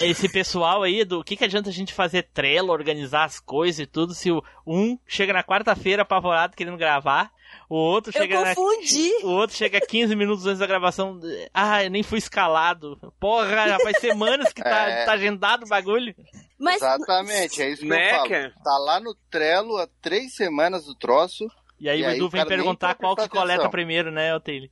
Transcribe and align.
esse 0.00 0.28
pessoal 0.28 0.82
aí, 0.82 1.04
do 1.04 1.24
que, 1.24 1.36
que 1.36 1.44
adianta 1.44 1.68
a 1.70 1.72
gente 1.72 1.92
fazer 1.92 2.22
trela, 2.32 2.72
organizar 2.72 3.24
as 3.24 3.40
coisas 3.40 3.80
e 3.80 3.86
tudo, 3.86 4.14
se 4.14 4.30
o 4.30 4.42
um 4.66 4.98
chega 5.06 5.32
na 5.32 5.42
quarta-feira 5.42 6.02
apavorado 6.02 6.56
querendo 6.56 6.76
gravar, 6.76 7.30
o 7.68 7.74
outro 7.76 8.12
Eu 8.14 8.20
chega 8.22 8.54
confundi. 8.54 9.10
na, 9.22 9.26
o 9.26 9.30
outro 9.32 9.56
chega 9.56 9.80
15 9.80 10.14
minutos 10.14 10.46
antes 10.46 10.58
da 10.60 10.66
gravação, 10.66 11.18
ah, 11.52 11.82
eu 11.82 11.90
nem 11.90 12.02
fui 12.02 12.18
escalado. 12.18 12.98
Porra, 13.18 13.68
já 13.68 13.78
faz 13.80 13.98
semanas 13.98 14.52
que 14.52 14.62
tá, 14.62 14.88
É. 14.88 15.04
tá 15.04 15.12
agendado 15.12 15.64
o 15.64 15.68
bagulho. 15.68 16.14
Mas 16.58 16.76
Exatamente, 16.76 17.62
é 17.62 17.70
isso 17.70 17.82
que 17.82 17.88
Né, 17.88 18.10
eu 18.12 18.16
falo. 18.16 18.28
cara? 18.28 18.52
Tá 18.62 18.78
lá 18.78 19.00
no 19.00 19.14
Trello 19.30 19.76
há 19.78 19.88
três 20.00 20.34
semanas 20.34 20.84
do 20.84 20.94
troço. 20.94 21.46
E 21.80 21.88
aí 21.88 22.00
E 22.00 22.06
o 22.06 22.10
Edu 22.10 22.28
vem 22.28 22.44
perguntar 22.44 22.94
qual 22.94 23.14
que 23.14 23.22
prestando 23.22 23.40
coleta 23.40 23.54
atenção. 23.54 23.70
primeiro, 23.70 24.10
né, 24.10 24.34
Otaile? 24.34 24.70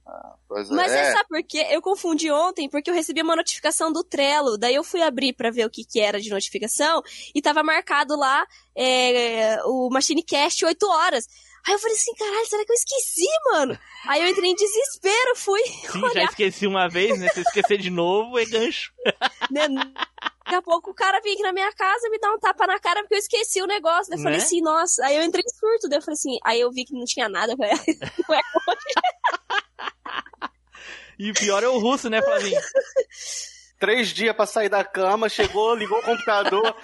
Pois 0.49 0.69
Mas 0.71 0.93
é. 0.93 1.05
você 1.05 1.13
sabe 1.13 1.29
por 1.29 1.43
quê? 1.43 1.67
Eu 1.71 1.81
confundi 1.81 2.31
ontem 2.31 2.69
porque 2.69 2.91
eu 2.91 2.95
recebi 2.95 3.23
uma 3.23 3.37
notificação 3.37 3.93
do 3.93 4.03
Trello. 4.03 4.59
Daí 4.59 4.75
eu 4.75 4.83
fui 4.85 5.03
abrir 5.03 5.33
pra 5.33 5.51
ver 5.51 5.67
o 5.67 5.71
que, 5.71 5.85
que 5.85 6.01
era 6.01 6.21
de 6.21 6.31
notificação 6.31 7.03
e 7.35 7.41
tava 7.41 7.63
marcado 7.63 8.17
lá 8.17 8.45
é, 8.77 9.59
o 9.65 9.89
Machine 9.91 10.23
Cast 10.23 10.65
8 10.65 10.87
horas. 10.87 11.27
Aí 11.67 11.75
eu 11.75 11.79
falei 11.81 11.97
assim, 11.97 12.15
caralho, 12.15 12.47
será 12.47 12.65
que 12.65 12.71
eu 12.73 12.77
esqueci, 12.77 13.27
mano? 13.53 13.79
Aí 14.07 14.23
eu 14.23 14.29
entrei 14.29 14.51
em 14.51 14.55
desespero, 14.55 15.37
fui 15.37 15.61
Sim, 15.91 16.01
já 16.15 16.25
esqueci 16.25 16.67
uma 16.67 16.89
vez, 16.89 17.19
né? 17.19 17.29
Se 17.29 17.41
eu 17.41 17.43
esquecer 17.43 17.79
de 17.79 17.91
novo, 17.91 18.39
é 18.39 18.45
gancho. 18.45 18.93
né? 19.51 19.67
Daqui 19.69 20.55
a 20.55 20.63
pouco 20.63 20.93
o 20.93 20.95
cara 20.95 21.21
vem 21.21 21.33
aqui 21.35 21.43
na 21.43 21.53
minha 21.53 21.73
casa 21.73 22.07
e 22.07 22.11
me 22.11 22.21
dá 22.21 22.33
um 22.33 22.39
tapa 22.39 22.69
na 22.69 22.79
cara 22.79 23.01
porque 23.03 23.15
eu 23.17 23.19
esqueci 23.19 23.61
o 23.61 23.67
negócio. 23.67 24.11
Daí 24.11 24.19
eu 24.21 24.23
falei 24.23 24.39
Né? 24.39 24.45
assim, 24.45 24.61
nossa. 24.61 25.05
Aí 25.05 25.17
eu 25.17 25.25
entrei 25.25 25.43
em 25.45 25.51
surto. 25.51 25.89
Daí 25.89 25.99
eu 25.99 26.03
falei 26.03 26.15
assim, 26.15 26.39
aí 26.45 26.61
eu 26.61 26.71
vi 26.71 26.85
que 26.85 26.95
não 26.95 27.05
tinha 27.05 27.29
nada. 27.29 27.53
Eu 27.53 27.57
falei, 27.57 27.73
ué, 28.31 28.41
E 31.19 31.31
o 31.31 31.35
pior 31.35 31.63
é 31.65 31.69
o 31.69 31.79
russo, 31.79 32.09
né, 32.11 32.21
Flavinho? 32.23 32.61
Três 33.79 34.09
dias 34.09 34.35
pra 34.35 34.47
sair 34.47 34.69
da 34.69 34.83
cama, 34.85 35.29
chegou, 35.29 35.75
ligou 35.75 35.99
o 35.99 36.03
computador 36.03 36.75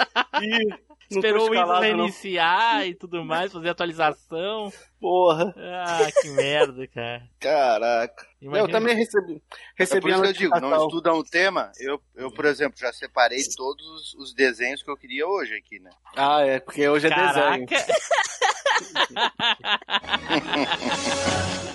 e. 0.40 0.92
Esperou 1.10 1.48
o 1.48 1.50
Windows 1.50 1.68
não. 1.68 1.80
reiniciar 1.80 2.86
e 2.86 2.94
tudo 2.94 3.22
mais, 3.24 3.52
fazer 3.52 3.68
atualização. 3.68 4.72
Porra. 5.02 5.52
Ah, 5.58 6.08
que 6.22 6.30
merda, 6.30 6.86
cara. 6.86 7.22
Caraca. 7.40 8.26
Imagina- 8.40 8.68
Eu 8.68 8.72
também 8.72 8.94
recebi. 8.96 9.34
É 9.34 9.38
Recebi 9.76 10.00
por 10.00 10.10
isso 10.10 10.22
que 10.22 10.28
eu 10.28 10.32
digo, 10.32 10.60
não 10.60 10.86
estudam 10.86 11.18
um 11.18 11.24
tema. 11.24 11.70
Eu, 11.80 12.00
eu, 12.16 12.30
por 12.30 12.44
exemplo, 12.44 12.78
já 12.78 12.92
separei 12.92 13.42
todos 13.56 13.84
os- 13.84 14.14
os 14.14 14.32
desenhos 14.34 14.80
que 14.82 14.90
eu 14.90 14.96
queria 14.96 15.26
hoje 15.26 15.54
aqui, 15.56 15.80
né? 15.80 15.90
Ah, 16.16 16.40
é, 16.42 16.60
porque 16.60 16.88
hoje 16.88 17.08
é 17.08 17.10
desenho. 17.10 17.66
Caraca. 17.66 17.86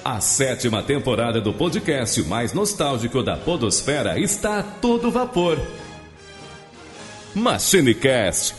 A 0.05 0.21
sétima 0.21 0.81
temporada 0.81 1.41
do 1.41 1.53
podcast 1.53 2.21
mais 2.23 2.53
nostálgico 2.53 3.21
da 3.21 3.35
Podosfera 3.35 4.17
está 4.17 4.59
a 4.59 4.63
todo 4.63 5.11
vapor. 5.11 5.57
MachineCast. 7.35 8.55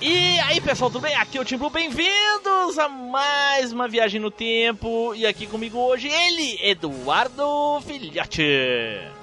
E 0.00 0.38
aí, 0.38 0.60
pessoal, 0.60 0.88
tudo 0.88 1.02
bem? 1.02 1.16
Aqui 1.16 1.38
é 1.38 1.40
o 1.40 1.44
Tim 1.44 1.56
Blue, 1.56 1.70
bem-vindos 1.70 2.78
a 2.78 2.88
mais 2.88 3.72
uma 3.72 3.88
viagem 3.88 4.20
no 4.20 4.30
tempo. 4.30 5.12
E 5.12 5.26
aqui 5.26 5.44
comigo 5.44 5.76
hoje 5.76 6.06
ele, 6.06 6.56
Eduardo 6.62 7.80
Filhote. 7.84 8.44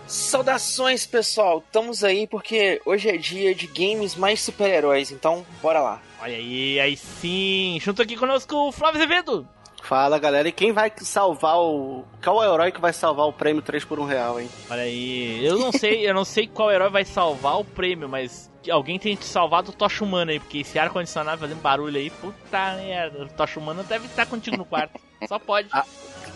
Saudações, 0.05 1.05
pessoal! 1.05 1.63
Estamos 1.65 2.03
aí 2.03 2.27
porque 2.27 2.81
hoje 2.85 3.07
é 3.07 3.15
dia 3.15 3.55
de 3.55 3.67
games 3.67 4.15
mais 4.15 4.41
super-heróis, 4.41 5.11
então 5.11 5.45
bora 5.61 5.79
lá. 5.79 6.01
Olha 6.21 6.35
aí, 6.35 6.77
aí 6.77 6.97
sim. 6.97 7.79
Junto 7.81 8.01
aqui 8.01 8.17
conosco 8.17 8.53
o 8.67 8.71
Flávio 8.73 8.99
Azevedo. 8.99 9.47
Fala, 9.85 10.17
galera. 10.17 10.47
E 10.47 10.51
quem 10.51 10.71
vai 10.71 10.91
salvar 10.97 11.57
o. 11.59 12.03
Qual 12.23 12.43
é 12.43 12.49
o 12.49 12.53
herói 12.53 12.71
que 12.71 12.81
vai 12.81 12.91
salvar 12.91 13.27
o 13.27 13.33
prêmio 13.33 13.61
3 13.61 13.85
por 13.85 13.99
1 13.99 14.05
real, 14.05 14.39
hein? 14.39 14.49
Olha 14.67 14.81
aí, 14.81 15.45
eu 15.45 15.59
não 15.59 15.71
sei, 15.71 16.09
eu 16.09 16.13
não 16.13 16.25
sei 16.25 16.47
qual 16.47 16.71
herói 16.71 16.89
vai 16.89 17.05
salvar 17.05 17.59
o 17.59 17.63
prêmio, 17.63 18.09
mas 18.09 18.51
alguém 18.67 18.97
tem 18.97 19.15
que 19.15 19.25
salvar 19.25 19.61
do 19.61 19.71
Tocha 19.71 20.03
Humana 20.03 20.31
aí, 20.31 20.39
porque 20.39 20.59
esse 20.59 20.79
ar-condicionado 20.79 21.39
fazendo 21.39 21.61
barulho 21.61 21.97
aí, 21.97 22.09
puta 22.09 22.75
merda, 22.77 23.25
o 23.25 23.29
Tocha 23.29 23.59
Humana 23.59 23.83
deve 23.83 24.07
estar 24.07 24.25
contigo 24.25 24.57
no 24.57 24.65
quarto. 24.65 24.99
Só 25.27 25.37
pode. 25.37 25.69
Ah. 25.71 25.85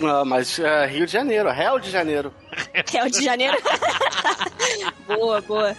Ah, 0.02 0.24
mas 0.24 0.60
é, 0.60 0.86
Rio 0.86 1.08
de 1.08 1.12
Janeiro, 1.12 1.50
Real 1.50 1.80
de 1.80 1.90
Janeiro. 1.90 2.32
o 3.04 3.10
de 3.10 3.24
janeiro. 3.24 3.58
boa, 5.08 5.42
boa. 5.44 5.76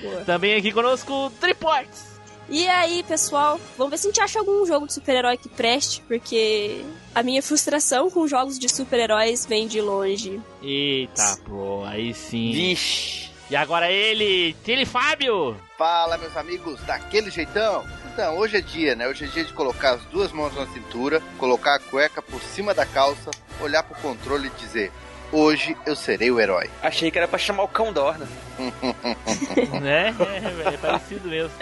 boa. 0.00 0.24
Também 0.24 0.54
aqui 0.54 0.72
conosco, 0.72 1.30
Triports. 1.40 2.09
E 2.50 2.66
aí, 2.66 3.04
pessoal, 3.04 3.60
vamos 3.78 3.92
ver 3.92 3.98
se 3.98 4.08
a 4.08 4.10
gente 4.10 4.20
acha 4.20 4.40
algum 4.40 4.66
jogo 4.66 4.84
de 4.84 4.92
super-herói 4.92 5.36
que 5.36 5.48
preste, 5.48 6.02
porque 6.08 6.84
a 7.14 7.22
minha 7.22 7.40
frustração 7.40 8.10
com 8.10 8.26
jogos 8.26 8.58
de 8.58 8.68
super-heróis 8.68 9.46
vem 9.46 9.68
de 9.68 9.80
longe. 9.80 10.40
Eita, 10.60 11.38
pô, 11.46 11.84
aí 11.84 12.12
sim. 12.12 12.50
Vixe! 12.50 13.30
E 13.48 13.54
agora 13.54 13.90
ele, 13.90 14.54
Tele 14.64 14.84
Fábio. 14.84 15.56
Fala, 15.78 16.18
meus 16.18 16.36
amigos, 16.36 16.80
daquele 16.82 17.30
jeitão. 17.30 17.84
Então, 18.12 18.36
hoje 18.36 18.56
é 18.56 18.60
dia, 18.60 18.96
né? 18.96 19.06
Hoje 19.06 19.24
é 19.24 19.28
dia 19.28 19.44
de 19.44 19.52
colocar 19.52 19.92
as 19.92 20.04
duas 20.06 20.32
mãos 20.32 20.54
na 20.54 20.66
cintura, 20.66 21.22
colocar 21.38 21.76
a 21.76 21.78
cueca 21.78 22.20
por 22.20 22.42
cima 22.42 22.74
da 22.74 22.84
calça, 22.84 23.30
olhar 23.60 23.84
pro 23.84 24.00
controle 24.00 24.48
e 24.48 24.60
dizer: 24.60 24.92
Hoje 25.30 25.76
eu 25.86 25.94
serei 25.94 26.32
o 26.32 26.40
herói. 26.40 26.68
Achei 26.82 27.12
que 27.12 27.18
era 27.18 27.28
pra 27.28 27.38
chamar 27.38 27.62
o 27.62 27.68
cão 27.68 27.92
Dorna. 27.92 28.26
né? 29.80 30.14
É, 30.18 30.74
é 30.74 30.76
parecido 30.76 31.28
mesmo. 31.28 31.52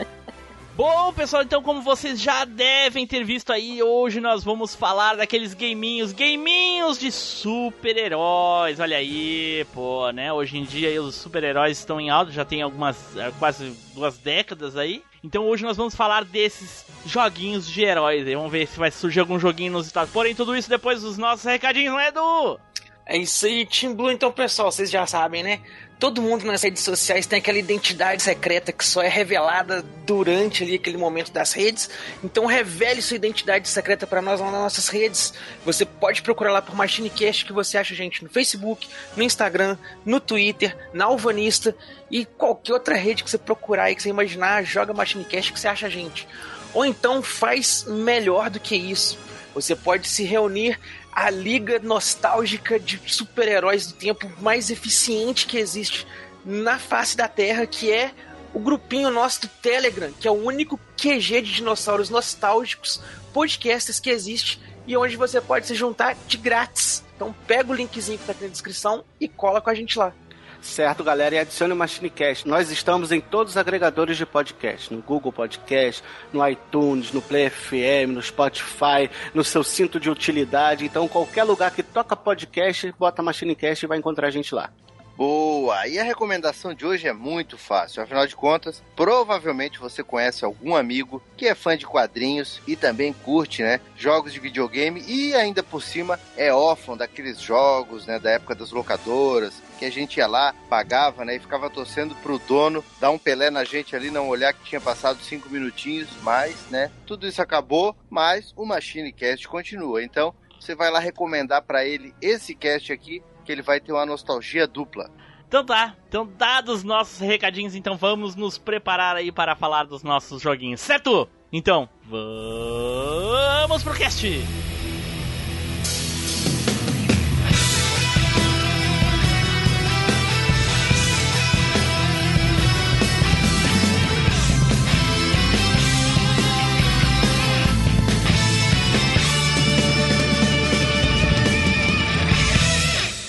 Bom, 0.79 1.13
pessoal, 1.13 1.43
então 1.43 1.61
como 1.61 1.83
vocês 1.83 2.21
já 2.21 2.45
devem 2.45 3.05
ter 3.05 3.25
visto 3.25 3.53
aí, 3.53 3.83
hoje 3.83 4.21
nós 4.21 4.45
vamos 4.45 4.77
falar 4.77 5.17
daqueles 5.17 5.53
gaminhos, 5.53 6.13
gaminhos 6.13 7.01
de 7.01 7.11
super-heróis. 7.11 8.79
Olha 8.79 8.97
aí, 8.97 9.67
pô, 9.75 10.09
né? 10.13 10.33
Hoje 10.33 10.57
em 10.57 10.63
dia 10.63 11.03
os 11.03 11.17
super-heróis 11.17 11.81
estão 11.81 12.01
em 12.01 12.11
alta, 12.11 12.31
já 12.31 12.45
tem 12.45 12.63
algumas, 12.63 12.97
eh, 13.17 13.33
quase 13.41 13.77
duas 13.93 14.19
décadas 14.19 14.77
aí. 14.77 15.03
Então 15.25 15.49
hoje 15.49 15.65
nós 15.65 15.77
vamos 15.77 15.97
falar 15.97 16.25
desses 16.25 16.87
joguinhos 17.05 17.67
de 17.69 17.83
heróis 17.83 18.25
aí. 18.25 18.37
Vamos 18.37 18.53
ver 18.53 18.69
se 18.69 18.79
vai 18.79 18.93
surgir 18.93 19.19
algum 19.19 19.37
joguinho 19.37 19.73
nos 19.73 19.89
Estados 19.89 20.13
Porém, 20.13 20.33
tudo 20.33 20.57
isso 20.57 20.71
depois 20.71 21.03
dos 21.03 21.19
nossos 21.19 21.45
recadinhos, 21.45 21.93
não 21.93 21.99
é, 21.99 22.07
Edu? 22.07 22.61
É 23.05 23.17
isso 23.17 23.47
aí, 23.47 23.67
Team 23.67 23.97
Blue. 23.97 24.13
Então, 24.13 24.31
pessoal, 24.31 24.71
vocês 24.71 24.89
já 24.89 25.05
sabem, 25.09 25.43
né? 25.43 25.61
Todo 25.99 26.23
mundo 26.23 26.45
nas 26.45 26.63
redes 26.63 26.85
sociais 26.85 27.27
tem 27.27 27.41
aquela 27.41 27.59
identidade 27.59 28.23
secreta 28.23 28.71
que 28.71 28.85
só 28.85 29.03
é 29.03 29.09
revelada 29.09 29.83
durante 30.07 30.63
ali 30.63 30.77
aquele 30.77 30.97
momento 30.97 31.33
das 31.33 31.53
redes. 31.53 31.91
Então 32.23 32.47
revele 32.47 33.03
sua 33.03 33.17
identidade 33.17 33.69
secreta 33.69 34.07
para 34.07 34.23
nós 34.23 34.39
lá 34.39 34.49
nas 34.53 34.61
nossas 34.61 34.89
redes. 34.89 35.35
Você 35.65 35.85
pode 35.85 36.23
procurar 36.23 36.53
lá 36.53 36.63
por 36.63 36.77
MachineCast 36.77 37.45
que 37.45 37.53
você 37.53 37.77
acha 37.77 37.97
gente 37.97 38.23
no 38.23 38.31
Facebook, 38.31 38.89
no 39.17 39.25
Instagram, 39.25 39.77
no 40.05 40.21
Twitter, 40.21 40.77
na 40.93 41.07
Alvanista 41.07 41.75
e 42.09 42.25
qualquer 42.25 42.75
outra 42.75 42.95
rede 42.95 43.25
que 43.25 43.31
você 43.31 43.39
procurar 43.39 43.85
aí 43.85 43.97
que 43.97 44.03
você 44.03 44.09
imaginar, 44.09 44.63
joga 44.63 44.95
MachineCast 44.95 45.53
que 45.53 45.59
você 45.59 45.67
acha 45.67 45.91
gente. 45.91 46.29
Ou 46.73 46.85
então 46.85 47.21
faz 47.23 47.85
melhor 47.89 48.51
do 48.51 48.61
que 48.61 48.77
isso. 48.77 49.19
Você 49.53 49.75
pode 49.75 50.07
se 50.07 50.23
reunir 50.23 50.79
a 51.19 51.31
liga 51.31 51.81
nostálgica 51.81 52.79
de 52.79 53.01
super-heróis 53.07 53.89
do 53.89 53.95
tempo 53.95 54.31
mais 54.41 54.71
eficiente 54.71 55.49
que 55.49 55.59
existe 55.59 56.07
na 56.45 56.79
face 56.79 57.17
da 57.17 57.27
Terra, 57.27 57.67
que 57.67 57.91
é 57.91 58.13
o 58.55 58.61
grupinho 58.61 59.11
nosso 59.11 59.41
do 59.41 59.49
Telegram, 59.49 60.13
que 60.13 60.29
é 60.29 60.31
o 60.31 60.35
único 60.35 60.79
QG 60.97 61.43
de 61.43 61.55
dinossauros 61.55 62.09
nostálgicos, 62.09 63.03
podcasts 63.33 63.99
que 63.99 64.11
existe 64.11 64.61
e 64.87 64.97
onde 64.97 65.17
você 65.17 65.41
pode 65.41 65.67
se 65.67 65.75
juntar 65.75 66.17
de 66.29 66.37
grátis. 66.37 67.03
Então 67.17 67.35
pega 67.49 67.73
o 67.73 67.75
linkzinho 67.75 68.17
que 68.17 68.25
tá 68.25 68.31
aqui 68.31 68.45
na 68.45 68.51
descrição 68.51 69.05
e 69.21 69.27
cola 69.27 69.61
com 69.61 69.71
a 69.71 69.75
gente 69.75 69.99
lá. 69.99 70.15
Certo, 70.61 71.05
galera, 71.05 71.37
e 71.37 71.39
adicione 71.39 71.73
o 71.73 71.77
MachineCast. 71.77 72.47
Nós 72.47 72.71
estamos 72.71 73.13
em 73.13 73.21
todos 73.21 73.53
os 73.53 73.57
agregadores 73.57 74.17
de 74.17 74.27
podcast, 74.27 74.93
no 74.93 75.01
Google 75.01 75.33
Podcast, 75.33 76.03
no 76.33 76.47
iTunes, 76.47 77.13
no 77.13 77.23
Play 77.23 77.49
FM, 77.49 78.13
no 78.15 78.23
Spotify, 78.23 79.09
no 79.33 79.45
seu 79.45 79.63
cinto 79.63 80.01
de 80.01 80.11
utilidade. 80.11 80.85
Então, 80.85 81.07
qualquer 81.09 81.45
lugar 81.45 81.71
que 81.71 81.83
toca 81.83 82.17
podcast, 82.17 82.93
bota 82.99 83.23
MachineCast 83.23 83.85
e 83.85 83.89
vai 83.89 83.99
encontrar 83.99 84.27
a 84.27 84.31
gente 84.31 84.55
lá. 84.55 84.71
Boa! 85.19 85.89
E 85.89 85.99
a 85.99 86.05
recomendação 86.05 86.73
de 86.73 86.87
hoje 86.87 87.09
é 87.09 87.13
muito 87.13 87.59
fácil. 87.59 88.01
Afinal 88.01 88.25
de 88.25 88.37
contas, 88.37 88.81
provavelmente 88.95 89.81
você 89.81 90.01
conhece 90.01 90.45
algum 90.45 90.77
amigo 90.77 91.21
que 91.37 91.49
é 91.49 91.57
fã 91.57 91.77
de 91.77 91.85
quadrinhos 91.85 92.61
e 92.69 92.77
também 92.77 93.13
curte, 93.13 93.61
né, 93.61 93.81
jogos 93.97 94.33
de 94.33 94.39
videogame 94.39 95.03
e 95.09 95.35
ainda 95.35 95.61
por 95.61 95.83
cima 95.83 96.21
é 96.37 96.55
órfão 96.55 96.97
daqueles 96.97 97.41
jogos, 97.41 98.07
né, 98.07 98.21
da 98.21 98.31
época 98.31 98.55
das 98.55 98.71
locadoras, 98.71 99.61
que 99.79 99.85
a 99.85 99.91
gente 99.91 100.17
ia 100.17 100.27
lá, 100.27 100.55
pagava, 100.69 101.25
né, 101.25 101.37
e 101.37 101.41
ficava 101.41 101.71
torcendo 101.71 102.15
pro 102.17 102.39
dono 102.39 102.85
dar 103.01 103.11
um 103.11 103.19
pelé 103.19 103.51
na 103.51 103.65
gente 103.65 103.95
ali, 103.95 104.11
não 104.11 104.29
olhar 104.29 104.53
que 104.53 104.65
tinha 104.65 104.81
passado 104.81 105.23
cinco 105.23 105.49
minutinhos, 105.49 106.09
mas, 106.23 106.69
né, 106.71 106.91
tudo 107.07 107.27
isso 107.27 107.41
acabou, 107.41 107.97
mas 108.11 108.53
o 108.57 108.67
Machine 108.67 109.13
Cast 109.13 109.47
continua. 109.47 110.03
Então, 110.03 110.35
você 110.61 110.75
vai 110.75 110.91
lá 110.91 110.99
recomendar 110.99 111.63
para 111.63 111.85
ele 111.85 112.15
esse 112.21 112.55
cast 112.55 112.93
aqui 112.93 113.23
que 113.45 113.53
ele 113.53 113.63
vai 113.63 113.81
ter 113.81 113.93
uma 113.93 114.05
nostalgia 114.05 114.67
dupla. 114.67 115.11
Então 115.47 115.65
tá, 115.65 115.97
então 116.07 116.31
dados 116.37 116.85
nossos 116.85 117.19
recadinhos, 117.21 117.75
então 117.75 117.97
vamos 117.97 118.37
nos 118.37 118.59
preparar 118.59 119.17
aí 119.17 119.33
para 119.33 119.57
falar 119.57 119.85
dos 119.85 120.03
nossos 120.03 120.43
joguinhos, 120.43 120.83
certo? 120.83 121.27
Então, 121.51 121.89
vamos 122.05 123.83
pro 123.83 123.95
cast! 123.95 124.27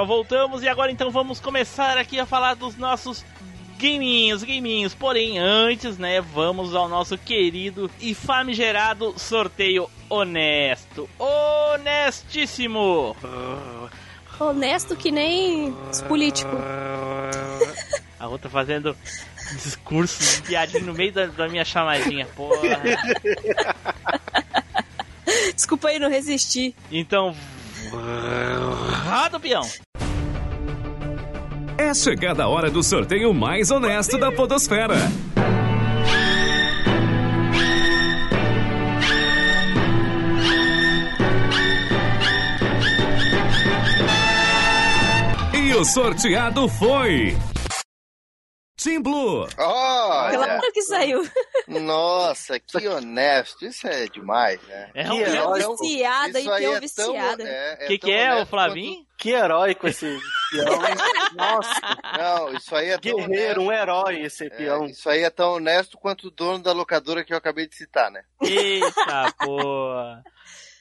Pessoal, 0.00 0.06
voltamos 0.06 0.62
e 0.62 0.68
agora 0.68 0.92
então 0.92 1.10
vamos 1.10 1.40
começar 1.40 1.98
aqui 1.98 2.18
a 2.18 2.26
falar 2.26 2.54
dos 2.54 2.76
nossos 2.76 3.24
gaminhos, 3.78 4.42
gaminhos. 4.42 4.94
Porém, 4.94 5.38
antes, 5.38 5.98
né, 5.98 6.20
vamos 6.20 6.74
ao 6.74 6.88
nosso 6.88 7.18
querido 7.18 7.90
e 8.00 8.14
famigerado 8.14 9.18
sorteio 9.18 9.90
honesto. 10.08 11.08
Honestíssimo! 11.18 13.16
Honesto 14.40 14.96
que 14.96 15.10
nem 15.10 15.74
os 15.90 16.00
políticos. 16.02 16.58
A 18.18 18.26
outra 18.26 18.48
fazendo 18.48 18.96
discurso 19.52 20.36
de 20.36 20.48
piadinha 20.48 20.82
no 20.82 20.94
meio 20.94 21.12
da, 21.12 21.26
da 21.26 21.46
minha 21.48 21.64
chamadinha, 21.64 22.26
porra. 22.26 22.80
Desculpa 25.54 25.88
aí, 25.88 25.98
não 25.98 26.08
resisti. 26.08 26.74
Então, 26.90 27.34
roda 27.88 29.36
o 29.36 29.40
peão. 29.40 29.62
É 31.78 31.94
chegada 31.94 32.44
a 32.44 32.48
hora 32.48 32.70
do 32.70 32.82
sorteio 32.82 33.32
mais 33.32 33.70
honesto 33.70 34.18
da 34.18 34.30
Podosfera. 34.30 34.96
E 45.54 45.74
o 45.74 45.84
sorteado 45.84 46.68
foi. 46.68 47.36
Team 48.82 49.02
Blue. 49.02 49.46
Olha, 49.58 50.36
Claro 50.38 50.72
que 50.72 50.82
saiu. 50.82 51.22
nossa, 51.68 52.58
que 52.58 52.86
honesto. 52.88 53.64
Isso 53.66 53.86
é 53.86 54.06
demais, 54.08 54.60
né? 54.62 54.90
É 54.94 55.04
Que 55.04 55.10
um 55.10 55.20
herói. 55.20 55.58
Peão 55.60 55.76
viciada 55.76 56.40
e 56.40 56.48
é 56.48 56.60
tão- 56.70 56.80
viciada. 56.80 57.42
é- 57.48 57.78
O 57.84 57.86
que, 57.86 57.98
que 57.98 58.10
é, 58.12 58.34
o 58.42 58.46
Flavinho? 58.46 59.06
Que 59.16 59.30
herói 59.32 59.74
com 59.74 59.86
esse 59.86 60.06
peão. 60.50 60.64
Nossa, 61.36 61.80
quanto- 61.80 62.18
Não, 62.18 62.52
isso 62.54 62.74
aí 62.74 62.88
é 62.88 62.98
tão 62.98 63.16
guerreiro, 63.16 63.60
um 63.62 63.66
honesto. 63.66 63.82
herói 63.82 64.22
esse 64.22 64.46
É, 64.46 64.50
peão. 64.50 64.86
isso 64.86 65.08
aí 65.10 65.22
é 65.22 65.30
tão 65.30 65.52
honesto 65.54 65.98
quanto 65.98 66.28
o 66.28 66.30
dono 66.30 66.58
da 66.62 66.72
locadora 66.72 67.22
que 67.22 67.32
eu 67.32 67.36
acabei 67.36 67.66
de 67.68 67.74
citar, 67.76 68.10
né? 68.10 68.22
Eita 68.42 69.32
porra. 69.38 70.22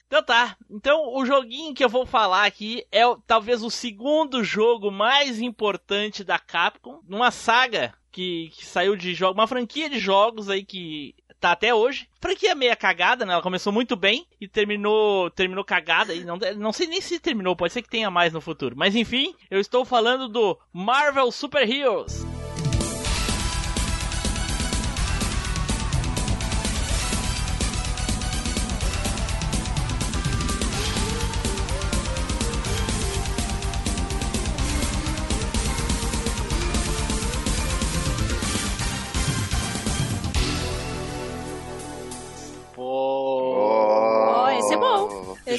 Então 0.09 0.23
tá. 0.23 0.57
Então 0.69 1.13
o 1.15 1.23
joguinho 1.23 1.73
que 1.73 1.83
eu 1.85 1.89
vou 1.89 2.03
falar 2.03 2.45
aqui 2.45 2.83
é 2.91 3.01
talvez 3.27 3.61
o 3.61 3.69
segundo 3.69 4.43
jogo 4.43 4.91
mais 4.91 5.39
importante 5.39 6.23
da 6.23 6.39
Capcom, 6.39 6.99
numa 7.07 7.29
saga 7.29 7.93
que, 8.11 8.49
que 8.55 8.65
saiu 8.65 8.95
de 8.95 9.13
jogo, 9.13 9.39
uma 9.39 9.47
franquia 9.47 9.87
de 9.87 9.99
jogos 9.99 10.49
aí 10.49 10.65
que 10.65 11.13
tá 11.39 11.51
até 11.51 11.73
hoje. 11.73 12.09
Franquia 12.19 12.55
meia 12.55 12.75
cagada, 12.75 13.23
né? 13.23 13.33
Ela 13.33 13.41
começou 13.43 13.71
muito 13.71 13.95
bem 13.95 14.25
e 14.41 14.47
terminou 14.47 15.29
terminou 15.29 15.63
cagada 15.63 16.11
e 16.11 16.25
não, 16.25 16.37
não 16.57 16.73
sei 16.73 16.87
nem 16.87 16.99
se 16.99 17.19
terminou, 17.19 17.55
pode 17.55 17.71
ser 17.71 17.83
que 17.83 17.89
tenha 17.89 18.09
mais 18.09 18.33
no 18.33 18.41
futuro. 18.41 18.75
Mas 18.75 18.95
enfim, 18.95 19.35
eu 19.51 19.59
estou 19.59 19.85
falando 19.85 20.27
do 20.27 20.57
Marvel 20.73 21.31
Super 21.31 21.69
Heroes. 21.69 22.38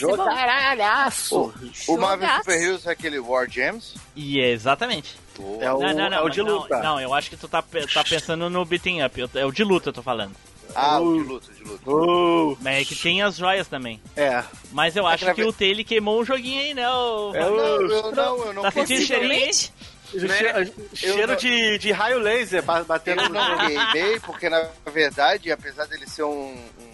Jogaralhaço. 0.00 1.52
O 1.88 1.96
Marvel 1.96 2.28
Jogaço. 2.28 2.44
Super 2.44 2.62
Heroes 2.62 2.86
é 2.86 2.90
aquele 2.90 3.18
War 3.18 3.48
Gems? 3.50 3.94
E 4.16 4.40
é 4.40 4.50
exatamente. 4.50 5.16
É 5.60 5.72
o, 5.72 5.80
não, 5.80 5.92
não, 5.94 6.10
não, 6.10 6.16
é 6.18 6.22
o 6.22 6.28
de 6.28 6.42
não, 6.42 6.58
luta. 6.58 6.78
Não, 6.80 7.00
eu 7.00 7.14
acho 7.14 7.30
que 7.30 7.36
tu 7.36 7.48
tá, 7.48 7.62
tá 7.62 8.04
pensando 8.04 8.50
no 8.50 8.64
beating 8.64 9.02
up. 9.02 9.18
eu- 9.18 9.30
É 9.34 9.44
o 9.46 9.52
de 9.52 9.64
luta 9.64 9.88
eu 9.88 9.92
tô 9.92 10.02
falando. 10.02 10.34
Ah, 10.74 11.00
o 11.00 11.14
de 11.20 11.28
luta, 11.28 11.52
de 11.52 11.64
luta. 11.64 11.90
Uh, 11.90 12.56
Mas 12.60 12.82
é 12.82 12.84
que 12.84 12.94
tem 12.94 13.22
as 13.22 13.36
joias 13.36 13.66
também. 13.66 14.00
é. 14.16 14.44
Mas 14.70 14.94
eu 14.94 15.08
É 15.08 15.14
acho 15.14 15.24
que 15.26 15.34
que 15.34 15.42
o 15.44 15.52
Taylor 15.52 15.84
queimou 15.84 16.20
um 16.20 16.24
joguinho 16.24 16.60
aí, 16.60 16.74
né? 16.74 16.88
o- 16.88 17.32
É 17.34 17.40
Não, 17.40 17.50
o- 17.52 17.58
eu 17.90 18.12
não, 18.12 18.44
eu 18.46 18.52
não 18.52 18.62
Tá 18.62 18.70
sentindo 18.70 19.02
cheirinho 19.02 19.32
aí? 19.32 19.40
Possivelmente. 19.46 19.72
Cheiro, 20.12 20.72
cheiro 20.94 21.26
não- 21.28 21.36
de, 21.36 21.78
de 21.78 21.92
raio 21.92 22.18
laser 22.18 22.62
ba- 22.64 22.82
batendo 22.84 23.22
Eu 23.22 23.28
no 23.28 23.34
não 23.34 23.58
queimei, 23.66 24.20
porque 24.20 24.48
na 24.48 24.64
verdade, 24.92 25.50
apesar 25.52 25.86
dele 25.86 26.04
ser 26.08 26.24
um, 26.24 26.52
um 26.52 26.89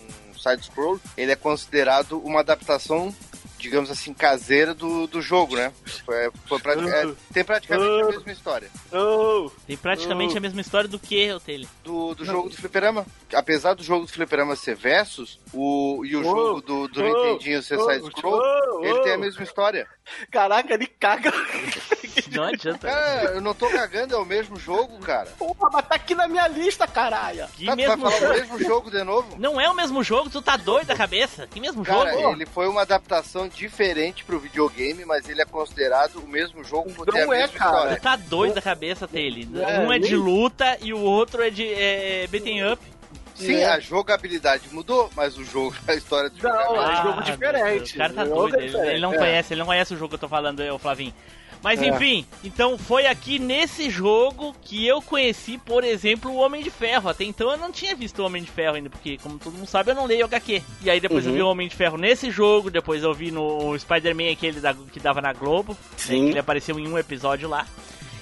side-scroll, 0.46 1.00
ele 1.16 1.32
é 1.32 1.37
considerado 1.37 2.19
uma 2.19 2.40
adaptação, 2.40 3.12
digamos 3.58 3.91
assim, 3.91 4.12
caseira 4.14 4.75
do, 4.75 5.07
do 5.07 5.21
jogo, 5.23 5.57
né? 5.57 5.73
Foi, 6.04 6.30
foi 6.47 6.59
prati- 6.61 6.88
é, 6.88 7.12
tem 7.33 7.45
praticamente 7.45 8.02
a 8.02 8.07
mesma 8.07 8.33
história. 8.33 8.71
Tem 9.66 9.76
praticamente 9.76 10.37
a 10.37 10.40
mesma 10.40 10.61
história 10.61 10.88
do 10.88 10.99
que 10.99 11.33
o 11.33 11.40
Taylor. 11.40 11.69
Do, 11.85 12.14
do 12.14 12.25
jogo 12.25 12.49
do 12.49 12.57
Fliperama. 12.57 13.07
Apesar 13.35 13.75
do 13.75 13.83
jogo 13.83 14.07
do 14.07 14.12
Fliperama 14.12 14.54
ser 14.57 14.76
versus, 14.76 15.38
o, 15.52 16.02
e 16.04 16.14
o 16.16 16.23
jogo 16.23 16.61
do, 16.61 16.88
do. 16.88 17.02
Nintendinho 17.02 17.62
ser 17.62 17.78
side-scroll, 17.80 18.40
ele 18.85 19.00
tem 19.00 19.12
a 19.12 19.19
mesma 19.19 19.42
história. 19.42 19.87
caraca, 20.30 20.75
ele 20.75 20.87
caga. 20.87 21.33
Não 22.33 22.45
adianta. 22.45 22.87
Cara, 22.88 23.30
eu 23.35 23.40
não 23.40 23.54
tô 23.54 23.69
cagando, 23.69 24.14
é 24.14 24.19
o 24.19 24.25
mesmo 24.25 24.57
jogo, 24.59 24.99
cara. 25.00 25.30
Porra, 25.38 25.69
mas 25.73 25.87
tá 25.87 25.95
aqui 25.97 26.14
na 26.14 26.26
minha 26.28 26.47
lista, 26.49 26.87
caralho. 26.87 27.47
Que 27.57 27.66
Tá, 27.66 27.73
tu 27.73 27.76
vai 27.76 27.87
mesmo 27.97 28.11
falar 28.11 28.30
o 28.30 28.35
mesmo 28.35 28.59
jogo 28.61 28.90
de 28.90 29.02
novo? 29.04 29.37
Não 29.38 29.61
é 29.61 29.69
o 29.69 29.75
mesmo 29.75 30.02
jogo, 30.02 30.30
tu 30.30 30.40
tá 30.40 30.57
doido 30.57 30.87
da 30.87 30.97
cabeça? 30.97 31.47
Que 31.47 31.61
mesmo 31.61 31.85
Cara, 31.85 32.12
jogo? 32.12 32.33
ele 32.33 32.47
foi 32.47 32.69
uma 32.69 32.83
adaptação 32.83 33.46
diferente 33.49 34.25
pro 34.25 34.38
videogame, 34.38 35.05
mas 35.05 35.29
ele 35.29 35.43
é 35.43 35.45
considerado 35.45 36.17
o 36.17 36.26
mesmo 36.29 36.65
jogo 36.65 36.91
por 36.93 37.07
ter 37.07 37.25
Não 37.25 37.33
é, 37.33 37.47
cara. 37.49 37.97
Tá 37.97 38.17
doido 38.17 38.55
da 38.55 38.62
cabeça, 38.62 39.07
Taylor. 39.07 39.47
É, 39.69 39.81
um 39.81 39.93
é 39.93 39.99
de 39.99 40.17
luta 40.17 40.79
e 40.81 40.93
o 40.93 41.00
outro 41.00 41.43
é 41.43 41.50
de 41.50 41.67
é, 41.73 42.26
beating 42.29 42.62
up. 42.62 42.83
Sim, 43.35 43.57
É. 43.57 43.67
a 43.67 43.79
jogabilidade 43.79 44.62
mudou, 44.73 45.11
mas 45.15 45.37
o 45.37 45.45
jogo, 45.45 45.76
a 45.87 45.95
história 45.95 46.31
do 46.31 46.38
jogo 46.41 46.55
Não, 46.55 46.61
é 46.76 46.79
a 46.79 46.83
é 46.83 46.88
mesma. 46.88 47.03
jogo 47.03 47.23
diferente. 47.23 47.95
O 47.95 47.99
cara 47.99 48.12
tá 48.15 48.23
É 48.23 48.25
doido, 48.25 48.57
ele, 48.61 48.79
ele 48.79 49.00
não 49.00 49.12
é. 49.15 49.19
conhece, 49.19 49.53
ele 49.53 49.59
não 49.61 49.67
conhece 49.67 49.93
o 49.95 49.97
jogo 49.97 50.09
que 50.09 50.15
eu 50.15 50.19
tô 50.21 50.29
falando, 50.29 50.62
eu, 50.62 50.79
Flavinho. 50.79 51.12
Mas 51.62 51.80
É. 51.82 51.86
enfim, 51.88 52.25
então 52.44 52.78
foi 52.78 53.06
aqui 53.06 53.38
nesse 53.38 53.90
jogo 53.90 54.54
que 54.62 54.86
eu 54.86 55.02
conheci, 55.02 55.58
por 55.58 55.82
exemplo, 55.82 56.30
o 56.30 56.36
Homem 56.36 56.62
de 56.62 56.70
Ferro. 56.70 57.08
Até 57.08 57.25
então 57.25 57.50
eu 57.50 57.56
não 57.56 57.72
tinha 57.72 57.94
visto 57.96 58.20
o 58.22 58.26
Homem 58.26 58.42
de 58.42 58.50
Ferro 58.50 58.76
ainda, 58.76 58.88
porque, 58.90 59.18
como 59.18 59.38
todo 59.38 59.54
mundo 59.54 59.66
sabe, 59.66 59.90
eu 59.90 59.94
não 59.94 60.06
leio 60.06 60.25
HQ. 60.26 60.62
E 60.82 60.90
aí 60.90 61.00
depois 61.00 61.25
eu 61.25 61.30
Uhum. 61.32 61.36
vi 61.36 61.42
o 61.42 61.48
Homem 61.48 61.68
de 61.68 61.75
Ferro 61.75 61.96
nesse 61.96 62.30
jogo, 62.30 62.70
depois 62.70 63.02
eu 63.02 63.12
vi 63.12 63.30
no 63.30 63.76
Spider-Man 63.78 64.30
aquele 64.32 64.60
da, 64.60 64.72
que 64.75 65.00
dava 65.00 65.20
na 65.20 65.32
Globo. 65.32 65.72
né, 65.72 65.78
Sim. 65.96 66.25
que 66.26 66.30
ele 66.30 66.38
apareceu 66.38 66.78
em 66.78 66.86
um 66.86 66.96
episódio 66.98 67.48
lá. 67.48 67.66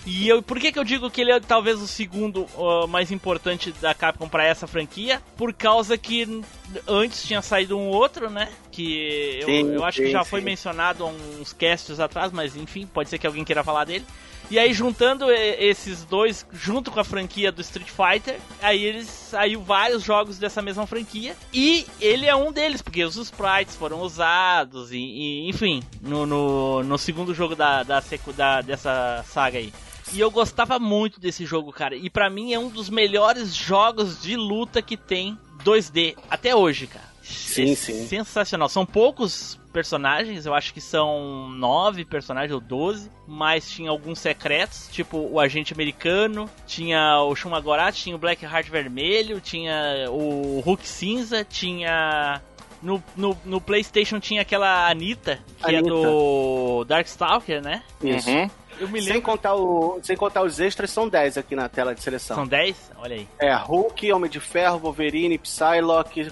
E 0.07 0.29
eu, 0.29 0.43
por 0.43 0.59
que, 0.59 0.71
que 0.71 0.79
eu 0.79 0.85
digo 0.85 1.11
que 1.11 1.21
ele 1.21 1.33
é 1.33 1.41
talvez 1.41 1.81
o 1.81 1.87
segundo 1.87 2.47
ó, 2.57 2.87
mais 2.87 3.11
importante 3.11 3.73
da 3.81 3.95
Capcom 3.95 4.29
pra 4.29 4.45
essa 4.45 4.67
franquia? 4.67 5.23
Por 5.37 5.53
causa 5.53 5.97
que 5.97 6.43
antes 6.87 7.23
tinha 7.23 7.41
saído 7.41 7.79
um 7.79 7.89
outro, 7.89 8.29
né? 8.29 8.51
Que 8.71 9.39
eu, 9.41 9.47
Sim, 9.47 9.75
eu 9.75 9.85
acho 9.85 10.01
que 10.01 10.07
sim, 10.07 10.13
já 10.13 10.25
foi 10.25 10.41
sim. 10.41 10.47
mencionado 10.47 11.05
há 11.05 11.07
uns 11.07 11.53
casts 11.53 11.99
atrás, 11.99 12.33
mas 12.33 12.55
enfim, 12.55 12.87
pode 12.87 13.09
ser 13.09 13.19
que 13.19 13.27
alguém 13.27 13.45
queira 13.45 13.65
falar 13.65 13.85
dele. 13.85 14.05
E 14.51 14.59
aí 14.59 14.75
juntando 14.75 15.31
eh, 15.31 15.65
esses 15.65 16.05
dois 16.05 16.47
junto 16.53 16.91
com 16.91 17.01
a 17.01 17.05
franquia 17.05 17.51
do 17.51 17.63
Street 17.63 17.89
Fighter, 17.89 18.39
aí 18.61 18.85
eles 18.85 19.09
saiu 19.09 19.63
vários 19.63 20.03
jogos 20.03 20.39
dessa 20.39 20.61
mesma 20.61 20.87
franquia 20.87 21.35
e 21.53 21.87
ele 21.99 22.27
é 22.27 22.37
um 22.37 22.53
deles 22.53 22.83
porque 22.83 23.03
os 23.03 23.17
sprites 23.17 23.75
foram 23.75 24.03
usados 24.03 24.93
e, 24.93 24.99
e, 24.99 25.49
enfim 25.49 25.83
no, 26.03 26.27
no, 26.27 26.83
no 26.83 26.99
segundo 26.99 27.33
jogo 27.33 27.57
da, 27.57 27.83
da, 27.83 28.03
da 28.37 28.61
dessa 28.61 29.25
saga 29.27 29.59
aí. 29.59 29.73
E 30.13 30.21
eu 30.21 30.31
gostava 30.31 30.79
muito 30.79 31.21
desse 31.21 31.45
jogo, 31.45 31.73
cara. 31.73 31.97
E 31.97 32.11
pra 32.11 32.29
mim 32.29 32.53
é 32.53 32.59
um 32.59 32.69
dos 32.69 32.91
melhores 32.91 33.55
jogos 33.55 34.21
de 34.23 34.37
luta 34.37 34.83
que 34.83 34.97
tem 34.97 35.39
2D 35.65 36.17
até 36.31 36.55
hoje, 36.55 36.87
cara. 36.87 37.15
Sim, 37.23 37.73
é 37.73 37.75
sim. 37.75 38.07
sensacional. 38.07 38.69
São 38.69 38.85
poucos 38.85 39.59
personagens, 39.73 40.47
eu 40.47 40.55
acho 40.55 40.73
que 40.73 40.81
são 40.81 41.49
nove 41.49 42.05
personagens 42.05 42.53
ou 42.53 42.61
doze, 42.61 43.11
mas 43.27 43.69
tinha 43.69 43.91
alguns 43.91 44.21
secretos, 44.21 44.89
tipo 44.93 45.19
o 45.19 45.41
agente 45.41 45.73
americano, 45.73 46.49
tinha 46.65 47.21
o 47.23 47.35
Shumagorá, 47.35 47.91
tinha 47.91 48.15
o 48.15 48.19
Blackheart 48.19 48.69
vermelho, 48.69 49.41
tinha 49.41 50.07
o 50.11 50.61
Hulk 50.61 50.87
cinza, 50.87 51.45
tinha 51.45 52.41
no, 52.81 53.03
no, 53.17 53.37
no, 53.45 53.61
PlayStation 53.61 54.21
tinha 54.21 54.43
aquela 54.43 54.89
Anitta, 54.89 55.41
que 55.59 55.75
Anitta. 55.75 55.89
é 55.89 55.91
do 55.91 56.85
Darkstalker, 56.85 57.61
né? 57.61 57.83
Isso. 58.03 58.31
Uhum. 58.31 58.51
Eu 58.79 58.89
me 58.89 59.01
Sem 59.01 59.09
lembro. 59.15 59.23
contar, 59.23 59.55
o, 59.55 59.99
sem 60.03 60.17
contar 60.17 60.43
os 60.43 60.59
extras, 60.61 60.91
são 60.91 61.09
10 61.09 61.39
aqui 61.39 61.55
na 61.57 61.69
tela 61.69 61.95
de 61.95 62.03
seleção. 62.03 62.37
São 62.37 62.47
10? 62.47 62.91
Olha 62.99 63.17
aí. 63.17 63.29
É, 63.39 63.55
Hulk, 63.55 64.13
Homem 64.13 64.31
de 64.31 64.41
Ferro, 64.41 64.79
Wolverine, 64.79 65.39
Psylocke, 65.39 66.31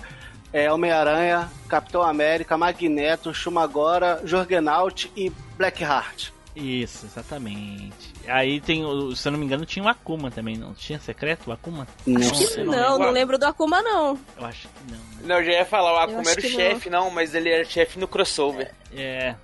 é, 0.53 0.71
Homem-Aranha, 0.73 1.51
Capitão 1.69 2.03
América, 2.03 2.57
Magneto, 2.59 3.33
Shumagora, 3.33 4.21
Jorgenaut 4.25 5.11
e 5.17 5.31
Blackheart. 5.57 6.31
Isso, 6.55 7.07
exatamente. 7.07 8.13
Aí 8.29 8.61
tem, 8.61 8.85
o- 8.85 9.17
se 9.17 9.27
eu 9.27 9.33
não 9.33 9.39
me 9.39 9.47
engano, 9.47 9.65
tinha 9.65 9.83
o 9.83 9.89
Akuma 9.89 10.31
também, 10.31 10.55
não 10.57 10.75
tinha 10.75 11.01
secreto 11.01 11.49
o 11.49 11.53
Akuma? 11.53 11.87
Não 12.07 12.21
Acho 12.21 12.49
que 12.55 12.59
não 12.63 12.73
Não, 12.73 12.91
lembro. 12.93 12.99
não 13.07 13.11
lembro 13.11 13.39
do 13.39 13.45
Akuma, 13.47 13.81
não. 13.81 14.19
Eu 14.39 14.45
acho 14.45 14.69
que 14.69 14.93
não. 14.93 14.99
né? 14.99 15.05
Não, 15.25 15.37
eu 15.39 15.45
já 15.45 15.53
ia 15.53 15.65
falar, 15.65 15.95
o 15.95 15.97
Akuma 15.99 16.31
era 16.31 16.39
o 16.41 16.43
chefe, 16.43 16.91
não. 16.91 17.11
mas 17.11 17.35
ele 17.35 17.49
era 17.49 17.65
chefe 17.65 17.99
no 17.99 18.07
crossover. 18.07 18.71
É. 18.95 19.03
É, 19.03 19.37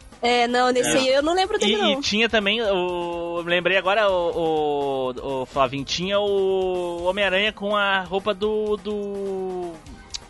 não, 0.48 0.70
nesse 0.72 0.96
É. 0.96 1.00
aí 1.00 1.08
eu 1.08 1.22
não 1.22 1.32
lembro 1.34 1.58
dele, 1.58 1.74
E, 1.74 1.78
não. 1.78 1.92
e 1.92 2.00
tinha 2.00 2.28
também 2.28 2.60
o. 2.62 3.40
Lembrei 3.46 3.76
agora 3.76 4.10
o, 4.10 5.12
o, 5.14 5.42
o 5.42 5.46
Flavinho, 5.46 5.84
tinha 5.84 6.18
o 6.18 7.04
Homem-Aranha 7.04 7.52
com 7.52 7.76
a 7.76 8.00
roupa 8.02 8.34
do. 8.34 8.76
do. 8.76 9.72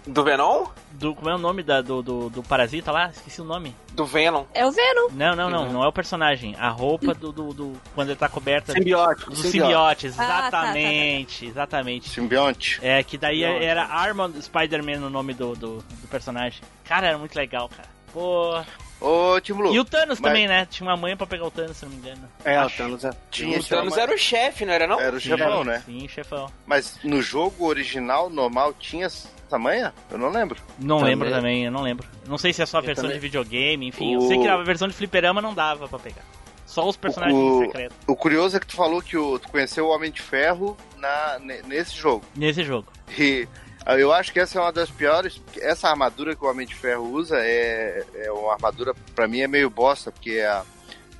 Do 0.07 0.25
Venom? 0.25 0.65
do 0.91 1.15
como 1.15 1.31
é 1.31 1.35
o 1.35 1.39
nome 1.39 1.63
da, 1.63 1.81
do, 1.81 2.03
do, 2.03 2.29
do 2.31 2.43
parasita 2.43 2.91
lá? 2.91 3.09
Esqueci 3.11 3.41
o 3.41 3.45
nome. 3.45 3.77
Do 3.93 4.05
Venom. 4.05 4.47
É 4.53 4.67
o 4.67 4.73
Venom. 4.73 5.09
Não, 5.13 5.37
não, 5.37 5.49
não, 5.49 5.63
Uhum. 5.67 5.73
não 5.75 5.85
é 5.85 5.87
o 5.89 5.93
personagem. 5.93 6.57
A 6.59 6.71
roupa 6.71 7.15
do. 7.15 7.31
do, 7.31 7.53
do- 7.55 7.81
quando 7.95 8.09
ele 8.09 8.17
tá 8.19 8.29
coberta. 8.29 8.73
Simbiótico, 8.73 9.31
Do 9.31 9.37
simbiote. 9.37 10.11
simbiote, 10.11 10.15
Ah, 10.19 10.27
tá, 10.27 10.27
tá, 10.27 10.51
tá, 10.51 10.79
exatamente, 10.79 11.47
exatamente. 11.47 12.09
Simbionte. 12.09 12.81
É, 12.83 13.03
que 13.05 13.17
daí 13.17 13.43
Simbionte. 13.43 13.65
era 13.65 13.85
Armor 13.85 14.31
Spider-Man 14.41 15.07
o 15.07 15.11
nome 15.11 15.35
do, 15.35 15.55
do, 15.55 15.77
do 15.79 16.09
personagem. 16.11 16.63
Cara, 16.85 17.09
era 17.09 17.19
muito 17.19 17.37
legal, 17.37 17.69
cara. 17.69 17.89
Pô. 18.13 18.59
Ô, 19.01 19.41
Tim 19.41 19.55
Blue. 19.55 19.73
E 19.75 19.79
o 19.79 19.85
Thanos 19.85 20.19
mas- 20.19 20.31
também, 20.33 20.49
né? 20.49 20.67
Tinha 20.69 20.89
uma 20.89 20.97
manha 20.97 21.17
pra 21.17 21.27
pegar 21.27 21.47
o 21.47 21.51
Thanos, 21.51 21.77
se 21.77 21.85
eu 21.85 21.89
não 21.89 21.97
me 21.97 22.03
engano. 22.03 22.29
É, 22.45 22.61
o 22.65 22.69
Thanos 22.71 23.05
é. 23.05 23.11
Tinha 23.31 23.59
O 23.59 23.63
Thanos 23.65 23.93
uma- 23.95 24.03
era 24.03 24.15
o 24.15 24.19
chefe, 24.19 24.65
não 24.67 24.73
era 24.73 24.87
não? 24.87 25.01
Era 25.01 25.17
o 25.17 25.21
chefão, 25.21 25.63
né? 25.65 25.83
Sim, 25.87 26.09
chefão. 26.09 26.51
Mas 26.67 26.99
no 27.05 27.23
jogo 27.23 27.65
original, 27.67 28.29
normal, 28.29 28.75
tinha 28.75 29.07
essa 29.07 29.59
manha? 29.59 29.95
Eu 30.11 30.19
não 30.19 30.31
lembro. 30.31 30.61
Não 30.79 30.99
Também. 30.99 31.15
lembro 31.15 31.31
também, 31.31 31.65
eu 31.65 31.71
não 31.71 31.83
lembro. 31.83 32.09
Não 32.27 32.37
sei 32.39 32.53
se 32.53 32.61
é 32.61 32.67
só 32.67 32.79
a 32.79 32.81
Eu 32.81 32.87
versão 32.87 33.05
também. 33.05 33.17
de 33.17 33.21
videogame, 33.23 33.87
enfim. 33.87 34.15
Eu 34.15 34.21
O- 34.21 34.29
sei 34.29 34.39
que 34.39 34.49
a 34.49 34.57
versão 34.59 34.89
de 34.89 34.95
fliperama 34.95 35.41
não 35.41 35.55
dava 35.55 35.87
pra 35.89 35.99
pegar. 35.99 36.23
Só 36.67 36.87
os 36.87 36.97
personagens 36.97 37.41
O- 37.41 37.61
secretos. 37.61 37.97
O 38.07 38.15
curioso 38.15 38.57
é 38.57 38.61
que 38.61 38.67
tu 38.67 38.77
falou 38.77 39.01
que 39.01 39.17
o, 39.17 39.39
tu 39.39 39.49
conheceu 39.49 39.87
o 39.87 39.91
Homem 39.91 40.11
de 40.11 40.21
Ferro 40.21 40.77
na, 40.99 41.39
ne- 41.39 41.63
nesse 41.63 41.97
jogo. 41.97 42.25
Nesse 42.37 42.63
jogo. 42.63 42.89
E 43.19 43.49
eu 43.97 44.13
acho 44.13 44.33
que 44.33 44.41
essa 44.41 44.59
é 44.59 44.63
uma 44.63 44.73
das 44.73 44.91
piores. 44.91 45.39
porque 45.39 45.61
Essa 45.61 45.89
armadura 45.89 46.37
que 46.37 46.45
o 46.45 46.49
Homem 46.49 46.67
de 46.67 46.75
Ferro 46.75 47.05
usa 47.05 47.39
é, 47.39 48.05
é 48.15 48.33
uma 48.33 48.53
armadura, 48.53 48.95
pra 49.15 49.27
mim, 49.27 49.41
é 49.41 49.49
meio 49.49 49.71
bosta, 49.71 50.13
porque 50.13 50.41
a, 50.41 50.65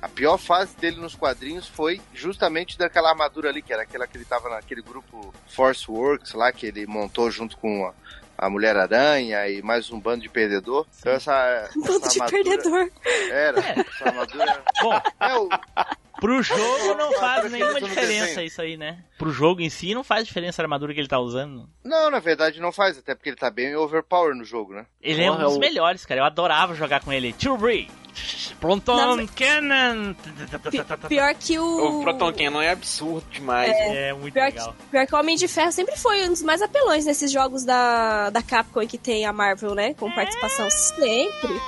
a 0.01 0.07
pior 0.07 0.37
fase 0.37 0.75
dele 0.77 0.97
nos 0.97 1.15
quadrinhos 1.15 1.67
foi 1.67 1.99
justamente 2.13 2.77
daquela 2.77 3.09
armadura 3.09 3.49
ali, 3.49 3.61
que 3.61 3.73
era 3.73 3.83
aquela 3.83 4.05
que 4.05 4.17
ele 4.17 4.25
tava 4.25 4.49
naquele 4.49 4.81
grupo 4.81 5.33
Force 5.47 5.89
Works 5.89 6.33
lá, 6.33 6.51
que 6.51 6.67
ele 6.67 6.85
montou 6.85 7.31
junto 7.31 7.57
com 7.57 7.85
a, 7.85 7.93
a 8.37 8.49
Mulher-Aranha 8.49 9.47
e 9.47 9.61
mais 9.61 9.91
um 9.91 9.99
bando 9.99 10.21
de 10.21 10.29
perdedor. 10.29 10.85
Então 10.99 11.11
essa, 11.11 11.33
essa 11.67 11.79
Bando 11.79 12.07
de 12.07 12.19
perdedor. 12.19 12.91
Era, 13.31 13.59
essa 13.59 14.05
armadura. 14.05 14.63
Bom, 14.81 15.01
É, 15.19 15.37
o, 15.37 15.49
pro 16.19 16.41
jogo 16.41 16.93
não 16.97 17.11
faz 17.13 17.51
nenhuma 17.51 17.79
diferença 17.81 18.43
isso 18.43 18.61
aí, 18.61 18.77
né? 18.77 18.99
Pro 19.17 19.31
jogo 19.31 19.61
em 19.61 19.69
si 19.69 19.93
não 19.93 20.03
faz 20.03 20.25
diferença 20.25 20.61
a 20.61 20.63
armadura 20.63 20.93
que 20.93 20.99
ele 20.99 21.07
tá 21.07 21.19
usando. 21.19 21.67
não, 21.83 22.09
na 22.11 22.19
verdade 22.19 22.59
não 22.59 22.71
faz, 22.71 22.97
até 22.97 23.13
porque 23.15 23.29
ele 23.29 23.35
tá 23.37 23.49
bem 23.49 23.75
overpower 23.75 24.35
no 24.35 24.43
jogo, 24.43 24.73
né? 24.73 24.85
Ele 25.01 25.23
é 25.23 25.31
um 25.31 25.37
dos 25.37 25.57
melhores, 25.57 26.05
cara. 26.05 26.21
Eu 26.21 26.25
adorava 26.25 26.73
jogar 26.75 27.01
com 27.03 27.11
ele. 27.11 27.33
Tilbury. 27.33 27.89
Pronton 28.59 29.15
Na- 29.15 29.27
Cannon. 29.27 30.13
Pi- 30.13 31.07
Pior 31.07 31.33
que 31.35 31.57
o. 31.57 31.99
O 31.99 32.03
Proton 32.03 32.33
Cannon 32.33 32.61
é 32.61 32.71
absurdo 32.71 33.25
demais. 33.31 33.71
É 33.71 34.11
muito 34.13 34.33
Pior 34.33 34.45
legal. 34.45 34.73
que, 34.73 34.83
pior 34.87 35.07
que 35.07 35.15
o 35.15 35.19
Homem 35.19 35.37
de 35.37 35.47
Ferro 35.47 35.71
sempre 35.71 35.95
foi 35.95 36.25
um 36.25 36.29
dos 36.29 36.41
mais 36.41 36.61
apelões 36.61 37.05
nesses 37.05 37.31
jogos 37.31 37.63
da, 37.63 38.29
da 38.29 38.41
Capcom 38.41 38.85
que 38.85 38.97
tem 38.97 39.25
a 39.25 39.31
Marvel, 39.31 39.73
né? 39.73 39.93
Com 39.93 40.11
participação 40.11 40.69
sempre. 40.69 41.61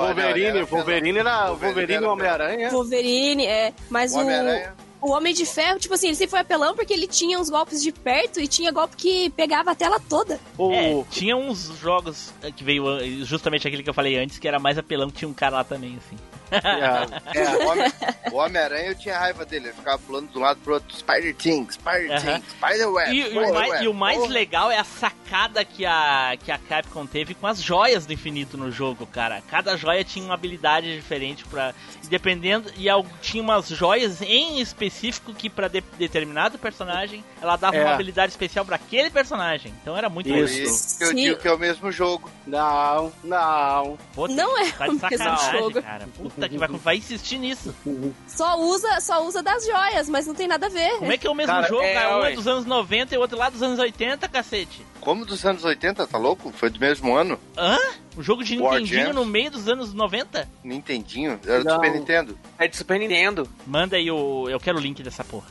Wolverine, 0.06 0.46
era- 0.58 0.64
Wolverine 0.66 1.18
era 1.18 1.50
Wolverine 1.52 2.04
e 2.04 2.06
Homem-Aranha. 2.06 2.70
Wolverine, 2.70 3.46
é. 3.46 3.72
Mas 3.88 4.12
O 4.12 4.18
o, 4.18 4.20
Homem-Aranha. 4.22 4.74
o 5.00 5.10
Homem 5.12 5.32
de 5.34 5.46
Ferro, 5.46 5.78
tipo 5.78 5.94
assim, 5.94 6.06
ele 6.08 6.16
sempre 6.16 6.30
foi 6.30 6.40
apelão 6.40 6.74
porque 6.74 6.92
ele 6.92 7.06
tinha 7.06 7.38
uns 7.38 7.48
golpes 7.50 7.82
de 7.82 7.92
perto 7.92 8.40
e 8.40 8.48
tinha 8.48 8.72
golpe 8.72 8.96
que 8.96 9.30
pegava 9.30 9.70
a 9.70 9.74
tela 9.74 10.00
toda. 10.00 10.40
O, 10.58 10.72
É, 10.72 11.04
tinha 11.10 11.36
uns 11.36 11.72
jogos 11.80 12.32
eh, 12.42 12.50
que 12.50 12.64
veio 12.64 12.84
justamente 13.24 13.66
aquele 13.68 13.82
que 13.82 13.90
eu 13.90 13.94
falei 13.94 14.16
antes, 14.18 14.38
que 14.38 14.48
era 14.48 14.58
mais 14.58 14.76
apelão, 14.78 15.08
que 15.10 15.18
tinha 15.18 15.28
um 15.28 15.34
cara 15.34 15.56
lá 15.56 15.64
também, 15.64 15.96
assim. 15.98 16.16
É, 16.62 17.34
É, 17.40 17.56
o 17.56 17.68
Homem- 17.68 17.92
o 18.32 18.36
Homem-Aranha 18.36 18.86
eu 18.90 18.94
tinha 18.94 19.18
raiva 19.18 19.44
dele, 19.44 19.66
ele 19.68 19.74
ficava 19.74 19.98
pulando 19.98 20.30
de 20.30 20.38
um 20.38 20.40
lado 20.40 20.60
pro 20.60 20.74
outro, 20.74 20.96
Spider-Ting, 20.96 21.68
Spider-Ting, 21.70 22.28
Aham. 22.28 22.42
Spider-Web, 22.50 23.10
E, 23.12 23.16
e 23.18 23.22
o 23.22 23.26
Spider-Web. 23.26 23.52
mais, 23.68 23.82
e 23.82 23.88
o 23.88 23.94
mais 23.94 24.18
Porra. 24.18 24.30
legal 24.32 24.70
é 24.70 24.78
a 24.78 24.84
sacada 24.84 25.64
que 25.64 25.84
a, 25.84 26.36
que 26.42 26.50
a 26.52 26.58
Capcom 26.58 27.06
teve 27.06 27.34
com 27.34 27.46
as 27.46 27.60
joias 27.60 28.06
do 28.06 28.12
infinito 28.12 28.56
no 28.56 28.70
jogo, 28.70 29.06
cara. 29.06 29.42
Cada 29.50 29.76
joia 29.76 30.04
tinha 30.04 30.24
uma 30.24 30.34
habilidade 30.34 30.94
diferente 30.94 31.44
para 31.44 31.74
e 32.02 32.06
dependendo 32.06 32.70
e 32.76 32.88
al- 32.88 33.06
tinha 33.22 33.42
umas 33.42 33.68
joias 33.68 34.20
em 34.22 34.60
específico 34.60 35.32
que 35.34 35.48
pra 35.48 35.68
de- 35.68 35.80
determinado 35.98 36.58
personagem 36.58 37.24
ela 37.40 37.56
dava 37.56 37.76
É. 37.76 37.84
uma 37.84 37.94
habilidade 37.94 38.30
especial 38.32 38.64
pra 38.64 38.76
aquele 38.76 39.10
personagem. 39.10 39.72
Então 39.80 39.96
era 39.96 40.08
muito 40.08 40.28
Isso. 40.28 40.62
isso 40.62 41.02
eu 41.02 41.08
Sim. 41.08 41.14
digo 41.16 41.36
que 41.40 41.48
é 41.48 41.52
o 41.52 41.58
mesmo 41.58 41.90
jogo. 41.90 42.30
Não, 42.46 43.12
não. 43.22 43.98
Pô, 44.14 44.28
Não 44.28 44.58
é 44.58 44.70
tá 44.72 44.86
o 44.88 44.96
de 44.96 45.02
mesmo 45.18 45.36
jogo. 45.52 45.82
cara. 45.82 46.06
Puta 46.16 46.43
que 46.48 46.58
vai, 46.58 46.68
vai 46.68 46.96
insistir 46.96 47.38
nisso. 47.38 47.74
Só 48.26 48.58
usa, 48.60 49.00
só 49.00 49.24
usa 49.26 49.42
das 49.42 49.64
joias, 49.64 50.08
mas 50.08 50.26
não 50.26 50.34
tem 50.34 50.46
nada 50.48 50.66
a 50.66 50.68
ver. 50.68 50.98
Como 50.98 51.12
é 51.12 51.16
que 51.18 51.26
é 51.26 51.30
o 51.30 51.34
mesmo 51.34 51.52
Cara, 51.52 51.66
jogo? 51.68 51.82
é, 51.82 51.94
cara? 51.94 52.18
Um 52.18 52.24
é 52.24 52.32
dos 52.32 52.46
anos 52.48 52.64
90 52.66 53.14
e 53.14 53.18
o 53.18 53.20
outro 53.20 53.38
lá 53.38 53.48
dos 53.48 53.62
anos 53.62 53.78
80, 53.78 54.28
cacete. 54.28 54.82
Como 55.00 55.24
dos 55.24 55.44
anos 55.44 55.64
80, 55.64 56.06
tá 56.06 56.18
louco? 56.18 56.50
Foi 56.52 56.70
do 56.70 56.80
mesmo 56.80 57.14
ano? 57.14 57.38
Hã? 57.56 57.78
Um 58.16 58.22
jogo 58.22 58.42
de 58.44 58.58
War 58.58 58.74
Nintendinho 58.74 59.02
Gems? 59.06 59.14
no 59.14 59.24
meio 59.24 59.50
dos 59.50 59.68
anos 59.68 59.92
90? 59.92 60.48
Nintendinho? 60.62 61.38
Era 61.46 61.58
do 61.60 61.64
Não. 61.64 61.74
Super 61.76 61.92
Nintendo. 61.92 62.38
É 62.58 62.66
de 62.68 62.76
Super 62.76 62.98
Nintendo. 62.98 63.48
Manda 63.66 63.96
aí 63.96 64.10
o. 64.10 64.48
Eu 64.48 64.58
quero 64.58 64.78
o 64.78 64.80
link 64.80 65.02
dessa 65.02 65.22
porra. 65.24 65.46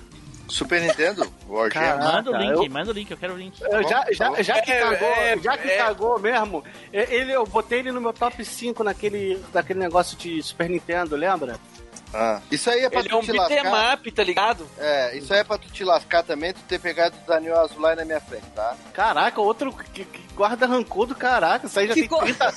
Super 0.53 0.81
Nintendo? 0.81 1.27
War 1.48 1.69
Caraca. 1.69 2.01
Gems? 2.03 2.13
Manda 2.13 2.31
o 2.31 2.38
link, 2.38 2.65
eu- 2.65 2.72
manda 2.72 2.91
o 2.91 2.93
link, 2.93 3.12
eu 3.12 3.17
quero 3.17 3.33
o 3.33 3.38
link. 3.38 3.60
Eu 3.62 3.83
já, 3.89 4.05
já, 4.12 4.41
já 4.41 4.62
que 4.62 4.72
cagou, 4.72 5.07
é, 5.10 5.38
já 5.39 5.57
que 5.57 5.67
é. 5.69 5.77
cagou 5.77 6.19
mesmo, 6.19 6.63
ele, 6.91 7.31
eu 7.31 7.45
botei 7.45 7.79
ele 7.79 7.91
no 7.91 8.00
meu 8.00 8.13
top 8.13 8.43
5 8.45 8.83
naquele, 8.83 9.41
naquele 9.53 9.79
negócio 9.79 10.15
de 10.17 10.41
Super 10.43 10.69
Nintendo, 10.69 11.15
lembra? 11.15 11.60
Ah. 12.13 12.41
Isso 12.51 12.70
aí 12.70 12.82
é 12.86 12.89
pra 12.89 13.00
Ele 13.00 13.08
é 13.08 13.12
tu 13.12 13.17
um 13.17 13.22
te 13.22 13.32
lascar. 13.32 13.93
up, 13.96 14.12
tá 14.12 14.24
ligado? 14.24 14.67
É, 14.77 15.17
isso 15.17 15.34
aí 15.34 15.39
é 15.39 15.43
pra 15.43 15.58
tu 15.58 15.67
te 15.70 15.84
lascar 15.84 16.22
também, 16.24 16.53
tu 16.53 16.60
ter 16.67 16.79
pegado 16.79 17.15
o 17.24 17.27
Daniel 17.27 17.60
Azul 17.60 17.82
lá 17.82 17.96
na 17.96 18.05
minha 18.05 18.22
frente, 18.22 18.46
tá? 18.55 18.75
Caraca, 18.93 19.41
outro 19.41 19.74
que, 19.74 20.05
que 20.05 20.22
guarda 20.36 20.65
rancor 20.67 21.05
do 21.08 21.15
caraca. 21.15 21.65
Isso 21.67 21.79
aí 21.79 21.88
já 21.88 21.93
Ficou- 21.96 22.20
tem 22.24 22.34
30, 22.34 22.53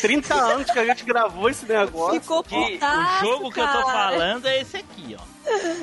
30 0.00 0.34
anos 0.34 0.70
que 0.70 0.78
a 0.78 0.84
gente 0.84 1.04
gravou 1.04 1.48
esse 1.50 1.66
negócio. 1.66 2.20
Ficou 2.20 2.42
Que 2.44 2.72
putaço, 2.74 3.24
o 3.24 3.28
jogo 3.28 3.50
que 3.52 3.60
eu 3.60 3.66
tô 3.66 3.72
cara. 3.84 4.12
falando 4.12 4.46
é 4.46 4.60
esse 4.60 4.76
aqui, 4.76 5.16
ó. 5.18 5.30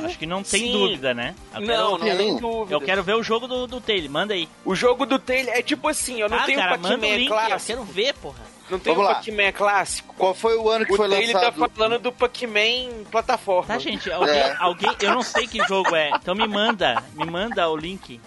Acho 0.05 0.17
que 0.19 0.25
não 0.25 0.43
tem 0.43 0.67
Sim. 0.67 0.71
dúvida, 0.71 1.13
né? 1.13 1.35
Eu 1.53 1.61
quero, 1.61 1.67
Não, 1.81 1.91
não 1.97 1.99
tem 2.17 2.37
dúvida. 2.37 2.75
eu 2.75 2.79
quero 2.79 3.03
ver 3.03 3.15
o 3.15 3.23
jogo 3.23 3.47
do, 3.47 3.67
do 3.67 3.81
Taylor, 3.81 4.09
manda 4.09 4.33
aí. 4.33 4.47
O 4.63 4.73
jogo 4.75 5.05
do 5.05 5.19
Taylor 5.19 5.53
é 5.53 5.61
tipo 5.61 5.89
assim, 5.89 6.21
eu 6.21 6.29
não 6.29 6.37
ah, 6.37 6.43
tenho 6.45 6.59
cara, 6.59 6.75
o 6.77 6.79
manda 6.79 6.95
o 6.95 6.99
Pac-Man 6.99 7.15
link, 7.17 7.29
eu 7.29 7.35
clássico. 7.35 7.65
quero 7.65 7.83
ver, 7.83 8.13
porra. 8.13 8.39
Não 8.69 8.79
tem 8.79 8.91
o 8.91 8.95
Vamos 8.97 9.09
lá. 9.09 9.15
Pac-Man 9.15 9.51
clássico. 9.53 10.13
Qual 10.15 10.33
foi 10.33 10.55
o 10.57 10.69
ano 10.69 10.85
que 10.85 10.93
O 10.93 10.95
foi 10.97 11.09
tá 11.09 11.15
lançado? 11.15 11.69
falando 11.73 11.99
do 11.99 12.11
Pac-Man 12.11 13.03
plataforma. 13.09 13.67
Tá, 13.73 13.79
gente, 13.79 14.11
alguém, 14.11 14.35
É. 14.35 14.55
alguém, 14.59 14.89
eu 15.01 15.11
não 15.11 15.21
sei 15.23 15.47
que 15.47 15.63
jogo 15.67 15.95
é, 15.95 16.09
então 16.11 16.35
me 16.35 16.47
manda, 16.47 17.01
me 17.13 17.25
manda 17.25 17.69
o 17.69 17.75
link. 17.77 18.19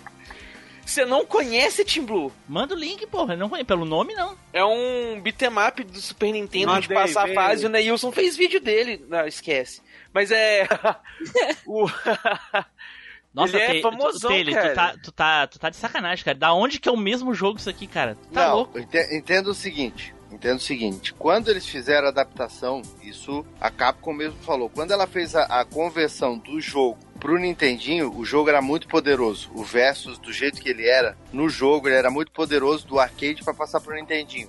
Você 0.84 1.04
não 1.04 1.24
conhece 1.24 1.84
Team 1.84 2.04
Blue? 2.04 2.32
Manda 2.48 2.74
o 2.74 2.76
link, 2.78 3.06
porra, 3.06 3.36
não 3.36 3.48
conheço, 3.48 3.66
pelo 3.66 3.84
nome 3.84 4.12
não. 4.14 4.36
É 4.52 4.64
um 4.64 5.20
beat'em 5.20 5.48
up 5.68 5.84
do 5.84 6.00
Super 6.00 6.32
Nintendo 6.32 6.80
de 6.80 6.88
passar 6.88 7.30
a 7.30 7.34
fase. 7.34 7.64
O 7.64 7.68
Neilson 7.68 8.10
fez 8.10 8.36
vídeo 8.36 8.60
dele. 8.60 9.04
Não, 9.08 9.24
esquece. 9.26 9.82
Mas 10.12 10.32
é. 10.32 10.66
o... 11.64 11.86
Nossa, 13.32 13.56
Ele 13.56 13.64
é 13.64 13.80
tu- 13.80 13.82
famosão, 13.82 14.30
Taylor, 14.30 14.52
tu 14.54 14.56
cara. 14.60 14.74
tá, 14.74 14.94
tu, 15.00 15.12
tá, 15.12 15.46
tu 15.46 15.58
tá 15.60 15.70
de 15.70 15.76
sacanagem, 15.76 16.24
cara. 16.24 16.36
Da 16.36 16.52
onde 16.52 16.80
que 16.80 16.88
é 16.88 16.92
o 16.92 16.96
mesmo 16.96 17.32
jogo 17.32 17.58
isso 17.60 17.70
aqui, 17.70 17.86
cara? 17.86 18.16
Tu 18.16 18.28
tá 18.30 18.48
não, 18.48 18.56
louco? 18.56 18.76
ente- 18.78 19.16
entenda 19.16 19.48
o 19.48 19.54
seguinte. 19.54 20.12
Entenda 20.30 20.56
o 20.56 20.60
seguinte, 20.60 21.12
quando 21.12 21.48
eles 21.48 21.66
fizeram 21.66 22.06
a 22.06 22.10
adaptação, 22.10 22.82
isso 23.02 23.44
a 23.60 23.70
Capcom 23.70 24.12
mesmo 24.12 24.38
falou, 24.42 24.70
quando 24.70 24.92
ela 24.92 25.06
fez 25.06 25.34
a, 25.34 25.42
a 25.44 25.64
conversão 25.64 26.38
do 26.38 26.60
jogo 26.60 26.98
pro 27.18 27.38
Nintendinho, 27.38 28.16
o 28.16 28.24
jogo 28.24 28.48
era 28.48 28.62
muito 28.62 28.88
poderoso. 28.88 29.50
O 29.54 29.62
Versus, 29.62 30.18
do 30.18 30.32
jeito 30.32 30.60
que 30.60 30.70
ele 30.70 30.86
era, 30.86 31.16
no 31.32 31.48
jogo, 31.48 31.88
ele 31.88 31.96
era 31.96 32.10
muito 32.10 32.32
poderoso 32.32 32.86
do 32.86 32.98
arcade 32.98 33.44
para 33.44 33.52
passar 33.52 33.80
pro 33.80 33.94
Nintendinho. 33.94 34.48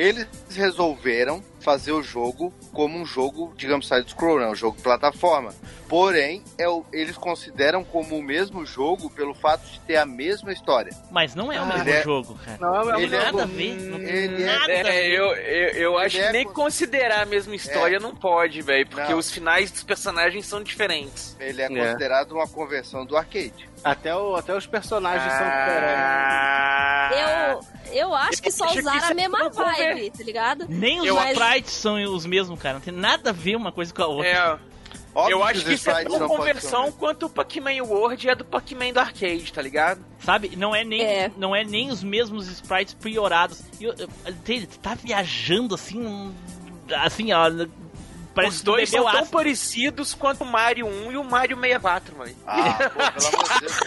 Eles 0.00 0.26
resolveram 0.54 1.42
fazer 1.60 1.92
o 1.92 2.02
jogo 2.02 2.54
como 2.72 2.96
um 2.98 3.04
jogo, 3.04 3.52
digamos, 3.54 3.86
side-scroll, 3.86 4.40
né? 4.40 4.46
um 4.48 4.54
jogo 4.54 4.78
de 4.78 4.82
plataforma. 4.82 5.52
Porém, 5.88 6.42
é 6.56 6.66
o, 6.68 6.84
eles 6.90 7.18
consideram 7.18 7.84
como 7.84 8.16
o 8.16 8.22
mesmo 8.22 8.64
jogo 8.64 9.10
pelo 9.10 9.34
fato 9.34 9.66
de 9.68 9.78
ter 9.80 9.96
a 9.96 10.06
mesma 10.06 10.52
história. 10.52 10.90
Mas 11.10 11.34
não 11.34 11.52
é 11.52 11.58
o 11.60 11.64
Ah, 11.64 11.66
mesmo 11.66 11.82
ele 11.82 11.90
é- 11.90 12.02
jogo, 12.02 12.34
cara. 12.42 12.58
Não, 12.60 12.94
é 12.94 13.02
Ele 13.02 13.14
é 13.16 13.18
nada 13.18 13.42
a 13.42 13.46
do- 13.46 13.52
ver. 13.52 13.64
Ele 14.08 14.42
é- 14.42 14.46
nada 14.46 14.72
a 14.72 14.74
É, 14.74 14.82
ver. 14.84 15.10
eu, 15.12 15.24
eu, 15.36 15.68
eu 15.82 15.98
acho 15.98 16.16
Ele 16.16 16.22
que 16.22 16.28
é 16.28 16.32
nem 16.32 16.44
co- 16.46 16.54
considerar 16.54 17.22
a 17.22 17.26
mesma 17.26 17.54
história 17.54 17.98
não 18.00 18.14
pode, 18.14 18.62
velho, 18.62 18.86
porque 18.86 19.10
Não. 19.12 19.18
os 19.18 19.30
finais 19.30 19.70
dos 19.70 19.82
personagens 19.82 20.46
são 20.46 20.62
diferentes. 20.62 21.36
Ele 21.38 21.60
é, 21.60 21.66
É. 21.66 21.68
considerado 21.68 22.32
uma 22.32 22.46
conversão 22.48 23.04
do 23.04 23.16
arcade. 23.18 23.68
Até, 23.82 24.14
o, 24.14 24.36
até 24.36 24.54
os 24.56 24.66
personagens 24.66 25.32
são 25.32 25.46
diferentes. 25.46 25.94
Ah, 25.96 27.10
Eu, 27.92 27.92
eu 27.92 28.14
acho 28.14 28.42
que 28.42 28.50
só 28.50 28.66
que 28.66 28.80
usaram 28.80 29.08
a 29.08 29.14
mesma 29.14 29.48
vibe, 29.48 30.10
tá 30.10 30.24
ligado? 30.24 30.66
Nem 30.68 31.00
os 31.00 31.06
Eu 31.06 31.16
sprites 31.32 31.72
são 31.72 31.94
os 32.14 32.26
mesmos, 32.26 32.60
cara. 32.60 32.74
Não 32.74 32.80
tem 32.80 32.92
nada 32.94 33.30
a 33.30 33.32
ver 33.32 33.56
uma 33.56 33.72
coisa 33.72 33.92
com 33.92 34.02
a 34.02 34.06
outra. 34.06 34.28
É, 34.28 34.58
Óbvio 35.12 35.32
eu 35.38 35.42
acho 35.42 35.64
que 35.64 35.72
isso 35.72 35.90
é 35.90 36.04
tão 36.04 36.28
conversão 36.28 36.92
quanto 36.92 37.26
o 37.26 37.30
Pac-Man 37.30 37.82
World 37.82 38.28
é 38.28 38.34
do 38.34 38.44
Pac-Man 38.44 38.92
do 38.92 39.00
arcade, 39.00 39.52
tá 39.52 39.60
ligado? 39.60 40.04
Sabe? 40.20 40.54
Não 40.56 40.72
é 40.74 40.84
nem, 40.84 41.02
É. 41.02 41.32
não 41.36 41.54
é 41.56 41.64
nem 41.64 41.90
os 41.90 42.02
mesmos 42.04 42.46
sprites 42.48 42.94
priorados. 42.94 43.60
E 43.80 43.84
eu- 43.84 43.94
eu- 43.98 44.08
ele 44.46 44.66
tá 44.66 44.94
viajando 44.94 45.74
assim. 45.74 46.32
Assim, 47.02 47.32
ó. 47.32 47.48
Parece 48.34 48.56
Os 48.58 48.62
dois 48.62 48.88
são 48.88 49.10
tão 49.10 49.26
parecidos 49.26 50.14
quanto 50.14 50.44
o 50.44 50.46
Mario 50.46 50.86
1 50.86 51.12
e 51.12 51.16
o 51.16 51.24
Mario 51.24 51.56
64, 51.56 52.16
velho. 52.16 52.36
Ah, 52.46 52.90
pô, 52.90 53.20
pelo 53.20 53.28
amor 53.34 53.52
de 53.52 53.60
Deus. 53.60 53.78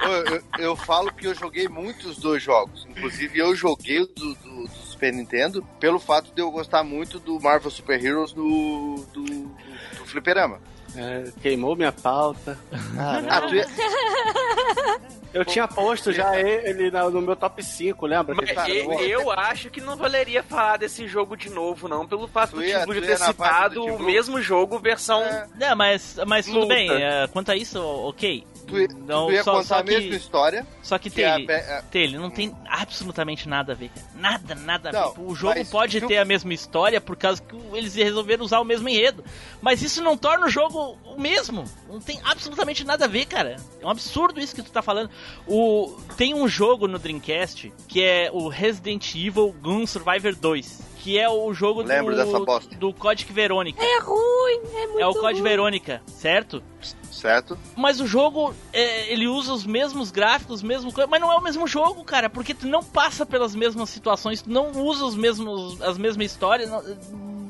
Pô, 0.00 0.08
eu, 0.08 0.42
eu 0.58 0.76
falo 0.76 1.12
que 1.12 1.26
eu 1.26 1.34
joguei 1.34 1.66
muitos 1.68 2.18
dois 2.18 2.42
jogos. 2.42 2.86
Inclusive, 2.88 3.38
eu 3.38 3.54
joguei 3.56 4.00
o 4.00 4.06
do, 4.06 4.34
do, 4.34 4.62
do 4.64 4.68
Super 4.68 5.12
Nintendo 5.12 5.66
pelo 5.80 5.98
fato 5.98 6.32
de 6.32 6.40
eu 6.40 6.50
gostar 6.52 6.84
muito 6.84 7.18
do 7.18 7.40
Marvel 7.40 7.70
Super 7.70 8.02
Heroes 8.04 8.32
do, 8.32 9.04
do, 9.12 9.22
do 9.24 10.06
Fliperama. 10.06 10.60
É, 10.94 11.32
queimou 11.42 11.74
minha 11.74 11.90
pauta. 11.92 12.58
Ah, 12.98 13.40
tu 13.48 13.54
ia- 13.56 13.66
Eu 15.32 15.44
tinha 15.44 15.66
posto 15.66 16.12
já 16.12 16.38
ele 16.38 16.90
no 16.90 17.22
meu 17.22 17.34
top 17.36 17.62
5, 17.62 18.06
lembra? 18.06 18.34
Mas 18.34 18.52
cara, 18.52 18.70
eu, 18.70 18.92
eu- 19.00 19.30
acho 19.30 19.70
que 19.70 19.80
não 19.80 19.96
valeria 19.96 20.42
falar 20.42 20.76
desse 20.76 21.06
jogo 21.06 21.36
de 21.36 21.48
novo, 21.48 21.88
não, 21.88 22.06
pelo 22.06 22.28
fato 22.28 22.50
Tu 22.50 22.56
do 22.56 22.62
Blue 22.86 22.94
tu 22.94 23.06
ter 23.06 23.18
citado 23.18 23.84
o 23.84 24.02
mesmo 24.02 24.40
jogo, 24.42 24.78
versão. 24.78 25.22
É. 25.22 25.46
Não, 25.58 25.76
mas, 25.76 26.18
mas 26.26 26.46
tudo 26.46 26.60
Luta. 26.60 26.74
bem. 26.74 26.90
é, 26.90 27.26
quanto 27.32 27.50
a 27.50 27.56
isso, 27.56 27.80
ok. 27.82 28.44
Tu, 28.66 28.74
Não, 29.06 29.26
tu 29.26 29.32
ia 29.32 29.42
só- 29.44 29.52
contar 29.52 29.64
só 29.66 29.74
a 29.80 29.82
mesma 29.82 30.10
que- 30.10 30.16
história. 30.16 30.66
Só 30.82 30.98
que 30.98 31.10
Que 31.10 31.16
tem. 31.16 31.24
é 31.48 31.78
a 31.78 31.82
Tele, 31.82 32.16
não 32.18 32.30
tem 32.30 32.54
absolutamente 32.68 33.48
nada 33.48 33.72
a 33.72 33.74
ver, 33.76 33.90
cara. 33.90 34.06
Nada, 34.14 34.54
nada 34.54 34.88
a 34.88 34.92
Não, 34.92 35.12
ver. 35.12 35.20
O 35.22 35.34
jogo 35.34 35.64
pode 35.66 35.98
o- 35.98 36.06
ter 36.06 36.18
a 36.18 36.24
mesma 36.24 36.52
história 36.54 37.00
por 37.00 37.16
causa 37.16 37.42
que 37.42 37.56
eles 37.76 37.94
resolveram 37.94 38.44
usar 38.44 38.60
o 38.60 38.64
mesmo 38.64 38.88
enredo. 38.88 39.24
Mas 39.60 39.82
isso 39.82 40.02
não 40.02 40.16
torna 40.16 40.46
o 40.46 40.50
jogo 40.50 40.96
o 41.04 41.20
mesmo. 41.20 41.64
Não 41.88 42.00
tem 42.00 42.20
absolutamente 42.24 42.84
nada 42.84 43.04
a 43.04 43.08
ver, 43.08 43.26
cara. 43.26 43.56
É 43.80 43.86
um 43.86 43.90
absurdo 43.90 44.40
isso 44.40 44.54
que 44.54 44.62
tu 44.62 44.70
tá 44.70 44.82
falando. 44.82 45.10
O... 45.46 45.96
Tem 46.16 46.34
um 46.34 46.48
jogo 46.48 46.86
no 46.88 46.98
Dreamcast 46.98 47.72
que 47.88 48.02
é 48.02 48.30
o 48.32 48.48
Resident 48.48 49.14
Evil 49.14 49.54
Gun 49.60 49.86
Survivor 49.86 50.34
2. 50.34 50.92
Que 51.02 51.18
é 51.18 51.28
o 51.28 51.52
jogo 51.52 51.82
Lembro 51.82 52.14
do, 52.14 52.24
dessa 52.24 52.38
bosta. 52.38 52.76
do 52.76 52.92
Código 52.94 53.32
Verônica. 53.32 53.82
É 53.82 53.98
ruim, 54.00 54.60
é 54.72 54.86
muito 54.86 55.00
É 55.00 55.06
o 55.06 55.12
Código 55.14 55.40
ruim. 55.40 55.42
Verônica, 55.42 56.00
certo? 56.06 56.62
Certo? 57.22 57.56
Mas 57.76 58.00
o 58.00 58.06
jogo, 58.06 58.52
é, 58.72 59.12
ele 59.12 59.28
usa 59.28 59.52
os 59.52 59.64
mesmos 59.64 60.10
gráficos, 60.10 60.60
os 60.60 60.92
coisas, 60.92 61.08
mas 61.08 61.20
não 61.20 61.30
é 61.30 61.36
o 61.36 61.40
mesmo 61.40 61.68
jogo, 61.68 62.02
cara, 62.02 62.28
porque 62.28 62.52
tu 62.52 62.66
não 62.66 62.82
passa 62.82 63.24
pelas 63.24 63.54
mesmas 63.54 63.90
situações, 63.90 64.42
tu 64.42 64.50
não 64.50 64.72
usa 64.72 65.04
os 65.04 65.14
mesmos, 65.14 65.80
as 65.82 65.96
mesmas 65.96 66.26
histórias, 66.32 66.68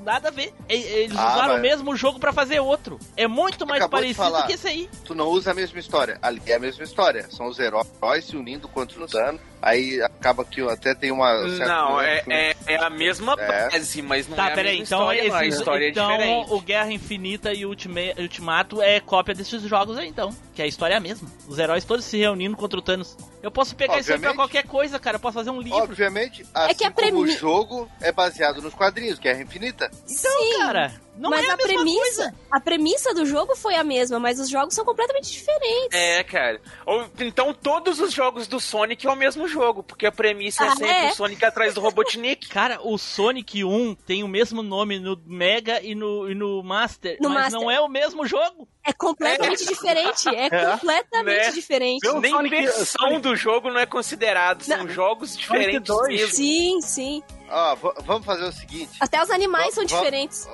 nada 0.05 0.29
a 0.29 0.31
ver. 0.31 0.53
Eles 0.69 1.17
Ah, 1.17 1.33
usaram 1.33 1.49
mas- 1.55 1.59
o 1.59 1.63
mesmo 1.63 1.97
jogo 1.97 2.21
pra 2.21 2.35
fazer 2.35 2.61
outro. 2.61 2.99
É 3.17 3.27
muito 3.27 3.67
mais 3.67 3.81
Acabou 3.81 4.01
parecido 4.01 4.47
que 4.47 4.53
esse 4.53 4.69
aí. 4.69 4.91
Tu 5.07 5.15
não 5.15 5.29
usa 5.29 5.53
a 5.53 5.55
mesma 5.55 5.79
história. 5.79 6.19
Ali 6.21 6.43
é 6.47 6.55
a 6.55 6.59
mesma 6.59 6.85
história. 6.85 7.27
São 7.31 7.47
os 7.47 7.59
heróis 7.59 8.25
se 8.27 8.37
unindo 8.37 8.69
contra 8.69 9.03
o 9.03 9.07
dano. 9.07 9.41
Aí 9.63 10.03
acaba 10.03 10.45
que 10.45 10.61
até 10.69 10.93
tem 10.93 11.13
uma. 11.13 11.49
certa- 11.51 11.67
Não, 11.67 12.01
é, 12.01 12.23
é, 12.29 12.57
é 12.67 12.77
a 12.77 12.91
mesma 12.91 13.37
É. 13.39 13.71
base, 13.71 14.03
mas 14.03 14.27
não 14.27 14.37
tá, 14.37 14.49
é 14.49 14.53
a 14.53 14.55
peraí, 14.57 14.79
mesma 14.81 14.85
então, 14.97 15.01
história, 15.13 15.29
não. 15.29 15.37
A 15.37 15.47
esses- 15.47 15.59
história 15.61 15.89
então 15.89 16.11
é 16.11 16.17
diferente. 16.19 16.53
o 16.53 16.61
Guerra 16.61 16.93
Infinita 16.93 17.53
e 17.55 17.65
o 17.65 17.69
Ultima- 17.69 18.01
Ultimato 18.19 18.83
é 18.83 18.99
cópia 18.99 19.35
desses 19.35 19.63
jogos 19.63 19.97
aí, 19.97 20.09
então. 20.09 20.35
Que 20.53 20.63
a 20.63 20.67
história 20.67 20.95
é 20.95 20.97
a 20.97 21.01
mesma. 21.01 21.31
Os 21.49 21.59
heróis 21.59 21.85
todos 21.85 22.05
se 22.05 22.19
reunindo 22.19 22.57
contra 22.57 22.79
o 22.79 22.83
Thanos. 22.83 23.17
Eu 23.43 23.51
posso 23.51 23.75
pegar 23.77 23.99
isso 24.01 24.13
aí 24.13 24.19
pra 24.19 24.31
Obviamente. 24.31 24.37
qualquer 24.37 24.67
coisa, 24.69 24.99
cara. 24.99 25.17
Eu 25.17 25.21
posso 25.21 25.35
fazer 25.35 25.51
um 25.51 25.61
livro. 25.61 25.79
Obviamente, 25.79 26.45
assim 26.53 26.75
que 26.75 26.85
a 26.85 26.91
como 26.91 27.07
o 27.07 27.11
premi- 27.23 27.37
jogo 27.37 27.89
é 28.01 28.11
baseado 28.13 28.61
nos 28.61 28.75
quadrinhos, 28.75 29.19
Guerra 29.19 29.43
Infinita. 29.43 29.91
Sim, 30.07 30.59
Cara, 30.59 30.93
não 31.17 31.31
mas 31.31 31.45
é 31.45 31.51
a, 31.51 31.55
a, 31.55 31.57
mesma 31.57 31.73
premissa, 31.75 32.23
coisa. 32.23 32.35
a 32.51 32.61
premissa 32.61 33.15
do 33.15 33.27
jogo 33.27 33.55
foi 33.57 33.75
a 33.75 33.85
mesma, 33.85 34.19
mas 34.19 34.39
os 34.41 34.49
jogos 34.49 34.75
são 34.75 34.85
completamente 34.85 35.31
diferentes. 35.31 35.89
É, 35.99 36.23
cara. 36.25 36.61
Ou, 36.87 37.09
então 37.21 37.53
todos 37.55 38.01
os 38.01 38.13
jogos 38.13 38.47
do 38.47 38.59
Sonic 38.61 39.07
é 39.07 39.11
o 39.11 39.17
mesmo 39.17 39.47
jogo, 39.49 39.83
porque 39.83 40.07
a 40.07 40.13
premissa 40.13 40.65
é 40.65 40.69
Ah, 40.69 40.77
sempre 40.77 40.89
é? 41.07 41.11
o 41.11 41.15
Sonic 41.15 41.45
atrás 41.45 41.75
do 41.75 41.81
Robotnik. 41.81 42.49
Cara, 42.49 42.81
o 42.83 42.97
Sonic 42.99 43.63
1 43.65 43.95
tem 44.07 44.23
o 44.25 44.29
mesmo 44.29 44.63
nome 44.63 44.99
no 44.99 45.21
Mega 45.27 45.81
e 45.83 45.95
no, 45.95 46.31
e 46.31 46.35
no 46.35 46.63
Master, 46.63 47.17
No 47.21 47.29
mas 47.29 47.45
Master. 47.53 47.61
não 47.61 47.71
é 47.71 47.81
o 47.81 47.89
mesmo 47.89 48.27
jogo. 48.27 48.69
É 48.85 48.93
completamente 48.93 49.65
diferente. 49.65 50.29
É, 50.29 50.51
completamente 50.73 51.47
Né? 51.47 51.51
diferente. 51.53 52.01
Pelo 52.01 52.21
Nem 52.21 52.33
Sonic- 52.33 52.51
versão 52.57 52.85
Sonic- 52.85 53.21
do 53.21 53.37
jogo 53.37 53.71
não 53.71 53.79
é 53.79 53.87
considerado, 53.87 54.63
são 54.65 54.79
Não. 54.79 54.89
jogos 54.89 55.37
diferentes 55.37 55.95
mesmo. 56.09 56.35
Sim, 56.35 56.81
sim. 56.81 57.23
Ó, 57.49 57.77
vamos 58.05 58.25
fazer 58.27 58.45
o 58.45 58.53
seguinte. 58.53 58.91
Até 58.99 59.23
os 59.23 59.31
animais 59.31 59.75
são 59.75 59.85
diferentes. 59.85 60.49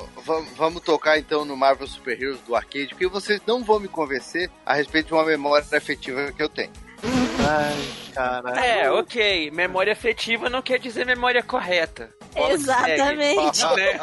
Vamos 0.56 0.82
tocar 0.82 1.18
então 1.18 1.44
no 1.44 1.56
Marvel 1.56 1.86
Super 1.86 2.20
Heroes 2.20 2.40
do 2.40 2.54
arcade, 2.54 2.88
porque 2.88 3.06
vocês 3.06 3.40
não 3.46 3.62
vão 3.64 3.78
me 3.80 3.88
convencer 3.88 4.50
a 4.66 4.74
respeito 4.74 5.06
de 5.06 5.14
uma 5.14 5.24
memória 5.24 5.64
afetiva 5.72 6.30
que 6.32 6.42
eu 6.42 6.48
tenho. 6.48 6.72
Ai, 7.04 8.12
caralho. 8.12 8.58
É, 8.58 8.90
ok. 8.90 9.50
Memória 9.50 9.92
afetiva 9.92 10.50
não 10.50 10.60
quer 10.60 10.78
dizer 10.78 11.06
memória 11.06 11.42
correta. 11.42 12.10
Bola 12.34 12.52
Exatamente. 12.52 13.64
né? 13.76 13.98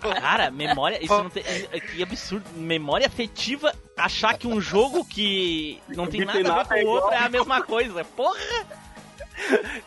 Cara, 0.20 0.50
memória, 0.50 1.02
isso 1.02 1.22
não 1.22 1.30
tem. 1.30 1.42
Que 1.42 2.02
absurdo. 2.02 2.44
Memória 2.54 3.06
afetiva, 3.06 3.74
achar 3.96 4.36
que 4.36 4.46
um 4.46 4.60
jogo 4.60 5.04
que 5.04 5.80
não 5.88 6.06
tem 6.06 6.24
nada 6.24 6.52
a 6.52 6.62
ver 6.62 6.82
com 6.82 6.88
o 6.88 6.90
outro 6.90 7.12
é 7.12 7.18
a 7.18 7.28
mesma 7.28 7.62
coisa. 7.62 8.04
Porra! 8.04 8.66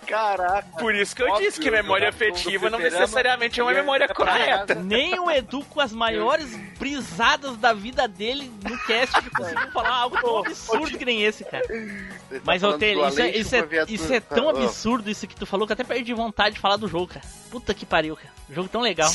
Caraca. 0.08 0.68
Por 0.80 0.94
isso 0.96 1.16
que 1.16 1.22
eu 1.24 1.36
disse 1.38 1.60
que 1.60 1.70
memória 1.72 2.10
afetiva 2.10 2.70
não 2.70 2.80
necessariamente 2.80 3.60
é 3.60 3.64
uma 3.64 3.72
é- 3.72 3.76
memória 3.76 4.06
é 4.10 4.14
correta. 4.14 4.76
Nem 4.76 5.20
o 5.20 5.30
Edu, 5.30 5.64
com 5.66 5.80
as 5.82 5.92
maiores 5.92 6.56
brisadas 6.78 7.58
da 7.58 7.74
vida 7.74 8.08
dele 8.08 8.52
no 8.64 8.78
cast, 8.86 9.30
conseguiu 9.30 9.72
falar 9.72 9.90
algo 9.96 10.20
tão 10.22 10.40
absurdo 10.40 10.98
que 10.98 11.06
nem 11.06 11.24
esse, 11.24 11.44
cara. 11.44 11.64
Tá 11.68 12.40
Mas, 12.44 12.64
Otelho, 12.64 13.08
isso, 13.08 13.22
é, 13.22 13.30
isso, 13.30 13.56
é, 13.56 13.68
isso 13.88 14.14
é 14.14 14.20
tão 14.20 14.48
Ah, 14.50 14.52
absurdo 14.52 15.10
isso 15.10 15.28
que 15.28 15.36
tu 15.36 15.46
falou 15.46 15.66
que 15.68 15.72
eu 15.72 15.76
até 15.76 15.84
perdi 15.84 16.14
vontade 16.14 16.56
de 16.56 16.62
falar 16.62 16.78
do 16.78 16.88
jogo, 16.88 17.08
cara. 17.08 17.26
Puta 17.50 17.74
que 17.74 17.86
pariu, 17.86 18.16
cara. 18.16 18.34
Jogo 18.50 18.68
tão 18.68 18.82
legal. 18.82 19.12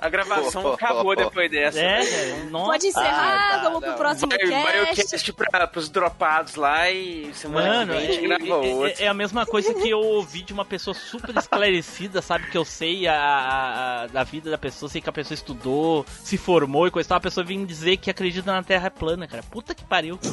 A 0.00 0.08
gravação 0.08 0.72
acabou 0.72 1.16
depois 1.16 1.50
dessa. 1.50 1.78
É, 1.78 2.00
né? 2.00 2.06
cara, 2.06 2.50
nossa. 2.50 2.66
Pode 2.72 2.86
encerrar, 2.88 3.54
Ah, 3.54 3.58
tá, 3.58 3.62
vamos 3.64 3.80
pro 3.84 3.94
próximo 3.94 4.30
Vai, 4.30 4.46
vai 4.46 4.82
o 4.82 4.86
cast. 4.88 5.10
cast 5.10 5.32
pra, 5.32 5.66
pros 5.66 5.88
dropados 5.88 6.54
lá 6.56 6.90
e 6.90 7.30
semana 7.34 7.68
Mano, 7.86 7.92
que 7.94 7.98
vem 7.98 8.08
a 8.08 8.12
gente 8.12 8.24
é, 8.24 8.28
grava 8.28 8.46
é- 8.46 8.52
outro. 8.54 8.86
é- 8.86 9.04
é 9.04 9.08
a 9.08 9.14
mesma 9.14 9.46
coisa 9.46 9.67
que 9.74 9.88
eu 9.90 10.00
ouvi 10.00 10.42
de 10.42 10.52
uma 10.52 10.64
pessoa 10.64 10.94
super 10.94 11.36
esclarecida, 11.36 12.20
sabe? 12.22 12.50
Que 12.50 12.56
eu 12.58 12.64
sei 12.64 13.06
a, 13.06 13.14
a- 13.14 14.02
a- 14.02 14.06
da 14.08 14.24
vida 14.24 14.50
da 14.50 14.58
pessoa, 14.58 14.88
sei 14.88 15.00
que 15.00 15.08
a 15.08 15.12
pessoa 15.12 15.34
estudou, 15.34 16.04
se 16.22 16.36
formou 16.36 16.86
e 16.86 16.90
coisa 16.90 17.08
tal. 17.08 17.18
A 17.18 17.20
pessoa 17.20 17.44
vem 17.44 17.64
dizer 17.64 17.96
que 17.98 18.10
acredita 18.10 18.52
na 18.52 18.62
Terra 18.62 18.90
plana, 18.90 19.26
cara. 19.26 19.42
Puta 19.42 19.74
que 19.74 19.84
pariu. 19.84 20.18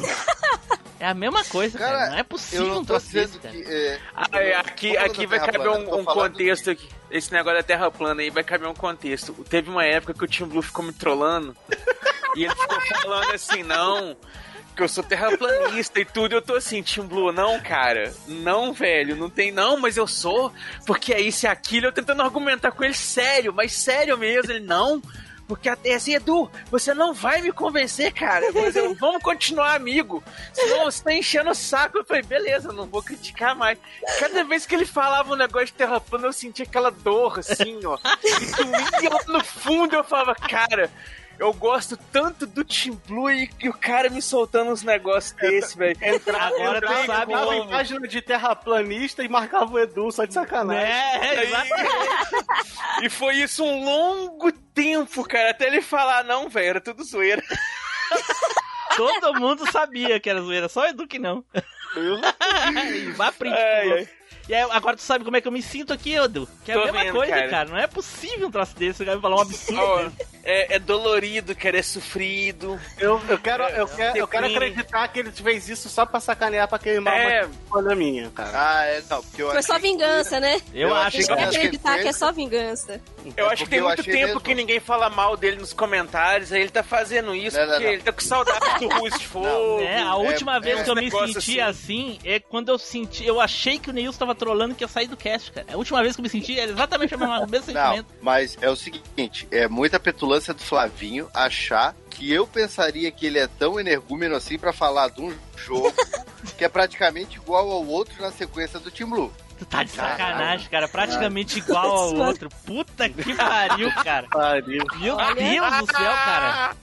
É 0.98 1.06
a 1.08 1.12
mesma 1.12 1.44
coisa, 1.44 1.78
cara. 1.78 1.92
Cara, 1.98 2.10
Não 2.12 2.16
é 2.16 2.20
Eu 2.20 2.24
possível 2.24 2.66
não 2.68 2.76
um 2.76 2.80
tô 2.80 2.86
troço 2.94 3.04
dizendo 3.08 3.26
desse, 3.26 3.38
cara. 3.38 3.54
que. 3.54 3.62
é, 3.70 4.00
Ah, 4.14 4.26
é, 4.40 4.54
aqui 4.56 4.96
aqui 4.96 5.26
vai 5.26 5.38
caber 5.38 5.60
plana, 5.60 5.78
um, 5.94 5.98
um 6.00 6.04
contexto 6.06 6.70
aqui. 6.70 6.88
Esse 7.10 7.30
negócio 7.34 7.58
da 7.58 7.62
Terra 7.62 7.90
plana 7.90 8.22
aí 8.22 8.30
vai 8.30 8.42
caber 8.42 8.66
um 8.66 8.72
contexto. 8.74 9.34
Teve 9.46 9.68
uma 9.68 9.84
época 9.84 10.14
que 10.14 10.24
o 10.24 10.26
Tim 10.26 10.46
Blue 10.46 10.62
ficou 10.62 10.82
me 10.82 10.94
trollando 10.94 11.54
e 12.34 12.44
ele 12.46 12.54
ficou 12.54 12.80
falando 13.02 13.30
assim, 13.34 13.62
não, 13.62 14.16
que 14.76 14.82
eu 14.82 14.88
sou 14.88 15.02
terraplanista 15.02 15.98
e 15.98 16.04
tudo. 16.04 16.34
Eu 16.34 16.42
tô 16.42 16.54
assim, 16.54 16.82
Tim 16.82 17.02
Blue, 17.02 17.32
não, 17.32 17.58
cara, 17.58 18.12
não, 18.28 18.72
velho, 18.72 19.16
não 19.16 19.30
tem 19.30 19.50
não, 19.50 19.78
mas 19.78 19.96
eu 19.96 20.06
sou, 20.06 20.52
porque 20.86 21.14
é 21.14 21.20
isso 21.20 21.46
e 21.46 21.48
aquilo. 21.48 21.86
Eu 21.86 21.92
tentando 21.92 22.22
argumentar 22.22 22.70
com 22.70 22.84
ele 22.84 22.94
sério, 22.94 23.52
mas 23.52 23.72
sério 23.72 24.18
mesmo. 24.18 24.52
Ele, 24.52 24.60
não, 24.60 25.02
porque 25.48 25.68
até 25.68 25.94
assim, 25.94 26.14
Edu, 26.14 26.50
você 26.70 26.92
não 26.92 27.14
vai 27.14 27.40
me 27.40 27.52
convencer, 27.52 28.12
cara. 28.12 28.46
Mas 28.52 28.76
eu, 28.76 28.94
vamos 29.00 29.22
continuar 29.22 29.74
amigo. 29.74 30.22
Senão 30.52 30.84
você 30.84 31.02
tá 31.02 31.12
enchendo 31.14 31.50
o 31.50 31.54
saco. 31.54 31.98
Eu 31.98 32.04
falei, 32.04 32.22
beleza, 32.22 32.72
não 32.72 32.86
vou 32.86 33.02
criticar 33.02 33.54
mais. 33.54 33.78
Cada 34.18 34.44
vez 34.44 34.66
que 34.66 34.74
ele 34.74 34.84
falava 34.84 35.32
um 35.32 35.36
negócio 35.36 35.66
de 35.66 35.72
terra 35.72 36.00
plana, 36.00 36.26
eu 36.26 36.32
sentia 36.32 36.66
aquela 36.66 36.90
dor, 36.90 37.38
assim, 37.38 37.80
ó. 37.86 37.96
E 39.02 39.30
no 39.30 39.42
fundo, 39.42 39.94
eu 39.96 40.04
falava, 40.04 40.34
cara. 40.34 40.90
Eu 41.38 41.52
gosto 41.52 41.96
tanto 42.12 42.46
do 42.46 42.64
Team 42.64 43.00
Blue 43.06 43.30
e 43.30 43.46
que 43.46 43.68
o 43.68 43.72
cara 43.74 44.08
me 44.08 44.22
soltando 44.22 44.70
uns 44.70 44.82
negócios 44.82 45.32
desse, 45.32 45.76
velho. 45.76 45.96
Agora 46.02 46.80
tu 46.80 46.86
Entrava- 46.86 47.06
sabe 47.06 47.32
entrava 47.32 47.56
em 47.56 47.68
página 47.68 48.08
de 48.08 48.22
terraplanista 48.22 49.22
e 49.22 49.28
marcava 49.28 49.70
o 49.72 49.78
Edu 49.78 50.10
só 50.10 50.24
de 50.24 50.34
sacanagem. 50.34 50.84
É, 50.92 51.42
exatamente. 51.44 51.90
E 53.02 53.10
foi 53.10 53.34
isso 53.36 53.62
um 53.64 53.84
longo 53.84 54.50
tempo, 54.74 55.22
cara, 55.24 55.50
até 55.50 55.66
ele 55.66 55.82
falar, 55.82 56.24
não, 56.24 56.48
velho, 56.48 56.66
era 56.68 56.80
tudo 56.80 57.04
zoeira. 57.04 57.42
Todo 58.96 59.34
mundo 59.38 59.70
sabia 59.70 60.18
que 60.18 60.30
era 60.30 60.40
zoeira, 60.40 60.68
só 60.68 60.82
o 60.82 60.86
Edu 60.86 61.06
que 61.06 61.18
não. 61.18 61.44
Vá 63.16 63.30
print. 63.32 63.54
Ai, 63.54 63.92
ai. 63.92 64.08
E 64.48 64.54
aí, 64.54 64.62
agora 64.70 64.96
tu 64.96 65.02
sabe 65.02 65.24
como 65.24 65.36
é 65.36 65.40
que 65.40 65.48
eu 65.48 65.52
me 65.52 65.60
sinto 65.62 65.92
aqui, 65.92 66.14
Edu. 66.14 66.48
Que 66.64 66.70
é 66.70 66.74
a 66.74 66.78
Tô 66.78 66.84
mesma 66.84 67.02
vendo, 67.02 67.12
coisa, 67.14 67.32
cara. 67.34 67.48
cara. 67.48 67.68
Não 67.68 67.78
é 67.78 67.86
possível 67.88 68.46
um 68.46 68.50
troço 68.50 68.76
desse. 68.76 69.02
O 69.02 69.06
cara 69.06 69.18
vai 69.18 69.22
falar 69.30 69.42
um 69.42 69.44
absurdo. 69.46 70.10
Desse. 70.10 70.30
é, 70.44 70.74
é 70.76 70.78
dolorido, 70.78 71.54
cara, 71.56 71.78
é 71.78 71.82
sofrido. 71.82 72.80
Eu, 72.98 73.20
eu, 73.28 73.38
quero, 73.38 73.64
eu, 73.64 73.88
quero, 73.88 74.16
eu 74.18 74.28
quero 74.28 74.46
acreditar 74.46 75.08
que 75.08 75.18
ele 75.18 75.32
fez 75.32 75.68
isso 75.68 75.88
só 75.88 76.06
pra 76.06 76.20
sacanear, 76.20 76.68
pra 76.68 76.78
queimar 76.78 77.14
É. 77.14 77.48
uma 77.72 77.94
minha, 77.96 78.30
cara. 78.30 78.50
Ah, 78.54 78.84
é, 78.84 79.02
não, 79.10 79.20
porque 79.22 79.42
eu 79.42 79.50
Foi 79.50 79.62
só 79.62 79.78
vingança, 79.80 80.38
né? 80.38 80.60
Eu, 80.72 80.90
Eu 80.90 80.94
acho 80.94 81.18
que 81.18 81.26
que 81.26 81.32
acreditar 81.32 81.92
foi- 81.94 82.02
que 82.02 82.08
é 82.08 82.12
só 82.12 82.30
vingança. 82.30 83.00
Eu 83.36 83.48
É 83.50 83.52
acho 83.52 83.64
que 83.64 83.70
tem 83.70 83.80
muito 83.80 84.04
tempo 84.04 84.16
mesmo. 84.26 84.40
que 84.40 84.54
ninguém 84.54 84.78
fala 84.78 85.10
mal 85.10 85.36
dele 85.36 85.56
nos 85.56 85.72
comentários, 85.72 86.52
aí 86.52 86.60
ele 86.60 86.70
tá 86.70 86.84
fazendo 86.84 87.34
isso 87.34 87.56
Não, 87.56 87.64
não, 87.66 87.72
porque 87.72 87.84
não. 87.86 87.92
ele 87.92 88.02
tá 88.02 88.12
com 88.12 88.20
saudade 88.20 88.78
do 88.78 88.88
Rust 89.00 89.24
Fogo. 89.24 89.80
É, 89.82 90.00
a 90.02 90.14
última 90.14 90.56
é 90.56 90.60
vez 90.60 90.82
que 90.82 90.90
eu 90.90 90.94
me 90.94 91.10
senti 91.10 91.60
assim. 91.60 92.18
é 92.24 92.38
quando 92.38 92.68
eu 92.68 92.78
senti. 92.78 93.26
Eu 93.26 93.40
achei 93.40 93.78
que 93.80 93.90
o 93.90 93.92
Neilson 93.92 94.18
tava 94.20 94.35
trolando 94.36 94.74
que 94.74 94.84
ia 94.84 94.88
sair 94.88 95.08
do 95.08 95.16
cast, 95.16 95.50
cara. 95.52 95.66
A 95.72 95.76
última 95.76 96.02
vez 96.02 96.14
que 96.14 96.20
eu 96.20 96.22
me 96.22 96.28
senti 96.28 96.58
era 96.58 96.70
exatamente 96.70 97.14
o 97.14 97.18
mesmo, 97.18 97.34
o 97.34 97.50
mesmo 97.50 97.72
Não, 97.72 97.82
sentimento. 97.82 98.06
mas 98.22 98.56
é 98.60 98.70
o 98.70 98.76
seguinte, 98.76 99.48
é 99.50 99.66
muita 99.68 99.98
petulância 99.98 100.54
do 100.54 100.62
Flavinho 100.62 101.28
achar 101.34 101.94
que 102.10 102.32
eu 102.32 102.46
pensaria 102.46 103.10
que 103.10 103.26
ele 103.26 103.38
é 103.38 103.46
tão 103.46 103.78
energúmeno 103.80 104.34
assim 104.36 104.58
pra 104.58 104.72
falar 104.72 105.08
de 105.10 105.20
um 105.20 105.34
jogo 105.56 105.92
que 106.56 106.64
é 106.64 106.68
praticamente 106.68 107.36
igual 107.36 107.70
ao 107.70 107.84
outro 107.86 108.22
na 108.22 108.30
sequência 108.30 108.78
do 108.78 108.90
Team 108.90 109.10
Blue. 109.10 109.32
Tu 109.58 109.64
tá 109.64 109.82
de 109.82 109.90
sacanagem, 109.90 110.68
cara. 110.68 110.86
Praticamente 110.86 111.58
igual 111.58 111.86
ao 111.90 112.14
outro. 112.14 112.50
Puta 112.66 113.08
que 113.08 113.34
pariu, 113.34 113.90
cara. 114.04 114.26
Pariu. 114.28 114.84
Meu 115.00 115.16
Deus 115.16 115.78
do 115.78 115.86
céu, 115.96 116.12
cara. 116.12 116.76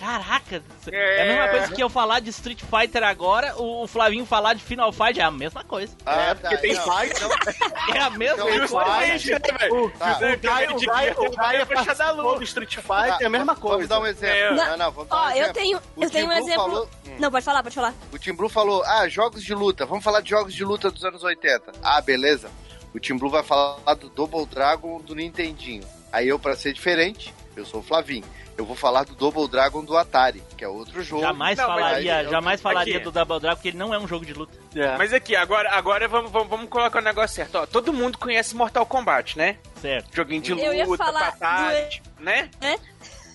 Caraca, 0.00 0.62
é 0.90 1.22
a 1.22 1.24
mesma 1.26 1.48
coisa 1.48 1.74
que 1.74 1.82
eu 1.82 1.90
falar 1.90 2.20
de 2.20 2.30
Street 2.30 2.60
Fighter 2.62 3.02
agora, 3.04 3.54
o 3.60 3.86
Flavinho 3.86 4.24
falar 4.24 4.54
de 4.54 4.62
Final 4.64 4.90
Fight 4.92 5.20
é 5.20 5.22
a 5.22 5.30
mesma 5.30 5.62
coisa. 5.62 5.94
Ah, 6.06 6.34
porque 6.40 6.56
tem 6.56 6.74
não, 6.74 6.82
fight. 6.84 7.12
então- 7.14 7.30
É 7.94 7.98
a 8.00 8.08
mesma 8.10 8.34
Então, 8.34 8.46
coisa. 8.46 8.66
Justamente, 9.18 9.30
né, 9.30 9.58
velho? 9.58 9.90
Tá. 9.98 10.16
O 10.16 10.38
Gaia, 10.40 10.72
o 10.74 10.80
Gaia, 10.80 11.14
o 11.20 11.30
Gaia 11.36 11.66
participou 11.66 12.38
do 12.38 12.44
Street 12.44 12.76
Fighter, 12.76 13.16
é 13.20 13.24
a 13.26 13.28
mesma 13.30 13.52
Vamos 13.54 13.60
coisa. 13.70 13.88
dar 13.88 14.00
um 14.00 14.06
exemplo. 14.06 14.34
É. 14.36 14.50
Não, 14.54 14.76
não, 14.78 14.90
vamos 14.90 15.08
dar 15.10 15.16
um 15.16 15.18
Ó, 15.20 15.28
eu 15.28 15.32
exemplo. 15.36 15.52
tenho, 15.52 15.80
eu 16.00 16.10
tenho 16.10 16.26
um 16.28 16.32
exemplo. 16.32 16.54
falou- 16.64 16.90
Hum. 17.06 17.16
Não, 17.18 17.30
pode 17.30 17.44
falar, 17.44 17.62
pode 17.62 17.74
falar. 17.74 17.94
O 18.10 18.18
Team 18.18 18.36
Blue 18.36 18.48
falou, 18.48 18.82
ah, 18.84 19.06
jogos 19.08 19.42
de 19.44 19.54
luta, 19.54 19.84
vamos 19.84 20.02
falar 20.02 20.22
de 20.22 20.30
jogos 20.30 20.54
de 20.54 20.64
luta 20.64 20.90
dos 20.90 21.04
anos 21.04 21.22
80. 21.22 21.72
Ah, 21.82 22.00
beleza. 22.00 22.50
O 22.94 22.98
Team 22.98 23.18
Blue 23.18 23.28
vai 23.30 23.42
falar 23.42 23.94
do 23.94 24.08
Double 24.08 24.46
Dragon 24.46 24.98
do 25.02 25.14
Nintendinho. 25.14 25.84
Aí 26.10 26.26
eu, 26.28 26.38
pra 26.38 26.56
ser 26.56 26.72
diferente, 26.72 27.34
eu 27.60 27.66
sou 27.66 27.80
o 27.80 27.82
Flavinho. 27.82 28.24
Eu 28.56 28.64
vou 28.66 28.76
falar 28.76 29.04
do 29.04 29.14
Double 29.14 29.48
Dragon 29.48 29.82
do 29.84 29.96
Atari, 29.96 30.42
que 30.56 30.64
é 30.64 30.68
outro 30.68 31.02
jogo. 31.02 31.22
Jamais 31.22 31.56
Não, 31.56 31.66
falaria, 31.66 32.16
aí 32.16 32.28
jamais 32.28 32.60
falaria 32.60 32.96
aqui. 32.96 33.04
do 33.04 33.10
Double 33.10 33.40
Dragon 33.40 33.56
porque 33.56 33.68
ele 33.68 33.78
não 33.78 33.94
é 33.94 33.98
um 33.98 34.06
jogo 34.06 34.26
de 34.26 34.34
luta. 34.34 34.58
É. 34.74 34.98
Mas 34.98 35.12
aqui, 35.14 35.34
agora, 35.34 35.70
agora 35.72 36.06
vamos, 36.06 36.30
vamos, 36.30 36.48
vamos 36.48 36.68
colocar 36.68 36.98
o 36.98 37.02
negócio 37.02 37.36
certo. 37.36 37.54
Ó, 37.56 37.66
todo 37.66 37.92
mundo 37.92 38.18
conhece 38.18 38.54
Mortal 38.54 38.84
Kombat, 38.84 39.38
né? 39.38 39.56
Certo. 39.80 40.14
Joguinho 40.14 40.42
de 40.42 40.50
Eu 40.52 40.74
ia 40.74 40.84
luta, 40.84 41.04
falar 41.04 41.32
fatality, 41.32 42.02
né? 42.18 42.50
É. 42.60 42.78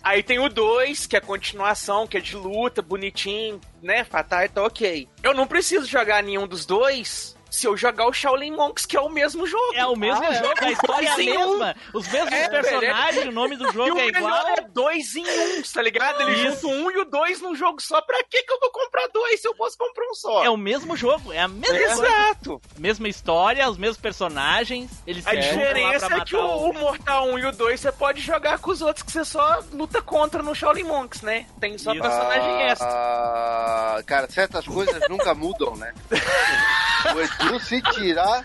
Aí 0.03 0.21
tem 0.21 0.38
o 0.38 0.47
2, 0.47 1.07
que 1.07 1.15
é 1.15 1.19
a 1.19 1.21
continuação, 1.21 2.05
que 2.05 2.17
é 2.17 2.19
de 2.19 2.35
luta, 2.35 2.83
bonitinho, 2.83 3.59
né? 3.81 4.03
Fatality, 4.03 4.53
tá 4.53 4.63
ok. 4.63 5.09
Eu 5.23 5.33
não 5.33 5.47
preciso 5.47 5.88
jogar 5.88 6.21
nenhum 6.21 6.45
dos 6.47 6.67
dois 6.67 7.35
se 7.55 7.65
eu 7.67 7.75
jogar 7.77 8.07
o 8.07 8.13
Shaolin 8.13 8.51
Monks, 8.51 8.85
que 8.85 8.95
é 8.97 9.01
o 9.01 9.09
mesmo 9.09 9.47
jogo. 9.47 9.73
É 9.75 9.85
o 9.85 9.95
mesmo 9.95 10.23
Ah, 10.23 10.27
é. 10.33 10.33
jogo, 10.35 10.53
a 10.61 10.71
história 10.71 11.07
é 11.07 11.11
a 11.11 11.21
em 11.21 11.37
um. 11.37 11.49
mesma. 11.57 11.75
Os 11.93 12.07
mesmos 12.07 12.33
É, 12.33 12.49
personagens, 12.49 13.25
o 13.27 13.31
nome 13.31 13.55
do 13.55 13.69
E 13.69 13.73
jogo 13.73 13.95
o 13.95 13.99
é 13.99 14.07
igual. 14.07 14.47
é 14.49 14.61
dois 14.69 15.15
em 15.15 15.23
um, 15.25 15.61
tá 15.73 15.81
ligado? 15.81 16.21
Ele 16.21 16.31
Isso. 16.49 16.61
junta 16.61 16.67
um 16.67 16.91
e 16.91 16.97
o 16.99 17.05
dois 17.05 17.41
num 17.41 17.55
jogo 17.55 17.81
só. 17.81 18.01
Pra 18.01 18.23
que 18.23 18.43
que 18.43 18.51
eu 18.53 18.59
vou 18.59 18.71
comprar 18.71 19.07
dois 19.07 19.41
se 19.41 19.47
eu 19.47 19.55
posso 19.55 19.77
comprar 19.77 20.05
um 20.09 20.13
só? 20.13 20.43
É 20.43 20.49
o 20.49 20.57
mesmo 20.57 20.95
jogo, 20.97 21.31
é 21.33 21.39
a 21.39 21.47
mesma 21.47 21.77
coisa. 21.77 22.05
Exato. 22.07 22.61
Mesma 22.77 23.07
história, 23.07 23.69
os 23.69 23.77
mesmos 23.77 23.97
personagens. 23.97 24.91
Eles 25.07 25.25
A 25.25 25.33
diferença 25.35 26.13
é 26.15 26.19
que 26.25 26.35
o, 26.35 26.69
o 26.69 26.73
Mortal 26.73 27.27
1 27.29 27.39
e 27.39 27.45
o 27.45 27.51
2 27.51 27.79
você 27.79 27.91
pode 27.91 28.21
jogar 28.21 28.59
com 28.59 28.71
os 28.71 28.81
outros 28.81 29.03
que 29.03 29.11
você 29.11 29.23
só 29.25 29.59
luta 29.71 30.01
contra 30.01 30.43
no 30.43 30.53
Shaolin 30.53 30.83
Monks, 30.83 31.21
né? 31.21 31.45
Tem 31.59 31.77
só 31.77 31.93
Isso. 31.93 32.01
personagem 32.01 32.61
extra. 32.63 32.87
Ah, 32.89 34.01
cara, 34.05 34.29
certas 34.29 34.65
coisas 34.67 35.01
nunca 35.09 35.33
mudam, 35.33 35.75
né? 35.75 35.93
O 37.15 37.21
Edu, 37.21 37.60
se 37.60 37.82
tirar. 37.82 38.43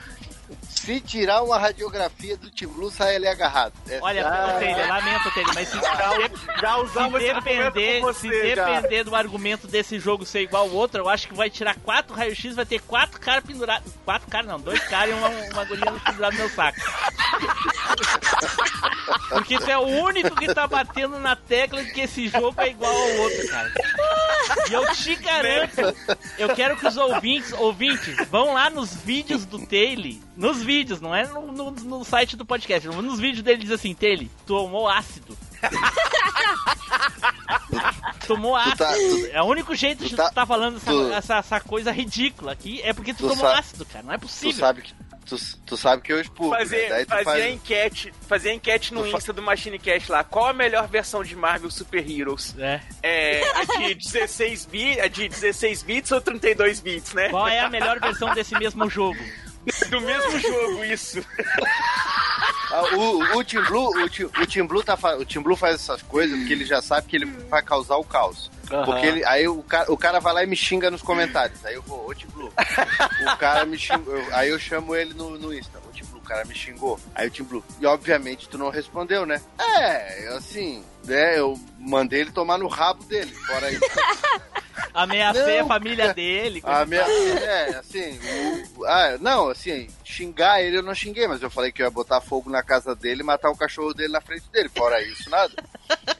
Se 0.68 0.98
tirar 1.00 1.42
uma 1.42 1.58
radiografia 1.58 2.36
do 2.38 2.50
Team 2.50 2.72
Blue, 2.72 2.90
sai 2.90 3.14
ele 3.16 3.28
agarrado. 3.28 3.72
É 3.88 3.98
Olha, 4.02 4.26
Ah. 4.26 4.58
Taylor, 4.58 4.88
lamento, 4.88 5.30
Taylor, 5.32 5.54
mas 5.54 5.68
se, 5.68 5.76
Já 6.60 6.76
usava 6.78 7.20
se 7.20 7.34
depender, 7.34 8.00
com 8.00 8.12
se 8.14 8.28
você, 8.28 8.56
já. 8.56 8.64
depender 8.64 9.04
do 9.04 9.14
argumento 9.14 9.68
desse 9.68 10.00
jogo 10.00 10.24
ser 10.24 10.40
igual 10.40 10.64
ao 10.64 10.70
outro, 10.74 11.02
eu 11.02 11.08
acho 11.08 11.28
que 11.28 11.34
vai 11.34 11.50
tirar 11.50 11.76
quatro 11.76 12.14
raios-x, 12.14 12.56
vai 12.56 12.64
ter 12.64 12.80
quatro 12.80 13.20
caras 13.20 13.44
pendurados. 13.44 13.92
Quatro 14.04 14.28
caras 14.30 14.46
não, 14.48 14.58
dois 14.58 14.80
caras 14.88 15.10
e 15.10 15.18
uma, 15.18 15.28
uma 15.28 15.64
guria 15.64 15.92
pendurada 15.92 16.32
no 16.32 16.38
meu 16.38 16.48
saco. 16.50 16.80
Porque 19.28 19.58
tu 19.58 19.70
é 19.70 19.76
o 19.78 19.86
único 19.86 20.34
que 20.36 20.52
tá 20.54 20.66
batendo 20.66 21.18
na 21.18 21.34
tecla 21.36 21.82
de 21.82 21.92
que 21.92 22.00
esse 22.02 22.28
jogo 22.28 22.54
é 22.60 22.68
igual 22.70 22.92
ao 22.92 23.10
outro, 23.18 23.48
cara. 23.48 23.72
E 24.68 24.72
eu 24.72 24.92
te 24.94 25.14
garanto, 25.16 25.80
eu 26.38 26.54
quero 26.54 26.76
que 26.76 26.86
os 26.86 26.96
ouvintes, 26.96 27.52
ouvintes, 27.52 28.16
vão 28.28 28.54
lá 28.54 28.68
nos 28.70 28.94
vídeos 28.94 29.44
do 29.44 29.64
Taylor, 29.66 30.14
nos 30.36 30.62
vídeos, 30.62 31.00
não 31.00 31.14
é 31.14 31.26
no, 31.26 31.52
no- 31.52 31.70
no 31.70 32.04
site 32.04 32.36
do 32.36 32.44
podcast, 32.46 32.88
nos 32.88 33.20
vídeos 33.20 33.42
dele 33.42 33.62
diz 33.62 33.70
assim, 33.70 33.94
Taylor, 33.94 34.26
tomou 34.46 34.88
ácido. 34.88 35.36
tomou 38.26 38.56
ácido. 38.56 38.76
tá- 38.76 38.92
tu- 38.94 39.26
é 39.32 39.42
o 39.42 39.46
único 39.46 39.74
jeito 39.74 40.02
de 40.04 40.10
tu 40.10 40.16
tu 40.16 40.16
tá- 40.16 40.30
tá 40.30 40.46
falando 40.46 40.76
essa, 40.78 40.90
tu- 40.90 41.12
essa, 41.12 41.36
essa 41.36 41.60
coisa 41.60 41.90
ridícula 41.92 42.52
aqui, 42.52 42.80
é 42.82 42.92
porque 42.92 43.12
tu, 43.12 43.18
Tu 43.24 43.28
tomou 43.28 43.36
sabe- 43.46 43.58
ácido, 43.58 43.84
cara. 43.86 44.04
Não 44.04 44.12
é 44.12 44.18
Tu 44.18 44.22
possível. 44.22 44.58
sabe 44.60 44.82
que. 44.82 44.92
Tu, 45.26 45.36
tu 45.64 45.76
sabe 45.76 46.02
que 46.02 46.12
eu 46.12 46.20
expurgo, 46.20 46.52
né? 46.52 46.58
Fazer, 46.58 47.04
tu 47.04 47.08
fazer 47.10 47.24
faz- 47.24 47.42
a 47.44 47.48
enquete, 47.50 48.12
fazer 48.28 48.50
a 48.50 48.54
enquete 48.54 48.92
no 48.92 49.04
Tu 49.04 49.10
fa- 49.12 49.18
Insta 49.18 49.32
do 49.32 49.40
Machine 49.42 49.78
Cast 49.78 50.10
lá. 50.10 50.24
Qual 50.24 50.46
a 50.46 50.52
melhor 50.52 50.88
versão 50.88 51.22
de 51.22 51.36
Marvel 51.36 51.70
Super 51.70 52.08
Heroes? 52.10 52.54
É. 52.58 52.80
É 53.02 53.42
a 53.54 53.64
de 53.64 53.94
16 54.10 54.66
bits, 54.66 54.98
a 54.98 55.06
de 55.06 55.28
16 55.28 55.82
bits 55.84 56.10
ou 56.10 56.20
32 56.20 56.80
bits, 56.80 57.14
né? 57.14 57.28
Qual 57.28 57.46
é 57.46 57.60
a 57.60 57.68
melhor 57.70 58.00
versão 58.00 58.34
desse 58.34 58.58
mesmo 58.58 58.90
jogo? 58.90 59.18
Do 59.90 60.00
mesmo 60.00 60.38
jogo, 60.38 60.84
isso. 60.84 61.24
Ah, 62.72 62.82
o, 62.96 63.38
o 63.38 63.44
Team 63.44 63.64
Blue, 63.64 63.88
o, 63.88 64.08
Team- 64.08 64.30
o 64.40 64.46
Team 64.46 64.64
Blue 64.64 64.80
tá, 64.80 64.94
o 65.18 65.24
Team 65.24 65.42
Blue 65.42 65.56
faz 65.56 65.74
essas 65.74 66.02
coisas 66.02 66.38
porque 66.38 66.52
ele 66.52 66.64
já 66.64 66.80
sabe 66.80 67.08
que 67.08 67.16
ele 67.16 67.24
vai 67.26 67.60
causar 67.62 67.96
o 67.96 68.04
caos. 68.04 68.48
Aham. 68.70 68.84
Porque 68.84 69.06
ele, 69.06 69.24
aí 69.24 69.48
o 69.48 69.60
cara, 69.64 69.90
o 69.92 69.96
cara 69.96 70.20
vai 70.20 70.32
lá 70.32 70.44
e 70.44 70.46
me 70.46 70.54
xinga 70.54 70.88
nos 70.88 71.02
comentários. 71.02 71.64
Aí 71.66 71.74
eu 71.74 71.82
vou, 71.82 72.08
ô 72.08 72.14
Team 72.14 72.30
Blue. 72.30 72.52
O 73.34 73.36
cara 73.38 73.64
me 73.66 73.76
xingou. 73.76 74.16
eu- 74.16 74.34
Aí 74.36 74.50
eu 74.50 74.58
chamo 74.58 74.94
ele 74.94 75.12
no, 75.14 75.30
no 75.36 75.52
Insta. 75.52 75.78
Ô 75.78 75.92
Team 75.92 76.06
Blue, 76.10 76.20
o 76.20 76.22
cara 76.24 76.44
me 76.44 76.54
xingou. 76.54 76.96
Aí 77.12 77.26
o 77.26 77.30
Team 77.32 77.44
Blue. 77.48 77.64
E 77.80 77.86
obviamente 77.86 78.48
tu 78.48 78.56
não 78.56 78.70
respondeu, 78.70 79.26
né? 79.26 79.42
É, 79.58 80.28
assim, 80.36 80.84
né? 81.10 81.38
Eu 81.38 81.58
mandei 81.78 82.20
ele 82.22 82.32
tomar 82.32 82.58
no 82.58 82.66
rabo 82.68 83.04
dele. 83.04 83.32
Fora 83.32 83.70
isso. 83.70 83.80
Ameacei 84.94 85.58
Não, 85.58 85.66
a 85.66 85.68
família 85.68 86.12
dele. 86.14 86.60
A 86.64 86.84
minha, 86.84 87.02
é, 87.02 87.76
assim, 87.76 88.18
o- 88.76 88.84
ah, 88.86 89.16
não, 89.20 89.48
assim, 89.48 89.88
xingar 90.04 90.60
ele 90.62 90.78
eu 90.78 90.82
não 90.82 90.94
xinguei, 90.94 91.28
mas 91.28 91.40
eu 91.42 91.50
falei 91.50 91.70
que 91.70 91.80
eu 91.80 91.84
ia 91.86 91.90
botar 91.90 92.20
fogo 92.20 92.50
na 92.50 92.62
casa 92.62 92.94
dele 92.94 93.20
e 93.20 93.24
matar 93.24 93.50
o 93.50 93.56
cachorro 93.56 93.94
dele 93.94 94.12
na 94.12 94.20
frente 94.20 94.48
dele. 94.50 94.68
Fora 94.68 95.00
isso, 95.02 95.28
nada. 95.30 95.52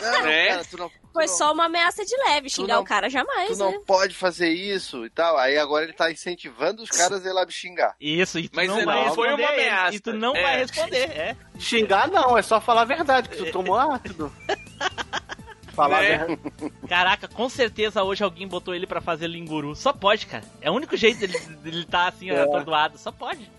Não, 0.00 0.26
É? 0.26 0.48
cara, 0.48 0.64
tu 0.64 0.76
não, 0.76 0.88
tu 0.90 0.94
Foi 1.12 1.26
não- 1.26 1.36
só 1.36 1.52
uma 1.52 1.64
ameaça 1.64 2.04
de 2.04 2.14
leve, 2.28 2.50
xingar 2.50 2.74
não- 2.74 2.82
o 2.82 2.84
cara 2.84 3.08
tu 3.08 3.12
jamais, 3.12 3.58
né? 3.58 3.64
não 3.64 3.82
pode 3.82 4.14
fazer 4.14 4.48
isso 4.50 5.06
e 5.06 5.10
tal. 5.10 5.38
Aí 5.38 5.56
agora 5.56 5.84
ele 5.84 5.94
tá 5.94 6.10
incentivando 6.12 6.82
os 6.82 6.90
caras 6.90 7.24
a 7.24 7.30
ir 7.30 7.32
lá 7.32 7.46
me 7.46 7.52
xingar. 7.52 7.94
Isso, 7.98 8.38
e 8.38 8.48
tu 8.48 8.54
Mas 8.56 8.68
não 8.68 8.78
não, 8.78 8.84
vai 8.84 8.96
foi 9.14 9.28
responder. 9.28 9.42
uma 9.42 9.48
ameaça. 9.52 9.94
E 9.96 10.00
tu 10.00 10.12
não 10.12 10.36
É. 10.36 10.42
vai 10.42 10.58
responder, 10.58 11.10
é. 11.10 11.36
Xingar 11.58 12.08
não, 12.08 12.36
é 12.36 12.42
só 12.42 12.60
falar 12.60 12.82
a 12.82 12.84
verdade, 12.86 13.28
que 13.28 13.36
tu 13.36 13.50
tomou 13.52 13.78
ácido. 13.78 14.32
Falar 15.74 16.02
Né? 16.02 16.14
a 16.14 16.26
verdade. 16.26 16.72
Caraca, 16.88 17.26
com 17.26 17.48
certeza 17.48 18.02
hoje 18.04 18.22
alguém 18.22 18.46
botou 18.46 18.74
ele 18.76 18.86
pra 18.86 19.00
fazer 19.00 19.26
linguru. 19.26 19.74
Só 19.74 19.92
pode, 19.92 20.24
cara. 20.26 20.44
É 20.60 20.70
o 20.70 20.74
único 20.74 20.96
jeito 20.96 21.18
dele, 21.18 21.36
dele 21.38 21.84
tá 21.84 22.06
assim, 22.06 22.30
É. 22.30 22.40
atordoado. 22.42 22.96
Só 22.96 23.10
pode. 23.10 23.50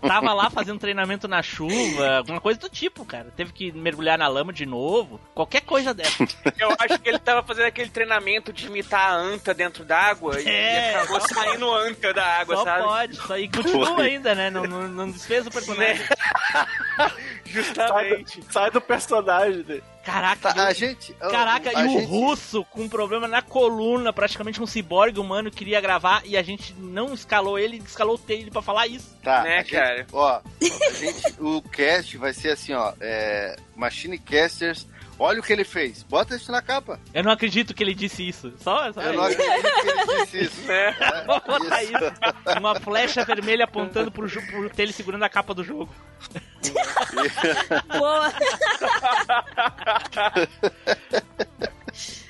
Tava 0.00 0.32
lá 0.34 0.50
fazendo 0.50 0.78
treinamento 0.78 1.26
na 1.26 1.42
chuva, 1.42 2.18
alguma 2.18 2.40
coisa 2.40 2.58
do 2.60 2.68
tipo, 2.68 3.04
cara. 3.04 3.32
Teve 3.36 3.52
que 3.52 3.72
mergulhar 3.72 4.18
na 4.18 4.28
lama 4.28 4.52
de 4.52 4.66
novo. 4.66 5.20
Qualquer 5.34 5.62
coisa 5.62 5.94
dessa. 5.94 6.24
Eu 6.58 6.70
acho 6.78 6.98
que 6.98 7.08
ele 7.08 7.18
tava 7.18 7.42
fazendo 7.42 7.66
aquele 7.66 7.88
treinamento 7.90 8.52
de 8.52 8.66
imitar 8.66 9.10
a 9.10 9.14
anta 9.14 9.54
dentro 9.54 9.84
d'água 9.84 10.40
e 10.40 10.46
É. 10.46 10.96
acabou 10.96 11.20
saindo 11.20 11.72
anta 11.72 12.12
da 12.12 12.24
água, 12.40 12.56
Só 12.56 12.64
sabe? 12.64 12.82
pode. 12.84 13.16
Só, 13.16 13.38
e 13.38 13.48
continua 13.48 14.02
ainda, 14.02 14.34
né? 14.34 14.50
Não, 14.50 14.64
não, 14.64 14.88
não 14.88 15.10
desfez 15.10 15.46
o 15.46 15.50
personagem. 15.50 16.04
Justamente. 17.46 18.40
Sai 18.50 18.70
do 18.70 18.80
personagem 18.80 19.62
dele. 19.62 19.84
Caraca, 20.04 20.52
Tá, 20.52 20.66
a 20.66 20.72
gente. 20.72 21.12
Caraca, 21.14 21.70
a 21.70 21.82
e 21.84 21.86
o 21.86 21.90
gente- 22.00 22.04
russo 22.06 22.64
com 22.66 22.82
um 22.82 22.88
problema 22.88 23.26
na 23.26 23.40
coluna, 23.40 24.12
praticamente 24.12 24.62
um 24.62 24.66
ciborgue 24.66 25.18
humano 25.18 25.50
queria 25.50 25.80
gravar 25.80 26.22
e 26.24 26.36
a 26.36 26.42
gente 26.42 26.74
não 26.74 27.14
escalou 27.14 27.58
ele, 27.58 27.78
escalou 27.86 28.16
o 28.16 28.18
Taylor 28.18 28.50
pra 28.52 28.62
falar 28.62 28.86
isso. 28.86 29.16
Tá, 29.22 29.42
Né, 29.42 29.54
a 29.58 29.62
gente- 29.62 29.70
cara? 29.72 30.06
Ó, 30.12 30.40
a 30.40 30.92
gente, 30.92 31.34
o 31.40 31.62
cast 31.62 32.16
vai 32.18 32.32
ser 32.34 32.50
assim, 32.50 32.72
ó. 32.74 32.92
É, 33.00 33.56
Machine 33.74 34.18
Casters. 34.18 34.86
Olha 35.18 35.40
o 35.40 35.42
que 35.42 35.52
ele 35.52 35.64
fez. 35.64 36.02
Bota 36.02 36.34
isso 36.34 36.50
na 36.50 36.60
capa. 36.60 36.98
Eu 37.12 37.22
não 37.22 37.30
acredito 37.30 37.72
que 37.72 37.82
ele 37.82 37.94
disse 37.94 38.26
isso. 38.26 38.52
Só, 38.58 38.92
só 38.92 39.00
Eu 39.00 39.12
não 39.14 39.28
isso. 39.30 39.40
acredito 39.40 39.80
que 39.80 39.88
ele 39.88 40.24
disse 40.24 40.38
isso. 40.44 40.60
Né? 40.62 40.94
É, 41.00 41.24
Vou 41.24 41.40
botar 41.40 41.82
isso. 41.82 41.92
isso. 41.94 42.58
Uma 42.58 42.80
flecha 42.80 43.24
vermelha 43.24 43.64
apontando 43.64 44.10
pro, 44.10 44.28
pro 44.28 44.70
Taylor 44.70 44.92
segurando 44.92 45.22
a 45.22 45.28
capa 45.28 45.54
do 45.54 45.62
jogo. 45.62 45.94
Boa. 47.88 48.32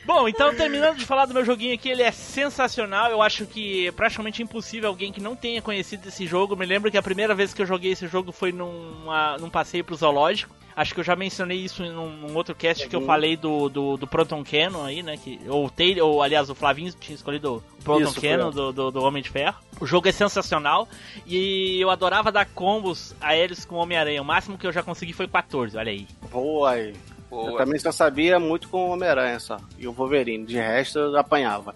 Bom, 0.05 0.29
então 0.29 0.55
terminando 0.55 0.99
de 0.99 1.07
falar 1.07 1.25
do 1.25 1.33
meu 1.33 1.45
joguinho 1.45 1.75
aqui, 1.75 1.89
ele 1.89 2.03
é 2.03 2.13
sensacional. 2.13 3.11
Eu 3.11 3.23
acho 3.23 3.47
que 3.47 3.89
é 3.89 3.93
praticamente 3.93 4.43
impossível 4.43 4.91
alguém 4.91 5.11
que 5.11 5.21
não 5.21 5.35
tenha 5.35 5.63
conhecido 5.63 6.09
esse 6.09 6.27
jogo. 6.27 6.55
Me 6.55 6.67
lembro 6.67 6.91
que 6.91 6.99
a 6.99 7.03
primeira 7.03 7.35
vez 7.35 7.55
que 7.55 7.63
eu 7.63 7.67
joguei 7.67 7.93
esse 7.93 8.07
jogo 8.07 8.31
foi 8.31 8.53
numa, 8.53 9.39
num 9.39 9.49
passeio 9.49 9.83
pro 9.85 9.97
zoológico. 9.97 10.55
Acho 10.77 10.95
que 10.95 11.01
eu 11.01 11.05
já 11.05 11.15
mencionei 11.15 11.59
isso 11.59 11.85
em 11.85 11.97
um, 11.97 12.11
num 12.11 12.37
outro 12.37 12.55
cast 12.55 12.89
que 12.89 12.97
eu 12.97 13.03
falei 13.03 13.37
do, 13.37 13.69
do, 13.69 13.97
do 13.97 14.07
Proton 14.07 14.43
Cannon 14.45 14.85
aí, 14.85 15.03
né? 15.03 15.17
Que, 15.17 15.41
ou, 15.49 15.67
o 15.67 15.71
Taylor, 15.71 16.09
ou 16.09 16.23
aliás, 16.23 16.51
o 16.51 16.55
Flavinho 16.55 16.93
tinha 16.99 17.15
escolhido 17.15 17.63
o 17.79 17.85
Proton 17.85 18.11
Isso, 18.11 18.21
Cannon 18.21 18.51
do, 18.51 18.73
do, 18.73 18.91
do 18.91 19.03
Homem 19.03 19.23
de 19.23 19.31
Ferro. 19.31 19.57
O 19.81 19.87
jogo 19.87 20.09
é 20.09 20.13
sensacional 20.13 20.89
e 21.27 21.81
eu 21.81 21.91
adorava 21.91 22.33
dar 22.33 22.47
combos 22.47 23.15
aéreos 23.21 23.65
com 23.65 23.77
o 23.77 23.79
Homem-Aranha. 23.79 24.21
O 24.21 24.25
máximo 24.25 24.59
que 24.59 24.67
eu 24.67 24.73
já 24.73 24.83
consegui 24.83 25.13
foi 25.13 25.29
14, 25.29 25.77
olha 25.77 25.93
aí. 25.93 26.09
Boa 26.31 26.71
aí. 26.73 26.95
Eu 27.31 27.57
também 27.57 27.79
só 27.79 27.91
sabia 27.91 28.39
muito 28.39 28.69
com 28.69 28.89
o 28.89 28.91
Homem-Aranha 28.91 29.41
só. 29.41 29.59
E 29.79 29.89
o 29.89 29.93
Wolverine. 29.93 30.47
De 30.47 30.57
resto, 30.57 30.99
eu 30.99 31.17
apanhava. 31.17 31.75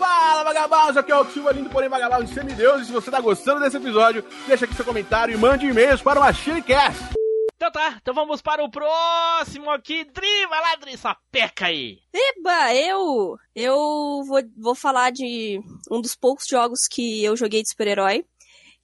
Fala, 0.00 0.42
vagabundos! 0.44 0.96
Aqui 0.96 1.12
é 1.12 1.16
o 1.16 1.30
Silva 1.30 1.52
Lindo, 1.52 1.68
porém 1.68 1.90
vagabundo 1.90 2.24
de 2.24 2.32
semideus. 2.32 2.80
E 2.80 2.84
se 2.86 2.92
você 2.92 3.10
tá 3.10 3.20
gostando 3.20 3.60
desse 3.60 3.76
episódio, 3.76 4.24
deixa 4.46 4.64
aqui 4.64 4.74
seu 4.74 4.82
comentário 4.82 5.34
e 5.34 5.36
mande 5.36 5.66
e-mails 5.66 6.00
para 6.00 6.18
o 6.18 6.22
MachineCast. 6.22 7.10
Então 7.54 7.70
tá, 7.70 7.98
então 8.00 8.14
vamos 8.14 8.40
para 8.40 8.64
o 8.64 8.70
próximo 8.70 9.70
aqui. 9.70 10.04
Dri, 10.04 10.46
vai 10.48 10.58
lá, 10.58 10.76
Dri, 10.76 10.96
sua 10.96 11.14
peca 11.30 11.66
aí. 11.66 11.98
Eba, 12.14 12.74
eu. 12.74 13.36
Eu 13.54 13.76
vou, 14.26 14.40
vou 14.56 14.74
falar 14.74 15.12
de 15.12 15.60
um 15.90 16.00
dos 16.00 16.16
poucos 16.16 16.46
jogos 16.48 16.88
que 16.90 17.22
eu 17.22 17.36
joguei 17.36 17.62
de 17.62 17.68
super-herói. 17.68 18.24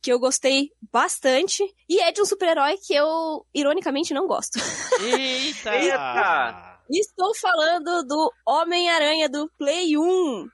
Que 0.03 0.13
eu 0.13 0.19
gostei 0.19 0.69
bastante. 0.93 1.65
E 1.89 1.99
é 1.99 2.13
de 2.13 2.21
um 2.21 2.27
super-herói 2.27 2.77
que 2.87 2.95
eu, 2.95 3.47
ironicamente, 3.55 4.13
não 4.13 4.27
gosto. 4.27 4.59
Eita! 5.01 5.77
Eita! 5.77 6.79
Estou 6.91 7.35
falando 7.35 8.05
do 8.05 8.31
Homem-Aranha 8.47 9.31
do 9.31 9.51
Play 9.59 9.97
1. 9.97 10.47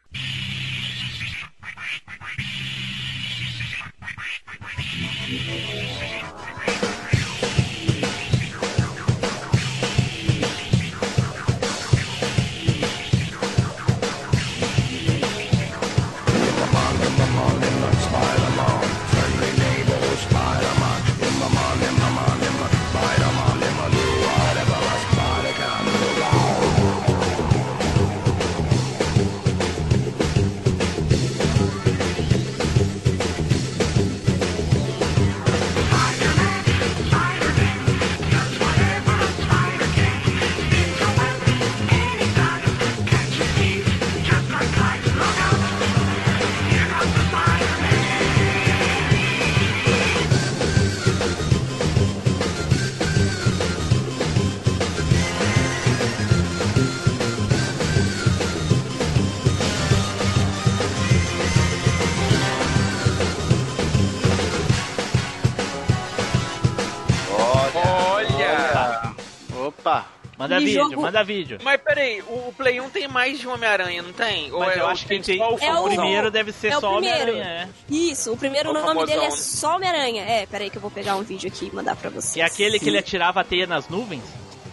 Manda 70.43 70.59
Que 70.59 70.65
vídeo, 70.65 70.83
jogo- 70.91 71.03
manda 71.03 71.25
vídeo. 71.25 71.59
Mas 71.63 71.81
peraí, 71.81 72.21
o, 72.23 72.49
o 72.49 72.55
Play 72.57 72.81
1 72.81 72.91
tem 72.91 73.07
mais 73.09 73.39
de 73.39 73.47
um 73.47 73.53
Homem-Aranha, 73.53 74.03
não 74.03 74.13
tem? 74.13 74.53
Ou 74.53 74.59
Mas 74.61 74.77
é, 74.77 74.81
eu 74.81 74.85
ou 74.85 74.91
acho 74.91 75.07
que 75.07 75.21
tem. 75.21 75.39
só 75.39 75.55
o 75.55 75.59
É 75.61 75.75
O 75.79 75.85
primeiro 75.85 76.31
deve 76.31 76.53
ser 76.53 76.73
é 76.73 76.77
o 76.79 76.81
só. 76.81 76.97
Homem-Aranha, 76.97 77.45
é. 77.45 77.69
Isso, 77.89 78.33
o 78.33 78.37
primeiro 78.37 78.71
O 78.71 78.73
nome 78.73 79.07
dele 79.07 79.25
é 79.25 79.31
só 79.31 79.77
Homem-Aranha. 79.77 80.23
É, 80.25 80.47
peraí 80.47 80.69
que 80.71 80.77
eu 80.79 80.83
vou 80.83 80.91
pegar 80.91 81.15
um 81.17 81.23
vídeo 81.23 81.49
aqui 81.49 81.67
e 81.73 81.75
mandar 81.75 81.95
pra 81.97 82.11
vocês. 82.11 82.37
É 82.37 82.43
aquele 82.43 82.79
que 82.81 82.89
ele 82.89 82.99
atirava 82.99 83.41
a 83.41 83.45
teia 83.45 83.67
nas 83.67 83.89
nuvens. 83.89 84.23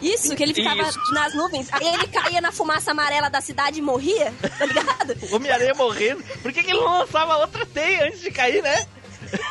Isso, 0.01 0.33
que 0.33 0.41
ele 0.41 0.53
ficava 0.53 0.81
Isso. 0.81 0.97
nas 1.13 1.35
nuvens. 1.35 1.67
Aí 1.73 1.85
ele 1.85 2.07
caía 2.07 2.39
na 2.39 2.53
fumaça 2.53 2.91
amarela 2.91 3.29
da 3.29 3.41
cidade 3.41 3.79
e 3.79 3.81
morria, 3.81 4.33
tá 4.57 4.65
ligado? 4.65 5.13
O 5.29 5.35
Homem-Aranha 5.35 5.73
morrendo. 5.75 6.23
Por 6.41 6.53
que, 6.53 6.63
que 6.63 6.71
ele 6.71 6.79
não 6.79 6.99
lançava 6.99 7.35
outra 7.37 7.65
teia 7.65 8.05
antes 8.07 8.21
de 8.21 8.31
cair, 8.31 8.63
né? 8.63 8.85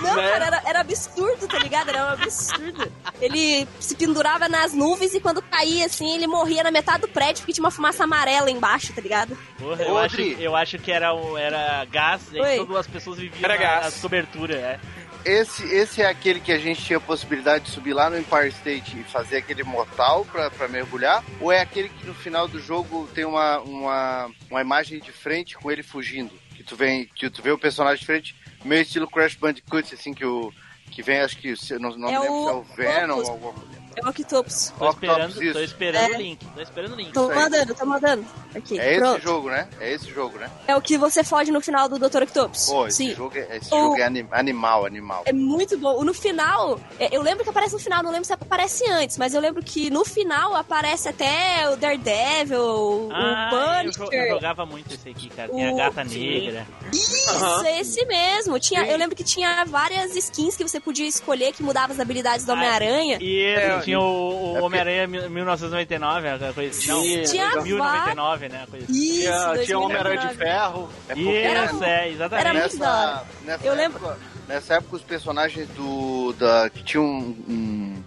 Não, 0.00 0.14
Né? 0.16 0.30
cara, 0.30 0.46
era, 0.46 0.62
era 0.66 0.80
absurdo, 0.80 1.46
tá 1.48 1.58
ligado? 1.58 1.88
Era 1.90 2.06
um 2.06 2.08
absurdo. 2.10 2.92
Ele 3.20 3.66
se 3.80 3.94
pendurava 3.96 4.48
nas 4.48 4.72
nuvens 4.72 5.14
e 5.14 5.20
quando 5.20 5.42
caía, 5.42 5.86
assim, 5.86 6.14
ele 6.14 6.26
morria 6.26 6.62
na 6.62 6.70
metade 6.70 7.02
do 7.02 7.08
prédio 7.08 7.42
porque 7.42 7.52
tinha 7.52 7.64
uma 7.64 7.70
fumaça 7.70 8.04
amarela 8.04 8.50
embaixo, 8.50 8.92
tá 8.92 9.00
ligado? 9.00 9.36
Porra, 9.58 9.82
eu, 9.82 9.98
acho, 9.98 10.20
eu 10.20 10.56
acho 10.56 10.78
que 10.78 10.90
era, 10.92 11.12
o- 11.14 11.36
era 11.36 11.84
gás 11.86 12.22
e 12.32 12.40
Oi. 12.40 12.56
todas 12.58 12.76
as 12.76 12.86
pessoas 12.86 13.18
viviam 13.18 13.44
Era 13.44 13.54
na- 13.54 13.60
gás. 13.60 13.84
nas 13.86 14.00
coberturas, 14.00 14.56
é. 14.56 14.78
Esse, 15.24 15.64
esse 15.74 16.00
é 16.00 16.06
aquele 16.06 16.38
que 16.40 16.52
a 16.52 16.58
gente 16.58 16.82
tinha 16.82 16.96
a 16.96 17.00
possibilidade 17.00 17.64
de 17.64 17.70
subir 17.72 17.92
lá 17.92 18.08
no 18.08 18.16
Empire 18.18 18.48
State 18.48 18.98
e 18.98 19.02
fazer 19.04 19.38
aquele 19.38 19.62
mortal 19.64 20.24
pra, 20.24 20.48
pra 20.50 20.68
mergulhar? 20.68 21.22
Ou 21.40 21.50
é 21.52 21.60
aquele 21.60 21.88
que 21.88 22.06
no 22.06 22.14
final 22.14 22.46
do 22.46 22.58
jogo 22.60 23.08
tem 23.14 23.24
uma, 23.24 23.58
uma, 23.58 24.30
uma 24.48 24.60
imagem 24.60 25.00
de 25.00 25.10
frente 25.12 25.56
com 25.56 25.70
ele 25.70 25.82
fugindo? 25.82 26.32
Que 26.54 26.62
tu, 26.62 26.76
vem, 26.76 27.06
que 27.14 27.28
tu 27.30 27.42
vê 27.42 27.50
o 27.50 27.58
personagem 27.58 28.00
de 28.00 28.06
frente, 28.06 28.34
meio 28.64 28.82
estilo 28.82 29.08
Crash 29.08 29.34
Bandicoot, 29.36 29.94
assim, 29.94 30.12
que 30.14 30.24
o. 30.24 30.52
Que 30.90 31.02
vem, 31.02 31.20
acho 31.20 31.36
que. 31.38 31.54
Não, 31.78 31.96
não 31.96 32.08
É 32.08 32.18
lembro 32.18 32.42
se 32.42 32.48
é 32.48 32.52
o 32.52 32.58
o 32.58 32.62
Venom 32.62 33.16
ou 33.18 33.30
alguma 33.30 33.52
coisa. 33.52 33.77
É 34.02 34.06
o 34.06 34.10
Octopus. 34.10 34.72
Tô 34.78 34.88
esperando, 34.90 35.28
Octopus, 35.30 35.52
tô 35.52 35.60
esperando 35.60 36.12
É. 36.12 36.16
o 36.16 36.20
link. 36.20 36.46
Tô 36.54 36.60
esperando 36.60 36.92
o 36.92 36.96
link. 36.96 37.12
Tô 37.12 37.28
mandando, 37.34 37.74
tô 37.74 37.86
mandando. 37.86 38.24
Aqui, 38.54 38.78
É 38.80 38.92
esse 38.92 39.00
pronto. 39.00 39.20
jogo, 39.22 39.50
né? 39.50 39.68
É 39.80 39.92
esse 39.92 40.10
jogo, 40.10 40.38
né? 40.38 40.50
É 40.66 40.74
o 40.76 40.80
que 40.80 40.96
você 40.96 41.22
foge 41.22 41.50
no 41.50 41.60
final 41.60 41.88
do 41.88 41.98
Dr. 41.98 42.22
Octopus. 42.22 42.66
Pô, 42.66 42.86
esse 42.86 42.96
Sim. 43.08 43.14
jogo 43.14 43.36
é, 43.36 43.56
esse 43.58 43.66
O- 43.74 43.78
jogo 43.78 43.96
é 43.98 44.02
anim- 44.04 44.26
animal, 44.30 44.86
animal. 44.86 45.22
É 45.26 45.32
muito 45.32 45.76
bom. 45.78 46.02
No 46.02 46.14
final, 46.14 46.80
é, 46.98 47.14
eu 47.14 47.22
lembro 47.22 47.44
que 47.44 47.50
aparece 47.50 47.74
no 47.74 47.78
final, 47.80 48.02
não 48.02 48.10
lembro 48.10 48.24
se 48.24 48.32
aparece 48.32 48.88
antes, 48.90 49.18
mas 49.18 49.34
eu 49.34 49.40
lembro 49.40 49.62
que 49.62 49.90
no 49.90 50.04
final 50.04 50.54
aparece 50.56 51.08
até 51.08 51.68
o 51.70 51.76
Daredevil, 51.76 53.08
Ah, 53.12 53.50
o 53.82 53.86
eu, 53.86 53.90
jo- 53.90 54.02
eu 54.02 54.06
Punisher. 54.08 54.28
jogava 54.30 54.66
muito 54.66 54.94
esse 54.94 55.08
aqui, 55.08 55.28
cara. 55.28 55.48
Tem 55.50 55.68
a 55.68 55.72
O- 55.72 55.76
gata 55.76 56.04
Sim. 56.06 56.40
negra. 56.40 56.66
Isso, 56.92 57.64
é 57.66 57.80
esse 57.80 58.04
mesmo. 58.06 58.58
Tinha, 58.58 58.84
Sim. 58.84 58.90
eu 58.90 58.96
lembro 58.98 59.14
que 59.16 59.24
tinha 59.24 59.64
várias 59.66 60.14
skins 60.16 60.56
que 60.56 60.62
você 60.66 60.80
podia 60.80 61.06
escolher 61.06 61.52
que 61.52 61.62
mudavam 61.62 61.92
as 61.94 62.00
habilidades 62.00 62.44
do 62.46 62.52
Homem-Aranha. 62.52 63.18
E 63.20 63.38
É, 63.44 63.80
tinha 63.88 64.00
o, 64.00 64.02
o 64.02 64.48
porque- 64.52 64.64
Homem-Aranha 64.66 65.06
mil- 65.06 65.30
1999, 65.30 66.28
aquela 66.28 66.52
coisa 66.52 66.70
assim. 66.70 66.88
Não, 66.88 67.02
Tinha, 67.02 67.22
Tinha 67.24 67.62
1099, 67.62 68.48
né? 68.48 68.66
Coisa 68.70 68.84
assim. 68.84 68.92
Isso, 68.94 69.20
Tinha, 69.22 69.64
tinha 69.64 69.78
um 69.78 69.82
Homem-Aranha 69.84 70.18
de 70.18 70.26
2099. 70.36 70.38
Ferro. 70.38 70.88
É 71.08 71.64
Isso, 71.64 71.84
é, 71.84 72.08
exatamente. 72.10 72.46
era 72.48 72.58
muito 72.58 72.78
da 72.78 72.98
hora. 73.14 73.24
nessa 73.44 73.66
Eu 73.66 73.74
lembro- 73.74 73.98
época, 74.06 74.18
nessa 74.48 74.74
época 74.74 74.96
os 74.96 75.02
personagens 75.02 75.68
do 75.70 76.32
da 76.38 76.70
que 76.70 76.82
tinham 76.82 77.04
um, 77.04 77.36
um- 77.48 78.02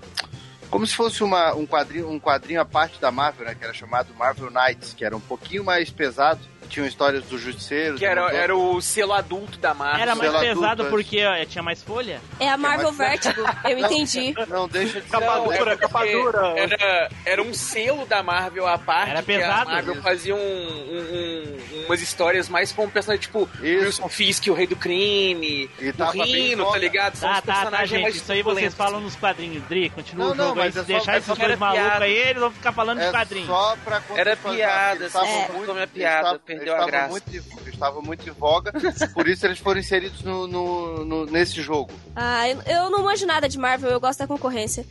como 0.71 0.87
se 0.87 0.95
fosse 0.95 1.23
uma, 1.23 1.53
um, 1.53 1.67
quadrinho, 1.67 2.09
um 2.09 2.19
quadrinho 2.19 2.59
à 2.61 2.65
parte 2.65 2.99
da 2.99 3.11
Marvel, 3.11 3.45
né? 3.45 3.53
Que 3.53 3.63
era 3.63 3.73
chamado 3.73 4.13
Marvel 4.17 4.49
Knights, 4.49 4.93
que 4.93 5.05
era 5.05 5.15
um 5.15 5.19
pouquinho 5.21 5.63
mais 5.63 5.89
pesado. 5.91 6.39
Tinham 6.69 6.87
histórias 6.87 7.25
do 7.25 7.37
Justiceiro. 7.37 7.97
Que 7.97 8.05
era, 8.05 8.31
era 8.31 8.55
o 8.55 8.79
selo 8.81 9.11
adulto 9.11 9.59
da 9.59 9.73
Marvel. 9.73 10.01
Era 10.03 10.15
mais 10.15 10.31
pesado 10.31 10.63
adulto, 10.83 10.89
porque 10.89 11.21
ó, 11.25 11.43
tinha 11.45 11.61
mais 11.61 11.83
folha? 11.83 12.21
É 12.39 12.47
a 12.47 12.55
Marvel 12.55 12.93
mas- 12.93 13.09
Vertigo, 13.09 13.41
eu 13.65 13.77
entendi. 13.77 14.33
Não 14.47 14.69
deixa 14.69 15.01
de 15.01 15.05
ser. 15.05 15.11
Capa 15.11 15.35
Não, 15.35 15.43
dura, 15.47 15.73
é 15.73 15.75
capa 15.75 15.99
porque 15.99 16.11
dura. 16.13 16.53
Era, 16.55 17.09
era 17.25 17.41
um 17.43 17.53
selo 17.53 18.05
da 18.05 18.23
Marvel 18.23 18.65
à 18.67 18.77
parte. 18.77 19.09
Era 19.11 19.19
que 19.19 19.25
pesado. 19.25 19.69
a 19.69 19.73
Marvel 19.73 19.93
Isso. 19.95 20.01
fazia 20.03 20.33
um, 20.33 20.37
um- 20.39 21.57
um- 21.81 21.85
umas 21.87 22.01
histórias 22.01 22.47
mais 22.47 22.71
com 22.71 22.89
personagens 22.89 23.25
tipo. 23.25 23.49
Wilson 23.61 24.07
Fisk, 24.07 24.47
o 24.47 24.53
Rei 24.53 24.67
do 24.67 24.77
Crime, 24.77 25.69
E 25.77 25.89
o 25.89 26.21
Rino, 26.23 26.71
tá 26.71 26.77
ligado? 26.77 27.15
São 27.15 27.27
Tá, 27.29 27.39
os 27.39 27.41
tá, 27.41 27.53
tá, 27.53 27.53
personagens 27.59 27.89
gente. 27.89 28.01
mais 28.03 28.15
Isso 28.15 28.31
aí 28.31 28.41
vocês 28.43 28.73
falam 28.73 29.01
nos 29.01 29.15
quadrinhos. 29.17 29.61
Dri, 29.67 29.89
continua 29.89 30.33
Não. 30.33 30.55
Mas 30.65 30.73
Se 30.73 30.79
é 30.79 30.81
só- 30.83 30.87
deixar 30.87 31.13
é 31.13 31.17
esses 31.17 31.27
só 31.27 31.35
dois 31.35 31.47
era 31.49 31.57
malucos 31.57 31.83
piada. 31.87 32.05
aí, 32.05 32.17
eles 32.17 32.39
vão 32.41 32.51
ficar 32.51 32.71
falando 32.71 32.99
de 32.99 33.05
É 33.05 33.11
quadrinhos. 33.11 33.47
só 33.47 33.75
pra 33.83 34.01
Era 34.15 34.35
piada, 34.37 35.05
estavam 35.05 35.27
é, 35.29 35.47
muito- 35.51 35.71
minha 35.73 35.83
eles 35.83 35.93
piada, 35.93 36.17
estavam- 36.19 36.39
perdeu 36.39 36.75
a 36.75 36.85
graça. 36.85 37.09
Muito, 37.09 37.29
eles 37.33 37.45
estavam 37.73 38.01
muito 38.01 38.29
em 38.29 38.31
voga, 38.33 38.71
por 39.13 39.27
isso 39.27 39.45
eles 39.45 39.59
foram 39.59 39.79
inseridos 39.79 40.21
no, 40.23 40.47
no- 40.47 41.05
no- 41.05 41.25
nesse 41.25 41.61
jogo. 41.61 41.91
Ah, 42.15 42.47
eu- 42.49 42.61
eu 42.65 42.89
não 42.89 43.03
manjo 43.03 43.25
nada 43.25 43.47
de 43.49 43.57
Marvel, 43.57 43.89
eu 43.91 43.99
gosto 43.99 44.19
da 44.19 44.27
concorrência. 44.27 44.85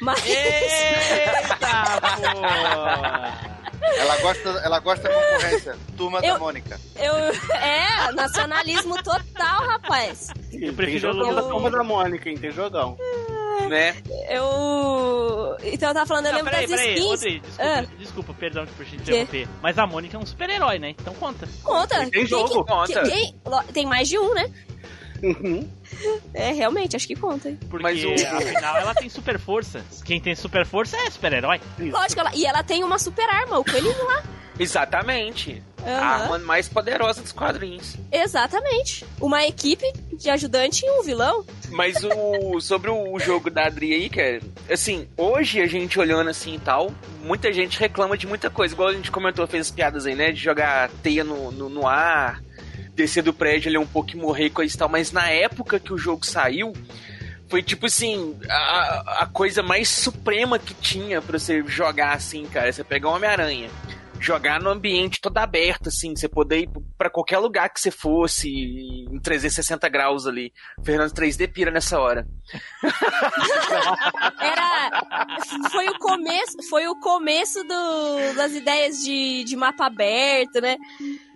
Mas. 0.00 0.24
Eita! 0.24 1.60
Ela 3.96 4.16
gosta, 4.18 4.48
ela 4.62 4.78
gosta 4.78 5.08
da 5.08 5.14
concorrência. 5.14 5.76
Turma 5.96 6.20
da 6.20 6.26
Eu- 6.28 6.38
Mônica. 6.38 6.78
Eu, 6.96 7.14
é, 7.56 8.12
nacionalismo 8.12 9.02
total, 9.02 9.66
rapaz. 9.66 10.28
Tem 10.50 10.72
prefiro 10.72 11.12
jogão 11.12 11.30
Lula. 11.30 11.42
da 11.42 11.48
turma 11.48 11.70
da 11.70 11.82
Mônica, 11.82 12.28
hein? 12.28 12.36
Tem 12.36 12.50
jogão. 12.50 12.96
Né? 13.68 13.94
Eu. 14.28 15.56
Então 15.62 15.88
eu 15.90 15.94
tava 15.94 16.06
falando, 16.06 16.26
eu 16.26 16.32
lembro 16.34 16.50
peraí, 16.50 16.66
das 16.66 16.80
peraí, 16.80 16.94
skins. 16.94 17.10
Rodrigo, 17.10 17.46
desculpa, 17.46 17.70
Ah. 17.70 17.96
desculpa, 17.98 18.34
perdão 18.34 18.66
por 18.66 18.86
te 18.86 18.96
interromper. 18.96 19.48
Mas 19.62 19.78
a 19.78 19.86
Mônica 19.86 20.16
é 20.16 20.20
um 20.20 20.26
super-herói, 20.26 20.78
né? 20.78 20.90
Então 20.90 21.14
conta. 21.14 21.48
Conta. 21.62 21.98
Tem 22.00 22.10
Quem 22.10 22.26
jogo, 22.26 22.64
que- 22.64 22.72
conta. 22.72 23.02
quem- 23.02 23.34
lo- 23.46 23.62
tem 23.72 23.86
mais 23.86 24.08
de 24.08 24.18
um, 24.18 24.34
né? 24.34 24.50
Uhum. 25.22 25.68
É, 26.32 26.50
realmente, 26.52 26.96
acho 26.96 27.06
que 27.06 27.14
conta. 27.14 27.50
hein? 27.50 27.58
Porque, 27.68 27.82
Mas 27.82 28.02
o- 28.04 28.12
afinal, 28.36 28.76
ela 28.78 28.94
tem 28.94 29.08
super 29.10 29.38
força. 29.38 29.84
Quem 30.04 30.18
tem 30.20 30.34
super 30.34 30.64
força 30.64 30.96
é 30.96 31.10
super-herói. 31.10 31.60
Lógico, 31.78 32.20
ela, 32.20 32.30
e 32.34 32.46
ela 32.46 32.62
tem 32.62 32.82
uma 32.82 32.98
super 32.98 33.28
arma, 33.28 33.58
o 33.58 33.64
coelhinho 33.64 34.06
lá. 34.06 34.22
Exatamente. 34.58 35.62
A 35.84 35.90
Aham. 35.90 36.22
arma 36.24 36.38
mais 36.40 36.68
poderosa 36.68 37.22
dos 37.22 37.32
quadrinhos. 37.32 37.96
Exatamente. 38.12 39.04
Uma 39.20 39.44
equipe 39.46 39.84
de 40.12 40.28
ajudante 40.30 40.84
e 40.84 40.90
um 40.90 41.02
vilão. 41.02 41.44
Mas 41.70 41.96
o 42.04 42.60
sobre 42.60 42.90
o 42.90 43.18
jogo 43.18 43.50
da 43.50 43.66
Adri 43.66 43.94
aí, 43.94 44.08
cara, 44.10 44.40
assim, 44.70 45.08
hoje 45.16 45.60
a 45.60 45.66
gente 45.66 45.98
olhando 45.98 46.28
assim 46.30 46.54
e 46.54 46.58
tal, 46.58 46.92
muita 47.22 47.52
gente 47.52 47.78
reclama 47.78 48.16
de 48.18 48.26
muita 48.26 48.50
coisa. 48.50 48.74
Igual 48.74 48.88
a 48.88 48.92
gente 48.92 49.10
comentou, 49.10 49.46
fez 49.46 49.66
as 49.66 49.70
piadas 49.70 50.06
aí, 50.06 50.14
né? 50.14 50.32
De 50.32 50.40
jogar 50.40 50.90
teia 51.02 51.24
no, 51.24 51.50
no, 51.50 51.68
no 51.68 51.86
ar, 51.86 52.42
descer 52.94 53.22
do 53.22 53.32
prédio 53.32 53.68
ali 53.68 53.78
um 53.78 53.86
pouco 53.86 54.10
e 54.10 54.16
morrer 54.16 54.46
e 54.46 54.50
coisa 54.50 54.74
e 54.74 54.78
tal. 54.78 54.88
Mas 54.88 55.12
na 55.12 55.28
época 55.30 55.78
que 55.80 55.92
o 55.92 55.98
jogo 55.98 56.26
saiu, 56.26 56.72
foi 57.48 57.62
tipo 57.62 57.86
assim, 57.86 58.36
a, 58.48 59.22
a 59.22 59.26
coisa 59.26 59.62
mais 59.62 59.88
suprema 59.88 60.58
que 60.58 60.74
tinha 60.74 61.22
pra 61.22 61.38
você 61.38 61.62
jogar 61.66 62.12
assim, 62.12 62.44
cara. 62.46 62.70
Você 62.72 62.84
pegar 62.84 63.08
um 63.08 63.14
Homem-Aranha. 63.14 63.70
Jogar 64.20 64.60
no 64.60 64.70
ambiente 64.70 65.20
todo 65.20 65.38
aberto, 65.38 65.88
assim, 65.88 66.14
você 66.14 66.28
poder 66.28 66.60
ir 66.60 66.70
pra 66.98 67.08
qualquer 67.10 67.38
lugar 67.38 67.70
que 67.70 67.80
você 67.80 67.90
fosse, 67.90 68.48
em 68.50 69.18
360 69.20 69.88
graus 69.88 70.26
ali. 70.26 70.52
Fernando 70.84 71.12
3D 71.12 71.50
pira 71.52 71.70
nessa 71.70 71.98
hora. 71.98 72.26
Era. 74.40 75.40
Foi 75.70 75.88
o 75.88 75.98
começo, 75.98 76.62
foi 76.68 76.86
o 76.86 77.00
começo 77.00 77.64
do, 77.64 78.34
das 78.36 78.52
ideias 78.52 78.98
de, 78.98 79.44
de 79.44 79.56
mapa 79.56 79.86
aberto, 79.86 80.60
né? 80.60 80.76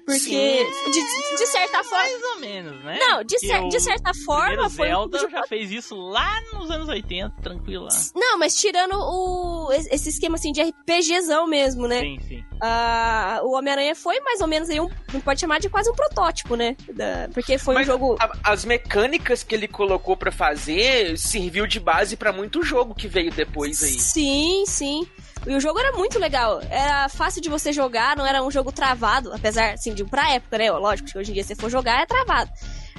Porque, 0.07 0.67
de, 0.93 1.37
de 1.39 1.47
certa 1.47 1.83
forma. 1.83 2.05
Mais 2.05 2.23
ou 2.35 2.41
menos, 2.41 2.85
né? 2.85 2.99
Não, 2.99 3.25
de, 3.25 3.39
cer- 3.39 3.63
o 3.63 3.69
de 3.69 3.81
certa 3.81 4.13
forma 4.25 4.47
primeiro 4.69 4.71
foi. 4.71 4.87
um 4.89 4.91
Zelda 4.91 5.29
já 5.31 5.43
fez 5.47 5.71
isso 5.71 5.97
lá 5.97 6.41
nos 6.53 6.71
anos 6.71 6.89
80, 6.89 7.35
tranquilo 7.43 7.85
lá. 7.85 7.91
Não, 8.15 8.39
mas 8.39 8.55
tirando 8.55 8.95
o, 8.95 9.73
esse 9.73 10.11
esquema 10.11 10.35
assim 10.37 10.53
de 10.53 10.61
RPGzão 10.63 11.47
mesmo, 11.47 11.89
né? 11.89 12.01
Sim, 12.01 12.19
sim. 12.29 12.45
Ah, 12.61 13.41
o 13.43 13.53
Homem-Aranha 13.53 13.95
foi 13.95 14.21
mais 14.21 14.41
ou 14.41 14.47
menos 14.47 14.69
aí 14.71 14.81
um. 14.81 14.89
Pode 15.25 15.41
chamar 15.41 15.59
de 15.61 15.69
quase 15.69 15.91
um 15.91 15.95
protótipo, 15.95 16.55
né? 16.57 16.77
Da- 16.93 17.29
porque 17.33 17.57
foi 17.59 17.75
um 17.75 17.79
Mas 17.79 17.87
jogo. 17.87 18.17
a- 18.21 18.33
as 18.45 18.65
mecânicas 18.65 19.43
que 19.43 19.55
ele 19.55 19.67
colocou 19.69 20.17
pra 20.17 20.31
fazer 20.33 21.17
serviu 21.19 21.67
de 21.67 21.81
base 21.81 22.17
pra 22.17 22.33
muito 22.33 22.63
jogo 22.63 22.95
que 22.95 23.09
veio 23.09 23.31
depois 23.31 23.83
aí. 23.83 23.99
Sim, 23.99 24.65
sim. 24.67 25.07
E 25.47 25.55
o 25.55 25.61
jogo 25.61 25.79
era 25.79 25.93
muito 25.93 26.19
legal. 26.19 26.61
Era 26.71 27.09
fácil 27.09 27.43
de 27.43 27.49
você 27.49 27.73
jogar, 27.73 28.17
não 28.17 28.27
era 28.27 28.43
um 28.43 28.51
jogo 28.51 28.73
travado, 28.73 29.33
apesar, 29.33 29.75
assim, 29.75 29.95
de 29.95 30.05
pra 30.05 30.33
época, 30.33 30.59
né? 30.59 30.71
Lógico 30.71 31.11
que 31.11 31.19
hoje 31.19 31.31
em 31.31 31.35
dia 31.35 31.45
se 31.45 31.55
for 31.55 31.71
jogar 31.71 32.01
é 32.03 32.07
travado. 32.07 32.51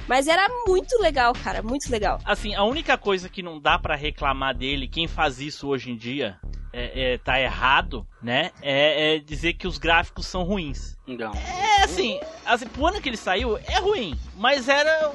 Mas 0.07 0.27
era 0.27 0.47
muito 0.67 1.01
legal, 1.01 1.33
cara, 1.33 1.63
muito 1.63 1.89
legal. 1.89 2.19
Assim, 2.23 2.53
a 2.53 2.63
única 2.63 2.97
coisa 2.97 3.27
que 3.27 3.41
não 3.41 3.59
dá 3.59 3.79
pra 3.79 3.95
reclamar 3.95 4.55
dele, 4.55 4.87
quem 4.87 5.07
faz 5.07 5.39
isso 5.39 5.67
hoje 5.67 5.89
em 5.89 5.97
dia, 5.97 6.37
é, 6.71 7.13
é, 7.13 7.17
tá 7.17 7.39
errado, 7.39 8.05
né? 8.21 8.51
É, 8.61 9.15
é 9.15 9.19
dizer 9.19 9.53
que 9.53 9.67
os 9.67 9.77
gráficos 9.77 10.27
são 10.27 10.43
ruins. 10.43 10.95
Não. 11.07 11.33
É 11.33 11.83
assim, 11.83 12.19
assim, 12.45 12.67
pro 12.67 12.85
ano 12.85 13.01
que 13.01 13.09
ele 13.09 13.17
saiu, 13.17 13.57
é 13.57 13.79
ruim. 13.79 14.15
Mas 14.35 14.69
era. 14.69 15.11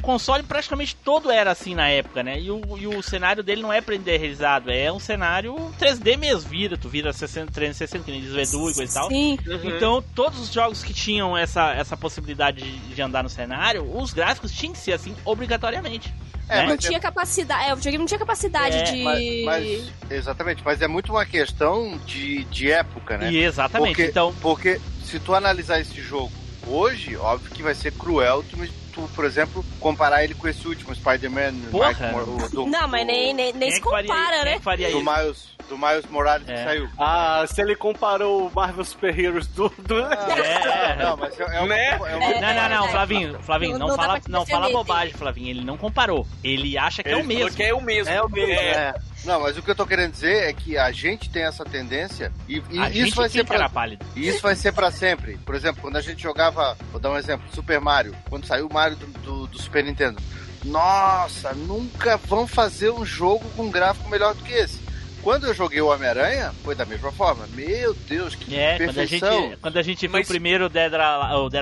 O 0.00 0.02
console 0.02 0.42
praticamente 0.42 0.96
todo 0.96 1.30
era 1.30 1.50
assim 1.50 1.74
na 1.74 1.88
época, 1.88 2.22
né? 2.22 2.40
E 2.40 2.50
o, 2.50 2.62
e 2.78 2.86
o 2.86 3.02
cenário 3.02 3.42
dele 3.42 3.60
não 3.60 3.70
é 3.72 3.80
renderizado, 3.80 4.70
é 4.70 4.90
um 4.90 4.98
cenário 4.98 5.54
3D 5.78 6.16
mesmo, 6.16 6.48
vira, 6.48 6.76
tu 6.76 6.88
vira 6.88 7.12
60, 7.12 7.52
360, 7.52 8.04
que 8.04 8.10
nem 8.10 8.22
diz 8.22 8.32
o 8.32 8.40
Edu 8.40 8.70
e 8.70 8.74
coisa 8.74 8.84
e 8.84 8.88
tal. 8.94 9.08
Sim. 9.08 9.38
Então, 9.64 10.02
todos 10.14 10.40
os 10.40 10.50
jogos 10.52 10.82
que 10.82 10.94
tinham 10.94 11.36
essa, 11.36 11.72
essa 11.74 11.96
possibilidade 11.98 12.62
de, 12.62 12.94
de 12.94 13.02
andar 13.02 13.22
no 13.22 13.28
cenário, 13.28 13.84
os 13.96 14.12
gráficos 14.14 14.50
tinham 14.52 14.72
que 14.72 14.78
ser 14.78 14.92
assim, 14.94 15.14
obrigatoriamente. 15.24 16.12
É, 16.48 16.56
né? 16.56 16.62
Não 16.62 16.70
mas 16.70 16.80
tinha 16.84 16.98
capacidade. 16.98 17.68
É, 17.68 17.72
o 17.72 17.76
videogame 17.76 18.02
não 18.02 18.06
tinha 18.08 18.18
capacidade 18.18 18.76
É, 18.76 18.82
de. 18.82 19.04
Mas, 19.04 19.44
mas- 19.44 19.92
exatamente, 20.10 20.62
mas 20.64 20.82
é 20.82 20.88
muito 20.88 21.12
uma 21.12 21.24
questão 21.24 21.96
de, 22.06 22.42
de 22.44 22.70
época, 22.72 23.18
né? 23.18 23.30
E 23.30 23.38
exatamente. 23.38 23.94
Porque, 23.94 24.10
Então, 24.10 24.34
porque 24.40 24.80
se 25.04 25.20
tu 25.20 25.32
analisar 25.34 25.78
esse 25.80 26.00
jogo 26.00 26.32
hoje, 26.66 27.16
óbvio 27.16 27.50
que 27.52 27.62
vai 27.62 27.74
ser 27.74 27.92
cruel 27.92 28.42
tu, 28.50 28.56
tu 28.92 29.08
por 29.14 29.24
exemplo, 29.24 29.64
comparar 29.78 30.22
ele 30.24 30.34
com 30.34 30.46
esse 30.48 30.66
último 30.66 30.94
Spider-Man 30.94 31.52
o- 31.72 32.48
do, 32.50 32.66
Não, 32.66 32.88
mas 32.88 33.06
nem, 33.06 33.32
nem, 33.34 33.52
nem 33.52 33.70
se 33.70 33.78
é 33.78 33.82
faria- 33.82 34.08
compara, 34.08 34.30
quem 34.42 34.52
é 34.52 34.54
né? 34.56 34.60
faria 34.60 34.90
do, 34.90 34.98
isso? 35.00 35.10
Miles, 35.12 35.48
do 35.68 35.78
Miles 35.78 36.06
Morales 36.06 36.48
É. 36.48 36.54
que 36.54 36.64
saiu. 36.64 36.88
Ah, 36.98 37.44
se 37.46 37.60
ele 37.62 37.74
comparou 37.76 38.46
o 38.46 38.52
Marvel 38.54 38.84
Super 38.84 39.18
Heroes 39.18 39.46
do. 39.48 39.68
do... 39.78 39.98
É. 40.00 40.96
Não, 41.02 41.16
mas 41.16 41.38
é, 41.38 41.42
é 41.42 41.60
uma, 41.60 41.66
Né? 41.66 41.86
é 41.90 41.96
uma 41.96 42.40
Não, 42.40 42.54
não, 42.68 42.68
não, 42.80 42.88
Flavinho, 42.88 43.38
Flavinho, 43.42 43.78
Não- 43.78 43.88
não, 43.88 43.96
fala, 43.96 44.20
não 44.28 44.46
fala 44.46 44.68
bobagem, 44.70 45.14
Flavinho. 45.14 45.48
Ele 45.50 45.64
não 45.64 45.76
comparou. 45.76 46.26
Ele 46.42 46.76
acha 46.76 47.02
que 47.02 47.08
é 47.08 47.12
Ele 47.12 47.20
o 47.20 47.24
falou 47.24 47.38
mesmo. 47.38 47.56
que 47.56 47.62
é 47.62 47.74
o 47.74 47.80
mesmo. 47.80 48.12
É 48.12 48.22
o 48.22 48.28
mesmo. 48.28 48.52
É. 48.52 48.94
Não, 49.24 49.40
mas 49.40 49.56
o 49.58 49.62
que 49.62 49.70
eu 49.70 49.74
tô 49.74 49.86
querendo 49.86 50.12
dizer 50.12 50.48
é 50.48 50.52
que 50.52 50.78
a 50.78 50.90
gente 50.92 51.28
tem 51.28 51.42
essa 51.42 51.64
tendência 51.64 52.32
e, 52.48 52.62
e 52.70 52.78
A 52.78 52.88
isso 52.88 52.98
gente 53.04 53.14
vai 53.16 53.28
ser 53.28 53.44
pra, 53.44 53.68
pálido. 53.68 54.04
e 54.16 54.26
isso 54.28 54.40
vai 54.40 54.56
ser 54.56 54.72
para 54.72 54.90
sempre. 54.90 55.36
Por 55.38 55.54
exemplo, 55.54 55.82
quando 55.82 55.96
a 55.96 56.00
gente 56.00 56.22
jogava, 56.22 56.76
vou 56.90 57.00
dar 57.00 57.10
um 57.10 57.18
exemplo, 57.18 57.46
Super 57.54 57.80
Mario, 57.80 58.14
quando 58.30 58.46
saiu 58.46 58.66
o 58.66 58.72
Mario 58.72 58.96
do, 58.96 59.06
do- 59.06 59.46
do 59.46 59.58
Super 59.60 59.84
Nintendo. 59.84 60.18
Nossa, 60.64 61.52
nunca 61.52 62.16
vão 62.16 62.46
fazer 62.46 62.90
um 62.90 63.04
jogo 63.04 63.44
com 63.56 63.70
gráfico 63.70 64.08
melhor 64.08 64.34
do 64.34 64.42
que 64.42 64.52
esse. 64.52 64.80
Quando 65.22 65.46
eu 65.46 65.52
joguei 65.54 65.80
o 65.82 65.88
Homem-Aranha, 65.88 66.52
foi 66.64 66.74
da 66.74 66.86
mesma 66.86 67.12
forma. 67.12 67.46
Meu 67.48 67.92
Deus, 67.92 68.34
que 68.34 68.56
É, 68.56 68.78
quando 68.78 68.98
a 69.00 69.04
gente, 69.04 69.20
perfeição. 69.20 69.52
quando 69.60 69.76
a 69.76 69.82
gente 69.82 70.00
viu 70.00 70.10
Mas- 70.12 70.26
o 70.26 70.30
primeiro 70.30 70.68
Dead 70.70 70.90
or 70.94 71.00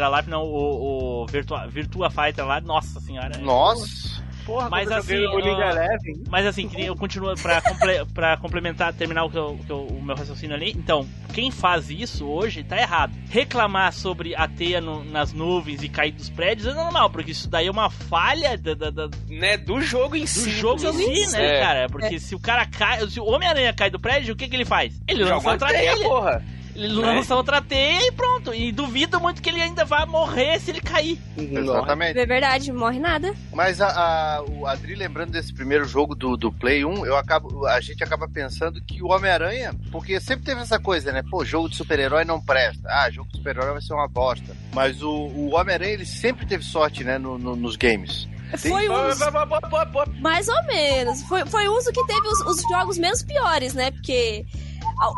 Alive, 0.04 0.30
não, 0.30 0.42
o, 0.44 1.22
o 1.22 1.26
Virtua, 1.26 1.66
Virtua 1.66 2.08
Fighter 2.08 2.46
lá, 2.46 2.60
nossa 2.60 3.00
senhora. 3.00 3.36
Nossa. 3.38 4.22
Porra, 4.48 4.70
Mas 4.70 4.90
eu 4.90 4.96
joguei 5.02 5.16
assim, 5.26 5.26
o 5.26 5.38
League 5.38 5.62
ó, 5.62 5.70
Eleven. 5.70 6.22
Mas 6.30 6.46
assim, 6.46 6.70
eu 6.78 6.96
continuo 6.96 7.34
pra, 7.36 7.60
comple, 7.60 8.04
pra 8.14 8.36
complementar, 8.38 8.94
terminar 8.94 9.24
o, 9.24 9.30
que 9.30 9.36
eu- 9.36 9.60
que 9.66 9.70
eu- 9.70 9.86
o 9.86 10.02
meu 10.02 10.16
raciocínio 10.16 10.56
ali. 10.56 10.70
Então, 10.74 11.06
quem 11.34 11.50
faz 11.50 11.90
isso 11.90 12.26
hoje 12.26 12.64
tá 12.64 12.78
errado. 12.78 13.12
Reclamar 13.28 13.92
sobre 13.92 14.34
a 14.34 14.48
teia 14.48 14.80
no- 14.80 15.04
nas 15.04 15.34
nuvens 15.34 15.82
e 15.82 15.88
cair 15.90 16.12
dos 16.12 16.30
prédios 16.30 16.66
é 16.66 16.72
normal, 16.72 17.10
porque 17.10 17.32
isso 17.32 17.46
daí 17.48 17.66
é 17.66 17.70
uma 17.70 17.90
falha 17.90 18.56
da- 18.56 18.72
da- 18.72 18.90
da, 18.90 19.08
Né, 19.28 19.58
do 19.58 19.82
jogo 19.82 20.16
em 20.16 20.22
do 20.22 20.26
si. 20.26 20.50
jogo 20.50 20.80
em 20.82 20.88
inclusive. 20.88 21.26
si, 21.26 21.32
né, 21.36 21.58
É. 21.58 21.60
cara? 21.60 21.86
Porque 21.90 22.18
se 22.18 22.34
o 22.34 22.40
cara 22.40 22.64
cai, 22.64 23.06
se 23.10 23.20
o 23.20 23.26
Homem-Aranha 23.26 23.74
cai 23.74 23.90
do 23.90 24.00
prédio, 24.00 24.32
o 24.32 24.36
que, 24.36 24.48
que 24.48 24.56
ele 24.56 24.64
faz? 24.64 24.98
Ele 25.06 25.24
lança 25.24 25.50
outra 25.50 25.68
teia. 25.68 25.94
porra. 25.96 26.42
Ele 26.78 26.94
lança 26.94 27.34
outra 27.34 27.60
teia 27.60 28.06
e 28.06 28.12
pronto. 28.12 28.54
E 28.54 28.70
duvido 28.70 29.18
muito 29.20 29.42
que 29.42 29.50
ele 29.50 29.60
ainda 29.60 29.84
vai 29.84 30.06
morrer 30.06 30.60
se 30.60 30.70
ele 30.70 30.80
cair. 30.80 31.18
Exatamente. 31.36 32.18
É 32.18 32.24
verdade, 32.24 32.72
morre 32.72 33.00
nada. 33.00 33.34
Mas 33.52 33.80
a, 33.80 33.88
a, 34.38 34.42
o 34.44 34.64
Adri, 34.66 34.94
lembrando 34.94 35.32
desse 35.32 35.52
primeiro 35.52 35.84
jogo 35.84 36.14
do, 36.14 36.36
do 36.36 36.52
Play 36.52 36.84
1, 36.84 37.04
eu 37.04 37.16
acabo, 37.16 37.66
a 37.66 37.80
gente 37.80 38.02
acaba 38.04 38.28
pensando 38.28 38.80
que 38.80 39.02
o 39.02 39.08
Homem-Aranha, 39.08 39.74
porque 39.90 40.20
sempre 40.20 40.44
teve 40.44 40.60
essa 40.60 40.78
coisa, 40.78 41.10
né? 41.10 41.22
Pô, 41.28 41.44
jogo 41.44 41.68
de 41.68 41.74
super-herói 41.76 42.24
não 42.24 42.40
presta. 42.40 42.88
Ah, 42.88 43.10
jogo 43.10 43.28
de 43.30 43.38
super-herói 43.38 43.72
vai 43.72 43.82
ser 43.82 43.94
uma 43.94 44.06
bosta. 44.06 44.56
Mas 44.72 45.02
o, 45.02 45.10
o 45.10 45.54
Homem-Aranha, 45.56 45.92
ele 45.94 46.06
sempre 46.06 46.46
teve 46.46 46.62
sorte, 46.62 47.02
né, 47.02 47.18
no- 47.18 47.38
no- 47.38 47.56
nos 47.56 47.74
games. 47.74 48.28
Foi 48.56 48.88
um 48.88 49.08
uso, 49.08 49.24
mais 50.20 50.48
ou 50.48 50.62
menos. 50.64 51.22
Foi, 51.24 51.44
foi 51.44 51.68
um 51.68 51.76
uso 51.76 51.92
que 51.92 52.06
teve 52.06 52.26
os, 52.28 52.40
os 52.46 52.62
jogos 52.70 52.96
menos 52.96 53.22
piores, 53.22 53.74
né? 53.74 53.90
Porque 53.90 54.46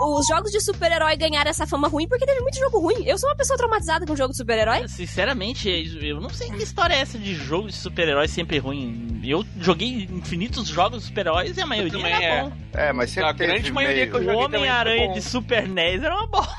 os 0.00 0.26
jogos 0.26 0.50
de 0.50 0.60
super-herói 0.60 1.16
ganharam 1.16 1.50
essa 1.50 1.66
fama 1.66 1.88
ruim 1.88 2.06
porque 2.06 2.26
teve 2.26 2.40
muito 2.40 2.58
jogo 2.58 2.78
ruim. 2.78 3.04
Eu 3.06 3.16
sou 3.18 3.28
uma 3.28 3.36
pessoa 3.36 3.56
traumatizada 3.56 4.06
com 4.06 4.14
jogo 4.14 4.30
de 4.32 4.36
super-herói. 4.36 4.86
Sinceramente, 4.88 5.68
eu 6.02 6.20
não 6.20 6.30
sei 6.30 6.50
que 6.50 6.62
história 6.62 6.94
é 6.94 7.00
essa 7.00 7.18
de 7.18 7.34
jogo 7.34 7.68
de 7.68 7.74
super-herói 7.74 8.28
sempre 8.28 8.58
ruim. 8.58 9.20
Eu 9.24 9.44
joguei 9.58 10.08
infinitos 10.10 10.68
jogos 10.68 11.00
de 11.02 11.08
super-heróis 11.08 11.56
e 11.56 11.60
a 11.60 11.66
maioria 11.66 12.06
era 12.06 12.24
é. 12.24 12.42
bom. 12.42 12.52
É, 12.72 12.92
mas 12.92 13.10
sempre 13.10 13.30
A 13.30 13.32
grande 13.32 13.72
maioria 13.72 14.06
meio... 14.06 14.10
que 14.10 14.16
eu 14.16 14.20
O 14.20 14.24
joguei 14.24 14.42
também 14.42 14.60
Homem-Aranha 14.60 15.12
de 15.14 15.22
Super 15.22 15.68
NES 15.68 16.02
era 16.02 16.14
uma 16.14 16.26
bosta. 16.26 16.54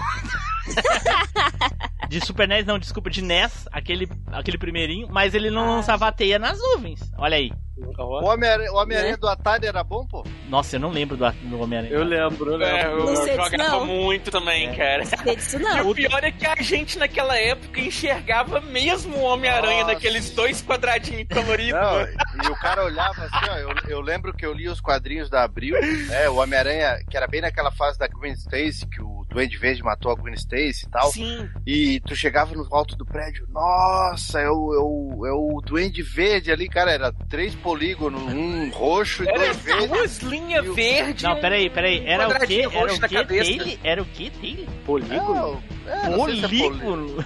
de 2.11 2.19
Super 2.25 2.45
NES, 2.45 2.65
não, 2.65 2.77
desculpa, 2.77 3.09
de 3.09 3.21
NES, 3.21 3.67
aquele, 3.71 4.05
aquele 4.33 4.57
primeirinho, 4.57 5.07
mas 5.09 5.33
ele 5.33 5.49
não 5.49 5.65
lançava 5.65 6.07
a 6.07 6.11
teia 6.11 6.37
nas 6.37 6.59
nuvens. 6.59 6.99
Olha 7.17 7.37
aí. 7.37 7.51
O 7.97 8.25
Homem-Aranha 8.25 8.71
o 8.71 8.75
Homem-Aranha 8.75 9.17
do 9.17 9.27
Atari 9.27 9.65
era 9.65 9.83
bom, 9.83 10.05
pô? 10.05 10.23
Nossa, 10.47 10.75
eu 10.75 10.79
não 10.79 10.91
lembro 10.91 11.17
do, 11.17 11.31
do 11.31 11.59
Homem-Aranha. 11.61 11.91
Eu 11.93 12.03
lembro, 12.03 12.51
eu 12.53 12.61
É, 12.61 12.83
lembro. 12.83 12.99
eu, 12.99 13.05
Não 13.13 13.25
eu 13.27 13.35
jogava 13.43 13.57
não. 13.57 13.85
muito 13.87 14.29
também, 14.29 14.71
cara. 14.75 15.03
Não 15.25 15.35
disso, 15.35 15.55
E 15.55 15.59
não. 15.59 15.89
o 15.89 15.95
pior 15.95 16.23
é 16.23 16.31
que 16.31 16.45
a 16.45 16.55
gente 16.61 16.99
naquela 16.99 17.35
época 17.39 17.79
enxergava 17.79 18.59
mesmo 18.61 19.15
o 19.17 19.21
Homem-Aranha 19.23 19.85
naqueles 19.85 20.29
dois 20.31 20.61
quadradinhos 20.61 21.27
coloridos. 21.33 21.79
Não, 21.81 22.01
e 22.45 22.51
o 22.51 22.55
cara 22.59 22.83
olhava 22.85 23.23
assim, 23.23 23.49
ó. 23.49 23.55
Eu, 23.57 23.69
eu 23.87 24.01
lembro 24.01 24.31
que 24.33 24.45
eu 24.45 24.53
li 24.53 24.67
os 24.69 24.79
quadrinhos 24.81 25.29
da 25.29 25.43
Abril, 25.43 25.75
né? 26.07 26.29
O 26.29 26.35
Homem-Aranha, 26.35 26.99
que 27.09 27.17
era 27.17 27.25
bem 27.25 27.41
naquela 27.41 27.71
fase 27.71 27.97
da 27.97 28.07
Gwen 28.07 28.33
Stacy, 28.33 28.85
que 28.87 29.01
o 29.01 29.10
Duende 29.31 29.57
Verde 29.57 29.81
matou 29.81 30.11
a 30.11 30.15
Gwen 30.15 30.33
Stacy 30.35 30.85
e 30.85 30.89
tal. 30.89 31.09
Sim. 31.11 31.49
E 31.65 31.99
tu 32.01 32.15
chegava 32.15 32.53
no 32.53 32.67
alto 32.75 32.95
do 32.97 33.05
prédio, 33.05 33.47
nossa, 33.49 34.39
é 34.41 34.49
o, 34.49 34.73
é 34.75 34.79
o, 34.79 35.25
é 35.25 35.31
o 35.31 35.61
Duende 35.65 36.01
Verde 36.03 36.51
ali, 36.51 36.67
cara. 36.67 36.91
Era 36.91 37.13
três 37.29 37.55
polígonos, 37.55 38.21
um 38.21 38.69
roxo 38.71 39.23
e 39.23 39.29
Era 39.29 39.37
dois 39.39 39.57
verdes. 39.57 39.87
duas 39.89 40.17
linhas 40.19 40.67
o- 40.67 40.73
verdes. 40.73 41.23
Não, 41.23 41.39
peraí, 41.39 41.69
peraí. 41.69 42.05
Era 42.05 42.27
o 42.27 42.31
quê? 42.45 42.63
quadradinho 42.67 42.71
Era 42.73 42.93
o 42.93 42.99
cabeça. 42.99 43.25
dele? 43.51 43.79
Era 43.83 44.01
o 44.01 44.05
quê 44.05 44.29
dele? 44.29 44.69
Polígono? 44.85 45.63
É, 45.87 45.91
é, 45.91 46.13
é 46.13 46.15
polígono. 46.17 47.25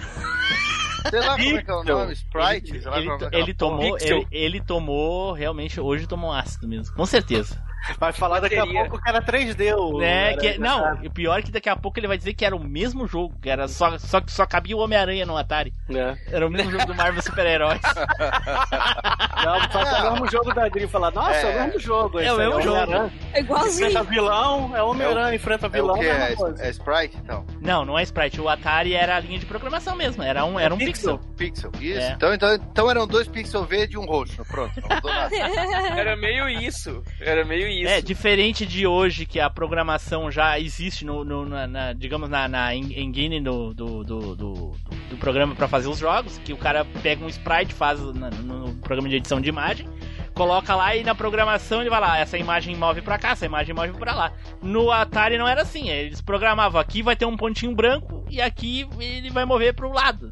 Sei 1.10 1.20
lá 1.20 1.36
como 1.36 1.56
é 1.56 1.62
que 1.62 1.70
é 1.70 1.74
o 1.74 1.78
Pixel. 1.80 1.98
nome, 1.98 2.12
Sprite. 2.14 2.80
sei 2.82 2.90
lá 2.90 2.98
Ele, 2.98 3.06
como 3.06 3.12
é 3.12 3.14
ele, 3.14 3.18
que 3.18 3.24
é 3.24 3.26
aquela 3.28 3.54
tomou, 3.54 3.98
ele, 4.00 4.26
ele 4.32 4.60
tomou, 4.60 5.32
realmente, 5.32 5.80
hoje 5.80 6.04
tomou 6.06 6.32
ácido 6.32 6.66
mesmo. 6.66 6.96
Com 6.96 7.06
certeza. 7.06 7.62
Vai 8.00 8.12
falar 8.12 8.40
daqui 8.40 8.56
a 8.56 8.66
pouco 8.66 9.00
que 9.00 9.08
era 9.08 9.22
3D 9.22 9.74
o. 9.76 10.02
É, 10.02 10.32
era- 10.32 10.36
que, 10.40 10.58
não, 10.58 11.02
e 11.02 11.06
o 11.06 11.10
pior 11.10 11.38
é 11.38 11.42
que 11.42 11.50
daqui 11.52 11.68
a 11.68 11.76
pouco 11.76 11.98
ele 12.00 12.08
vai 12.08 12.18
dizer 12.18 12.34
que 12.34 12.44
era 12.44 12.54
o 12.56 12.60
mesmo 12.62 13.06
jogo, 13.06 13.34
que 13.40 13.48
era 13.48 13.68
só, 13.68 13.96
só 13.98 14.20
só 14.26 14.44
cabia 14.46 14.76
o 14.76 14.80
Homem-Aranha 14.80 15.24
no 15.24 15.36
Atari. 15.36 15.72
É. 15.90 16.16
Era 16.30 16.46
o 16.46 16.50
mesmo 16.50 16.70
jogo 16.72 16.86
do 16.86 16.94
Marvel 16.94 17.22
Super-Heróis. 17.22 17.80
Não, 19.44 19.60
só 19.70 19.84
que 19.84 19.94
é 19.94 20.08
o 20.08 20.12
mesmo 20.12 20.30
jogo 20.30 20.52
da 20.54 20.68
Dream 20.68 20.88
falar, 20.88 21.10
nossa, 21.12 21.34
é, 21.36 21.42
É. 21.56 21.62
o 21.62 21.64
mesmo 21.66 21.80
jogo. 21.80 22.18
É 22.20 22.32
o 22.32 22.36
mesmo 22.36 22.60
jogo. 22.62 22.76
Homem-Aranha. 22.82 23.12
É 23.32 23.40
igualzinho. 23.40 23.88
Enfrenta 23.88 24.04
vilão, 24.10 24.76
é 24.76 24.82
Homem-Aranha, 24.82 25.34
enfrenta 25.34 25.66
É 25.66 25.68
o 25.68 25.72
vilão, 25.72 26.02
É, 26.02 26.34
é 26.60 26.70
Sprite, 26.70 27.16
então? 27.22 27.46
Não, 27.60 27.84
não 27.84 27.98
é 27.98 28.02
Sprite. 28.02 28.40
O 28.40 28.48
Atari 28.48 28.94
era 28.94 29.16
a 29.16 29.20
linha 29.20 29.38
de 29.38 29.46
programação 29.46 29.94
mesmo. 29.96 30.22
Era 30.22 30.44
um, 30.44 30.58
era 30.58 30.74
um 30.74 30.78
pixel. 30.78 31.18
Pixel, 31.36 31.70
isso. 31.80 32.00
É. 32.00 32.10
Então, 32.12 32.34
então, 32.34 32.54
então 32.54 32.90
eram 32.90 33.06
dois 33.06 33.28
pixel 33.28 33.64
verde 33.64 33.94
e 33.94 33.98
um 33.98 34.04
roxo. 34.04 34.44
Pronto, 34.46 34.72
não 34.80 34.96
mudou 34.96 35.12
nada. 35.12 35.36
Era 35.36 36.16
meio 36.16 36.48
isso. 36.48 37.02
Era 37.20 37.44
meio 37.44 37.65
isso. 37.66 37.88
É, 37.90 38.00
diferente 38.00 38.64
de 38.66 38.86
hoje, 38.86 39.26
que 39.26 39.38
a 39.40 39.48
programação 39.50 40.30
já 40.30 40.58
existe 40.58 41.04
no, 41.04 41.24
no- 41.24 41.44
na, 41.46 41.66
na- 41.66 41.92
digamos, 41.92 42.28
na, 42.28 42.48
na 42.48 42.74
en- 42.74 42.92
engine 42.98 43.40
do, 43.40 43.72
do, 43.74 44.04
do, 44.04 44.36
do, 44.36 44.54
do 45.10 45.16
programa 45.18 45.54
para 45.54 45.68
fazer 45.68 45.88
os 45.88 45.98
jogos, 45.98 46.38
que 46.44 46.52
o 46.52 46.56
cara 46.56 46.84
pega 47.02 47.24
um 47.24 47.28
sprite, 47.28 47.72
faz 47.74 48.00
na- 48.14 48.30
no, 48.30 48.74
programa 48.76 49.08
de 49.08 49.16
edição 49.16 49.40
de 49.40 49.48
imagem, 49.48 49.88
coloca 50.34 50.74
lá 50.76 50.94
e 50.94 51.02
na 51.02 51.14
programação 51.14 51.80
ele 51.80 51.90
vai 51.90 52.00
lá, 52.00 52.18
essa 52.18 52.36
imagem 52.38 52.76
move 52.76 53.02
pra 53.02 53.18
cá, 53.18 53.30
essa 53.30 53.46
imagem 53.46 53.74
move 53.74 53.92
pra 53.94 54.14
lá. 54.14 54.32
No 54.62 54.90
Atari 54.92 55.38
não 55.38 55.48
era 55.48 55.62
assim, 55.62 55.88
eles 55.88 56.20
programavam 56.20 56.80
aqui 56.80 57.02
vai 57.02 57.16
ter 57.16 57.24
um 57.26 57.36
pontinho 57.36 57.74
branco 57.74 58.24
e 58.30 58.40
aqui 58.40 58.86
ele 59.00 59.30
vai 59.30 59.44
mover 59.44 59.74
pro 59.74 59.90
lado. 59.92 60.30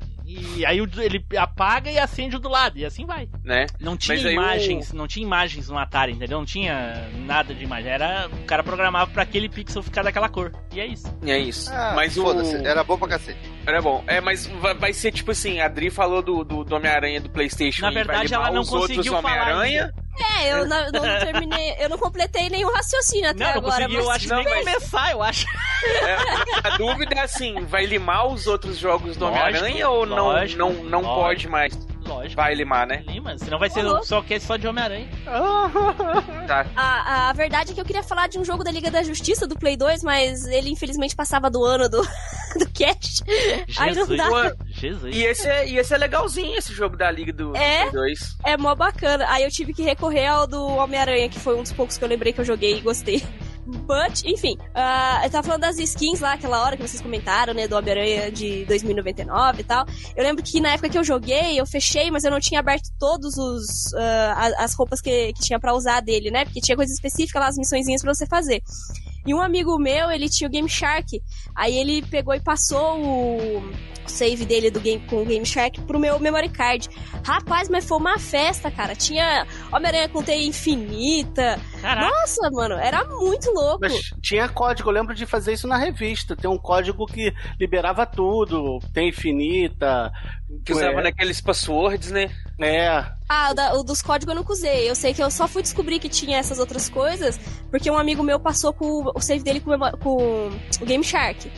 E 0.56 0.64
aí 0.66 0.80
o- 0.80 0.88
ele 1.00 1.24
apaga 1.36 1.90
e 1.90 1.98
acende 1.98 2.36
o 2.36 2.38
do 2.38 2.48
lado, 2.48 2.78
e 2.78 2.84
assim 2.84 3.04
vai. 3.06 3.28
Né? 3.44 3.66
Não 3.80 3.96
tinha 3.96 4.16
Mas 4.16 4.26
imagens, 4.32 4.92
não 4.92 5.06
tinha 5.06 5.24
imagens 5.24 5.68
no 5.68 5.78
Atari, 5.78 6.12
entendeu? 6.12 6.38
Não 6.38 6.44
tinha 6.46 7.08
nada 7.26 7.54
de 7.54 7.64
imagem. 7.64 7.90
Era 7.90 8.28
o 8.32 8.44
cara 8.44 8.62
programava 8.62 9.10
pra 9.10 9.22
aquele 9.22 9.48
pixel 9.48 9.82
ficar 9.82 10.02
daquela 10.02 10.28
cor. 10.28 10.52
E 10.72 10.80
é 10.80 10.86
isso. 10.86 11.06
É 11.24 11.38
isso. 11.38 11.70
Ah, 11.72 11.92
mas 11.94 12.16
o. 12.16 12.22
foda-se, 12.22 12.56
era 12.66 12.82
bom 12.84 12.98
pra 12.98 13.08
cacete. 13.08 13.38
Era 13.66 13.80
bom. 13.80 14.02
É, 14.06 14.20
mas 14.20 14.46
vai, 14.46 14.74
vai 14.74 14.92
ser 14.92 15.12
tipo 15.12 15.30
assim, 15.30 15.60
a 15.60 15.68
Dri 15.68 15.90
falou 15.90 16.20
do, 16.22 16.44
do, 16.44 16.64
do 16.64 16.76
Homem-Aranha 16.76 17.20
do 17.20 17.30
Playstation. 17.30 17.82
Na 17.82 17.90
e 17.90 17.94
vai 17.94 18.04
verdade, 18.04 18.34
ela 18.34 18.50
não 18.50 18.64
conseguiu 18.64 19.12
falar 19.20 19.42
Homem-Aranha. 19.52 19.92
É, 20.38 20.52
eu 20.52 20.66
não, 20.66 20.90
não 20.92 21.00
terminei, 21.24 21.74
eu 21.78 21.88
não 21.88 21.98
completei 21.98 22.48
nenhum 22.48 22.70
raciocínio 22.72 23.30
até 23.30 23.44
Não, 23.44 23.50
não 23.52 23.58
agora. 23.58 23.74
consegui, 23.84 23.94
eu 23.96 24.04
mas 24.06 24.16
acho 24.16 24.28
não, 24.28 24.42
nem 24.42 24.64
começar, 24.64 25.10
eu 25.12 25.22
acho. 25.22 25.46
É, 25.84 26.16
a 26.68 26.76
dúvida 26.76 27.14
é 27.16 27.20
assim, 27.20 27.64
vai 27.66 27.84
limar 27.86 28.26
os 28.28 28.46
outros 28.46 28.78
jogos 28.78 29.16
do 29.16 29.26
Homem-Aranha 29.26 29.88
ou 29.88 30.06
não, 30.06 30.26
lógico, 30.26 30.58
não, 30.58 30.72
não 30.72 31.00
lógico. 31.02 31.20
pode 31.20 31.48
mais? 31.48 31.93
Lógico. 32.06 32.36
Vai 32.36 32.54
limar, 32.54 32.86
né? 32.86 33.02
Lima, 33.06 33.36
senão 33.38 33.58
vai 33.58 33.70
ser 33.70 33.84
Uhum. 33.84 34.02
só 34.02 34.20
que 34.22 34.38
só 34.40 34.56
de 34.56 34.66
Homem-Aranha. 34.68 35.08
Tá. 36.46 36.66
A, 36.76 37.30
a 37.30 37.32
verdade 37.32 37.70
é 37.72 37.74
que 37.74 37.80
eu 37.80 37.84
queria 37.84 38.02
falar 38.02 38.28
de 38.28 38.38
um 38.38 38.44
jogo 38.44 38.62
da 38.62 38.70
Liga 38.70 38.90
da 38.90 39.02
Justiça 39.02 39.46
do 39.46 39.56
Play 39.58 39.76
2, 39.76 40.02
mas 40.02 40.44
ele 40.46 40.68
infelizmente 40.70 41.16
passava 41.16 41.50
do 41.50 41.64
ano 41.64 41.88
do, 41.88 42.02
do 42.58 42.70
cast. 42.72 43.24
Aí 43.78 43.94
não 43.94 44.06
Jesus. 44.06 44.18
dá. 44.18 44.54
Jesus. 44.68 45.16
E 45.16 45.22
esse, 45.24 45.48
é, 45.48 45.68
e 45.68 45.78
esse 45.78 45.94
é 45.94 45.98
legalzinho, 45.98 46.56
esse 46.58 46.72
jogo 46.74 46.96
da 46.96 47.10
Liga 47.10 47.32
do 47.32 47.56
É? 47.56 47.88
Play 47.90 47.92
2. 47.92 48.36
É 48.44 48.56
mó 48.58 48.74
bacana. 48.74 49.26
Aí 49.30 49.42
eu 49.44 49.50
tive 49.50 49.72
que 49.72 49.82
recorrer 49.82 50.26
ao 50.26 50.46
do 50.46 50.66
Homem-Aranha, 50.66 51.28
que 51.28 51.40
foi 51.40 51.56
um 51.56 51.62
dos 51.62 51.72
poucos 51.72 51.96
que 51.96 52.04
eu 52.04 52.08
lembrei 52.08 52.32
que 52.32 52.40
eu 52.40 52.44
joguei 52.44 52.76
e 52.76 52.80
gostei. 52.80 53.22
But, 53.66 54.22
enfim, 54.26 54.58
ah, 54.74 55.22
eu 55.24 55.30
tava 55.30 55.42
falando 55.46 55.62
das 55.62 55.78
skins 55.78 56.20
lá, 56.20 56.34
aquela 56.34 56.62
hora 56.62 56.76
que 56.76 56.82
vocês 56.86 57.00
comentaram, 57.00 57.54
né, 57.54 57.66
do 57.66 57.74
Homem-Aranha 57.76 58.30
de 58.30 58.64
2099 58.66 59.60
e 59.60 59.64
tal. 59.64 59.86
Eu 60.14 60.22
lembro 60.22 60.42
que 60.42 60.60
na 60.60 60.70
época 60.72 60.88
que 60.90 60.98
eu 60.98 61.04
joguei, 61.04 61.58
eu 61.58 61.66
fechei, 61.66 62.10
mas 62.10 62.24
eu 62.24 62.30
não 62.30 62.40
tinha 62.40 62.60
aberto 62.60 62.90
todos 62.98 63.36
os 63.38 63.94
a- 63.94 64.64
as 64.64 64.74
roupas 64.74 65.00
que, 65.00 65.32
que 65.32 65.40
tinha 65.42 65.58
pra 65.58 65.74
usar 65.74 66.00
dele, 66.00 66.30
né? 66.30 66.44
Porque 66.44 66.60
tinha 66.60 66.76
coisa 66.76 66.92
específica 66.92 67.38
lá, 67.40 67.46
as 67.48 67.56
missõezinhas 67.56 68.02
pra 68.02 68.12
você 68.14 68.26
fazer. 68.26 68.62
E 69.26 69.34
um 69.34 69.40
amigo 69.40 69.78
meu, 69.78 70.10
ele 70.10 70.28
tinha 70.28 70.48
o 70.48 70.50
Game 70.50 70.68
Shark. 70.68 71.20
Aí 71.54 71.76
ele 71.76 72.02
pegou 72.02 72.34
e 72.34 72.40
passou 72.40 72.98
o 73.00 73.62
save 74.06 74.44
dele 74.44 74.70
do 74.70 74.80
game 74.80 75.02
com 75.06 75.22
o 75.22 75.24
Game 75.24 75.44
Shark 75.44 75.80
pro 75.82 75.98
meu 75.98 76.18
memory 76.18 76.48
card. 76.48 76.88
Rapaz, 77.24 77.68
mas 77.68 77.86
foi 77.86 77.98
uma 77.98 78.18
festa, 78.18 78.70
cara. 78.70 78.94
Tinha 78.94 79.46
Homem-Aranha 79.72 80.08
com 80.08 80.22
teia 80.22 80.46
infinita. 80.46 81.58
Caraca. 81.80 82.08
Nossa, 82.08 82.50
mano, 82.50 82.74
era 82.74 83.04
muito 83.04 83.50
louco. 83.50 83.78
Mas 83.80 84.10
tinha 84.22 84.48
código, 84.48 84.88
eu 84.88 84.94
lembro 84.94 85.14
de 85.14 85.26
fazer 85.26 85.52
isso 85.54 85.66
na 85.66 85.76
revista. 85.76 86.36
Tem 86.36 86.50
um 86.50 86.58
código 86.58 87.06
que 87.06 87.32
liberava 87.58 88.06
tudo, 88.06 88.78
tem 88.92 89.08
infinita. 89.08 90.12
Que 90.64 90.72
usava 90.72 91.00
é, 91.00 91.04
naqueles 91.04 91.40
passwords, 91.40 92.10
né? 92.10 92.30
É, 92.60 93.04
Ah, 93.28 93.48
o, 93.50 93.54
da- 93.54 93.74
o 93.74 93.82
dos 93.82 94.00
códigos 94.02 94.32
eu 94.34 94.40
nunca 94.40 94.52
usei. 94.52 94.88
Eu 94.88 94.94
sei 94.94 95.12
que 95.14 95.22
eu 95.22 95.30
só 95.30 95.48
fui 95.48 95.62
descobrir 95.62 95.98
que 95.98 96.08
tinha 96.08 96.38
essas 96.38 96.58
outras 96.58 96.88
coisas 96.88 97.38
porque 97.70 97.90
um 97.90 97.98
amigo 97.98 98.22
meu 98.22 98.38
passou 98.38 98.72
com 98.72 99.10
o 99.14 99.20
save 99.20 99.42
dele 99.42 99.60
com, 99.60 99.72
com 99.98 100.48
o 100.80 100.86
Game 100.86 101.02
Shark. 101.04 101.50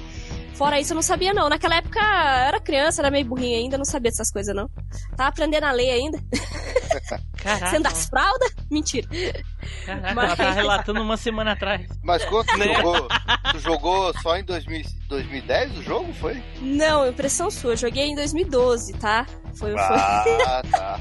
Fora 0.55 0.80
isso, 0.80 0.92
eu 0.92 0.94
não 0.94 1.03
sabia, 1.03 1.34
não. 1.34 1.51
Naquela 1.51 1.76
época, 1.76 1.99
eu 2.01 2.47
era 2.49 2.61
criança, 2.61 3.03
era 3.03 3.11
meio 3.11 3.26
burrinha 3.26 3.59
ainda, 3.59 3.76
não 3.76 3.84
sabia 3.84 4.11
dessas 4.11 4.30
coisas, 4.30 4.55
não. 4.57 4.70
Tava 5.14 5.28
aprendendo 5.28 5.64
a 5.64 5.72
ler 5.72 5.90
ainda. 5.90 6.18
Caraca. 7.36 7.70
Sendo 7.70 7.82
das 7.82 8.07
fraldas? 8.07 8.53
Mentira. 8.70 9.07
Mas- 10.14 10.24
ela 10.26 10.36
tá 10.36 10.50
relatando 10.50 11.00
uma 11.02 11.16
semana 11.16 11.52
atrás. 11.52 11.86
Mas 12.02 12.24
quando 12.24 12.46
tu 12.46 12.56
Né? 12.58 12.74
jogou, 12.74 13.08
tu 13.52 13.58
jogou 13.60 14.14
só 14.20 14.36
em 14.36 14.44
2000, 14.44 14.82
2010 15.08 15.78
o 15.78 15.82
jogo, 15.82 16.12
foi? 16.14 16.42
Não, 16.60 17.08
impressão 17.08 17.50
sua. 17.50 17.72
Eu 17.72 17.76
joguei 17.76 18.04
em 18.06 18.14
2012, 18.14 18.92
tá? 18.94 19.26
Foi, 19.58 19.72
foi. 19.72 19.80
Ah, 19.80 20.62
tá. 20.70 21.00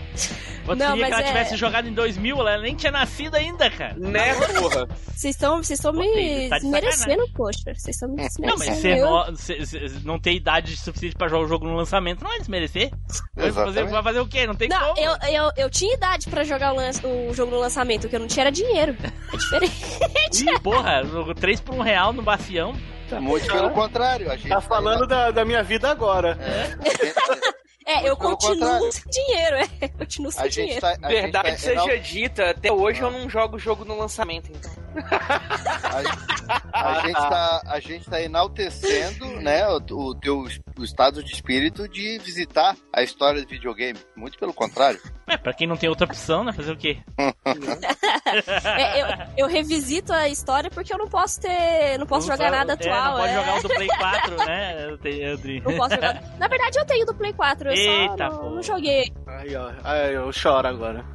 Eu 0.67 0.75
Não, 0.75 0.93
queria 0.93 1.05
que 1.05 1.11
mas 1.11 1.11
ela 1.11 1.21
é- 1.21 1.27
tivesse 1.27 1.55
jogado 1.57 1.87
em 1.87 1.93
2000, 1.93 2.39
ela 2.39 2.57
nem 2.57 2.73
tinha 2.75 2.91
nascido 2.91 3.35
ainda, 3.35 3.69
cara. 3.69 3.93
Né, 3.97 4.33
porra? 4.33 4.87
Vocês 5.13 5.35
estão 5.35 5.57
vocês 5.57 5.77
estão 5.77 5.91
Pô, 5.93 5.99
me 5.99 6.49
tá 6.49 6.55
de 6.57 6.61
desmerecendo, 6.63 7.23
poxa. 7.35 7.59
Vocês 7.65 7.95
estão 7.95 8.09
me 8.09 8.15
Não, 8.15 8.23
desmerecendo. 8.23 8.65
mas 8.71 8.77
ser 8.79 8.97
eu- 8.97 9.09
no- 9.09 9.35
se- 9.37 9.65
se- 9.65 10.05
não 10.05 10.17
ter 10.19 10.33
idade 10.33 10.75
suficiente 10.77 11.15
pra 11.15 11.27
jogar 11.27 11.43
o 11.45 11.47
jogo 11.47 11.65
no 11.67 11.75
lançamento 11.75 12.23
não 12.23 12.33
é 12.33 12.39
desmerecer. 12.39 12.91
Vai 13.35 13.51
fazer, 13.51 13.85
vai 13.85 14.01
fazer 14.03 14.19
o 14.21 14.27
quê? 14.27 14.47
Não 14.47 14.55
tem 14.55 14.67
Não, 14.69 14.93
como. 14.95 14.99
eu, 15.05 15.15
eu, 15.29 15.51
eu 15.57 15.69
tinha 15.69 15.93
idade 15.93 16.27
pra 16.29 16.43
jogar 16.43 16.73
o, 16.73 16.77
lan- 16.77 16.91
o 17.29 17.33
jogo 17.33 17.51
no 17.51 17.59
lançamento, 17.59 18.05
o 18.05 18.09
que 18.09 18.15
eu 18.15 18.19
não 18.19 18.27
tinha 18.27 18.43
era 18.43 18.51
dinheiro. 18.55 18.95
É 19.33 19.37
diferente. 19.37 20.43
Ih, 20.43 20.59
porra, 20.59 21.03
no- 21.03 21.33
3 21.35 21.59
por 21.61 21.75
1 21.75 21.81
real 21.81 22.13
no 22.13 22.21
bacião. 22.21 22.75
Muito 23.19 23.45
pelo 23.51 23.69
contrário. 23.69 24.31
A 24.31 24.35
gente 24.35 24.49
tá 24.49 24.59
falando 24.61 25.05
da, 25.05 25.29
da 25.29 25.45
minha 25.45 25.61
vida 25.61 25.89
agora. 25.91 26.37
É, 26.41 26.75
eu 27.85 28.17
pelo 28.17 28.17
continuo 28.17 28.59
contrário. 28.69 28.91
sem 28.91 29.03
dinheiro, 29.11 29.55
é. 29.57 29.67
Eu 29.81 29.89
continuo 29.89 30.31
sem 30.31 30.41
A 30.43 30.47
gente 30.47 30.55
dinheiro. 30.55 30.81
tá, 30.81 30.97
a 31.01 31.07
Verdade 31.07 31.49
gente 31.51 31.61
tá 31.75 31.81
seja 31.83 31.99
dita, 31.99 32.49
até 32.51 32.71
hoje 32.71 33.01
eu 33.01 33.11
não 33.11 33.29
jogo 33.29 33.55
o 33.57 33.59
jogo 33.59 33.85
no 33.85 33.97
lançamento, 33.97 34.49
então. 34.51 34.71
A, 36.73 36.89
a, 36.89 36.99
gente 37.01 37.13
tá, 37.19 37.61
a 37.65 37.79
gente 37.79 38.09
tá 38.09 38.21
enaltecendo, 38.21 39.25
né, 39.41 39.67
o, 39.67 39.77
o 39.91 40.15
teu 40.15 40.45
o 40.77 40.83
estado 40.83 41.23
de 41.23 41.33
espírito 41.33 41.87
de 41.87 42.17
visitar 42.19 42.75
a 42.93 43.01
história 43.01 43.41
do 43.41 43.47
videogame. 43.47 43.97
Muito 44.15 44.37
pelo 44.37 44.53
contrário. 44.53 44.99
É, 45.27 45.37
pra 45.37 45.53
quem 45.53 45.67
não 45.67 45.77
tem 45.77 45.87
outra 45.89 46.05
opção, 46.05 46.43
né? 46.43 46.51
Fazer 46.53 46.71
o 46.71 46.77
quê? 46.77 46.97
É, 48.65 49.01
eu, 49.01 49.07
eu 49.37 49.47
revisito 49.47 50.11
a 50.11 50.27
história 50.27 50.69
porque 50.69 50.91
eu 50.93 50.97
não 50.97 51.07
posso 51.07 51.39
ter. 51.39 51.97
Não 51.99 52.05
posso 52.07 52.27
Não 52.27 52.35
jogar 52.35 52.49
só- 52.49 52.55
nada 52.57 52.73
é, 52.73 52.75
atual. 52.75 53.11
não 53.11 53.17
pode 53.19 53.31
é. 53.31 53.35
jogar 53.35 53.57
o 53.57 53.61
do 53.61 53.69
Play 53.69 53.87
4, 53.87 54.37
né, 54.45 54.83
Andri? 55.31 55.61
Não 55.61 55.77
posso 55.77 55.95
jogar. 55.95 56.23
Na 56.37 56.47
verdade, 56.47 56.79
eu 56.79 56.85
tenho 56.85 57.05
do 57.05 57.13
Play 57.15 57.33
4, 57.33 57.69
eu 57.77 57.91
Eita, 57.91 58.29
só 58.29 58.37
pô. 58.37 58.43
não, 58.43 58.55
não 58.55 58.63
joguei. 58.63 59.13
Aí, 59.27 59.55
ó. 59.55 59.71
Aí 59.83 60.13
eu 60.13 60.31
choro 60.31 60.67
agora. 60.67 61.05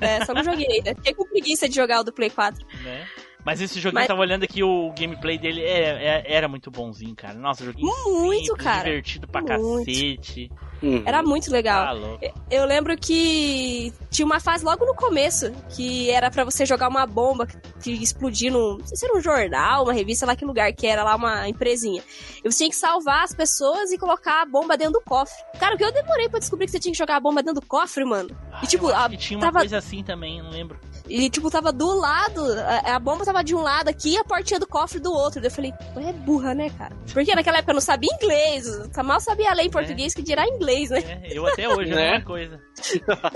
É, 0.00 0.24
só 0.24 0.32
não 0.34 0.42
joguei. 0.44 0.82
Fiquei 0.82 1.14
com 1.14 1.24
preguiça 1.24 1.68
de 1.68 1.74
jogar 1.74 2.00
o 2.00 2.04
do 2.04 2.12
Play 2.12 2.30
4. 2.30 2.64
né? 2.84 3.06
Mas 3.48 3.62
esse 3.62 3.80
joguinho, 3.80 3.94
Mas- 3.94 4.04
eu 4.04 4.08
tava 4.08 4.20
olhando 4.20 4.42
aqui, 4.42 4.62
o 4.62 4.92
gameplay 4.98 5.38
dele 5.38 5.62
é- 5.62 6.22
é- 6.22 6.34
era 6.34 6.46
muito 6.48 6.70
bonzinho, 6.70 7.16
cara. 7.16 7.32
Nossa, 7.32 7.64
joguinho 7.64 7.86
Muito, 8.04 8.44
simples, 8.44 8.62
cara. 8.62 8.84
divertido 8.84 9.26
pra 9.26 9.40
Muito. 9.40 9.86
cacete. 9.86 10.50
Hum. 10.82 11.02
Era 11.06 11.22
muito 11.22 11.50
legal. 11.50 11.96
Tá. 12.20 12.28
Eu 12.50 12.64
lembro 12.66 12.94
que 12.96 13.92
tinha 14.10 14.24
uma 14.26 14.38
fase 14.38 14.64
logo 14.64 14.84
no 14.84 14.94
começo 14.94 15.50
que 15.74 16.08
era 16.10 16.30
pra 16.30 16.44
você 16.44 16.64
jogar 16.66 16.88
uma 16.88 17.04
bomba 17.06 17.46
que- 17.82 17.90
explodir 17.90 18.52
num. 18.52 18.76
Não 18.78 18.86
sei 18.86 18.96
se 18.98 19.04
era 19.06 19.16
um 19.16 19.20
jornal, 19.20 19.84
uma 19.84 19.92
revista, 19.94 20.26
lá 20.26 20.36
que 20.36 20.44
lugar 20.44 20.70
que 20.72 20.86
era 20.86 21.02
lá, 21.02 21.16
uma 21.16 21.48
empresinha. 21.48 22.02
E 22.44 22.50
você 22.52 22.58
tinha 22.58 22.70
que 22.70 22.76
salvar 22.76 23.24
as 23.24 23.34
pessoas 23.34 23.90
e 23.90 23.98
colocar 23.98 24.42
a 24.42 24.46
bomba 24.46 24.76
dentro 24.76 24.92
do 24.94 25.00
cofre. 25.00 25.34
Cara, 25.58 25.74
o 25.74 25.78
que 25.78 25.84
eu 25.84 25.92
demorei 25.92 26.28
pra 26.28 26.38
descobrir 26.38 26.66
que 26.66 26.72
você 26.72 26.78
tinha 26.78 26.92
que 26.92 26.98
jogar 26.98 27.16
a 27.16 27.20
bomba 27.20 27.42
dentro 27.42 27.60
do 27.60 27.66
cofre, 27.66 28.04
mano. 28.04 28.30
Ah, 28.52 28.60
E 28.62 28.66
tipo, 28.68 28.88
eu 28.88 28.94
acho 28.94 29.04
a- 29.06 29.08
que 29.10 29.16
tinha 29.16 29.38
uma 29.38 29.46
tava- 29.46 29.60
coisa 29.60 29.78
assim 29.78 30.04
também, 30.04 30.40
não 30.42 30.50
lembro. 30.50 30.78
E, 31.08 31.30
tipo, 31.30 31.50
tava 31.50 31.72
do 31.72 31.98
lado, 31.98 32.40
a, 32.84 32.96
a 32.96 32.98
bomba 32.98 33.24
tava 33.24 33.42
de 33.42 33.54
um 33.54 33.60
lado 33.62 33.88
aqui 33.88 34.10
e 34.14 34.18
a 34.18 34.24
portinha 34.24 34.60
do 34.60 34.66
cofre 34.66 35.00
do 35.00 35.12
outro. 35.12 35.40
Daí 35.40 35.48
eu 35.48 35.54
falei, 35.54 35.72
tu 35.94 36.00
é 36.00 36.12
burra, 36.12 36.54
né, 36.54 36.68
cara? 36.70 36.94
Porque 37.12 37.34
naquela 37.34 37.58
época 37.58 37.70
eu 37.72 37.76
não 37.76 37.80
sabia 37.80 38.10
inglês, 38.12 38.66
eu 38.66 39.04
mal 39.04 39.18
sabia 39.20 39.52
ler 39.54 39.64
em 39.64 39.70
português 39.70 40.12
que 40.14 40.22
dirá 40.22 40.46
inglês, 40.46 40.90
né? 40.90 40.98
É, 41.24 41.28
eu 41.36 41.46
até 41.46 41.68
hoje, 41.68 41.90
é 41.90 41.94
a 41.94 41.96
Né? 41.96 42.10
mesma 42.12 42.24
coisa. 42.26 42.60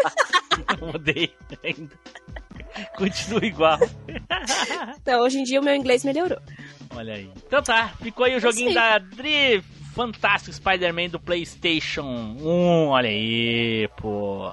Mudei 0.80 1.32
ainda. 1.64 1.94
Continua 2.96 3.44
igual. 3.44 3.78
Então, 5.00 5.20
hoje 5.22 5.38
em 5.38 5.44
dia 5.44 5.60
o 5.60 5.64
meu 5.64 5.74
inglês 5.74 6.04
melhorou. 6.04 6.38
Olha 6.94 7.14
aí. 7.14 7.30
Então 7.46 7.62
tá, 7.62 7.88
ficou 8.02 8.24
aí 8.26 8.36
o 8.36 8.40
joguinho 8.40 8.68
aí. 8.68 8.74
da 8.74 8.98
Dri 8.98 9.62
Fantástico 9.94 10.52
Spider-Man 10.54 11.08
do 11.08 11.20
PlayStation 11.20 12.02
1. 12.02 12.86
Olha 12.88 13.08
aí, 13.08 13.88
pô. 13.96 14.52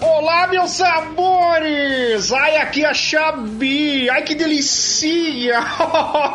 Olá, 0.00 0.46
meus 0.46 0.72
sabores! 0.72 2.30
Ai, 2.32 2.58
aqui 2.58 2.84
a 2.84 2.92
Xabi! 2.92 4.10
Ai, 4.10 4.22
que 4.22 4.34
delícia! 4.34 5.58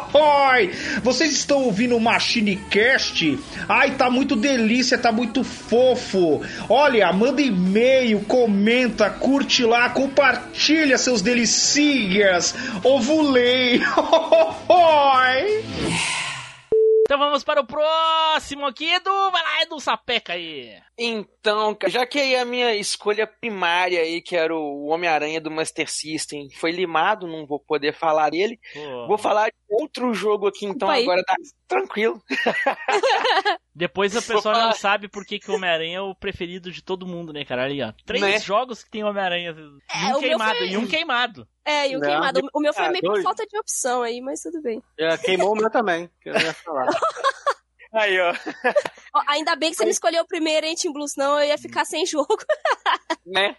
Vocês 1.03 1.31
estão 1.31 1.63
ouvindo 1.63 1.95
o 1.95 1.99
Machine 1.99 2.55
Cast? 2.55 3.37
Ai, 3.69 3.91
tá 3.91 4.09
muito 4.09 4.35
delícia, 4.35 4.97
tá 4.97 5.11
muito 5.11 5.43
fofo! 5.43 6.41
Olha, 6.67 7.11
manda 7.13 7.41
e-mail, 7.41 8.21
comenta, 8.21 9.09
curte 9.11 9.63
lá, 9.63 9.89
compartilha 9.89 10.97
seus 10.97 11.21
delicias! 11.21 12.55
Ovulei! 12.83 13.79
Então 17.05 17.19
vamos 17.19 17.43
para 17.43 17.59
o 17.59 17.65
próximo 17.65 18.65
aqui, 18.65 18.91
Edu. 18.91 19.29
Vai 19.29 19.43
lá, 19.43 19.61
Edu 19.61 19.79
Sapeca 19.79 20.33
aí. 20.33 20.73
Então, 20.95 21.73
cara, 21.73 21.91
já 21.91 22.05
que 22.05 22.19
aí 22.19 22.35
a 22.35 22.45
minha 22.45 22.75
escolha 22.75 23.25
primária 23.25 23.99
aí, 24.01 24.21
que 24.21 24.35
era 24.35 24.55
o 24.55 24.85
Homem-Aranha 24.85 25.41
do 25.41 25.49
Master 25.49 25.89
System, 25.89 26.49
foi 26.51 26.71
limado, 26.71 27.25
não 27.27 27.47
vou 27.47 27.59
poder 27.59 27.93
falar 27.95 28.29
dele. 28.29 28.59
Pô, 28.73 29.07
Vou 29.07 29.17
falar 29.17 29.47
de 29.49 29.55
outro 29.71 30.13
jogo 30.13 30.45
aqui, 30.47 30.65
então 30.67 30.87
aí. 30.89 31.01
agora 31.01 31.23
tá 31.23 31.35
tranquilo. 31.67 32.21
Depois 33.75 34.15
a 34.15 34.21
pessoa 34.21 34.53
Opa. 34.55 34.65
não 34.67 34.73
sabe 34.73 35.07
por 35.07 35.25
que, 35.25 35.39
que 35.39 35.49
o 35.49 35.55
Homem-Aranha 35.55 35.97
é 35.97 36.01
o 36.01 36.13
preferido 36.13 36.71
de 36.71 36.83
todo 36.83 37.07
mundo, 37.07 37.33
né, 37.33 37.43
cara? 37.43 37.63
Ali, 37.63 37.81
ó. 37.81 37.91
Três 38.05 38.21
Né? 38.21 38.39
jogos 38.39 38.83
que 38.83 38.91
tem 38.91 39.03
Homem-Aranha. 39.03 39.55
É, 39.91 40.09
E 40.09 40.13
um 40.15 40.19
queimado, 40.19 40.57
foi- 40.59 40.67
e 40.69 40.77
um 40.77 40.87
queimado. 40.87 41.47
É, 41.65 41.89
e 41.89 41.95
o 41.95 41.99
Não, 41.99 42.07
queimado. 42.07 42.41
O 42.53 42.59
meu 42.59 42.71
foi 42.73 42.85
ah, 42.85 42.91
meio 42.91 43.01
por 43.03 43.21
falta 43.23 43.45
de 43.47 43.57
opção 43.57 44.03
aí, 44.03 44.21
mas 44.21 44.41
tudo 44.41 44.61
bem. 44.61 44.79
É, 44.99 45.17
queimou 45.17 45.53
o 45.53 45.55
meu 45.55 45.71
também, 45.71 46.07
que 46.21 46.29
eu 46.29 46.33
ia 46.35 46.53
falar. 46.53 46.85
Aí, 47.93 48.19
ó. 48.19 48.33
Ainda 49.27 49.55
bem 49.55 49.69
que 49.71 49.77
você 49.77 49.83
não 49.83 49.91
escolheu 49.91 50.23
o 50.23 50.27
primeiro, 50.27 50.65
hein, 50.65 50.75
Team 50.75 50.93
Blue, 50.93 51.07
senão 51.07 51.39
eu 51.39 51.47
ia 51.47 51.57
ficar 51.57 51.85
sem 51.85 52.05
jogo. 52.05 52.35
né? 53.25 53.55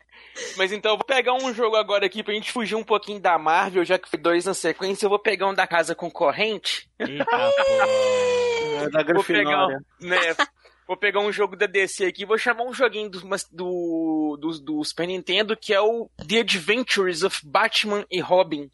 Mas 0.57 0.73
então 0.73 0.93
eu 0.93 0.97
vou 0.97 1.07
pegar 1.07 1.35
um 1.35 1.55
jogo 1.55 1.77
agora 1.77 2.07
aqui 2.07 2.23
pra 2.23 2.35
gente 2.35 2.51
fugir 2.51 2.75
um 2.75 2.83
pouquinho 2.83 3.21
da 3.21 3.39
Marvel, 3.39 3.85
já 3.85 3.99
que 3.99 4.09
foi 4.09 4.19
dois 4.19 4.45
na 4.45 4.55
sequência, 4.55 5.07
eu 5.07 5.11
vou 5.11 5.19
pegar 5.19 5.49
um 5.49 5.55
da 5.55 5.67
casa 5.67 5.95
concorrente. 5.95 6.89
Eita. 6.99 7.25
É 8.83 8.91
da 8.91 9.15
Vou 9.15 9.23
pegar, 9.25 9.69
né? 10.01 10.35
Vou 10.87 10.97
pegar 10.97 11.21
um 11.21 11.33
jogo 11.33 11.57
da 11.57 11.67
DC 11.67 12.05
aqui, 12.05 12.27
vou 12.27 12.37
chamar 12.37 12.65
um 12.65 12.75
joguinho 12.75 13.09
do, 13.09 13.27
mas- 13.27 13.49
do, 13.51 14.37
do, 14.39 14.59
do 14.59 14.85
Super 14.85 15.07
Nintendo, 15.07 15.57
que 15.57 15.73
é 15.73 15.81
o 15.81 16.11
The 16.29 16.41
Adventures 16.41 17.23
of 17.23 17.41
Batman 17.43 18.05
e 18.11 18.21
Robin. 18.21 18.71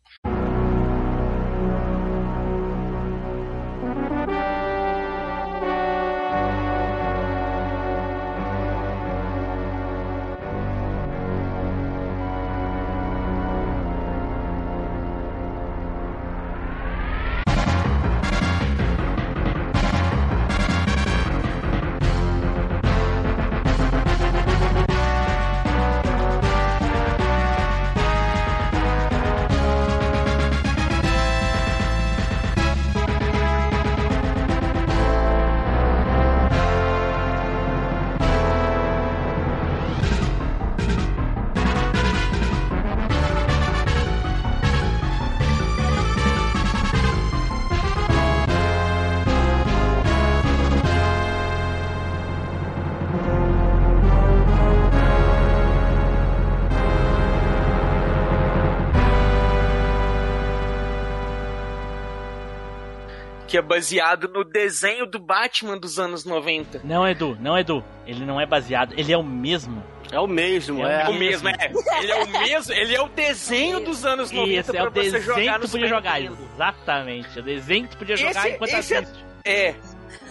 Que 63.50 63.58
é 63.58 63.62
baseado 63.62 64.28
no 64.28 64.44
desenho 64.44 65.06
do 65.06 65.18
Batman 65.18 65.76
dos 65.76 65.98
anos 65.98 66.24
90. 66.24 66.80
Não, 66.84 67.06
Edu, 67.06 67.36
não, 67.40 67.58
Edu. 67.58 67.84
Ele 68.06 68.24
não 68.24 68.40
é 68.40 68.46
baseado, 68.46 68.94
ele 68.96 69.12
é 69.12 69.18
o 69.18 69.24
mesmo. 69.24 69.82
É 70.12 70.18
o 70.20 70.26
mesmo, 70.26 70.86
É 70.86 71.02
é. 71.02 71.08
O 71.08 71.12
mesmo, 71.14 71.48
é. 71.48 71.72
Ele 72.00 72.12
é 72.12 72.22
o 72.24 72.28
mesmo, 72.28 72.72
ele 72.72 72.94
é 72.96 73.00
o 73.02 73.08
desenho 73.08 73.80
dos 73.80 74.04
anos 74.04 74.30
90 74.30 74.60
Isso, 74.60 74.70
é 74.70 74.80
pra 74.80 74.88
o 74.88 74.92
você 74.92 75.10
desenho 75.10 75.22
jogar 75.24 75.54
que 75.60 75.66
tu 75.66 75.70
podia 75.70 75.88
jogar. 75.88 76.20
Exatamente. 76.22 77.38
O 77.38 77.42
desenho 77.42 77.84
que 77.84 77.90
tu 77.90 77.98
podia 77.98 78.16
jogar 78.16 78.30
Esse- 78.30 78.48
enquanto 78.54 78.70
esse 78.74 78.94
é- 78.94 78.98
assiste. 78.98 79.24
É. 79.44 79.74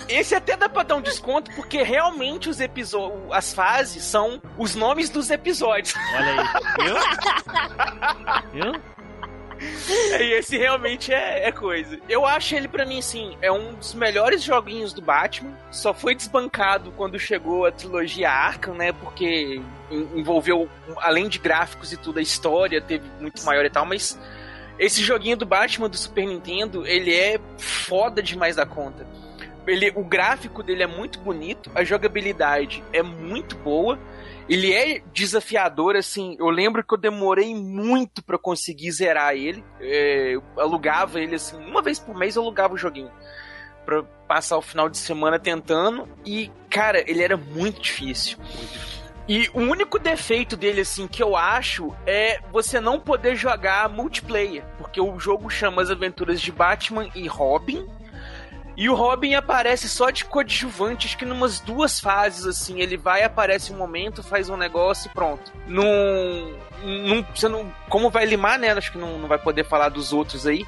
Esse 0.08 0.36
até 0.36 0.56
dá 0.58 0.68
pra 0.70 0.84
dar 0.84 0.96
um 0.96 1.02
desconto, 1.02 1.52
porque 1.56 1.82
realmente 1.84 2.50
os 2.50 2.60
episódios, 2.60 3.22
as 3.32 3.54
fases 3.54 4.04
são 4.04 4.42
os 4.58 4.76
nomes 4.76 5.10
dos 5.10 5.30
episódios. 5.30 5.94
Olha 6.16 6.42
aí. 6.42 6.84
Viu? 6.84 8.64
Viu? 8.72 8.82
E 9.60 10.34
esse 10.40 10.58
realmente 10.58 11.14
é, 11.14 11.48
é 11.48 11.52
coisa. 11.52 12.00
Eu 12.08 12.26
acho 12.26 12.56
ele, 12.56 12.68
pra 12.68 12.86
mim, 12.86 13.00
assim, 13.00 13.38
é 13.42 13.52
um 13.52 13.74
dos 13.74 13.94
melhores 13.94 14.42
joguinhos 14.44 14.94
do 14.94 15.02
Batman. 15.02 15.52
Só 15.72 15.94
foi 15.94 16.16
desbancado 16.16 16.92
quando 16.96 17.20
chegou 17.20 17.66
a 17.66 17.72
trilogia 17.72 18.30
Arkham, 18.32 18.74
né? 18.74 18.92
Porque 18.94 19.62
en- 19.92 20.20
envolveu, 20.20 20.70
além 20.98 21.28
de 21.28 21.40
gráficos 21.40 21.92
e 21.92 21.98
tudo, 21.98 22.20
a 22.20 22.22
história 22.22 22.80
teve 22.82 23.06
muito 23.20 23.44
maior 23.44 23.66
e 23.66 23.70
tal, 23.70 23.86
mas 23.86 24.18
esse 24.78 25.04
joguinho 25.04 25.36
do 25.36 25.46
Batman 25.46 25.90
do 25.90 25.98
Super 25.98 26.26
Nintendo, 26.26 26.88
ele 26.88 27.14
é 27.14 27.40
foda 27.58 28.24
demais 28.24 28.56
da 28.56 28.66
conta. 28.66 29.06
Ele, 29.68 29.92
o 29.96 30.04
gráfico 30.04 30.64
dele 30.64 30.82
é 30.84 30.88
muito 30.88 31.20
bonito, 31.20 31.70
a 31.76 31.84
jogabilidade 31.84 32.84
é 32.94 33.04
muito 33.04 33.56
boa. 33.58 34.00
Ele 34.50 34.74
é 34.74 35.02
desafiador, 35.14 35.96
assim. 35.96 36.36
Eu 36.40 36.50
lembro 36.50 36.84
que 36.84 36.94
eu 36.94 36.98
demorei 36.98 37.54
muito 37.54 38.24
pra 38.24 38.38
conseguir 38.38 38.92
zerar 38.92 39.36
ele. 39.36 39.64
É, 39.80 40.36
eu 40.36 40.44
alugava 40.58 41.22
ele, 41.22 41.36
assim, 41.36 41.56
uma 41.58 41.82
vez 41.82 42.00
por 42.00 42.18
mês 42.18 42.36
eu 42.36 42.42
alugava 42.42 42.74
o 42.74 42.78
joguinho. 42.78 43.12
Pra 43.86 44.02
passar 44.28 44.58
o 44.58 44.62
final 44.62 44.90
de 44.90 44.98
semana 44.98 45.38
tentando. 45.38 46.10
E, 46.26 46.52
cara, 46.70 47.04
ele 47.10 47.22
era 47.22 47.38
muito 47.38 47.80
difícil. 47.80 48.40
E 49.28 49.48
o 49.54 49.60
único 49.60 50.00
defeito 50.00 50.58
dele, 50.58 50.82
assim, 50.82 51.08
que 51.08 51.22
eu 51.22 51.36
acho 51.36 51.96
é 52.08 52.40
você 52.52 52.80
não 52.80 53.00
poder 53.00 53.36
jogar 53.36 53.88
multiplayer. 53.88 54.66
Porque 54.80 55.00
o 55.00 55.20
jogo 55.20 55.48
chama 55.52 55.84
as 55.84 55.92
aventuras 55.92 56.42
de 56.42 56.52
Batman 56.52 57.08
e 57.14 57.28
Robin. 57.28 57.88
E 58.80 58.90
o 58.90 58.96
Robin 58.96 59.34
aparece 59.34 59.90
só 59.90 60.10
de 60.10 60.24
coadjuvante, 60.24 61.06
acho 61.06 61.18
que 61.18 61.26
numas 61.26 61.60
duas 61.60 62.00
fases, 62.00 62.46
assim. 62.46 62.80
Ele 62.80 62.96
vai, 62.96 63.24
aparece 63.24 63.74
um 63.74 63.78
momento, 63.78 64.24
faz 64.24 64.50
um 64.50 64.56
negócio 64.56 65.10
e 65.10 65.14
pronto. 65.14 65.52
Num. 65.68 66.58
num 66.82 67.22
você 67.36 67.50
não. 67.50 67.70
Como 67.90 68.10
vai 68.10 68.26
limar, 68.26 68.58
né? 68.58 68.72
Acho 68.72 68.94
que 68.94 68.98
não, 68.98 69.20
não 69.20 69.28
vai 69.28 69.38
poder 69.38 69.66
falar 69.66 69.90
dos 69.90 70.14
outros 70.14 70.48
aí. 70.48 70.66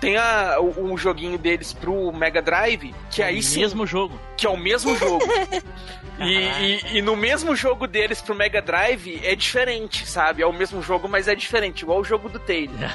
Tem 0.00 0.16
a, 0.16 0.60
o, 0.60 0.92
o 0.92 0.96
joguinho 0.96 1.36
deles 1.36 1.72
pro 1.72 2.12
Mega 2.12 2.40
Drive, 2.40 2.94
que 3.10 3.24
aí 3.24 3.40
o 3.40 3.42
sim. 3.42 3.58
mesmo 3.58 3.84
jogo. 3.84 4.16
Que 4.36 4.46
é 4.46 4.50
o 4.50 4.56
mesmo 4.56 4.96
jogo. 4.96 5.26
E, 6.20 6.34
e, 6.34 6.96
e 6.98 7.00
no 7.02 7.14
mesmo 7.14 7.54
jogo 7.54 7.86
deles 7.86 8.20
pro 8.20 8.34
Mega 8.34 8.60
Drive 8.60 9.20
é 9.22 9.36
diferente, 9.36 10.04
sabe? 10.04 10.42
É 10.42 10.46
o 10.46 10.52
mesmo 10.52 10.82
jogo, 10.82 11.08
mas 11.08 11.28
é 11.28 11.34
diferente, 11.36 11.82
igual 11.82 12.00
o 12.00 12.04
jogo 12.04 12.28
do 12.28 12.40
Taylor. 12.40 12.74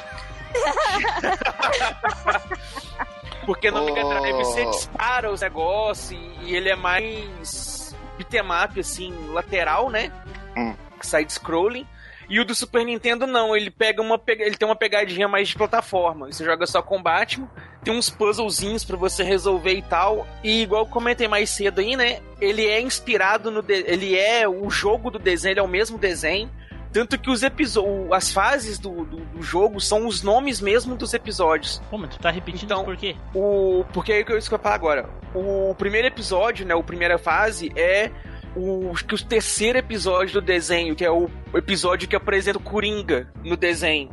Porque 3.46 3.70
no 3.70 3.84
Mega 3.84 4.04
Drive 4.04 4.32
você 4.36 4.64
Oh. 4.64 4.70
dispara 4.70 5.30
os 5.30 5.40
negócios 5.40 6.10
e, 6.12 6.16
e 6.44 6.56
ele 6.56 6.68
é 6.68 6.76
mais 6.76 7.94
beat'em 8.16 8.42
up, 8.64 8.80
assim, 8.80 9.12
lateral, 9.32 9.90
né? 9.90 10.10
Hum. 10.56 10.74
Side-scrolling. 11.00 11.86
E 12.28 12.40
o 12.40 12.44
do 12.44 12.54
Super 12.54 12.84
Nintendo 12.84 13.26
não, 13.26 13.54
ele 13.54 13.70
pega 13.70 14.00
uma 14.00 14.18
ele 14.26 14.56
tem 14.56 14.66
uma 14.66 14.74
pegadinha 14.76 15.28
mais 15.28 15.48
de 15.48 15.56
plataforma. 15.56 16.32
Você 16.32 16.42
joga 16.42 16.66
só 16.66 16.80
com 16.80 17.02
Batman, 17.02 17.50
tem 17.82 17.94
uns 17.94 18.08
puzzlezinhos 18.08 18.82
pra 18.82 18.96
você 18.96 19.22
resolver 19.22 19.74
e 19.74 19.82
tal. 19.82 20.26
E 20.42 20.62
igual 20.62 20.84
eu 20.84 20.90
comentei 20.90 21.28
mais 21.28 21.50
cedo 21.50 21.80
aí, 21.80 21.96
né? 21.96 22.20
Ele 22.40 22.66
é 22.66 22.80
inspirado 22.80 23.50
no 23.50 23.62
ele 23.68 24.16
é 24.18 24.48
o 24.48 24.70
jogo 24.70 25.10
do 25.10 25.18
desenho, 25.18 25.52
ele 25.52 25.60
é 25.60 25.62
o 25.62 25.68
mesmo 25.68 25.98
desenho. 25.98 26.50
Tanto 26.94 27.18
que 27.18 27.28
os 27.28 27.42
episódios, 27.42 28.12
as 28.12 28.30
fases 28.30 28.78
do, 28.78 29.04
do, 29.04 29.16
do 29.16 29.42
jogo 29.42 29.80
são 29.80 30.06
os 30.06 30.22
nomes 30.22 30.60
mesmo 30.60 30.94
dos 30.94 31.12
episódios. 31.12 31.82
Pô, 31.90 31.98
mas 31.98 32.10
tu 32.10 32.20
tá 32.20 32.30
repetindo 32.30 32.70
Então- 32.70 32.84
por 32.84 32.96
quê? 32.96 33.16
O 33.34 33.84
porque 33.92 34.12
é 34.12 34.20
isso 34.20 34.48
que 34.48 34.54
eu 34.54 34.58
ia 34.58 34.62
falar 34.62 34.76
agora. 34.76 35.10
O 35.34 35.74
primeiro 35.76 36.06
episódio, 36.06 36.64
né, 36.64 36.72
o 36.72 36.84
primeira 36.84 37.18
fase 37.18 37.72
é 37.74 38.12
o 38.56 38.94
que 38.94 39.16
o 39.16 39.24
terceiro 39.24 39.76
episódio 39.76 40.34
do 40.34 40.40
desenho, 40.40 40.94
que 40.94 41.04
é 41.04 41.10
o 41.10 41.28
episódio 41.54 42.06
que 42.06 42.14
apresenta 42.14 42.58
o 42.58 42.62
Coringa 42.62 43.28
no 43.42 43.56
desenho. 43.56 44.10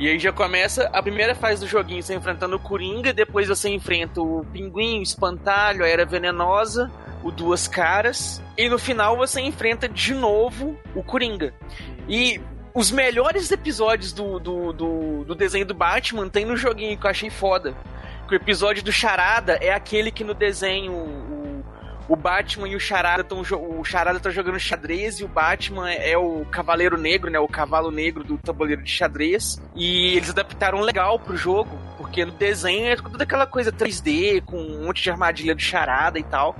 E 0.00 0.08
aí 0.08 0.18
já 0.18 0.32
começa 0.32 0.90
a 0.92 1.00
primeira 1.00 1.36
fase 1.36 1.60
do 1.60 1.68
joguinho, 1.68 2.02
você 2.02 2.16
enfrentando 2.16 2.56
o 2.56 2.58
Coringa, 2.58 3.12
depois 3.12 3.46
você 3.46 3.68
enfrenta 3.68 4.20
o 4.20 4.44
Pinguim, 4.52 4.98
o 4.98 5.02
Espantalho, 5.02 5.84
a 5.84 5.88
Era 5.88 6.04
Venenosa, 6.04 6.90
o 7.22 7.30
Duas 7.30 7.68
Caras, 7.68 8.42
e 8.58 8.68
no 8.68 8.78
final 8.80 9.16
você 9.16 9.40
enfrenta 9.40 9.88
de 9.88 10.12
novo 10.12 10.76
o 10.96 11.02
Coringa. 11.04 11.54
E 12.08 12.40
os 12.74 12.90
melhores 12.90 13.50
episódios 13.52 14.12
do, 14.12 14.38
do, 14.40 14.72
do, 14.72 15.24
do 15.24 15.34
desenho 15.34 15.64
do 15.64 15.74
Batman 15.74 16.28
tem 16.28 16.44
no 16.44 16.56
joguinho 16.56 16.98
que 16.98 17.06
eu 17.06 17.10
achei 17.10 17.30
foda. 17.30 17.74
Que 18.26 18.34
o 18.34 18.36
episódio 18.36 18.82
do 18.82 18.90
Charada 18.90 19.54
é 19.60 19.72
aquele 19.72 20.10
que 20.10 20.24
no 20.24 20.34
desenho 20.34 20.92
o, 20.92 21.64
o 22.08 22.16
Batman 22.16 22.68
e 22.68 22.74
o 22.74 22.80
Charada 22.80 23.22
estão 23.22 23.42
o 23.42 23.84
Charada 23.84 24.18
tá 24.18 24.30
jogando 24.30 24.58
xadrez 24.58 25.20
e 25.20 25.24
o 25.24 25.28
Batman 25.28 25.92
é 25.92 26.16
o 26.18 26.44
Cavaleiro 26.46 26.98
Negro, 26.98 27.30
né, 27.30 27.38
o 27.38 27.46
cavalo 27.46 27.90
negro 27.90 28.24
do 28.24 28.38
tabuleiro 28.38 28.82
de 28.82 28.90
xadrez. 28.90 29.60
E 29.76 30.16
eles 30.16 30.30
adaptaram 30.30 30.80
legal 30.80 31.18
pro 31.18 31.36
jogo, 31.36 31.78
porque 31.96 32.24
no 32.24 32.32
desenho 32.32 32.88
é 32.88 32.96
toda 32.96 33.22
aquela 33.22 33.46
coisa 33.46 33.70
3D 33.70 34.42
com 34.42 34.56
um 34.56 34.84
monte 34.86 35.02
de 35.02 35.10
armadilha 35.10 35.54
do 35.54 35.62
Charada 35.62 36.18
e 36.18 36.24
tal. 36.24 36.56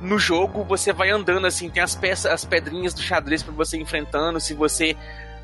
No 0.00 0.18
jogo 0.18 0.62
você 0.64 0.92
vai 0.92 1.10
andando 1.10 1.46
assim, 1.46 1.68
tem 1.68 1.82
as 1.82 1.94
peças, 1.94 2.30
as 2.30 2.44
pedrinhas 2.44 2.94
do 2.94 3.00
xadrez 3.02 3.42
pra 3.42 3.52
você 3.52 3.76
ir 3.76 3.80
enfrentando, 3.82 4.38
se 4.40 4.54
você 4.54 4.96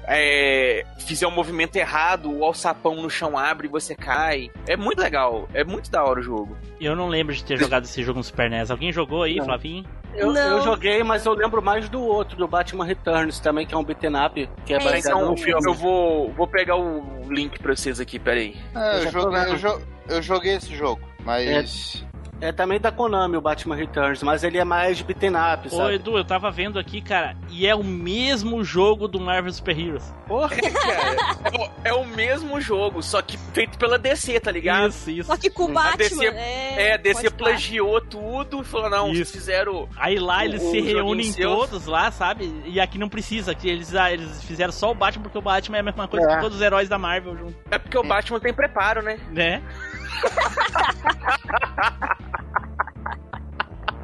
é, 0.07 0.85
fizer 0.99 1.27
um 1.27 1.31
movimento 1.31 1.77
errado, 1.77 2.31
o 2.31 2.45
alçapão 2.45 2.97
no 3.01 3.09
chão 3.09 3.39
abre 3.39 3.67
e 3.67 3.71
você 3.71 3.95
cai. 3.95 4.51
É 4.67 4.77
muito 4.77 5.01
legal, 5.01 5.49
é 5.55 5.65
muito 5.65 5.91
da 5.91 6.05
hora 6.05 6.21
o 6.21 6.23
jogo. 6.23 6.57
Eu 6.81 6.95
não 6.95 7.09
lembro 7.09 7.35
de 7.35 7.43
ter 7.43 7.57
jogado 7.57 7.85
esse 7.85 8.03
jogo 8.03 8.19
no 8.19 8.25
Super 8.25 8.51
NES. 8.51 8.71
Alguém 8.71 8.93
jogou 8.93 9.23
aí, 9.23 9.37
Não. 9.37 9.45
Flavinho? 9.47 9.85
Eu, 10.15 10.33
Não. 10.33 10.59
eu 10.59 10.61
joguei, 10.63 11.03
mas 11.03 11.27
eu 11.27 11.33
lembro 11.33 11.61
mais 11.61 11.89
do 11.89 12.01
outro, 12.01 12.37
do 12.37 12.47
Batman 12.47 12.85
Returns 12.85 13.41
também, 13.41 13.67
que 13.67 13.75
é 13.75 13.79
um 13.79 13.83
beat'em 13.83 14.15
up, 14.25 14.49
que 14.65 14.73
é, 14.73 14.77
É, 14.77 14.79
baseado 14.79 15.17
Então, 15.17 15.31
no 15.31 15.37
filme. 15.37 15.61
eu 15.67 15.75
vou, 15.75 16.31
vou 16.33 16.47
pegar 16.47 16.77
o 16.77 17.23
link 17.29 17.59
pra 17.59 17.75
vocês 17.75 17.99
aqui, 17.99 18.19
peraí. 18.21 18.57
É, 18.77 18.99
Eu 18.99 19.03
eu, 19.05 19.11
joguei, 19.11 19.41
vendo. 19.41 19.49
eu, 19.53 19.57
jo- 19.57 19.83
eu 20.09 20.23
joguei 20.23 20.55
esse 20.55 20.73
jogo, 20.77 21.01
mas. 21.25 22.05
É 22.11 22.14
também 22.53 22.81
da 22.81 22.91
Konami, 22.93 23.37
o 23.37 23.41
Batman 23.41 23.77
Returns, 23.77 24.23
mas 24.23 24.43
ele 24.45 24.59
é 24.59 24.65
mais 24.65 25.01
beat'em 25.03 25.31
up, 25.31 25.67
Ô, 25.69 25.71
sabe? 25.71 25.95
Edu, 25.95 26.17
eu 26.19 26.25
tava 26.25 26.51
vendo 26.51 26.79
aqui, 26.79 27.01
cara, 27.01 27.37
e 27.51 27.67
é 27.67 27.75
o 27.75 27.85
mesmo 27.85 28.63
jogo 28.65 29.07
do 29.09 29.21
Marvel 29.21 29.53
Super 29.53 29.79
Heroes. 29.79 30.15
Porra, 30.27 30.49
Cara, 30.57 31.17
é, 31.53 31.59
o- 31.59 31.71
é 31.85 31.93
o 31.95 32.05
mesmo 32.07 32.61
jogo, 32.61 33.03
só 33.03 33.21
que 33.23 33.37
feito 33.53 33.79
pela 33.79 33.99
DC, 33.99 34.41
tá 34.41 34.51
ligado? 34.51 34.89
Isso, 34.91 35.11
isso. 35.11 35.27
Só 35.29 35.37
que 35.37 35.51
com 35.51 35.65
o 35.65 35.69
Batman, 35.73 35.97
DC 35.97 36.27
é... 36.27 36.75
É, 36.89 36.95
a 36.95 36.97
DC 36.97 37.31
plagiou 37.31 38.01
tudo 38.01 38.61
e 38.63 38.65
falou, 38.65 38.91
não, 38.91 39.13
Isso. 39.13 39.33
fizeram... 39.33 39.89
Aí 39.97 40.19
lá 40.19 40.45
eles 40.45 40.63
O- 40.63 40.71
se 40.71 40.81
reúnem 40.81 41.33
todos 41.33 41.87
lá, 41.87 42.11
sabe? 42.11 42.53
E 42.67 42.81
aqui 42.81 42.99
não 42.99 43.09
precisa, 43.09 43.55
que 43.55 43.69
eles, 43.69 43.95
ah, 43.95 44.13
eles 44.13 44.43
fizeram 44.45 44.73
só 44.73 44.91
o 44.91 44.95
Batman 44.95 45.23
porque 45.25 45.39
o 45.39 45.43
Batman 45.43 45.77
é 45.77 45.81
a 45.81 45.85
mesma 45.85 46.09
coisa 46.09 46.27
É. 46.31 46.35
que 46.37 46.41
todos 46.41 46.57
os 46.57 46.63
heróis 46.63 46.89
da 46.89 46.99
Marvel 46.99 47.37
junto, 47.37 47.55
É 47.71 47.79
porque 47.79 47.97
o 47.99 48.03
Batman 48.03 48.41
tem 48.41 48.53
preparo, 48.55 49.03
né? 49.03 49.19
né? 49.31 49.63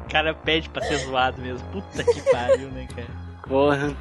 O 0.05 0.11
cara 0.11 0.33
pede 0.33 0.69
pra 0.69 0.81
ser 0.83 0.97
zoado 0.97 1.41
mesmo. 1.41 1.67
Puta 1.71 2.03
que 2.03 2.21
pariu, 2.31 2.69
né, 2.71 2.87
cara? 2.95 3.21
porra. 3.47 3.95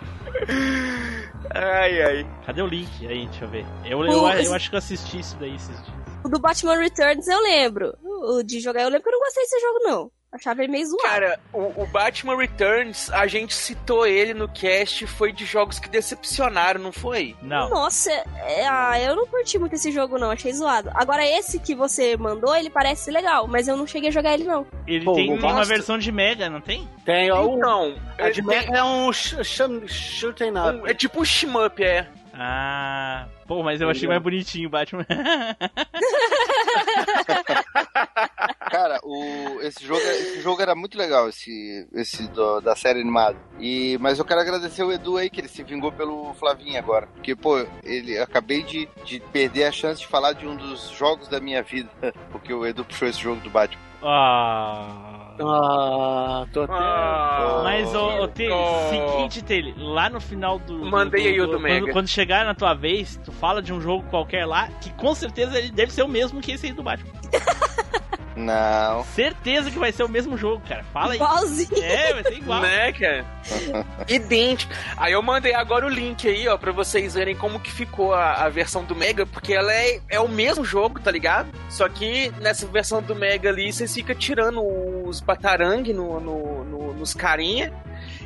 Ai, 1.54 2.02
ai. 2.02 2.26
Cadê 2.46 2.62
o 2.62 2.66
link? 2.66 3.06
Aí, 3.06 3.26
deixa 3.26 3.44
eu 3.44 3.48
ver. 3.48 3.66
Eu, 3.84 4.04
eu, 4.04 4.12
eu 4.12 4.54
acho 4.54 4.70
que 4.70 4.76
eu 4.76 4.78
assisti 4.78 5.18
isso 5.18 5.36
daí 5.38 5.56
esses 5.56 5.76
dias. 5.76 6.00
O 6.24 6.28
do 6.28 6.38
Batman 6.38 6.76
Returns 6.76 7.26
eu 7.26 7.40
lembro. 7.40 7.92
O 8.02 8.42
de 8.42 8.61
jogar, 8.61 8.82
eu 8.82 8.88
lembro 8.88 9.02
que 9.02 9.08
eu 9.08 9.12
não 9.12 9.20
gostei 9.20 9.42
desse 9.42 9.61
jogo, 9.61 9.78
não. 9.82 10.12
Achava 10.33 10.62
ele 10.62 10.70
meio 10.70 10.87
zoado. 10.87 11.03
Cara, 11.03 11.41
o, 11.53 11.83
o 11.83 11.87
Batman 11.87 12.37
Returns, 12.37 13.11
a 13.11 13.26
gente 13.26 13.53
citou 13.53 14.07
ele 14.07 14.33
no 14.33 14.47
cast, 14.49 15.05
foi 15.05 15.33
de 15.33 15.45
jogos 15.45 15.81
que 15.81 15.89
decepcionaram, 15.89 16.81
não 16.81 16.93
foi? 16.93 17.35
Não. 17.43 17.68
Nossa, 17.68 18.12
é, 18.12 18.64
ah, 18.68 18.97
eu 19.01 19.16
não 19.16 19.26
curti 19.26 19.59
muito 19.59 19.74
esse 19.74 19.91
jogo, 19.91 20.18
não. 20.18 20.31
Achei 20.31 20.53
zoado. 20.53 20.89
Agora, 20.95 21.26
esse 21.26 21.59
que 21.59 21.74
você 21.74 22.16
mandou, 22.16 22.55
ele 22.55 22.70
parece 22.70 23.11
legal, 23.11 23.49
mas 23.49 23.66
eu 23.66 23.76
não 23.76 23.89
cheguei 23.89 24.11
a 24.11 24.12
jogar 24.12 24.35
ele, 24.35 24.45
não. 24.45 24.64
Ele 24.87 25.05
Pô, 25.05 25.14
tem 25.14 25.33
uma 25.37 25.64
versão 25.64 25.99
de 25.99 26.12
Mega, 26.12 26.49
não 26.49 26.61
tem? 26.61 26.89
Tem, 27.05 27.28
ó, 27.33 27.45
o... 27.45 27.57
Então, 27.57 27.97
A 28.16 28.28
é, 28.28 28.31
de 28.31 28.37
tem- 28.41 28.45
Mega 28.47 28.78
é 28.78 28.85
um 28.85 29.12
sh 29.12 29.35
sh 29.43 29.62
shooting 29.89 30.51
up. 30.51 30.78
um- 30.81 30.87
é 30.87 30.95
tipo 30.95 31.20
um 31.20 31.24
shmup, 31.24 31.83
é. 31.83 32.07
Ah, 32.33 33.26
pô, 33.47 33.62
mas 33.64 33.81
eu 33.81 33.91
achei 33.91 34.07
mais 34.09 34.22
bonitinho 34.22 34.68
o 34.68 34.70
Batman. 34.70 35.05
Cara, 38.81 38.99
o, 39.05 39.61
esse, 39.61 39.85
jogo, 39.85 40.01
esse 40.01 40.41
jogo 40.41 40.62
era 40.62 40.74
muito 40.74 40.97
legal, 40.97 41.28
esse, 41.28 41.87
esse 41.93 42.26
do- 42.28 42.62
da 42.62 42.74
série 42.74 43.03
animada. 43.03 43.37
E, 43.59 43.99
mas 44.01 44.18
eu 44.18 44.24
quero 44.24 44.41
agradecer 44.41 44.83
o 44.83 44.91
Edu 44.91 45.18
aí, 45.18 45.28
que 45.28 45.39
ele 45.39 45.49
se 45.49 45.62
vingou 45.62 45.93
pelo 45.93 46.33
Flavinho 46.33 46.78
agora. 46.78 47.07
Porque, 47.09 47.37
pô, 47.37 47.59
ele 47.85 48.18
acabei 48.18 48.62
de, 48.62 48.89
de 49.05 49.20
perder 49.20 49.64
a 49.64 49.70
chance 49.70 50.01
de 50.01 50.07
falar 50.07 50.33
de 50.33 50.47
um 50.47 50.57
dos 50.57 50.89
jogos 50.93 51.28
da 51.28 51.39
minha 51.41 51.62
vida. 51.62 51.91
Porque 52.33 52.55
o 52.55 52.64
Edu 52.64 52.83
puxou 52.83 53.07
esse 53.07 53.20
jogo 53.20 53.39
do 53.43 53.51
Batman. 53.51 53.83
ah. 54.03 55.16
Ah, 55.43 56.47
tô 56.53 56.62
até... 56.64 56.72
Ah, 56.74 57.61
Mas, 57.64 57.95
ô, 57.95 58.24
ô 58.24 58.24
oh. 58.24 58.91
seguinte, 58.91 59.43
Taylor, 59.43 59.72
lá 59.78 60.11
no 60.11 60.20
final 60.20 60.59
do. 60.59 60.78
do- 60.81 60.85
Mandei 60.91 61.28
aí 61.28 61.41
o 61.41 61.47
do 61.47 61.53
quando, 61.53 61.62
Mega. 61.62 61.93
Quando 61.93 62.09
chegar 62.09 62.45
na 62.45 62.55
tua 62.55 62.74
vez, 62.74 63.18
tu 63.24 63.33
fala 63.33 63.62
de 63.62 63.72
um 63.72 63.81
jogo 63.81 64.07
qualquer 64.11 64.45
lá, 64.45 64.68
que 64.83 64.93
com 64.95 65.14
certeza 65.14 65.59
ele 65.59 65.70
deve 65.70 65.93
ser 65.93 66.03
o 66.03 66.09
mesmo 66.09 66.43
que 66.43 66.53
esse 66.53 66.66
aí 66.66 66.72
do 66.72 66.83
Batman. 66.83 67.11
Não. 68.41 69.05
Certeza 69.05 69.70
que 69.70 69.78
vai 69.78 69.93
ser 69.93 70.03
o 70.05 70.09
mesmo 70.09 70.36
jogo, 70.36 70.62
cara. 70.68 70.84
Fala 70.93 71.12
aí. 71.12 71.16
Igualzinho. 71.16 71.82
É, 71.82 72.12
vai 72.14 72.22
ser 72.24 72.38
igual. 72.38 72.61
Né, 72.62 72.93
cara? 72.93 73.24
Idêntico. 74.09 74.72
Aí 74.97 75.12
eu 75.12 75.22
mandei 75.22 75.55
agora 75.55 75.86
o 75.86 75.88
link 75.88 76.28
aí, 76.28 76.49
ó, 76.49 76.57
pra 76.57 76.72
vocês 76.72 77.14
verem 77.14 77.36
como 77.36 77.61
que 77.61 77.70
ficou 77.70 78.14
a, 78.14 78.45
a 78.45 78.49
versão 78.49 78.84
do 78.84 78.95
Mega, 78.95 79.24
porque 79.26 79.53
ela 79.53 79.72
é, 79.72 80.01
é 80.09 80.20
o 80.20 80.28
mesmo 80.28 80.64
jogo, 80.64 81.01
tá 81.01 81.11
ligado? 81.11 81.49
Só 81.68 81.88
que 81.88 82.32
nessa 82.41 82.66
versão 82.66 83.03
do 83.03 83.14
Mega 83.14 83.49
ali, 83.49 83.72
vocês 83.72 83.93
ficam 83.95 84.14
tirando 84.16 84.61
os 85.07 85.20
batarangue 85.20 85.93
no, 85.93 86.18
no- 86.20 86.64
no- 86.64 86.95
nos 86.95 87.14
carinha. 87.14 87.72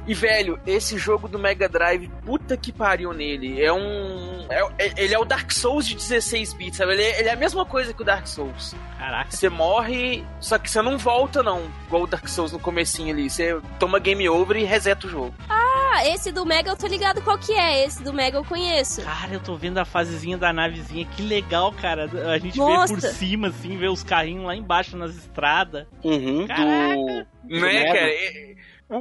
E, 0.06 0.12
velho, 0.12 0.58
esse 0.66 0.98
jogo 0.98 1.26
do 1.28 1.38
Mega 1.38 1.68
Drive, 1.68 2.10
puta 2.24 2.56
que 2.56 2.70
pariu 2.72 3.12
nele. 3.12 3.62
É 3.62 3.72
um. 3.72 4.46
é- 4.50 4.86
é- 4.86 4.92
ele 4.98 5.14
é 5.14 5.18
o 5.18 5.24
Dark 5.24 5.50
Souls 5.50 5.86
de 5.86 5.94
16 5.94 6.52
bits, 6.52 6.76
sabe? 6.76 6.92
Ele 6.92 7.02
é, 7.02 7.20
ele 7.20 7.28
é 7.28 7.32
a 7.32 7.36
mesma 7.36 7.64
coisa 7.64 7.92
que 7.94 8.02
o 8.02 8.04
Dark 8.04 8.26
Souls. 8.26 8.74
Caraca. 8.98 9.30
Você 9.30 9.48
morre, 9.48 10.22
só 10.40 10.58
que 10.58 10.70
você 10.70 10.82
não 10.82 10.98
volta, 10.98 11.42
não. 11.42 11.62
Igual 11.86 12.02
o 12.02 12.06
Dark 12.06 12.28
Souls 12.28 12.52
no 12.52 12.58
comecinho 12.58 13.14
ali. 13.14 13.30
Você 13.30 13.58
toma 13.78 13.98
game 13.98 14.28
over 14.28 14.56
e 14.58 14.64
reseta 14.64 15.06
o 15.06 15.10
jogo. 15.10 15.34
Ah, 15.48 16.06
esse 16.06 16.30
do 16.32 16.44
Mega 16.44 16.70
eu 16.70 16.76
tô 16.76 16.86
ligado 16.86 17.22
qual 17.22 17.38
que 17.38 17.52
é. 17.52 17.84
Esse 17.86 18.02
do 18.02 18.12
Mega 18.12 18.36
eu 18.36 18.44
conheço. 18.44 19.00
Cara, 19.02 19.32
eu 19.32 19.40
tô 19.40 19.56
vendo 19.56 19.78
a 19.78 19.84
fasezinha 19.84 20.36
da 20.36 20.52
navezinha, 20.52 21.04
que 21.06 21.22
legal, 21.22 21.72
cara. 21.72 22.10
A 22.30 22.38
gente 22.38 22.58
Nossa. 22.58 22.94
vê 22.94 23.00
por 23.00 23.08
cima, 23.08 23.48
assim, 23.48 23.76
vê 23.78 23.88
os 23.88 24.02
carrinhos 24.02 24.44
lá 24.44 24.54
embaixo 24.54 24.96
nas 24.96 25.14
estradas. 25.14 25.86
Uhum. 26.02 26.46
Caraca! 26.46 27.26
Né, 27.44 27.60
Mega. 27.60 27.86
cara? 27.92 28.08
É- 28.10 28.54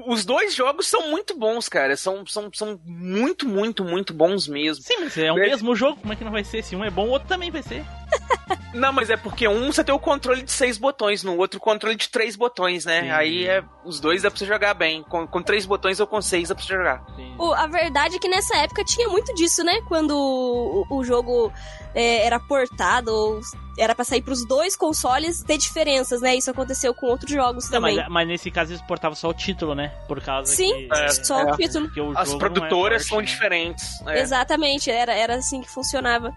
Os 0.07 0.25
dois 0.25 0.53
jogos 0.55 0.87
são 0.87 1.09
muito 1.09 1.37
bons, 1.37 1.67
cara. 1.69 1.95
São, 1.97 2.25
são, 2.25 2.49
são 2.53 2.79
muito, 2.85 3.47
muito, 3.47 3.83
muito 3.83 4.13
bons 4.13 4.47
mesmo. 4.47 4.83
Sim, 4.83 4.95
mas 5.01 5.17
é 5.17 5.31
o 5.31 5.35
Mas- 5.35 5.47
mesmo 5.49 5.75
jogo, 5.75 5.97
como 6.01 6.13
é 6.13 6.15
que 6.15 6.23
não 6.23 6.31
vai 6.31 6.43
ser? 6.43 6.63
Se 6.63 6.75
um 6.75 6.83
é 6.83 6.89
bom, 6.89 7.07
o 7.07 7.11
outro 7.11 7.27
também 7.27 7.51
vai 7.51 7.61
ser. 7.63 7.83
Não, 8.73 8.91
mas 8.91 9.09
é 9.09 9.17
porque 9.17 9.47
um 9.47 9.71
você 9.71 9.83
tem 9.83 9.93
o 9.93 9.99
controle 9.99 10.41
de 10.41 10.51
seis 10.51 10.77
botões, 10.77 11.23
no 11.23 11.37
outro 11.37 11.57
o 11.57 11.61
controle 11.61 11.95
de 11.95 12.09
três 12.09 12.35
botões, 12.35 12.85
né? 12.85 13.01
Sim. 13.03 13.11
Aí 13.11 13.47
é, 13.47 13.63
os 13.85 13.99
dois 13.99 14.21
dá 14.23 14.31
pra 14.31 14.37
você 14.39 14.45
jogar 14.45 14.73
bem. 14.73 15.03
Com, 15.03 15.27
com 15.27 15.41
três 15.41 15.65
botões 15.65 15.99
ou 15.99 16.07
com 16.07 16.21
seis 16.21 16.49
dá 16.49 16.55
pra 16.55 16.63
você 16.63 16.73
jogar. 16.73 17.03
Sim. 17.15 17.35
O- 17.37 17.53
a 17.53 17.67
verdade 17.67 18.15
é 18.15 18.19
que 18.19 18.27
nessa 18.27 18.57
época 18.57 18.83
tinha 18.83 19.07
muito 19.07 19.33
disso, 19.35 19.63
né? 19.63 19.81
Quando 19.87 20.11
o, 20.17 20.85
o 20.89 21.03
jogo 21.03 21.51
é, 21.93 22.25
era 22.25 22.39
portado, 22.39 23.11
ou 23.13 23.39
era 23.77 23.93
pra 23.95 24.03
sair 24.05 24.21
pros 24.21 24.47
dois 24.47 24.75
consoles, 24.75 25.43
ter 25.43 25.57
diferenças, 25.57 26.21
né? 26.21 26.35
Isso 26.35 26.49
aconteceu 26.51 26.93
com 26.93 27.07
outros 27.07 27.31
jogos 27.31 27.65
Não, 27.65 27.71
também. 27.79 27.95
mas, 27.97 28.07
mas 28.09 28.27
nesse 28.27 28.51
caso 28.51 28.71
eles 28.71 28.81
portavam 28.83 29.15
só 29.15 29.29
o 29.29 29.33
título, 29.33 29.73
né? 29.75 29.89
Por 30.07 30.21
causa 30.21 30.51
Sim, 30.53 30.87
que... 30.87 30.93
É, 30.95 31.07
só 31.09 31.39
é. 31.41 31.51
o 31.53 31.57
título. 31.57 31.89
o 32.13 32.17
As 32.17 32.31
é 32.33 32.37
produtoras 32.37 33.07
forte, 33.07 33.09
são 33.09 33.19
né? 33.19 33.25
diferentes. 33.25 33.85
é. 34.07 34.19
Exatamente, 34.21 34.89
era, 34.91 35.13
era 35.13 35.35
assim 35.35 35.61
que 35.61 35.69
funcionava. 35.69 36.33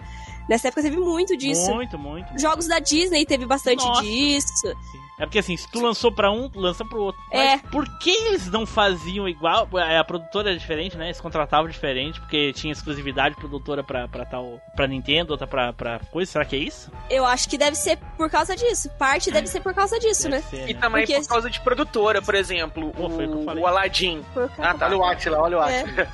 Nessa 0.48 0.68
época 0.68 0.82
teve 0.82 0.96
muito 0.96 1.36
disso. 1.36 1.70
Muito, 1.72 1.98
muito. 1.98 2.38
Jogos 2.38 2.66
da 2.66 2.78
Disney 2.78 3.26
teve 3.26 3.46
bastante 3.46 3.84
Nossa. 3.84 4.02
disso. 4.02 4.76
Sim. 4.92 5.05
É 5.18 5.24
porque 5.24 5.38
assim, 5.38 5.56
se 5.56 5.70
tu 5.70 5.80
lançou 5.80 6.12
pra 6.12 6.30
um, 6.30 6.48
tu 6.48 6.60
lança 6.60 6.84
pro 6.84 7.00
outro. 7.00 7.20
É. 7.30 7.52
Mas 7.56 7.62
por 7.70 7.86
que 7.98 8.10
eles 8.10 8.50
não 8.50 8.66
faziam 8.66 9.26
igual? 9.28 9.66
A 9.98 10.04
produtora 10.04 10.50
era 10.50 10.58
diferente, 10.58 10.96
né? 10.96 11.06
Eles 11.06 11.20
contratavam 11.20 11.68
diferente, 11.70 12.20
porque 12.20 12.52
tinha 12.52 12.72
exclusividade 12.72 13.34
produtora 13.36 13.82
pra, 13.82 14.06
pra 14.08 14.24
tal. 14.26 14.60
pra 14.74 14.86
Nintendo, 14.86 15.32
outra 15.32 15.46
pra, 15.46 15.72
pra 15.72 16.00
coisa. 16.12 16.30
Será 16.32 16.44
que 16.44 16.54
é 16.56 16.58
isso? 16.58 16.90
Eu 17.08 17.24
acho 17.24 17.48
que 17.48 17.56
deve 17.56 17.76
ser 17.76 17.96
por 18.16 18.28
causa 18.30 18.54
disso. 18.54 18.90
Parte 18.98 19.30
deve 19.30 19.46
ser 19.46 19.60
por 19.60 19.72
causa 19.72 19.98
disso, 19.98 20.24
Deve 20.28 20.36
né? 20.36 20.42
ser, 20.50 20.68
E 20.70 20.74
né? 20.74 20.80
também 20.80 21.06
Porque- 21.06 21.20
por 21.20 21.28
causa 21.28 21.48
de 21.50 21.60
produtora, 21.60 22.20
por 22.20 22.34
exemplo, 22.34 22.90
Pô, 22.92 23.08
foi 23.08 23.24
o 23.26 23.28
que 23.30 23.34
eu 23.36 23.40
o, 23.40 23.44
falei. 23.44 23.62
o 23.64 23.66
Aladdin. 23.66 24.22
Ah, 24.58 24.74
tá. 24.74 24.86
Olha 24.86 24.98
o 24.98 25.04
Atila, 25.04 25.38
olha 25.40 25.58
o 25.58 25.62
É. 25.62 25.80
Atila. 25.80 26.08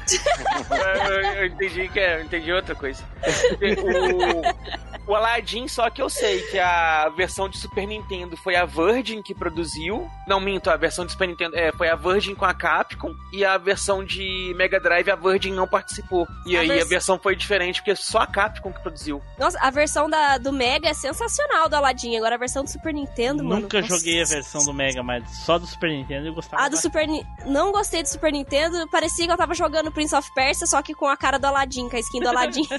eu, 1.10 1.22
eu 1.42 1.46
entendi 1.46 1.88
que 1.88 1.98
é, 1.98 2.18
eu 2.20 2.22
entendi 2.24 2.52
outra 2.52 2.74
coisa. 2.74 3.02
O, 5.06 5.12
o 5.12 5.14
Aladdin, 5.16 5.66
só 5.68 5.90
que 5.90 6.00
eu 6.00 6.08
sei 6.08 6.40
que 6.42 6.58
a 6.58 7.08
versão 7.16 7.48
de 7.48 7.58
Super 7.58 7.86
Nintendo 7.86 8.36
foi 8.36 8.54
a 8.56 8.64
Virgin 8.92 9.22
que 9.22 9.34
produziu. 9.34 10.08
Não, 10.26 10.40
minto, 10.40 10.68
a 10.70 10.76
versão 10.76 11.04
de 11.06 11.12
Super 11.12 11.28
Nintendo 11.28 11.56
é, 11.56 11.72
foi 11.72 11.88
a 11.88 11.94
Virgin 11.96 12.34
com 12.34 12.44
a 12.44 12.52
Capcom. 12.54 13.14
E 13.32 13.44
a 13.44 13.56
versão 13.58 14.04
de 14.04 14.52
Mega 14.56 14.78
Drive, 14.80 15.10
a 15.10 15.16
Virgin 15.16 15.52
não 15.52 15.66
participou. 15.66 16.26
E 16.46 16.56
A 16.56 16.60
aí 16.60 16.68
vers- 16.68 16.84
a 16.84 16.88
versão 16.88 17.18
foi 17.18 17.34
diferente, 17.36 17.80
porque 17.80 17.96
só 17.96 18.18
a 18.18 18.26
Capcom 18.26 18.72
que 18.72 18.80
produziu. 18.82 19.22
Nossa, 19.38 19.58
a 19.60 19.70
versão 19.70 20.08
da, 20.08 20.38
do 20.38 20.52
Mega 20.52 20.88
é 20.88 20.94
sensacional 20.94 21.68
do 21.68 21.76
Aladdin. 21.76 22.16
Agora 22.16 22.34
a 22.34 22.38
versão 22.38 22.64
do 22.64 22.70
Super 22.70 22.92
Nintendo, 22.94 23.42
mano. 23.44 23.62
Nunca 23.62 23.80
nossa. 23.80 23.96
joguei 23.96 24.20
a 24.22 24.24
versão 24.26 24.64
do 24.64 24.72
Mega, 24.74 25.02
mas 25.02 25.24
só 25.44 25.58
do 25.58 25.66
Super 25.66 25.90
Nintendo 25.90 26.26
eu 26.26 26.34
gostava. 26.34 26.62
A 26.62 26.68
do 26.68 26.76
Super 26.76 27.06
Ni- 27.08 27.24
Não 27.46 27.72
gostei 27.72 28.02
do 28.02 28.08
Super 28.08 28.32
Nintendo. 28.32 28.86
Parecia 28.88 29.26
que 29.26 29.32
eu 29.32 29.36
tava 29.36 29.54
jogando 29.54 29.90
Prince 29.92 30.14
of 30.14 30.30
Persia, 30.34 30.66
só 30.66 30.82
que 30.82 30.94
com 30.94 31.06
a 31.08 31.16
cara 31.16 31.38
do 31.38 31.46
Aladdin, 31.46 31.88
com 31.88 31.96
a 31.96 32.00
skin 32.00 32.20
do 32.20 32.28
Aladdin. 32.28 32.62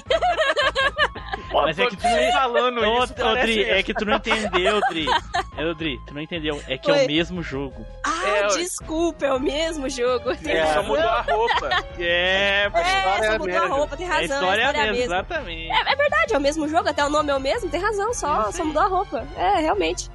Mas 1.52 1.78
é 1.78 1.86
que 1.86 1.96
tu 1.96 2.02
não 2.02 2.32
falando 2.32 2.80
isso, 2.80 3.14
ô, 3.24 3.34
Dri, 3.42 3.62
é 3.64 3.82
que 3.82 3.94
tu 3.94 4.04
não 4.04 4.16
entendeu, 4.16 4.80
Dri. 4.88 5.06
É, 5.56 5.72
Dri, 5.74 6.00
tu 6.06 6.14
não 6.14 6.20
entendeu. 6.20 6.62
É 6.68 6.76
que 6.78 6.90
é 6.90 7.04
o 7.04 7.06
mesmo 7.06 7.42
jogo. 7.42 7.84
ah, 8.04 8.28
É, 8.28 8.46
desculpa, 8.48 9.26
é 9.26 9.32
o 9.32 9.40
mesmo 9.40 9.88
jogo. 9.88 10.30
Ele 10.30 10.60
só 10.60 10.66
razão. 10.66 10.82
mudou 10.84 11.08
a 11.08 11.20
roupa. 11.22 11.70
É, 11.98 12.64
É, 12.64 12.66
história 12.68 13.24
é 13.24 13.26
só 13.28 13.34
a 13.34 13.38
mudou 13.38 13.56
a 13.56 13.60
mesma. 13.60 13.76
roupa, 13.76 13.96
tem 13.96 14.06
a 14.06 14.10
razão. 14.10 14.24
história 14.38 14.62
é 14.62 14.64
a 14.64 14.72
mesma. 14.72 14.92
mesma, 14.92 15.04
exatamente. 15.04 15.70
É, 15.70 15.92
é 15.92 15.96
verdade, 15.96 16.34
é 16.34 16.38
o 16.38 16.40
mesmo 16.40 16.68
jogo, 16.68 16.88
até 16.88 17.04
o 17.04 17.08
nome 17.08 17.30
é 17.30 17.34
o 17.34 17.40
mesmo, 17.40 17.70
tem 17.70 17.80
razão, 17.80 18.12
só, 18.14 18.50
só 18.52 18.64
mudou 18.64 18.82
a 18.82 18.86
roupa. 18.86 19.26
É, 19.36 19.60
realmente. 19.60 20.10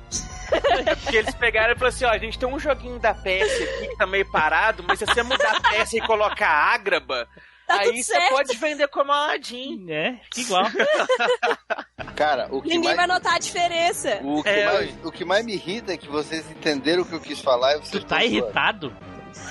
Porque 1.04 1.18
eles 1.18 1.36
pegaram 1.36 1.74
e 1.74 1.76
falaram 1.76 1.96
assim: 1.96 2.06
ó, 2.06 2.10
a 2.10 2.18
gente 2.18 2.40
tem 2.40 2.50
um 2.50 2.58
joguinho 2.60 2.98
da 3.00 3.14
PS 3.14 3.62
aqui 3.62 3.88
que 3.90 3.96
tá 3.98 4.08
meio 4.08 4.26
parado, 4.32 4.84
mas 4.88 4.98
se 5.00 5.06
você 5.06 5.22
mudar 5.22 5.58
a 5.58 5.62
peça 5.70 5.96
e 5.96 6.02
colocar 6.02 6.50
ágraba, 6.50 7.28
Tá 7.70 7.82
aí 7.82 7.86
tudo 7.86 7.98
você 7.98 8.14
certo. 8.14 8.30
pode 8.32 8.58
vender 8.58 8.88
como 8.88 9.12
Aladdin. 9.12 9.86
É, 9.92 10.14
fica 10.24 10.42
igual. 10.42 10.66
Cara, 12.16 12.48
o 12.50 12.64
que 12.64 12.70
Ninguém 12.70 12.96
mais... 12.96 12.98
vai 12.98 13.08
notar 13.08 13.36
a 13.36 13.40
diferença. 13.40 14.20
O 14.24 14.42
que, 14.42 14.50
É, 14.50 14.66
mais, 14.66 14.96
o 15.06 15.12
que 15.12 15.24
mais 15.24 15.46
me 15.46 15.54
irrita 15.54 15.94
é 15.94 15.98
que 15.98 16.08
vocês 16.08 16.50
entenderam 16.50 17.04
o 17.04 17.06
que 17.06 17.14
eu 17.14 17.20
quis 17.22 17.40
falar 17.40 17.76
e 17.76 17.78
vocês 17.78 17.92
Tu 17.92 18.04
tá 18.04 18.24
irritado? 18.26 18.92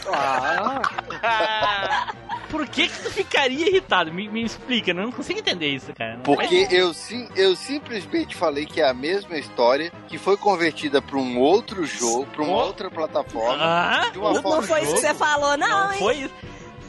Ah, 0.08 0.82
Ah, 1.22 2.12
Por 2.50 2.66
que 2.66 2.88
que 2.88 3.02
tu 3.02 3.10
ficaria 3.10 3.68
irritado? 3.68 4.12
Me, 4.12 4.26
me 4.28 4.42
explica, 4.42 4.90
eu 4.90 4.94
não 4.94 5.12
consigo 5.12 5.38
entender 5.38 5.68
isso, 5.68 5.92
cara. 5.94 6.16
Não 6.16 6.22
Porque 6.22 6.66
eu, 6.70 6.94
sim, 6.94 7.28
eu 7.36 7.54
simplesmente 7.54 8.34
falei 8.34 8.64
que 8.64 8.80
é 8.80 8.88
a 8.88 8.94
mesma 8.94 9.36
história 9.38 9.92
que 10.08 10.16
foi 10.16 10.36
convertida 10.36 11.00
para 11.02 11.18
um 11.18 11.38
outro 11.38 11.84
jogo, 11.84 12.26
para 12.26 12.42
uma 12.42 12.64
outra 12.64 12.90
plataforma. 12.90 13.62
Ah, 13.62 14.08
de 14.10 14.18
uma 14.18 14.32
Não 14.32 14.42
forma 14.42 14.62
foi 14.62 14.82
isso 14.82 14.94
que 14.94 15.00
você 15.00 15.14
falou, 15.14 15.56
não, 15.58 15.68
não 15.68 15.92
hein? 15.92 15.98
foi 15.98 16.14
isso. 16.16 16.34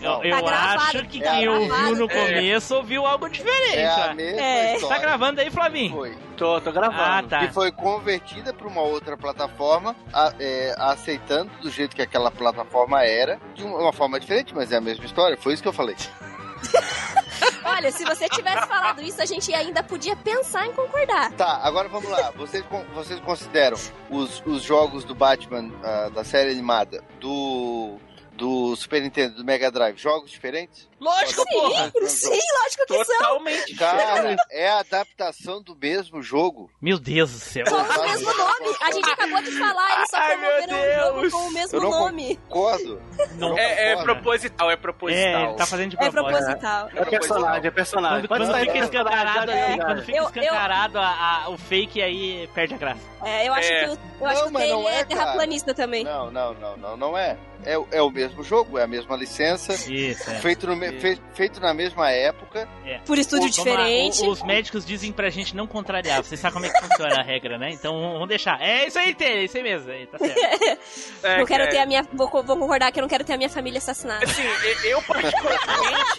Eu, 0.01 0.09
Não. 0.09 0.23
eu 0.23 0.35
Tá 0.35 0.41
gravado, 0.41 0.81
acho 0.81 1.05
que 1.07 1.19
tá 1.21 1.31
quem 1.31 1.47
ouviu 1.49 1.95
no 1.95 2.05
É. 2.11 2.25
começo 2.25 2.75
ouviu 2.75 3.05
algo 3.05 3.29
diferente. 3.29 3.77
É 3.77 3.87
a 3.87 4.13
mesma 4.13 4.41
É. 4.41 4.75
história. 4.75 4.95
Tá 4.95 5.01
gravando 5.01 5.41
aí, 5.41 5.49
Flavinho? 5.51 5.91
Foi. 5.95 6.17
tô, 6.37 6.61
tô 6.61 6.71
gravando. 6.71 7.01
Ah, 7.01 7.23
tá. 7.27 7.39
Que 7.47 7.53
foi 7.53 7.71
convertida 7.71 8.53
para 8.53 8.67
uma 8.67 8.81
outra 8.81 9.17
plataforma, 9.17 9.95
a- 10.13 10.33
é, 10.39 10.73
aceitando 10.77 11.51
do 11.61 11.69
jeito 11.69 11.95
que 11.95 12.01
aquela 12.01 12.31
plataforma 12.31 13.03
era, 13.03 13.39
de 13.53 13.63
uma, 13.63 13.91
forma 13.91 14.19
diferente, 14.19 14.55
mas 14.55 14.71
é 14.71 14.77
a 14.77 14.81
mesma 14.81 15.03
história. 15.05 15.35
Foi 15.37 15.53
isso 15.53 15.61
que 15.61 15.67
eu 15.67 15.73
falei. 15.73 15.95
Olha, 17.63 17.91
se 17.91 18.03
você 18.03 18.27
tivesse 18.29 18.67
falado 18.67 19.01
isso, 19.01 19.21
a 19.21 19.25
gente 19.25 19.53
ainda 19.53 19.83
podia 19.83 20.15
pensar 20.15 20.65
em 20.65 20.73
concordar. 20.73 21.31
Tá, 21.33 21.59
agora 21.63 21.87
vamos 21.87 22.09
lá. 22.09 22.31
Vocês, 22.35 22.63
vocês 22.93 23.19
consideram 23.21 23.77
os, 24.09 24.41
os 24.45 24.63
jogos 24.63 25.03
do 25.03 25.13
Batman, 25.15 25.71
ah, 25.83 26.09
da 26.13 26.23
série 26.23 26.51
animada, 26.51 27.03
do, 27.19 27.97
do 28.39 28.75
Super 28.77 29.01
Nintendo, 29.01 29.35
do 29.35 29.43
Mega 29.45 29.69
Drive, 29.69 29.97
jogos 29.97 30.31
diferentes? 30.31 30.87
Lógico, 30.99 31.45
porra! 31.45 31.91
Sim, 32.07 32.07
sim, 32.07 32.39
lógico 32.63 32.85
que 32.87 33.05
são. 33.05 33.17
totalmente 33.17 33.75
Cara, 33.75 34.35
é 34.51 34.69
a 34.69 34.79
adaptação 34.79 35.61
do 35.61 35.75
mesmo 35.75 36.21
jogo. 36.21 36.69
Meu 36.81 36.97
Deus 36.99 37.31
do 37.31 37.39
céu. 37.39 37.65
Só 37.67 37.77
o 37.77 38.09
mesmo 38.09 38.33
nome. 38.33 38.75
A 38.81 38.91
gente 38.91 39.09
acabou 39.09 39.41
de 39.41 39.51
falar, 39.51 39.95
eles 39.97 40.09
só 40.09 40.17
Ai, 40.17 40.35
meu 40.37 40.49
promoveram 40.67 41.17
um 41.17 41.21
jogo 41.21 41.31
com 41.31 41.47
o 41.47 41.51
mesmo 41.53 41.77
Eu 41.77 41.81
não 41.83 41.89
nome. 41.91 42.35
Concordo. 42.49 43.01
Não. 43.35 43.57
É, 43.57 43.91
é 43.93 44.03
proposital, 44.03 44.69
é 44.69 44.73
É, 44.73 44.77
proposital. 44.77 45.43
ele 45.45 45.53
tá 45.55 45.65
fazendo 45.65 45.89
de 45.91 45.95
É 46.03 46.09
propósito. 46.11 46.37
proposital. 46.39 46.89
É 46.95 47.05
personagem, 47.05 47.67
é 47.67 47.71
personagem. 47.71 48.27
Quando, 48.27 48.47
quando 48.47 48.59
fica 48.59 48.77
escancarado, 48.77 49.51
aí, 49.51 49.77
já. 49.77 49.85
quando 49.85 50.01
fica 50.03 50.17
Eu- 50.17 50.23
eu- 50.23 50.29
escancarado 50.29 50.97
a- 50.99 51.43
a- 51.45 51.49
o 51.49 51.57
fake, 51.57 52.01
aí 52.01 52.49
perde 52.53 52.73
a 52.73 52.77
graça. 52.77 52.99
É, 53.23 53.47
eu 53.47 53.53
acho 53.53 53.71
É. 53.71 53.83
que 53.85 53.89
o, 53.91 53.97
eu 54.21 54.27
acho 54.27 54.49
Não, 54.49 54.59
que 54.59 54.65
o 54.67 54.69
não 54.81 54.89
é, 54.89 54.99
é 54.99 55.03
terraplanista 55.05 55.73
também. 55.73 56.03
Não, 56.03 56.29
não, 56.31 56.53
não, 56.55 56.77
não, 56.77 56.97
não 56.97 57.17
é. 57.17 57.37
É, 57.65 57.77
o- 57.77 57.87
é 57.91 58.01
o 58.01 58.09
mesmo 58.09 58.41
jogo, 58.43 58.77
é 58.77 58.83
a 58.83 58.87
mesma 58.87 59.15
licença, 59.17 59.73
Isso, 59.91 60.29
é. 60.29 60.35
feito, 60.35 60.65
no 60.65 60.77
fe- 60.99 61.19
feito 61.33 61.59
na 61.59 61.73
mesma 61.73 62.09
época. 62.09 62.67
Por 63.05 63.17
estúdio 63.17 63.47
a- 63.47 63.49
diferente. 63.51 64.21
o- 64.21 64.29
os 64.29 64.41
médicos 64.43 64.85
dizem 64.85 65.11
pra 65.11 65.29
gente 65.29 65.55
não 65.55 65.67
contrariar. 65.67 66.23
Vocês 66.23 66.39
sabem 66.39 66.53
como 66.53 66.65
é 66.65 66.69
que 66.69 66.87
funciona 66.87 67.19
a 67.19 67.23
regra, 67.23 67.57
né? 67.57 67.69
Então 67.71 68.13
vamos 68.13 68.27
deixar. 68.29 68.61
É 68.61 68.87
isso 68.87 68.97
aí, 68.97 69.13
tem, 69.13 69.27
é 69.39 69.43
isso 69.43 69.57
aí 69.57 69.63
mesmo. 69.63 69.91
aí, 69.91 70.07
Tá 70.07 70.17
certo. 70.17 70.39
É, 71.23 71.37
não 71.39 71.45
quero 71.45 71.63
é. 71.63 71.67
ter 71.67 71.79
a 71.79 71.85
minha. 71.85 72.01
Vou, 72.13 72.27
vou 72.29 72.57
concordar 72.57 72.91
que 72.91 72.99
eu 72.99 73.01
não 73.01 73.09
quero 73.09 73.23
ter 73.25 73.33
a 73.33 73.37
minha 73.37 73.49
família 73.49 73.77
assassinada. 73.77 74.23
Assim, 74.23 74.41
eu 74.85 75.01
particularmente. 75.01 76.17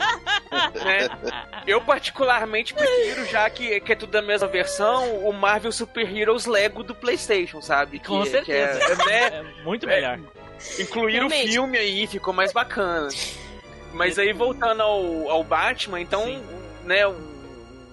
né, 0.84 1.08
eu 1.66 1.80
particularmente 1.80 2.74
prefiro, 2.74 3.24
já 3.26 3.48
que, 3.48 3.80
que 3.80 3.92
é 3.92 3.96
tudo 3.96 4.10
da 4.10 4.22
mesma 4.22 4.46
versão, 4.48 5.18
o 5.26 5.32
Marvel 5.32 5.72
Super 5.72 6.14
Heroes 6.14 6.46
Lego 6.46 6.82
do 6.82 6.94
PlayStation, 6.94 7.60
sabe? 7.62 7.98
Que, 7.98 8.08
Com 8.08 8.22
que 8.22 8.30
certeza. 8.30 8.78
é- 8.78 8.96
né, 9.06 9.26
É 9.60 9.64
muito 9.64 9.86
É. 9.88 9.94
melhor. 9.94 10.18
Incluir 10.78 11.12
Realmente. 11.14 11.48
o 11.48 11.52
filme 11.52 11.78
aí 11.78 12.06
ficou 12.06 12.32
mais 12.34 12.52
bacana. 12.52 13.08
Mas 13.92 14.18
aí 14.18 14.32
voltando 14.32 14.82
ao, 14.82 15.28
ao 15.30 15.42
Batman, 15.44 16.00
então, 16.00 16.24
Sim. 16.24 16.42
né, 16.84 17.06
o- 17.06 17.30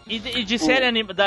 E 0.10 0.20
de, 0.20 0.30
e 0.40 0.44
de 0.46 0.58
série 0.58 0.86
animada, 0.86 1.26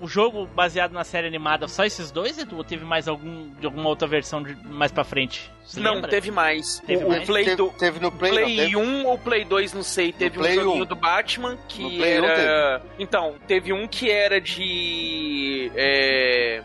o 0.00 0.08
jogo 0.08 0.44
baseado 0.46 0.90
na 0.90 1.04
série 1.04 1.28
animada, 1.28 1.68
só 1.68 1.84
esses 1.84 2.10
dois, 2.10 2.38
Edu? 2.38 2.56
Ou 2.56 2.64
teve 2.64 2.84
mais 2.84 3.06
algum 3.06 3.50
de 3.60 3.66
alguma 3.66 3.88
outra 3.88 4.08
versão 4.08 4.42
de- 4.42 4.56
mais 4.66 4.90
pra 4.90 5.04
frente? 5.04 5.48
Você 5.64 5.78
não, 5.78 5.94
lembra? 5.94 6.10
teve 6.10 6.30
mais. 6.32 6.80
Teve 6.84 7.04
o, 7.04 7.08
mais? 7.08 7.24
Play, 7.24 7.44
teve, 7.44 7.56
do, 7.56 7.68
teve 7.70 8.00
no 8.00 8.10
Play, 8.10 8.32
Play, 8.32 8.56
não 8.56 8.64
teve? 8.64 8.76
1 8.76 9.06
ou 9.06 9.16
Play 9.18 9.44
2, 9.44 9.72
não 9.74 9.82
sei, 9.84 10.12
teve 10.12 10.38
um 10.38 10.42
Play 10.42 10.54
joguinho 10.56 10.82
1. 10.82 10.86
do 10.86 10.96
Batman 10.96 11.56
que 11.68 11.82
No 11.82 11.90
Play 11.90 12.20
1 12.20 12.24
era. 12.24 12.82
Então, 12.98 13.34
teve 13.46 13.72
um 13.72 13.86
que 13.86 14.10
era 14.10 14.40
de. 14.40 15.70
é, 15.76 16.62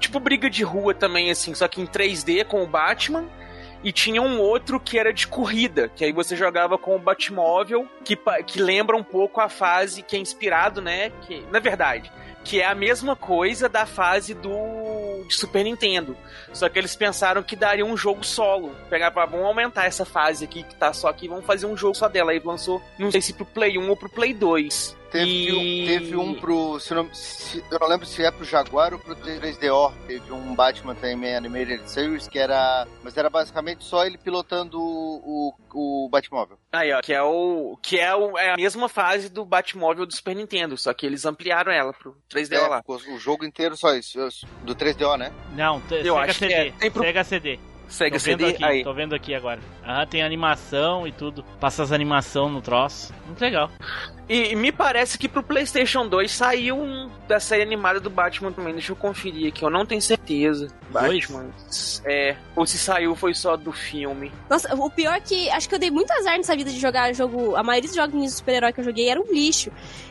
Tipo 0.00 0.18
briga 0.20 0.48
de 0.48 0.62
rua 0.64 0.94
também, 0.94 1.30
assim, 1.30 1.54
só 1.54 1.68
que 1.68 1.80
em 1.80 1.86
3D 1.86 2.44
com 2.44 2.62
o 2.62 2.66
Batman. 2.66 3.24
E 3.82 3.92
tinha 3.92 4.20
um 4.20 4.40
outro 4.40 4.80
que 4.80 4.98
era 4.98 5.12
de 5.12 5.26
corrida, 5.26 5.88
que 5.88 6.04
aí 6.04 6.12
você 6.12 6.34
jogava 6.34 6.76
com 6.76 6.96
o 6.96 6.98
Batmóvel, 6.98 7.88
que, 8.04 8.18
que 8.46 8.60
lembra 8.60 8.96
um 8.96 9.04
pouco 9.04 9.40
a 9.40 9.48
fase 9.48 10.02
que 10.02 10.16
é 10.16 10.18
inspirado, 10.18 10.82
né? 10.82 11.10
Que, 11.22 11.44
na 11.50 11.60
verdade, 11.60 12.10
que 12.42 12.60
é 12.60 12.66
a 12.66 12.74
mesma 12.74 13.14
coisa 13.14 13.68
da 13.68 13.86
fase 13.86 14.34
do, 14.34 15.24
de 15.28 15.34
Super 15.34 15.62
Nintendo. 15.62 16.16
Só 16.52 16.68
que 16.68 16.78
eles 16.78 16.96
pensaram 16.96 17.42
que 17.42 17.54
daria 17.54 17.84
um 17.84 17.96
jogo 17.96 18.24
solo. 18.24 18.74
Pegar 18.90 19.10
pra 19.10 19.26
vamos 19.26 19.46
aumentar 19.46 19.84
essa 19.84 20.04
fase 20.04 20.44
aqui 20.44 20.62
que 20.62 20.74
tá 20.74 20.92
só 20.92 21.08
aqui, 21.08 21.28
vamos 21.28 21.44
fazer 21.44 21.66
um 21.66 21.76
jogo 21.76 21.94
só 21.94 22.08
dela. 22.08 22.32
Aí 22.32 22.40
lançou, 22.44 22.82
não 22.98 23.10
sei 23.10 23.20
se 23.20 23.32
pro 23.32 23.46
Play 23.46 23.78
1 23.78 23.88
ou 23.88 23.96
pro 23.96 24.08
Play 24.08 24.34
2. 24.34 24.97
Teve, 25.10 25.30
E- 25.30 25.52
um, 25.52 25.86
teve 25.86 26.16
um 26.16 26.34
pro. 26.34 26.78
Se 26.78 26.92
não, 26.94 27.08
se- 27.14 27.64
eu 27.70 27.78
não 27.78 27.88
lembro 27.88 28.04
se 28.06 28.22
é 28.22 28.30
pro 28.30 28.44
Jaguar 28.44 28.92
ou 28.92 28.98
pro 28.98 29.16
3DO. 29.16 29.92
Teve 30.06 30.32
um 30.32 30.54
Batman 30.54 30.94
também 30.94 31.34
Animated 31.34 31.88
Series 31.90 32.28
que 32.28 32.38
era. 32.38 32.86
Mas 33.02 33.16
era 33.16 33.30
basicamente 33.30 33.84
só 33.84 34.04
ele 34.04 34.18
pilotando 34.18 34.78
o, 34.78 35.54
o, 35.72 36.04
o 36.04 36.08
Batmóvel. 36.10 36.58
Aí, 36.70 36.92
ó, 36.92 37.00
que 37.00 37.14
é 37.14 37.22
o 37.22 37.78
que 37.82 37.98
é, 37.98 38.14
o, 38.14 38.36
é 38.36 38.52
a 38.52 38.56
mesma 38.56 38.88
fase 38.88 39.30
do 39.30 39.44
Batmóvel 39.46 40.04
do 40.04 40.14
Super 40.14 40.36
Nintendo, 40.36 40.76
só 40.76 40.92
que 40.92 41.06
eles 41.06 41.24
ampliaram 41.24 41.72
ela 41.72 41.92
pro 41.94 42.14
3DO 42.30 42.54
É, 42.56 42.66
lá. 42.68 42.82
o, 42.86 43.18
jogo 43.18 43.46
inteiro 43.46 43.76
só 43.76 43.94
isso. 43.94 44.18
Do 44.62 44.74
3DO, 44.74 45.16
né? 45.16 45.32
Não, 45.54 45.82
Eu 45.90 46.14
Sega 46.16 46.20
acho 46.20 46.38
que 46.38 46.48
CD. 46.48 46.52
é. 46.54 46.70
Tem 46.72 46.90
pro- 46.90 47.02
Sega 47.02 47.24
CD. 47.24 47.58
Tô 47.88 48.04
vendo 48.04 48.20
CD 48.20 48.44
aqui, 48.46 48.64
aí. 48.64 48.84
tô 48.84 48.92
vendo 48.92 49.14
aqui 49.14 49.34
agora. 49.34 49.60
Aham, 49.84 50.06
tem 50.06 50.22
animação 50.22 51.06
e 51.06 51.12
tudo. 51.12 51.42
Passa 51.58 51.82
as 51.82 51.92
animação 51.92 52.48
no 52.48 52.60
troço. 52.60 53.12
Muito 53.26 53.40
legal. 53.40 53.70
E, 54.28 54.52
e 54.52 54.56
me 54.56 54.70
parece 54.70 55.16
que 55.16 55.26
pro 55.26 55.42
PlayStation 55.42 56.06
2 56.06 56.30
saiu 56.30 56.76
um 56.76 57.10
da 57.26 57.40
série 57.40 57.62
animada 57.62 57.98
do 57.98 58.10
Batman 58.10 58.52
também. 58.52 58.74
Deixa 58.74 58.92
eu 58.92 58.96
conferir 58.96 59.48
aqui, 59.48 59.64
eu 59.64 59.70
não 59.70 59.86
tenho 59.86 60.02
certeza. 60.02 60.68
Dois? 60.90 61.26
Batman. 61.26 61.50
É. 62.04 62.36
Ou 62.54 62.66
se 62.66 62.78
saiu 62.78 63.16
foi 63.16 63.32
só 63.32 63.56
do 63.56 63.72
filme. 63.72 64.30
Nossa, 64.50 64.74
o 64.74 64.90
pior 64.90 65.14
é 65.14 65.20
que 65.20 65.48
acho 65.50 65.68
que 65.68 65.74
eu 65.74 65.78
dei 65.78 65.90
muito 65.90 66.10
azar 66.12 66.36
nessa 66.36 66.54
vida 66.54 66.70
de 66.70 66.78
jogar 66.78 67.12
jogo. 67.14 67.56
A 67.56 67.62
maioria 67.62 67.88
dos 67.88 67.96
joguinhos 67.96 68.32
de 68.32 68.38
super-herói 68.38 68.72
que 68.72 68.80
eu 68.80 68.84
joguei 68.84 69.08
era 69.08 69.18
um 69.18 69.32
lixo. 69.32 69.70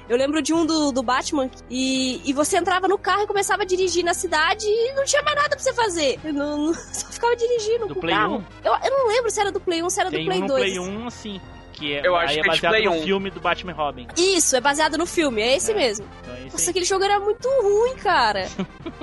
Eu 0.10 0.18
lembro 0.18 0.41
de 0.41 0.53
um 0.53 0.66
do, 0.66 0.91
do 0.91 1.03
Batman 1.03 1.49
e, 1.70 2.22
e 2.24 2.34
você 2.34 2.58
entrava 2.58 2.88
no 2.88 2.97
carro 2.97 3.24
e 3.24 3.28
começava 3.28 3.64
a 3.64 3.66
dirigir 3.66 4.03
na 4.05 4.14
cidade 4.14 4.66
e 4.66 4.93
não 4.93 5.03
tinha 5.03 5.22
mais 5.22 5.36
nada 5.36 5.49
pra 5.49 5.60
você 5.60 5.74
fazer. 5.74 6.20
Eu 6.24 6.34
não, 6.34 6.58
não- 6.68 6.74
só 6.93 7.08
ficava 7.08 7.36
dirigindo 7.36 7.88
Do 7.88 7.93
com 7.95 7.99
o 7.99 8.01
Play 8.01 8.16
carro. 8.16 8.38
1? 8.38 8.68
Eu, 8.68 8.74
eu 8.86 8.91
não 8.97 9.08
lembro 9.08 9.30
se 9.30 9.39
era 9.41 9.51
do 9.51 9.60
Play 9.60 9.84
1 9.84 9.89
se 9.89 9.99
era 9.99 10.10
Tem 10.10 10.20
do 10.24 10.26
Play 10.26 10.38
um 10.38 10.41
no 10.41 10.47
2. 10.47 10.64
Play 10.64 10.80
1, 10.80 11.08
assim. 11.08 11.41
Que 11.78 11.94
é, 11.94 12.02
Eu 12.08 12.16
acho 12.16 12.34
aí 12.34 12.40
é 12.40 12.42
que 12.42 12.50
é 12.50 12.54
de 12.54 12.62
baseado 12.62 12.72
Play 12.74 12.86
no 12.86 12.92
1. 12.94 13.04
filme 13.04 13.30
do 13.30 13.40
Batman 13.40 13.72
Robin. 13.74 14.08
Isso, 14.18 14.56
é 14.56 14.62
baseado 14.62 14.98
no 14.98 15.06
filme, 15.06 15.42
é 15.44 15.58
esse 15.58 15.72
É. 15.72 15.76
mesmo. 15.76 16.08
Então 16.24 16.34
é 16.36 16.40
Nossa, 16.46 16.64
aí. 16.64 16.70
aquele 16.72 16.86
jogo 16.86 17.04
era 17.04 17.20
muito 17.20 17.48
ruim, 17.62 17.96
cara. 17.98 18.48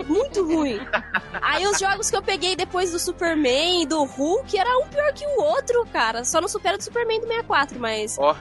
muito 0.08 0.44
ruim. 0.44 0.80
Aí 1.40 1.64
os 1.68 1.78
jogos 1.78 2.10
que 2.10 2.16
eu 2.16 2.22
peguei 2.22 2.56
depois 2.56 2.90
do 2.90 2.98
Superman 2.98 3.82
e 3.82 3.86
do 3.86 4.02
Hulk 4.02 4.58
era 4.58 4.76
um 4.78 4.88
pior 4.88 5.12
que 5.12 5.24
o 5.24 5.40
outro, 5.42 5.86
cara. 5.92 6.24
Só 6.24 6.40
não 6.40 6.48
supera 6.48 6.76
do 6.76 6.82
Superman 6.82 7.20
do 7.20 7.26
64, 7.28 7.78
mas 7.78 8.16
Ó. 8.18 8.34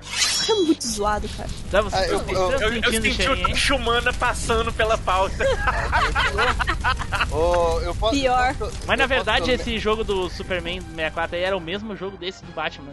é 0.50 0.54
muito 0.66 0.88
zoado, 0.88 1.30
cara. 1.38 1.50
Tá, 1.70 1.82
você 1.82 1.96
Ah, 1.96 2.08
eu- 2.08 2.20
tá- 2.24 2.32
eu- 2.32 2.50
tá 2.58 2.66
Eu, 2.66 2.74
eu 2.74 2.92
senti 3.02 3.30
o? 3.30 3.56
Chumana 3.56 4.12
passando 4.14 4.74
pela 4.74 4.98
pauta. 4.98 5.46
Ô, 7.32 7.80
eu 7.82 7.96
posso, 7.96 8.14
Pior. 8.20 8.50
eu 8.50 8.56
posso- 8.68 8.78
Mas 8.88 8.98
na 8.98 9.06
verdade, 9.06 9.52
esse 9.52 9.78
jogo 9.78 10.04
do 10.04 10.30
Superman 10.30 10.80
do 10.82 10.90
64 10.96 11.36
aí 11.36 11.44
era 11.44 11.56
o 11.58 11.62
mesmo 11.62 11.96
jogo 11.96 12.18
desse 12.18 12.44
do 12.44 12.52
Batman. 12.52 12.92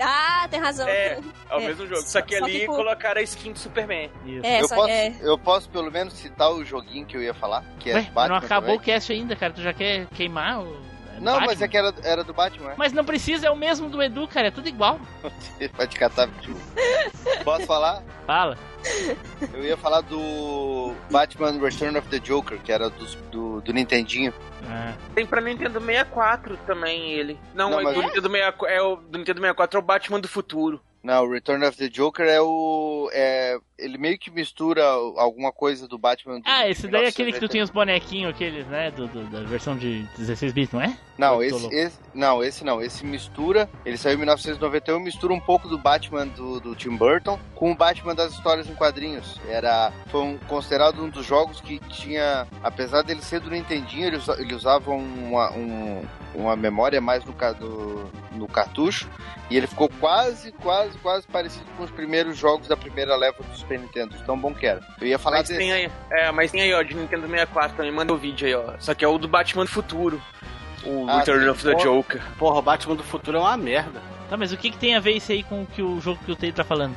Ah, 0.00 0.46
tem 0.50 0.60
razão. 0.60 0.88
É, 0.88 1.18
é 1.50 1.56
o 1.56 1.60
É, 1.60 1.66
mesmo 1.68 1.86
jogo. 1.86 2.02
Só 2.02 2.22
que 2.22 2.38
só 2.38 2.44
ali 2.44 2.60
que 2.60 2.66
colocaram 2.66 3.20
a 3.20 3.22
skin 3.24 3.52
do 3.52 3.58
Superman. 3.58 4.10
Isso. 4.24 4.46
É, 4.46 4.60
eu, 4.60 4.68
só 4.68 4.74
posso, 4.74 4.88
é. 4.90 5.14
eu 5.20 5.38
posso 5.38 5.68
pelo 5.68 5.90
menos 5.90 6.14
citar 6.14 6.50
o 6.50 6.64
joguinho 6.64 7.06
que 7.06 7.16
eu 7.16 7.22
ia 7.22 7.34
falar, 7.34 7.64
que 7.78 7.90
é 7.90 7.94
Ué, 7.94 8.02
Batman. 8.02 8.28
não 8.28 8.36
acabou 8.36 8.70
também. 8.70 8.76
o 8.78 8.80
cast 8.80 9.12
ainda, 9.12 9.36
cara. 9.36 9.52
Tu 9.52 9.62
já 9.62 9.72
quer 9.72 10.06
queimar 10.14 10.60
o. 10.62 10.87
Não, 11.20 11.32
Batman? 11.34 11.46
mas 11.46 11.62
é 11.62 11.68
que 11.68 11.76
era, 11.76 11.94
era 12.02 12.24
do 12.24 12.32
Batman, 12.32 12.74
Mas 12.76 12.92
não 12.92 13.04
precisa, 13.04 13.46
é 13.46 13.50
o 13.50 13.56
mesmo 13.56 13.88
do 13.88 14.02
Edu, 14.02 14.26
cara. 14.28 14.48
É 14.48 14.50
tudo 14.50 14.68
igual. 14.68 15.00
é? 15.60 15.68
Pode 15.68 15.96
catar. 15.98 16.28
Posso 17.44 17.66
falar? 17.66 18.02
Fala. 18.26 18.56
Eu 19.52 19.64
ia 19.64 19.76
falar 19.76 20.00
do 20.02 20.94
Batman 21.10 21.58
Return 21.60 21.98
of 21.98 22.08
the 22.08 22.18
Joker, 22.18 22.58
que 22.58 22.70
era 22.72 22.88
dos- 22.90 23.14
do, 23.30 23.60
do 23.60 23.72
Nintendinho. 23.72 24.32
Ah, 24.68 24.92
Tem 25.14 25.26
pra 25.26 25.40
Nintendo 25.40 25.80
64 25.80 26.56
também 26.66 27.12
ele. 27.12 27.38
Não, 27.54 27.70
Não, 27.70 27.80
é 27.80 27.84
mas- 27.84 27.94
do 27.94 28.02
Nintendo 28.02 28.28
64, 28.30 28.66
é 28.66 28.82
o 28.82 28.96
do 28.96 29.18
Nintendo 29.18 29.40
64 29.40 29.78
é 29.78 29.80
o 29.80 29.84
Batman 29.84 30.20
do 30.20 30.28
futuro. 30.28 30.80
Não, 31.08 31.24
o 31.24 31.30
Return 31.32 31.64
of 31.64 31.74
the 31.78 31.88
Joker 31.88 32.26
é 32.26 32.38
o. 32.38 33.08
É, 33.14 33.56
ele 33.78 33.96
meio 33.96 34.18
que 34.18 34.30
mistura 34.30 34.84
alguma 34.84 35.50
coisa 35.50 35.88
do 35.88 35.96
Batman. 35.96 36.36
Do 36.40 36.42
Ah, 36.44 36.68
esse 36.68 36.86
daí 36.86 37.04
é 37.04 37.08
aquele 37.08 37.32
que 37.32 37.38
tu 37.38 37.48
1990. 37.48 37.52
tem 37.52 37.62
os 37.62 37.70
bonequinhos, 37.70 38.34
aqueles, 38.34 38.66
né? 38.66 38.90
Do, 38.90 39.06
do- 39.08 39.24
da 39.30 39.40
versão 39.44 39.74
de 39.74 40.02
16 40.18 40.52
bits, 40.52 40.74
não 40.74 40.82
é? 40.82 40.94
Não, 41.16 41.42
esse, 41.42 41.66
esse, 41.74 41.98
não, 42.14 42.44
esse 42.44 42.62
não. 42.62 42.82
Esse 42.82 43.06
mistura. 43.06 43.70
Ele 43.86 43.96
saiu 43.96 44.16
em 44.16 44.18
1991, 44.18 45.00
mistura 45.00 45.32
um 45.32 45.40
pouco 45.40 45.66
do 45.66 45.78
Batman 45.78 46.26
do, 46.26 46.60
do 46.60 46.74
Tim 46.74 46.94
Burton 46.94 47.38
com 47.54 47.72
o 47.72 47.74
Batman 47.74 48.14
das 48.14 48.34
histórias 48.34 48.68
em 48.68 48.74
quadrinhos. 48.74 49.40
Era, 49.48 49.90
foi 50.08 50.20
um- 50.20 50.36
considerado 50.46 51.02
um 51.02 51.08
dos 51.08 51.24
jogos 51.24 51.58
que 51.62 51.78
tinha, 51.88 52.46
apesar 52.62 53.00
dele 53.00 53.22
ser 53.22 53.40
do 53.40 53.48
Nintendinho, 53.50 54.08
ele, 54.08 54.16
usa- 54.18 54.36
ele 54.38 54.54
usava 54.54 54.90
uma, 54.90 55.50
um- 55.52 56.02
uma 56.34 56.54
memória 56.56 57.00
mais 57.00 57.24
no, 57.24 57.32
ca- 57.32 57.54
no, 57.58 58.10
no 58.32 58.46
cartucho. 58.48 59.08
E 59.50 59.56
ele 59.56 59.66
ficou 59.66 59.88
quase, 60.00 60.52
quase, 60.52 60.96
quase 60.98 61.26
parecido 61.26 61.64
com 61.76 61.84
os 61.84 61.90
primeiros 61.90 62.36
jogos 62.36 62.68
da 62.68 62.76
primeira 62.76 63.16
leva 63.16 63.42
do 63.42 63.56
Super 63.56 63.78
Nintendo. 63.78 64.16
de 64.16 64.22
Tão 64.24 64.38
bom 64.38 64.52
que 64.54 64.66
era. 64.66 64.80
Eu 65.00 65.06
ia 65.06 65.18
falar 65.18 65.38
Mas 65.38 65.48
desse. 65.48 65.58
tem 65.60 65.72
aí, 65.72 65.90
é, 66.10 66.30
mas 66.30 66.50
tem 66.50 66.60
aí, 66.60 66.74
ó, 66.74 66.82
de 66.82 66.94
Nintendo 66.94 67.22
64 67.26 67.76
também, 67.76 67.90
manda 67.92 68.12
o 68.12 68.16
vídeo 68.18 68.46
aí, 68.46 68.54
ó. 68.54 68.74
Só 68.78 68.94
que 68.94 69.04
é 69.04 69.08
o 69.08 69.16
do 69.18 69.26
Batman 69.26 69.64
do 69.64 69.70
futuro. 69.70 70.20
O 70.84 71.06
Ah, 71.08 71.18
Return 71.18 71.44
sim. 71.44 71.50
of 71.50 71.62
the. 71.64 71.74
Joker. 71.76 72.22
Porra, 72.38 72.58
o 72.58 72.62
Batman 72.62 72.94
do 72.94 73.02
futuro 73.02 73.38
é 73.38 73.40
uma 73.40 73.56
merda. 73.56 74.00
Tá, 74.28 74.36
mas 74.36 74.52
o 74.52 74.56
que, 74.56 74.70
que 74.70 74.76
tem 74.78 74.94
a 74.94 75.00
ver 75.00 75.12
isso 75.12 75.32
aí 75.32 75.42
com 75.42 75.62
o 75.62 75.66
que 75.66 75.80
o 75.82 75.98
jogo 76.00 76.20
que 76.24 76.30
o 76.30 76.36
Tei 76.36 76.52
tá 76.52 76.62
falando? 76.62 76.94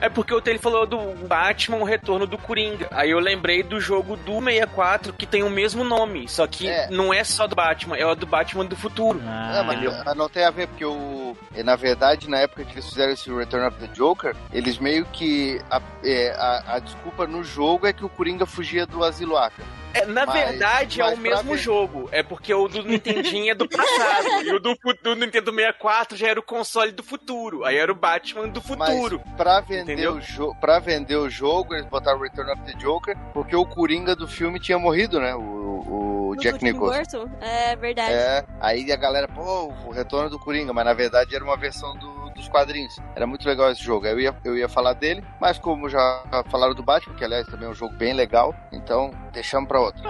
É 0.00 0.08
porque 0.08 0.34
o 0.34 0.40
Taylor 0.40 0.60
falou 0.62 0.86
do 0.86 0.98
Batman, 1.26 1.78
o 1.78 1.84
retorno 1.84 2.26
do 2.26 2.36
Coringa. 2.38 2.88
Aí 2.90 3.10
eu 3.10 3.18
lembrei 3.18 3.62
do 3.62 3.80
jogo 3.80 4.16
do 4.16 4.40
64 4.42 5.12
que 5.12 5.26
tem 5.26 5.42
o 5.42 5.50
mesmo 5.50 5.82
nome, 5.84 6.28
só 6.28 6.46
que 6.46 6.68
É. 6.68 6.88
não 6.90 7.12
é 7.12 7.24
só 7.24 7.46
do 7.46 7.54
Batman, 7.56 7.96
é 7.96 8.06
o 8.06 8.14
do 8.14 8.26
Batman 8.26 8.64
do 8.64 8.76
futuro. 8.76 9.20
Ah, 9.26 9.60
É, 9.60 9.62
mas 9.62 10.16
não 10.16 10.28
tem 10.28 10.44
a 10.44 10.50
ver, 10.50 10.68
porque 10.68 10.84
o. 10.84 11.36
e, 11.54 11.62
Na 11.62 11.76
verdade, 11.76 12.28
na 12.28 12.38
época 12.38 12.64
que 12.64 12.72
eles 12.72 12.88
fizeram 12.88 13.12
esse 13.12 13.32
Return 13.32 13.66
of 13.66 13.78
the 13.78 13.86
Joker, 13.94 14.34
eles 14.52 14.78
meio 14.78 15.04
que. 15.06 15.60
A, 15.70 15.80
é, 16.04 16.30
a, 16.38 16.74
a 16.74 16.78
desculpa 16.78 17.26
no 17.26 17.42
jogo 17.42 17.86
é 17.86 17.92
que 17.92 18.04
o 18.04 18.08
Coringa 18.08 18.46
fugia 18.46 18.86
do 18.86 19.02
asilo 19.04 19.36
Arkham. 19.36 19.64
É, 19.94 20.04
na 20.06 20.26
Mas- 20.26 20.34
verdade, 20.34 20.98
mas 20.98 21.12
é 21.12 21.14
o 21.14 21.18
mesmo 21.18 21.56
jogo. 21.56 22.08
É 22.12 22.22
porque 22.22 22.52
o 22.52 22.68
do 22.68 22.82
Nintendinho 22.82 23.50
é 23.50 23.54
do 23.54 23.68
passado. 23.68 24.26
e 24.44 24.52
o 24.54 24.58
do, 24.60 24.76
do 25.02 25.14
Nintendo 25.16 25.50
64 25.52 26.16
já 26.16 26.28
era 26.28 26.38
o 26.40 26.42
console 26.42 26.92
do 26.92 27.02
futuro. 27.02 27.64
Aí 27.64 27.76
era 27.76 27.90
o 27.90 27.94
Batman 27.94 28.48
do 28.48 28.60
futuro. 28.60 29.20
Mas 29.24 29.36
pra 29.36 29.60
vender, 29.60 29.92
Entendeu? 29.94 30.14
o 30.14 30.20
jo 30.20 30.54
pra 30.60 30.78
vender 30.78 31.16
o 31.16 31.30
jogo, 31.30 31.74
eles 31.74 31.86
botaram 31.86 32.20
Return 32.20 32.52
of 32.52 32.62
the 32.62 32.72
Joker, 32.78 33.16
porque 33.32 33.56
o 33.56 33.64
Coringa 33.64 34.14
do 34.14 34.28
filme 34.28 34.60
tinha 34.60 34.78
morrido, 34.78 35.18
né? 35.18 35.34
O, 35.34 36.30
o 36.30 36.36
Jack 36.38 36.62
Nicholson. 36.62 37.30
É 37.40 37.74
verdade. 37.76 38.12
É, 38.12 38.44
aí 38.60 38.92
a 38.92 38.96
galera, 38.96 39.26
pô, 39.28 39.72
o 39.86 39.90
retorno 39.92 40.28
do 40.28 40.38
Coringa, 40.38 40.72
mas 40.72 40.84
na 40.84 40.92
verdade 40.92 41.34
era 41.34 41.42
uma 41.44 41.56
versão 41.56 41.96
do- 41.96 42.25
dos 42.36 42.48
quadrinhos. 42.48 42.96
Era 43.14 43.26
muito 43.26 43.46
legal 43.46 43.70
esse 43.70 43.82
jogo. 43.82 44.06
Aí 44.06 44.12
Eu 44.12 44.20
ia, 44.20 44.36
eu 44.44 44.56
ia 44.56 44.68
falar 44.68 44.92
dele, 44.92 45.24
mas 45.40 45.58
como 45.58 45.88
já 45.88 46.22
falaram 46.50 46.74
do 46.74 46.82
Batman, 46.82 47.14
que 47.16 47.24
aliás 47.24 47.46
também 47.46 47.66
é 47.66 47.70
um 47.70 47.74
jogo 47.74 47.94
bem 47.94 48.12
legal, 48.12 48.54
então 48.72 49.10
deixamos 49.32 49.68
pra 49.68 49.80
outro. 49.80 50.02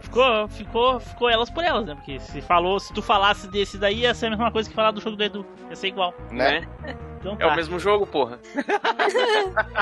Ficou, 0.00 0.48
ficou, 0.48 1.00
ficou 1.00 1.28
elas 1.28 1.50
por 1.50 1.64
elas, 1.64 1.84
né? 1.86 1.94
Porque 1.94 2.20
se 2.20 2.40
falou, 2.40 2.78
se 2.78 2.92
tu 2.92 3.02
falasse 3.02 3.48
desse 3.48 3.76
daí, 3.78 4.00
ia 4.00 4.14
ser 4.14 4.26
a 4.26 4.30
mesma 4.30 4.52
coisa 4.52 4.68
que 4.68 4.74
falar 4.74 4.92
do 4.92 5.00
jogo 5.00 5.16
do 5.16 5.24
Edu. 5.24 5.46
Ia 5.68 5.74
ser 5.76 5.88
igual. 5.88 6.14
Né? 6.30 6.68
né? 6.80 6.96
Então 7.18 7.32
É 7.40 7.46
o 7.46 7.48
tá. 7.48 7.56
mesmo 7.56 7.78
jogo, 7.80 8.06
porra. 8.06 8.38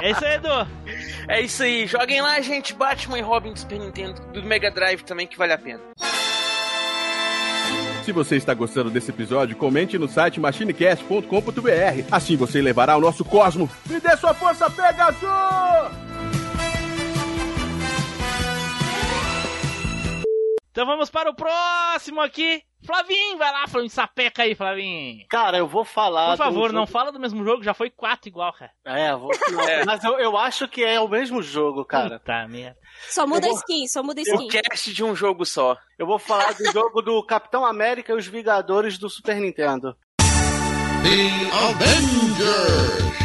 É 0.00 0.10
isso 0.10 0.24
aí, 0.24 0.34
Edu. 0.34 0.68
É 1.28 1.40
isso 1.40 1.62
aí. 1.62 1.86
Joguem 1.86 2.22
lá, 2.22 2.40
gente. 2.40 2.72
Batman 2.72 3.18
e 3.18 3.20
Robin 3.20 3.52
do 3.52 3.58
Super 3.58 3.78
Nintendo, 3.80 4.22
do 4.32 4.42
Mega 4.42 4.70
Drive 4.70 5.02
também, 5.02 5.26
que 5.26 5.36
vale 5.36 5.52
a 5.52 5.58
pena. 5.58 5.80
Se 8.02 8.10
você 8.12 8.36
está 8.36 8.52
gostando 8.52 8.90
desse 8.90 9.10
episódio, 9.10 9.56
comente 9.56 9.96
no 9.96 10.08
site 10.08 10.40
machinecast.com.br. 10.40 12.06
Assim 12.10 12.36
você 12.36 12.60
levará 12.60 12.96
o 12.96 13.00
nosso 13.00 13.24
cosmo. 13.24 13.70
Me 13.88 14.00
dê 14.00 14.16
sua 14.16 14.34
força, 14.34 14.68
Pegasus! 14.70 15.28
Então 20.70 20.86
vamos 20.86 21.10
para 21.10 21.30
o 21.30 21.34
próximo 21.34 22.20
aqui. 22.20 22.62
Flavinho, 22.84 23.38
vai 23.38 23.52
lá, 23.52 23.68
Flavinho, 23.68 23.90
sapeca 23.90 24.42
aí, 24.42 24.54
Flavinho. 24.56 25.24
Cara, 25.28 25.58
eu 25.58 25.68
vou 25.68 25.84
falar. 25.84 26.28
Por 26.30 26.32
do 26.32 26.38
favor, 26.38 26.62
jogo- 26.68 26.72
não 26.72 26.86
fala 26.86 27.12
do 27.12 27.20
mesmo 27.20 27.44
jogo, 27.44 27.62
já 27.62 27.74
foi 27.74 27.90
quatro 27.90 28.28
igual, 28.28 28.52
cara. 28.52 28.72
É, 28.84 29.12
eu 29.12 29.20
vou. 29.20 29.30
Mas 29.86 30.02
eu, 30.02 30.18
eu 30.18 30.36
acho 30.36 30.66
que 30.66 30.82
é 30.82 30.98
o 30.98 31.06
mesmo 31.06 31.40
jogo, 31.42 31.84
cara. 31.84 32.18
Puta 32.18 32.48
merda. 32.48 32.76
Só 33.10 33.26
muda 33.26 33.48
vou- 33.48 33.56
skin, 33.58 33.86
só 33.88 34.02
muda 34.02 34.20
a 34.20 34.22
O 34.22 34.34
skin. 34.42 34.48
cast 34.48 34.92
de 34.92 35.04
um 35.04 35.14
jogo 35.14 35.44
só. 35.44 35.76
Eu 35.98 36.06
vou 36.06 36.18
falar 36.18 36.52
do 36.54 36.64
jogo 36.72 37.02
do 37.02 37.22
Capitão 37.24 37.64
América 37.64 38.12
e 38.12 38.16
os 38.16 38.26
Vingadores 38.26 38.98
do 38.98 39.08
Super 39.10 39.36
Nintendo. 39.36 39.96
The 40.18 41.50
Avengers. 41.68 43.21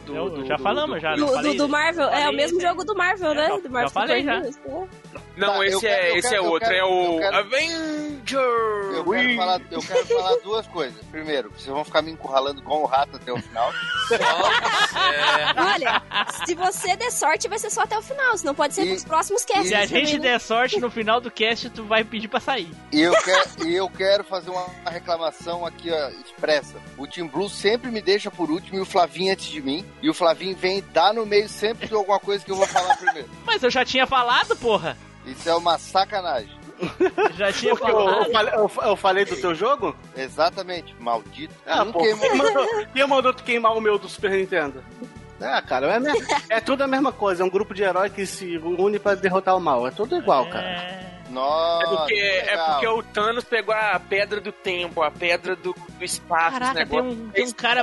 Do, 0.00 0.14
Eu- 0.14 0.30
do- 0.30 0.44
já 0.46 0.56
do- 0.56 0.62
falamos, 0.62 0.96
do- 0.96 1.00
já. 1.00 1.14
Do, 1.14 1.42
do, 1.42 1.54
do 1.54 1.68
Marvel, 1.68 2.08
é 2.08 2.28
o 2.28 2.32
mesmo 2.32 2.58
esse 2.58 2.66
jogo 2.68 2.84
do 2.84 2.94
Marvel, 2.94 3.34
né? 3.34 3.48
já- 3.48 3.56
do 3.56 3.62
já 3.62 3.68
Marvel 3.70 3.90
falei, 3.90 4.22
já. 4.24 4.40
Não, 5.38 5.54
Tá, 5.58 5.66
esse, 5.66 5.80
quero- 5.80 6.02
é, 6.02 6.18
esse 6.18 6.28
quero- 6.28 6.44
é 6.44 6.46
outro, 6.48 6.68
quero- 6.68 6.74
é 6.80 6.84
o 6.84 7.12
eu 7.14 7.18
quero- 7.20 7.36
Avenger. 7.38 8.38
Eu 8.38 9.04
quero, 9.04 9.36
falar, 9.36 9.60
eu 9.70 9.80
quero 9.80 10.06
falar 10.06 10.36
duas 10.42 10.66
coisas. 10.66 11.04
Primeiro, 11.10 11.50
vocês 11.50 11.66
vão 11.68 11.84
ficar 11.84 12.02
me 12.02 12.10
encurralando 12.10 12.60
igual 12.60 12.82
um 12.82 12.86
rato 12.86 13.16
até 13.16 13.32
o 13.32 13.40
final. 13.40 13.72
Olha, 15.56 16.02
se 16.44 16.54
você 16.54 16.96
der 16.96 17.10
sorte, 17.10 17.48
vai 17.48 17.58
ser 17.58 17.70
só 17.70 17.82
até 17.82 17.96
o 17.98 18.02
final, 18.02 18.36
senão 18.36 18.54
pode 18.54 18.74
ser 18.74 18.84
E- 18.84 18.88
pros 18.90 19.04
próximos 19.04 19.44
casts. 19.44 19.68
Se 19.68 19.74
a 19.74 19.86
também, 19.86 20.04
gente 20.06 20.18
né? 20.18 20.30
der 20.30 20.40
sorte, 20.40 20.80
no 20.80 20.90
final 20.90 21.20
do 21.20 21.30
cast, 21.30 21.70
tu 21.70 21.84
vai 21.84 22.04
pedir 22.04 22.28
pra 22.28 22.40
sair. 22.40 22.70
E 22.92 23.00
eu 23.00 23.12
quero, 23.22 23.68
eu 23.68 23.88
quero 23.90 24.24
fazer 24.24 24.50
uma 24.50 24.66
reclamação 24.90 25.64
aqui 25.64 25.90
ó, 25.90 26.08
expressa. 26.24 26.76
O 26.96 27.06
Team 27.06 27.28
Blue 27.28 27.48
sempre 27.48 27.90
me 27.90 28.00
deixa 28.00 28.30
por 28.30 28.50
último 28.50 28.78
e 28.78 28.80
o 28.82 28.86
Flavinho 28.86 29.32
antes 29.32 29.46
de 29.46 29.60
mim. 29.62 29.84
E 30.02 30.10
o 30.10 30.14
Flavinho 30.14 30.56
vem 30.56 30.82
dar 30.92 31.12
no 31.14 31.24
meio 31.24 31.48
sempre 31.48 31.86
de 31.86 31.94
alguma 31.94 32.18
coisa 32.18 32.44
que 32.44 32.50
eu 32.50 32.56
vou 32.56 32.66
falar 32.66 32.96
primeiro. 32.96 33.28
Mas 33.46 33.62
eu 33.62 33.70
já 33.70 33.84
tinha 33.84 34.06
falado, 34.06 34.56
porra. 34.56 34.96
Isso 35.32 35.48
é 35.48 35.54
uma 35.54 35.78
sacanagem. 35.78 36.56
Já 37.34 37.52
tinha 37.52 37.74
Porque 37.74 37.90
eu, 37.90 37.98
eu 37.98 38.04
falado. 38.06 38.32
falei, 38.32 38.54
eu, 38.54 38.70
eu 38.82 38.96
falei 38.96 39.24
do 39.24 39.36
teu 39.36 39.54
jogo? 39.54 39.96
Exatamente, 40.16 40.94
maldito. 40.98 41.52
Ah, 41.66 41.84
pô, 41.84 41.98
queimou. 42.00 42.20
quem 42.20 42.36
mandou, 42.36 42.66
quem 42.94 43.06
mandou 43.06 43.34
tu 43.34 43.42
queimar 43.42 43.76
o 43.76 43.80
meu 43.80 43.98
do 43.98 44.08
Super 44.08 44.30
Nintendo? 44.30 44.82
Ah, 45.40 45.60
cara, 45.62 45.86
é, 46.50 46.56
é 46.56 46.60
tudo 46.60 46.82
a 46.82 46.86
mesma 46.86 47.10
coisa. 47.12 47.42
É 47.42 47.46
um 47.46 47.50
grupo 47.50 47.74
de 47.74 47.82
herói 47.82 48.10
que 48.10 48.24
se 48.26 48.56
une 48.58 48.98
pra 48.98 49.14
derrotar 49.14 49.56
o 49.56 49.60
mal. 49.60 49.86
É 49.86 49.90
tudo 49.90 50.16
igual, 50.16 50.46
cara. 50.46 50.66
É... 50.66 51.08
Nossa, 51.30 51.84
É 51.84 51.96
porque, 51.96 52.14
é 52.14 52.56
porque 52.56 52.86
o 52.88 53.02
Thanos 53.02 53.44
pegou 53.44 53.74
a 53.74 54.00
pedra 54.00 54.40
do 54.40 54.50
tempo, 54.50 55.02
a 55.02 55.10
pedra 55.10 55.54
do, 55.54 55.74
do 55.74 56.04
espaço, 56.04 56.58
Caraca, 56.58 56.80
esse 56.82 56.90
negócio. 56.90 57.10
tem 57.10 57.22
um- 57.26 57.30
tem 57.30 57.46
um 57.46 57.52
cara- 57.52 57.82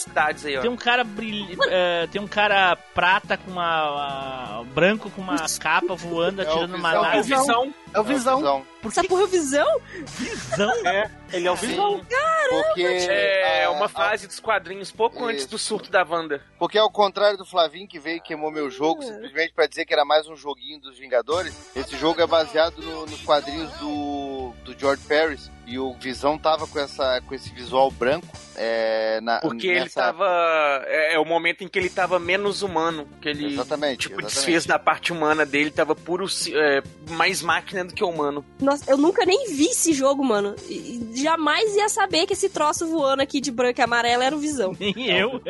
cidades 0.00 0.44
aí, 0.46 0.56
ó. 0.56 0.60
Tem 0.60 0.70
um 0.70 0.76
cara 0.76 1.04
brilh... 1.04 1.56
eh, 1.68 2.06
tem 2.10 2.20
um 2.20 2.26
cara 2.28 2.76
prata 2.76 3.36
com 3.36 3.50
uma. 3.50 4.64
branco 4.74 5.10
com 5.10 5.20
uma 5.22 5.36
capa 5.58 5.94
voando, 5.94 6.42
É 6.42 6.44
o 6.44 6.48
atirando 6.50 6.76
uma 6.76 6.88
Visão. 6.90 6.94
É 6.94 6.98
o 6.98 7.02
nave. 7.02 7.22
Visão. 7.22 7.74
É 7.94 8.00
o 8.00 8.04
Visão. 8.04 8.36
Visão. 8.38 8.66
Essa 8.84 9.04
porra 9.04 9.22
é 9.22 9.24
o 9.24 9.28
visão? 9.28 9.80
Visão? 10.06 10.72
É, 10.86 11.10
ele 11.32 11.46
é 11.48 11.50
o 11.50 11.56
Visão. 11.56 12.00
Porque, 12.48 12.82
É 12.82 13.64
a- 13.64 13.70
uma 13.72 13.86
a- 13.86 13.88
fase 13.88 14.26
dos 14.26 14.40
quadrinhos 14.40 14.90
pouco 14.90 15.24
antes 15.26 15.40
Isso. 15.42 15.50
do 15.50 15.58
surto 15.58 15.90
da 15.90 16.02
Wanda. 16.08 16.40
Porque 16.58 16.78
ao 16.78 16.90
contrário 16.90 17.36
do 17.36 17.44
Flavinho 17.44 17.86
que 17.88 17.98
veio 17.98 18.16
e 18.18 18.20
queimou 18.20 18.50
meu 18.50 18.70
jogo 18.70 19.02
simplesmente 19.02 19.52
pra 19.52 19.66
dizer 19.66 19.84
que 19.84 19.92
era 19.92 20.04
mais 20.04 20.26
um 20.28 20.36
joguinho 20.36 20.80
dos 20.80 20.96
Vingadores, 20.98 21.54
esse 21.76 21.96
jogo 21.96 22.20
é 22.22 22.26
baseado 22.26 22.78
no- 22.80 23.04
nos 23.06 23.20
quadrinhos 23.22 23.70
do, 23.72 24.37
do 24.72 24.78
George 24.78 25.02
Paris 25.08 25.50
e 25.66 25.78
o 25.78 25.92
Visão 25.94 26.38
tava 26.38 26.66
com, 26.66 26.78
essa, 26.78 27.20
com 27.26 27.34
esse 27.34 27.50
visual 27.52 27.90
branco 27.90 28.26
é, 28.56 29.20
na, 29.20 29.38
Porque 29.40 29.66
ele 29.68 29.80
nessa- 29.80 30.00
tava. 30.00 30.26
É, 30.86 31.14
é 31.14 31.18
o 31.18 31.24
momento 31.24 31.62
em 31.62 31.68
que 31.68 31.78
ele 31.78 31.88
tava 31.90 32.18
menos 32.18 32.62
humano. 32.62 33.06
Que 33.20 33.28
ele. 33.28 33.52
Exatamente, 33.52 34.00
Tipo, 34.08 34.14
exatamente. 34.14 34.34
desfez 34.34 34.66
da 34.66 34.78
parte 34.80 35.12
humana 35.12 35.46
dele, 35.46 35.70
tava 35.70 35.94
puro. 35.94 36.26
é, 36.52 36.82
mais 37.10 37.40
máquina 37.42 37.84
do 37.84 37.94
que 37.94 38.02
humano. 38.02 38.44
Nossa, 38.60 38.90
eu 38.90 38.96
nunca 38.96 39.24
nem 39.24 39.48
vi 39.54 39.66
esse 39.66 39.92
jogo, 39.92 40.24
mano. 40.24 40.56
E 40.68 41.08
jamais 41.22 41.76
ia 41.76 41.88
saber 41.88 42.26
que 42.26 42.32
esse 42.32 42.48
troço 42.48 42.86
voando 42.88 43.22
aqui 43.22 43.40
de 43.40 43.52
branco 43.52 43.80
e 43.80 43.82
amarelo 43.82 44.22
era 44.24 44.34
o 44.34 44.40
visão. 44.40 44.74
Nem 44.80 45.08
eu. 45.10 45.40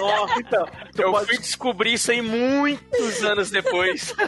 Nossa, 0.00 0.38
então, 0.40 0.66
Eu 0.96 1.10
pode- 1.12 1.26
fui 1.26 1.38
descobrir 1.38 1.92
isso 1.94 2.10
aí 2.12 2.22
muitos 2.22 3.22
anos 3.24 3.50
depois. 3.50 4.14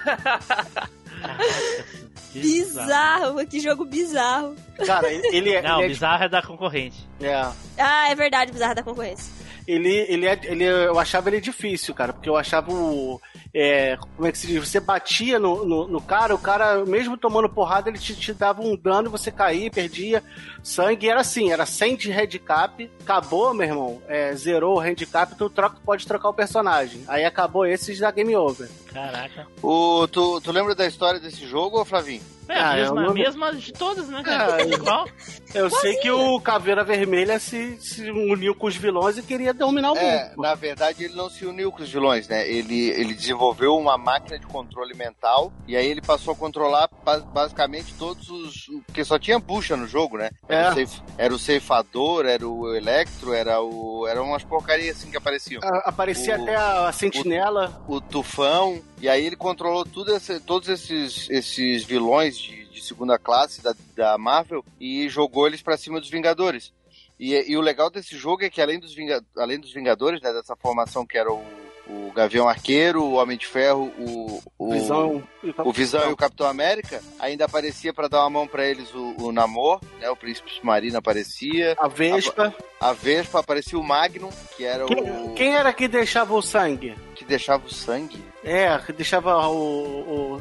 Bizarro, 2.34 3.46
que 3.46 3.60
jogo 3.60 3.84
bizarro. 3.84 4.54
Cara, 4.86 5.10
ele 5.12 5.52
é. 5.52 5.62
Não, 5.62 5.78
ele 5.78 5.86
é, 5.86 5.88
bizarro 5.88 6.24
é 6.24 6.28
da 6.28 6.42
concorrente. 6.42 7.08
é, 7.20 7.34
Ah, 7.78 8.10
é 8.10 8.14
verdade, 8.14 8.52
bizarro 8.52 8.74
da 8.74 8.82
concorrência. 8.82 9.32
ele, 9.66 10.06
ele 10.08 10.26
é. 10.26 10.38
Ele, 10.44 10.64
eu 10.64 10.98
achava 10.98 11.28
ele 11.28 11.40
difícil, 11.40 11.94
cara, 11.94 12.12
porque 12.12 12.28
eu 12.28 12.36
achava 12.36 12.72
o. 12.72 13.20
é, 13.52 13.96
como 14.16 14.28
é 14.28 14.32
que 14.32 14.38
se 14.38 14.46
diz? 14.46 14.68
Você 14.68 14.78
batia 14.78 15.38
no, 15.38 15.64
no, 15.64 15.88
no 15.88 16.00
cara, 16.00 16.34
o 16.34 16.38
cara, 16.38 16.84
mesmo 16.84 17.16
tomando 17.16 17.48
porrada, 17.48 17.88
ele 17.88 17.98
te, 17.98 18.14
te 18.14 18.32
dava 18.32 18.62
um 18.62 18.76
dano 18.76 19.08
e 19.08 19.10
você 19.10 19.30
caía, 19.30 19.70
perdia 19.70 20.22
sangue. 20.62 21.08
Era 21.08 21.20
assim, 21.20 21.50
era 21.50 21.66
100 21.66 21.96
de 21.96 22.12
handicap. 22.12 22.90
Acabou, 23.00 23.52
meu 23.52 23.66
irmão. 23.66 24.02
é, 24.06 24.32
zerou 24.34 24.76
o 24.76 24.80
handicap, 24.80 25.34
tu 25.34 25.50
troca, 25.50 25.78
pode 25.84 26.06
trocar 26.06 26.28
o 26.28 26.34
personagem. 26.34 27.02
Aí 27.08 27.24
acabou 27.24 27.66
esse 27.66 27.94
já 27.94 28.10
game 28.10 28.36
over. 28.36 28.68
Caraca. 28.98 29.46
O, 29.62 30.06
tu, 30.08 30.40
tu 30.40 30.50
lembra 30.52 30.74
da 30.74 30.86
história 30.86 31.20
desse 31.20 31.46
jogo, 31.46 31.84
Flavinho? 31.84 32.22
É, 32.48 32.54
Ah, 32.58 32.70
a 32.70 32.76
mesma, 32.76 33.02
não- 33.02 33.12
mesma 33.14 33.54
de 33.54 33.72
todas, 33.74 34.08
né, 34.08 34.22
cara? 34.22 34.56
Ah, 34.56 34.62
Igual. 34.62 35.06
Eu 35.54 35.68
sei 35.68 35.96
que 35.96 36.10
o 36.10 36.40
Caveira 36.40 36.82
Vermelha 36.82 37.38
se, 37.38 37.78
se 37.78 38.10
uniu 38.10 38.54
com 38.54 38.66
os 38.66 38.74
vilões 38.76 39.18
e 39.18 39.22
queria 39.22 39.52
dominar 39.52 39.92
o 39.92 39.96
É, 39.98 40.30
mundo. 40.30 40.42
na 40.42 40.54
verdade 40.54 41.04
ele 41.04 41.14
não 41.14 41.28
se 41.28 41.44
uniu 41.44 41.70
com 41.70 41.82
os 41.82 41.90
vilões, 41.90 42.26
né? 42.26 42.48
Ele, 42.48 42.88
ele 42.90 43.12
desenvolveu 43.12 43.76
uma 43.76 43.98
máquina 43.98 44.38
de 44.38 44.46
controle 44.46 44.94
mental 44.94 45.52
e 45.66 45.76
aí 45.76 45.86
ele 45.86 46.00
passou 46.00 46.32
a 46.32 46.36
controlar 46.36 46.88
ba- 47.04 47.18
basicamente 47.20 47.92
todos 47.98 48.28
os. 48.30 48.66
Porque 48.86 49.04
só 49.04 49.18
tinha 49.18 49.38
bucha 49.38 49.76
no 49.76 49.86
jogo, 49.86 50.16
né? 50.16 50.30
Era, 50.48 50.68
É. 50.68 50.70
o, 50.70 50.74
ceif- 50.74 51.02
era 51.18 51.34
o 51.34 51.38
ceifador, 51.38 52.24
era 52.24 52.48
o 52.48 52.74
Electro, 52.74 53.34
era 53.34 53.60
o. 53.60 54.06
Eram 54.08 54.24
umas 54.24 54.42
porcarias 54.44 54.96
assim 54.96 55.10
que 55.10 55.16
apareciam. 55.18 55.60
A- 55.62 55.88
Aparecia 55.90 56.38
O- 56.38 56.42
até 56.42 56.56
a 56.56 56.90
sentinela. 56.92 57.82
O 57.86 58.00
Tufão, 58.00 58.80
e 59.00 59.08
aí 59.08 59.24
ele 59.26 59.36
controlou 59.36 59.84
tudo 59.84 60.14
esse- 60.14 60.40
todos 60.40 60.68
esses, 60.68 61.28
esses 61.30 61.84
vilões 61.84 62.36
de, 62.38 62.66
de 62.66 62.82
segunda 62.82 63.18
classe 63.18 63.62
da, 63.62 63.74
da 63.96 64.18
Marvel 64.18 64.64
e 64.80 65.08
jogou 65.08 65.46
eles 65.46 65.62
pra 65.62 65.76
cima 65.76 66.00
dos 66.00 66.10
Vingadores. 66.10 66.72
E, 67.18 67.34
e 67.50 67.56
o 67.56 67.60
legal 67.60 67.90
desse 67.90 68.16
jogo 68.16 68.44
é 68.44 68.50
que 68.50 68.60
além 68.62 68.78
dos, 68.78 68.94
Vinga- 68.94 69.24
além 69.36 69.58
dos 69.58 69.72
Vingadores, 69.72 70.20
né, 70.20 70.32
dessa 70.32 70.54
formação 70.56 71.04
que 71.04 71.18
era 71.18 71.32
o, 71.32 71.42
o 71.88 72.12
Gavião 72.14 72.48
Arqueiro, 72.48 73.02
o 73.02 73.14
Homem 73.14 73.36
de 73.36 73.44
Ferro, 73.46 73.92
o, 73.98 74.40
o 74.56 74.70
Visão. 74.72 75.24
o 75.64 75.72
Visão 75.72 76.08
e 76.10 76.12
o 76.12 76.16
Capitão 76.16 76.46
América, 76.46 77.02
ainda 77.18 77.44
aparecia 77.46 77.92
pra 77.92 78.06
dar 78.06 78.20
uma 78.20 78.30
mão 78.30 78.46
pra 78.46 78.64
eles 78.66 78.94
o, 78.94 79.14
o 79.18 79.32
Namor, 79.32 79.80
né, 79.98 80.08
o 80.10 80.14
Príncipe 80.16 80.48
Submarino 80.52 80.98
aparecia, 80.98 81.74
A 81.80 81.88
Vespa. 81.88 82.54
a 82.80 82.92
Vespa 82.92 83.40
aparecia 83.40 83.78
o 83.78 83.82
Magnum, 83.82 84.30
que 84.56 84.64
era 84.64 84.84
Quem, 84.86 85.00
o 85.10 85.34
quem 85.34 85.54
era 85.56 85.72
que 85.72 85.88
deixava 85.88 86.34
o 86.34 86.42
sangue? 86.42 86.94
que 87.16 87.24
deixava 87.24 87.66
o 87.66 87.72
sangue. 87.72 88.22
É, 88.44 88.78
que 88.78 88.92
deixava 88.92 89.36
o, 89.48 89.52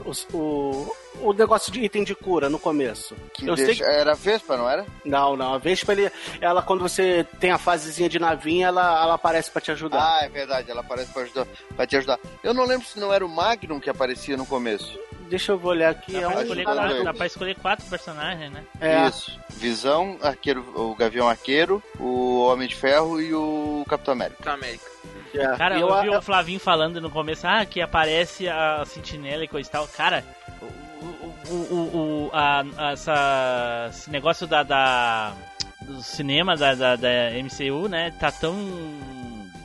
o, 0.05 0.11
o, 0.31 0.37
o, 0.37 0.95
o 1.29 1.33
negócio 1.33 1.71
de 1.71 1.81
item 1.83 2.03
de 2.03 2.13
cura 2.13 2.47
no 2.47 2.59
começo. 2.59 3.15
Que 3.33 3.47
Eu 3.47 3.57
sei 3.57 3.65
deixa- 3.67 3.85
Era 3.85 4.11
a 4.11 4.15
Vespa, 4.15 4.55
não 4.55 4.69
era? 4.69 4.85
Não, 5.03 5.35
não. 5.35 5.55
A 5.55 5.57
Vespa, 5.57 5.93
ele, 5.93 6.11
ela, 6.39 6.61
quando 6.61 6.81
você 6.81 7.25
tem 7.39 7.51
a 7.51 7.57
fasezinha 7.57 8.07
de 8.07 8.19
navinha, 8.19 8.67
ela, 8.67 9.01
ela 9.01 9.13
aparece 9.15 9.49
pra 9.49 9.61
te 9.61 9.71
ajudar. 9.71 9.99
Ah, 9.99 10.25
é 10.25 10.29
verdade, 10.29 10.69
ela 10.69 10.81
aparece 10.81 11.11
pra, 11.11 11.23
ajudar, 11.23 11.47
pra 11.75 11.87
te 11.87 11.97
ajudar. 11.97 12.19
Eu 12.43 12.53
não 12.53 12.65
lembro 12.65 12.85
se 12.85 12.99
não 12.99 13.11
era 13.11 13.25
o 13.25 13.29
Magnum 13.29 13.79
que 13.79 13.89
aparecia 13.89 14.37
no 14.37 14.45
começo. 14.45 14.97
Deixa 15.27 15.51
eu 15.51 15.61
olhar 15.65 15.89
aqui. 15.89 16.13
Dá 16.13 16.19
É 16.19 16.21
pra, 16.27 16.37
um 16.37 16.41
escolher 16.43 16.63
quatro, 16.63 17.03
dá 17.03 17.13
pra 17.13 17.25
escolher 17.25 17.55
quatro 17.55 17.85
personagens, 17.87 18.51
né? 18.51 18.63
É, 18.79 19.07
Isso. 19.07 19.37
Visão, 19.49 20.17
arqueiro, 20.21 20.63
o 20.75 20.95
Gavião 20.95 21.27
Arqueiro, 21.27 21.83
o 21.99 22.39
Homem 22.45 22.67
de 22.67 22.75
Ferro 22.75 23.19
e 23.19 23.33
o 23.33 23.83
Capitão 23.89 24.13
América. 24.13 24.37
Capitão 24.43 24.53
América. 24.53 24.85
É. 25.33 25.55
Cara, 25.57 25.79
eu, 25.79 25.87
eu, 25.89 26.01
vi 26.01 26.09
o 26.09 26.21
Flavinho 26.21 26.59
falando 26.59 26.99
no 27.01 27.09
começo, 27.09 27.45
ah, 27.47 27.65
que 27.65 27.81
aparece 27.81 28.47
a 28.47 28.83
sentinela 28.85 29.43
e 29.43 29.47
coisa 29.47 29.67
e 29.67 29.71
tal. 29.71 29.87
Cara, 29.87 30.23
o, 30.61 31.53
o, 31.53 31.55
o, 31.55 32.27
o- 32.27 32.29
a, 32.33 32.63
essa, 32.91 33.87
esse 33.89 34.09
negócio 34.09 34.45
da, 34.47 34.63
da- 34.63 35.33
do 35.81 36.01
cinema 36.01 36.55
da, 36.57 36.73
da, 36.75 36.95
da 36.95 37.09
MCU, 37.43 37.87
né, 37.87 38.11
tá 38.19 38.31
tão 38.31 38.55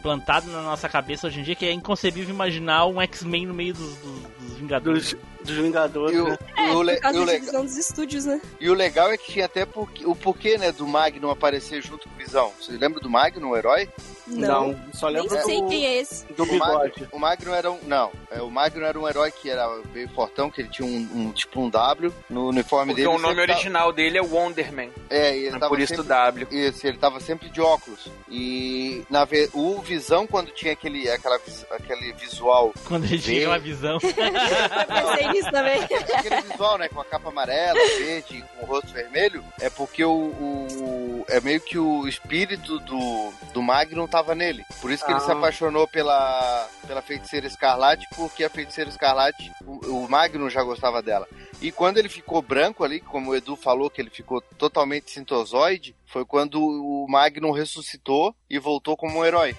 plantado 0.02 0.50
na 0.50 0.62
nossa 0.62 0.88
cabeça 0.88 1.28
hoje 1.28 1.38
em 1.40 1.42
dia 1.44 1.54
que 1.54 1.64
é 1.64 1.72
inconcebível 1.72 2.34
imaginar 2.34 2.86
um 2.86 3.00
X-Men 3.00 3.46
no 3.46 3.54
meio 3.54 3.72
dos, 3.74 3.96
dos- 3.98 4.22
dos 4.40 4.58
Vingadores. 4.58 5.12
dos, 5.14 5.46
dos 5.46 5.56
Vingadores. 5.56 6.16
E 6.16 6.20
o, 6.20 6.28
né? 6.28 6.38
e 6.58 6.70
o 6.70 6.82
le- 6.82 6.94
Por 6.94 7.00
causa 7.02 7.18
e 7.18 7.22
o 7.22 7.26
da 7.26 7.32
le- 7.32 7.38
divisão 7.38 7.64
dos 7.64 7.76
estúdios, 7.76 8.24
né? 8.24 8.40
e 8.60 8.68
o 8.70 8.74
legal 8.74 9.10
é 9.12 9.16
que 9.16 9.32
tinha 9.32 9.46
até 9.46 9.64
porquê- 9.64 10.04
o 10.06 10.14
porquê, 10.14 10.58
né, 10.58 10.72
do 10.72 10.86
Magnum 10.86 11.30
aparecer 11.30 11.82
junto 11.82 12.08
com 12.08 12.14
o 12.14 12.18
Visão. 12.18 12.52
Você 12.60 12.72
lembra 12.72 13.00
do 13.00 13.08
Magnum, 13.08 13.50
o 13.50 13.56
herói? 13.56 13.88
Não. 14.26 14.78
só 14.92 15.08
Nem 15.10 15.22
lembro 15.22 15.42
sei 15.42 15.60
do, 15.60 15.68
quem 15.68 15.86
é 15.86 15.96
esse. 16.00 16.24
do 16.32 16.42
O 16.44 16.46
Magnum, 16.46 16.80
bigode. 16.82 17.08
o 17.12 17.18
Magnum 17.18 17.54
era 17.54 17.70
um. 17.70 17.78
Não, 17.82 18.10
é, 18.30 18.40
o 18.42 18.50
Magnum 18.50 18.86
era 18.86 18.98
um 18.98 19.08
herói 19.08 19.30
que 19.30 19.50
era 19.50 19.68
meio 19.92 20.08
fortão, 20.10 20.50
que 20.50 20.60
ele 20.60 20.68
tinha 20.68 20.86
um, 20.86 21.08
um- 21.14 21.32
tipo 21.32 21.60
um 21.60 21.68
W 21.68 22.12
no 22.30 22.48
uniforme 22.48 22.92
Porque 22.92 23.02
dele. 23.02 23.14
o 23.14 23.18
nome 23.18 23.34
tava- 23.36 23.52
original 23.52 23.92
dele 23.92 24.18
é 24.18 24.22
Wonderman. 24.22 24.90
É, 25.10 25.34
e 25.36 25.46
ele 25.46 25.48
É 25.56 25.58
tava 25.58 25.68
por 25.68 25.80
isso 25.80 25.94
sempre 25.94 26.08
W. 26.08 26.46
Isso, 26.50 26.86
ele 26.86 26.98
tava 26.98 27.20
sempre 27.20 27.48
de 27.50 27.60
óculos. 27.60 28.08
E 28.30 29.04
na 29.10 29.24
ve- 29.24 29.50
o 29.52 29.80
Visão, 29.82 30.26
quando 30.26 30.50
tinha 30.52 30.72
aquele, 30.72 31.08
aquela, 31.10 31.38
aquele 31.70 32.12
visual. 32.12 32.72
Quando 32.86 33.04
ele 33.04 33.18
tinha 33.18 33.48
uma 33.48 33.58
visão. 33.58 33.98
Eu 34.02 35.10
pensei 35.10 35.28
nisso 35.28 35.50
também. 35.50 35.82
aquele 35.82 36.40
visual, 36.42 36.78
né? 36.78 36.88
Com 36.88 37.00
a 37.00 37.04
capa 37.04 37.28
amarela, 37.28 37.78
verde, 37.98 38.44
com 38.58 38.64
o 38.64 38.68
rosto 38.68 38.92
vermelho, 38.92 39.44
é 39.60 39.68
porque 39.68 40.04
o. 40.04 40.10
o- 40.12 41.24
é 41.28 41.40
meio 41.40 41.60
que 41.60 41.78
o 41.78 42.06
espírito 42.08 42.78
do, 42.80 43.32
do 43.54 43.62
Magnum 43.62 44.06
tava 44.06 44.21
nele. 44.34 44.64
Por 44.80 44.90
isso 44.90 45.04
que 45.04 45.10
ele 45.10 45.18
Ah. 45.18 45.24
se 45.24 45.30
apaixonou 45.32 45.86
pela, 45.88 46.68
pela 46.86 47.02
feiticeira 47.02 47.46
Escarlate, 47.46 48.06
porque 48.16 48.44
a 48.44 48.50
feiticeira 48.50 48.88
Escarlate, 48.88 49.50
o, 49.66 50.04
o 50.04 50.08
Magnum 50.08 50.48
já 50.48 50.62
gostava 50.62 51.02
dela. 51.02 51.26
E 51.60 51.70
quando 51.72 51.98
ele 51.98 52.08
ficou 52.08 52.40
branco 52.42 52.84
ali, 52.84 53.00
como 53.00 53.30
o 53.30 53.36
Edu 53.36 53.56
falou, 53.56 53.90
que 53.90 54.00
ele 54.00 54.10
ficou 54.10 54.40
totalmente 54.58 55.10
sintozoide, 55.10 55.94
foi 56.06 56.24
quando 56.24 56.60
o 56.62 57.06
Magnum 57.08 57.52
ressuscitou 57.52 58.34
e 58.48 58.58
voltou 58.58 58.96
como 58.96 59.18
um 59.20 59.24
herói. 59.24 59.56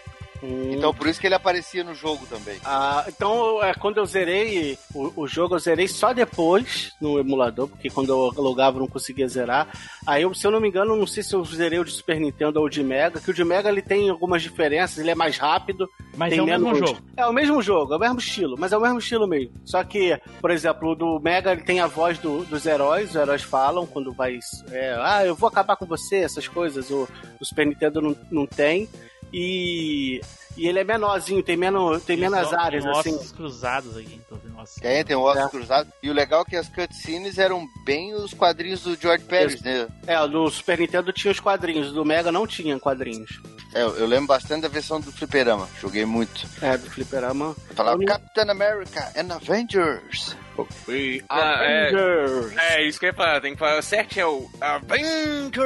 Então 0.72 0.94
por 0.94 1.08
isso 1.08 1.20
que 1.20 1.28
ele 1.28 1.36
aparecia 1.36 1.84
no 1.84 1.94
jogo 1.94 2.26
também. 2.26 2.58
Ah, 2.66 3.06
então, 3.08 3.64
é, 3.64 3.74
quando 3.74 3.98
eu 3.98 4.06
zerei 4.06 4.78
o, 4.94 5.22
o 5.24 5.28
jogo, 5.28 5.56
eu 5.56 5.60
zerei 5.60 5.88
só 5.88 6.12
depois 6.14 6.92
no 7.00 7.18
emulador, 7.20 7.68
porque 7.70 7.90
quando 7.90 8.10
eu 8.10 8.42
logava 8.42 8.78
eu 8.78 8.82
não 8.82 8.88
conseguia 8.88 9.28
zerar. 9.28 9.68
Aí, 10.06 10.24
eu, 10.24 10.34
se 10.34 10.46
eu 10.46 10.52
não 10.52 10.60
me 10.60 10.68
engano, 10.68 10.96
não 10.96 11.08
sei 11.08 11.24
se 11.24 11.34
eu 11.34 11.44
zerei 11.46 11.80
o 11.80 11.86
de 11.86 11.92
Super 11.92 12.20
Nintendo 12.20 12.60
ou 12.60 12.66
o 12.66 12.70
de 12.70 12.84
Mega, 12.84 13.22
que 13.22 13.32
o 13.32 13.34
de 13.34 13.44
Mega 13.44 13.70
ele 13.70 13.82
tem 13.82 14.10
algumas 14.10 14.42
diferenças, 14.42 14.98
ele 14.98 15.12
é 15.12 15.16
mais 15.16 15.38
rápido. 15.38 15.88
Mas 16.18 16.30
tem 16.32 16.40
é 16.40 16.42
o 16.42 16.46
mesmo 16.46 16.72
menos- 16.72 16.90
jogo. 16.90 17.02
É 17.16 17.26
o 17.26 17.34
mesmo 17.34 17.62
jogo, 17.62 17.94
é 17.94 17.98
o 17.98 18.00
mesmo 18.00 18.20
estilo, 18.20 18.56
mas 18.60 18.74
é 18.74 18.78
o 18.78 18.82
mesmo 18.82 19.00
estilo 19.00 19.28
mesmo. 19.28 19.54
Só 19.64 19.84
que, 19.84 20.20
por 20.42 20.52
exemplo, 20.52 20.92
o 20.92 20.96
do 20.96 21.20
Mega 21.20 21.52
ele 21.54 21.62
tem 21.64 21.80
a 21.80 21.88
voz 21.88 22.18
do- 22.20 22.44
dos 22.46 22.66
heróis, 22.66 23.12
os 23.12 23.16
heróis 23.16 23.42
falam 23.44 23.86
quando 23.88 24.12
vai. 24.12 24.38
é, 24.72 24.96
ah, 25.00 25.26
eu 25.26 25.36
vou 25.36 25.48
acabar 25.48 25.76
com 25.78 25.86
você, 25.86 26.18
essas 26.18 26.48
coisas. 26.48 26.90
O, 26.92 27.08
o 27.40 27.46
Super 27.46 27.66
Nintendo 27.66 28.02
não, 28.02 28.16
não 28.30 28.46
tem. 28.46 28.90
E, 29.36 30.22
e 30.56 30.68
ele 30.68 30.80
é 30.80 30.84
menorzinho, 30.84 31.42
tem 31.42 31.58
menos, 31.58 32.04
tem 32.04 32.16
menos 32.16 32.48
Só 32.50 32.56
áreas, 32.58 32.84
tem 32.84 32.92
assim. 33.00 33.16
ossos 33.16 33.32
cruzados 33.32 33.98
aqui. 33.98 34.22
Tô 34.30 34.36
vendo 34.36 34.58
ossos. 34.60 34.76
Tem, 34.76 35.04
tem 35.04 35.16
Ossos 35.16 35.44
É. 35.46 35.50
Cruzado. 35.50 35.92
E 36.02 36.10
o 36.10 36.14
legal 36.14 36.42
é 36.42 36.46
que 36.50 36.56
as 36.56 36.70
cutscenes 36.70 37.38
eram 37.40 37.68
bem 37.86 38.14
os 38.14 38.34
quadrinhos 38.34 38.82
do 38.82 38.96
George 38.96 39.24
Pérez, 39.26 39.62
né? 39.62 39.88
É, 40.06 40.20
no 40.28 40.50
Super 40.52 40.78
Nintendo 40.80 41.12
tinha 41.12 41.32
os 41.32 41.40
quadrinhos, 41.40 41.92
do 41.92 42.06
Mega 42.06 42.32
não 42.32 42.46
tinha 42.46 42.80
quadrinhos. 42.80 43.42
É, 43.74 43.82
eu 43.82 44.06
lembro 44.06 44.28
bastante 44.28 44.62
da 44.62 44.68
versão 44.68 45.02
do 45.02 45.12
Fliperama. 45.12 45.68
Joguei 45.82 46.06
muito. 46.06 46.46
É, 46.62 46.78
do 46.78 46.88
Fliperama. 46.92 47.56
Eu 47.70 47.76
falava 47.76 47.96
Eu 47.96 48.06
não- 48.06 48.06
Captain 48.06 48.50
America 48.52 49.12
and 49.18 49.34
Avengers. 49.34 50.38
Ah, 51.30 51.64
é, 51.64 51.88
Avengers. 51.88 52.56
é 52.58 52.88
isso 52.88 53.00
que 53.00 53.08
eu 53.08 53.10
ia 53.10 53.14
falar. 53.16 53.42
Tem 53.42 53.54
que 53.54 53.58
falar 53.60 53.82
certo, 53.82 54.20
é 54.20 54.26
o 54.28 54.48
Avenger. 54.62 55.66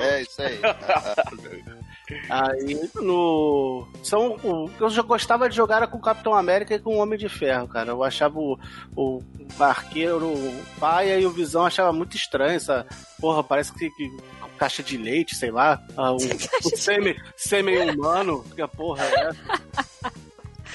É, 0.00 0.20
isso 0.20 0.42
aí. 0.42 0.58
Aí 2.30 2.90
no. 2.94 3.86
São, 4.02 4.36
o 4.42 4.68
que 4.68 4.80
eu 4.80 4.90
já 4.90 5.02
gostava 5.02 5.48
de 5.48 5.56
jogar 5.56 5.78
era 5.78 5.86
com 5.86 5.98
o 5.98 6.02
Capitão 6.02 6.34
América 6.34 6.74
e 6.74 6.78
com 6.78 6.96
o 6.96 6.98
Homem 6.98 7.18
de 7.18 7.28
Ferro, 7.28 7.66
cara. 7.66 7.90
Eu 7.90 8.04
achava 8.04 8.38
o, 8.38 8.58
o 8.94 9.22
arqueiro, 9.58 10.28
o 10.28 10.64
paia 10.78 11.18
e 11.18 11.26
o 11.26 11.30
Visão 11.30 11.66
achava 11.66 11.92
muito 11.92 12.16
estranho 12.16 12.56
essa. 12.56 12.86
Porra, 13.20 13.42
parece 13.42 13.72
que. 13.72 13.90
que 13.90 14.16
caixa 14.56 14.82
de 14.82 14.96
leite, 14.96 15.34
sei 15.34 15.50
lá. 15.50 15.82
Ah, 15.96 16.12
um, 16.12 16.16
um 16.16 16.76
semi, 16.76 17.20
semi-humano. 17.36 18.44
Que 18.54 18.62
a 18.62 18.68
porra 18.68 19.04
é 19.04 19.28
essa? 19.28 20.12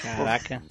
Caraca. 0.02 0.62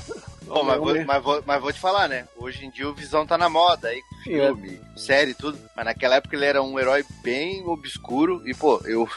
Bom, 0.46 0.64
mas, 0.64 0.78
vou, 0.80 1.06
mas, 1.06 1.24
vou, 1.24 1.44
mas 1.46 1.62
vou 1.62 1.72
te 1.72 1.80
falar, 1.80 2.10
né? 2.10 2.28
Hoje 2.36 2.66
em 2.66 2.70
dia 2.70 2.88
o 2.90 2.94
Visão 2.94 3.26
tá 3.26 3.38
na 3.38 3.48
moda 3.48 3.88
aí, 3.88 4.02
com 4.02 4.16
filme, 4.24 4.82
série 4.98 5.32
e 5.32 5.36
tudo. 5.36 5.58
Mas 5.76 5.86
naquela 5.86 6.16
época 6.16 6.36
ele 6.36 6.46
era 6.46 6.62
um 6.62 6.78
herói 6.78 7.06
bem 7.24 7.66
obscuro. 7.66 8.42
E, 8.46 8.54
pô, 8.54 8.82
eu, 8.84 9.08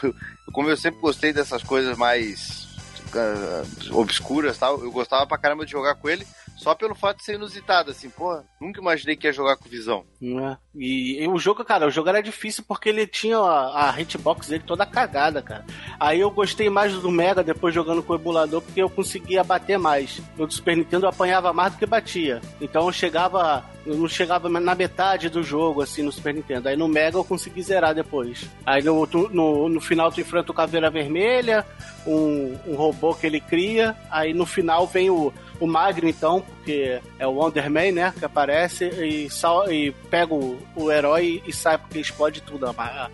como 0.51 0.69
eu 0.69 0.77
sempre 0.77 0.99
gostei 1.01 1.33
dessas 1.33 1.63
coisas 1.63 1.97
mais 1.97 2.67
ah, 3.13 3.63
obscuras 3.91 4.57
tal, 4.57 4.83
eu 4.83 4.91
gostava 4.91 5.25
pra 5.25 5.37
caramba 5.37 5.65
de 5.65 5.71
jogar 5.71 5.95
com 5.95 6.09
ele. 6.09 6.25
Só 6.55 6.73
pelo 6.73 6.95
fato 6.95 7.17
de 7.17 7.25
ser 7.25 7.35
inusitado, 7.35 7.91
assim, 7.91 8.09
pô, 8.09 8.41
nunca 8.61 8.79
imaginei 8.79 9.15
que 9.15 9.27
ia 9.27 9.33
jogar 9.33 9.57
com 9.57 9.69
Visão. 9.69 10.05
Né? 10.21 10.57
E, 10.73 11.21
e 11.21 11.27
o 11.27 11.37
jogo, 11.37 11.63
cara, 11.63 11.87
o 11.87 11.91
jogo 11.91 12.09
era 12.09 12.23
difícil 12.23 12.63
porque 12.67 12.89
ele 12.89 13.05
tinha 13.05 13.37
a, 13.37 13.89
a 13.89 14.01
hitbox 14.01 14.47
dele 14.47 14.63
toda 14.65 14.85
cagada, 14.85 15.41
cara. 15.41 15.65
Aí 15.99 16.19
eu 16.19 16.31
gostei 16.31 16.69
mais 16.69 16.93
do 16.93 17.11
Mega 17.11 17.43
depois 17.43 17.75
jogando 17.75 18.01
com 18.01 18.13
o 18.13 18.15
emulador 18.15 18.61
porque 18.61 18.81
eu 18.81 18.89
conseguia 18.89 19.43
bater 19.43 19.77
mais. 19.77 20.21
No 20.37 20.49
Super 20.49 20.77
Nintendo 20.77 21.05
eu 21.05 21.09
apanhava 21.09 21.51
mais 21.53 21.73
do 21.73 21.79
que 21.79 21.85
batia. 21.85 22.41
Então 22.61 22.85
eu 22.85 22.91
chegava. 22.91 23.63
Eu 23.85 23.97
não 23.97 24.07
chegava 24.07 24.49
na 24.49 24.73
metade 24.73 25.29
do 25.29 25.43
jogo, 25.43 25.81
assim, 25.81 26.01
no 26.01 26.11
Super 26.11 26.33
Nintendo. 26.33 26.69
Aí 26.69 26.75
no 26.75 26.87
Mega 26.87 27.17
eu 27.17 27.23
consegui 27.23 27.61
zerar 27.61 27.93
depois. 27.93 28.49
Aí 28.65 28.81
no, 28.81 29.07
no, 29.31 29.69
no 29.69 29.79
final 29.79 30.11
tu 30.11 30.19
enfrenta 30.19 30.51
o 30.51 30.55
Caveira 30.55 30.89
Vermelha, 30.89 31.63
um, 32.07 32.57
um 32.65 32.75
robô 32.75 33.13
que 33.13 33.27
ele 33.27 33.39
cria. 33.39 33.95
Aí 34.09 34.33
no 34.33 34.45
final 34.45 34.87
vem 34.87 35.11
o, 35.11 35.31
o 35.59 35.67
Magno, 35.67 36.07
então, 36.09 36.41
porque 36.41 36.99
é 37.19 37.25
o 37.27 37.31
Wonder 37.31 37.69
Man, 37.69 37.91
né? 37.91 38.13
Que 38.17 38.25
aparece 38.25 38.85
e, 38.85 39.29
sal, 39.29 39.71
e 39.71 39.91
pega 40.09 40.33
o, 40.33 40.59
o 40.75 40.91
herói 40.91 41.41
e 41.45 41.53
sai 41.53 41.77
porque 41.77 41.99
explode 41.99 42.41
tudo 42.41 42.65
a, 42.67 42.71
a, 42.77 43.09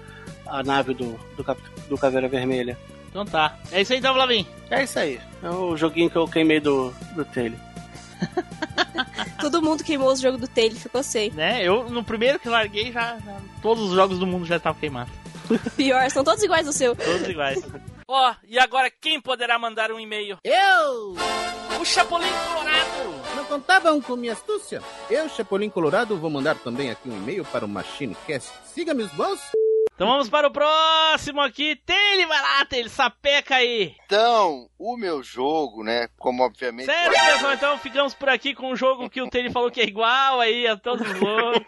a 0.59 0.63
nave 0.63 0.93
do, 0.93 1.19
do, 1.37 1.43
cap- 1.43 1.61
do 1.87 1.97
Caveira 1.97 2.27
Vermelha. 2.27 2.77
Então 3.09 3.25
tá. 3.25 3.57
É 3.71 3.81
isso 3.81 3.93
aí 3.93 3.99
então, 3.99 4.13
Flavinho. 4.13 4.47
É 4.69 4.83
isso 4.83 4.97
aí. 4.97 5.19
É 5.43 5.49
o 5.49 5.75
joguinho 5.75 6.09
que 6.09 6.15
eu 6.15 6.27
queimei 6.27 6.59
do, 6.59 6.91
do 7.15 7.25
Taylor. 7.25 7.59
Todo 9.39 9.61
mundo 9.61 9.83
queimou 9.83 10.11
o 10.11 10.15
jogo 10.15 10.37
do 10.37 10.47
Taylor, 10.47 10.77
ficou 10.77 11.03
sem. 11.03 11.31
Né? 11.31 11.63
Eu, 11.63 11.89
no 11.89 12.03
primeiro 12.03 12.39
que 12.39 12.47
larguei, 12.49 12.91
já, 12.91 13.17
já- 13.19 13.37
todos 13.61 13.89
os 13.89 13.95
jogos 13.95 14.19
do 14.19 14.27
mundo 14.27 14.45
já 14.45 14.57
estavam 14.57 14.79
queimados. 14.79 15.13
Pior, 15.75 16.09
são 16.09 16.23
todos 16.23 16.43
iguais 16.43 16.67
ao 16.67 16.73
seu. 16.73 16.95
Todos 16.95 17.27
iguais. 17.27 17.63
Ó, 18.07 18.35
e 18.47 18.59
agora 18.59 18.91
quem 18.91 19.21
poderá 19.21 19.57
mandar 19.57 19.91
um 19.91 19.99
e-mail? 19.99 20.37
Eu! 20.43 21.15
O 21.79 21.85
Chapolin 21.85 22.27
Colorado! 22.47 23.35
Não 23.35 23.45
contavam 23.45 24.01
com 24.01 24.15
minha 24.15 24.33
astúcia? 24.33 24.81
Eu, 25.09 25.29
Chapolin 25.29 25.69
Colorado, 25.69 26.17
vou 26.17 26.29
mandar 26.29 26.55
também 26.55 26.91
aqui 26.91 27.09
um 27.09 27.17
e-mail 27.17 27.45
para 27.45 27.65
o 27.65 27.69
MachineCast. 27.69 28.51
Siga 28.65 28.93
meus 28.93 29.11
bons. 29.11 29.39
Então 29.95 30.07
vamos 30.09 30.29
para 30.29 30.47
o 30.47 30.51
próximo 30.51 31.41
aqui. 31.41 31.75
Taylor, 31.85 32.27
vai 32.27 32.41
lá, 32.41 32.65
Taylor, 32.65 32.89
sapeca 32.89 33.57
aí. 33.57 33.95
Então, 34.05 34.67
o 34.79 34.97
meu 34.97 35.21
jogo, 35.21 35.83
né? 35.83 36.07
Como 36.17 36.41
obviamente. 36.43 36.85
Certo, 36.87 37.11
pessoal, 37.33 37.53
então 37.53 37.77
ficamos 37.77 38.13
por 38.15 38.27
aqui 38.29 38.55
com 38.55 38.71
um 38.71 38.75
jogo 38.75 39.09
que 39.11 39.21
o 39.21 39.29
Taylor 39.29 39.51
falou 39.51 39.69
que 39.69 39.79
é 39.79 39.85
igual 39.85 40.39
aí 40.39 40.65
a 40.67 40.75
todos 40.75 41.07
os 41.07 41.21
outros. 41.21 41.65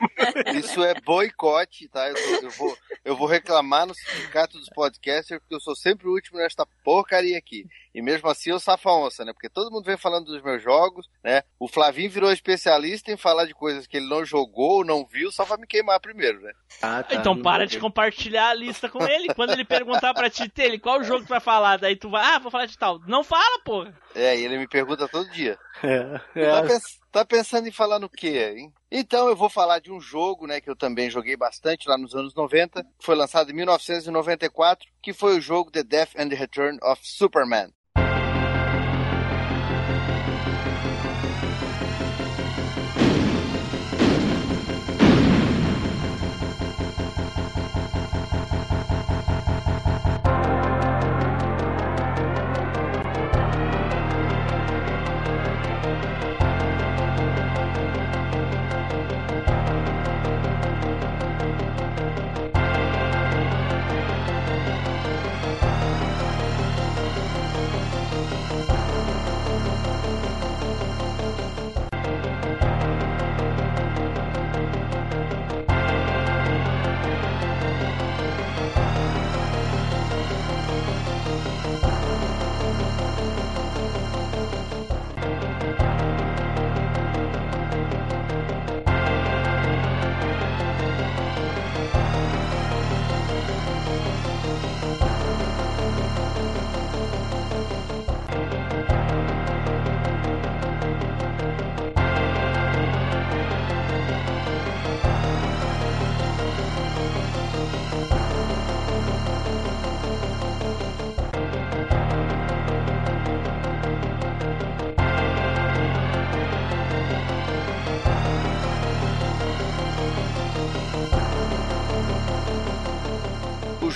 Isso 0.55 0.83
é 0.83 0.99
boicote, 1.01 1.87
tá? 1.89 2.09
Eu, 2.09 2.15
tô- 2.15 2.45
eu 2.47 2.49
vou, 2.51 2.77
eu 3.05 3.15
vou 3.15 3.27
reclamar 3.27 3.85
no 3.85 3.93
sindicato 3.93 4.57
dos 4.57 4.69
podcasters 4.69 5.39
porque 5.39 5.53
eu 5.55 5.61
sou 5.61 5.75
sempre 5.75 6.07
o 6.07 6.11
último 6.13 6.39
nesta 6.39 6.65
porcaria 6.83 7.37
aqui. 7.37 7.67
E 7.93 8.01
mesmo 8.01 8.27
assim 8.29 8.49
eu 8.49 8.59
safo 8.59 8.89
a 8.89 8.97
onça, 9.05 9.23
né? 9.23 9.33
Porque 9.33 9.49
todo 9.49 9.69
mundo 9.71 9.85
vem 9.85 9.97
falando 9.97 10.25
dos 10.25 10.41
meus 10.41 10.61
jogos, 10.63 11.07
né? 11.23 11.43
O 11.59 11.67
Flavinho 11.67 12.09
virou 12.09 12.31
especialista 12.31 13.11
em 13.11 13.17
falar 13.17 13.45
de 13.45 13.53
coisas 13.53 13.85
que 13.85 13.97
ele 13.97 14.09
não 14.09 14.25
jogou 14.25 14.77
ou 14.77 14.85
não 14.85 15.05
viu 15.05 15.31
só 15.31 15.45
pra 15.45 15.57
me 15.57 15.67
queimar 15.67 15.99
primeiro, 15.99 16.41
né? 16.41 16.51
Ah, 16.81 17.03
tá. 17.03 17.15
Então 17.15 17.39
para 17.41 17.67
de 17.67 17.79
compartilhar 17.79 18.49
a 18.49 18.53
lista 18.53 18.89
com 18.89 19.03
ele. 19.07 19.33
Quando 19.35 19.51
ele 19.51 19.63
perguntar 19.65 20.13
pra 20.13 20.29
ti, 20.29 20.49
Taylor, 20.49 20.79
qual 20.79 21.03
jogo 21.03 21.23
tu 21.25 21.29
vai 21.29 21.39
falar? 21.39 21.77
Daí 21.77 21.95
tu 21.95 22.09
vai, 22.09 22.23
ah, 22.25 22.39
vou 22.39 22.49
falar 22.51 22.65
de 22.65 22.77
tal. 22.77 22.99
Não 23.07 23.23
fala, 23.23 23.59
porra. 23.63 23.93
É, 24.15 24.37
e 24.37 24.43
ele 24.43 24.57
me 24.57 24.67
pergunta 24.67 25.07
todo 25.07 25.29
dia. 25.29 25.57
É, 25.83 26.03
Tá, 26.33 26.39
é, 26.39 26.67
pens- 26.67 26.99
tá 27.11 27.25
pensando 27.25 27.67
em 27.67 27.71
falar 27.71 27.99
no 27.99 28.09
quê, 28.09 28.55
hein? 28.57 28.73
Então 28.91 29.27
eu 29.27 29.35
vou 29.35 29.49
falar 29.49 29.79
de 29.79 29.91
um 29.91 29.99
jogo, 29.99 30.45
né, 30.47 30.61
que 30.61 30.69
eu 30.69 30.75
também 30.75 31.09
joguei 31.09 31.35
bastante 31.35 31.87
lá 31.89 31.97
nos 31.97 32.15
anos 32.15 32.33
90, 32.35 32.83
que 32.83 33.05
foi 33.05 33.15
lançado 33.15 33.49
em 33.51 33.53
1994, 33.53 34.87
que 35.01 35.13
foi 35.13 35.37
o 35.37 35.41
jogo 35.41 35.71
The 35.71 35.83
Death 35.83 36.11
and 36.17 36.29
the 36.29 36.35
Return 36.35 36.77
of 36.83 36.99
Superman. 37.03 37.71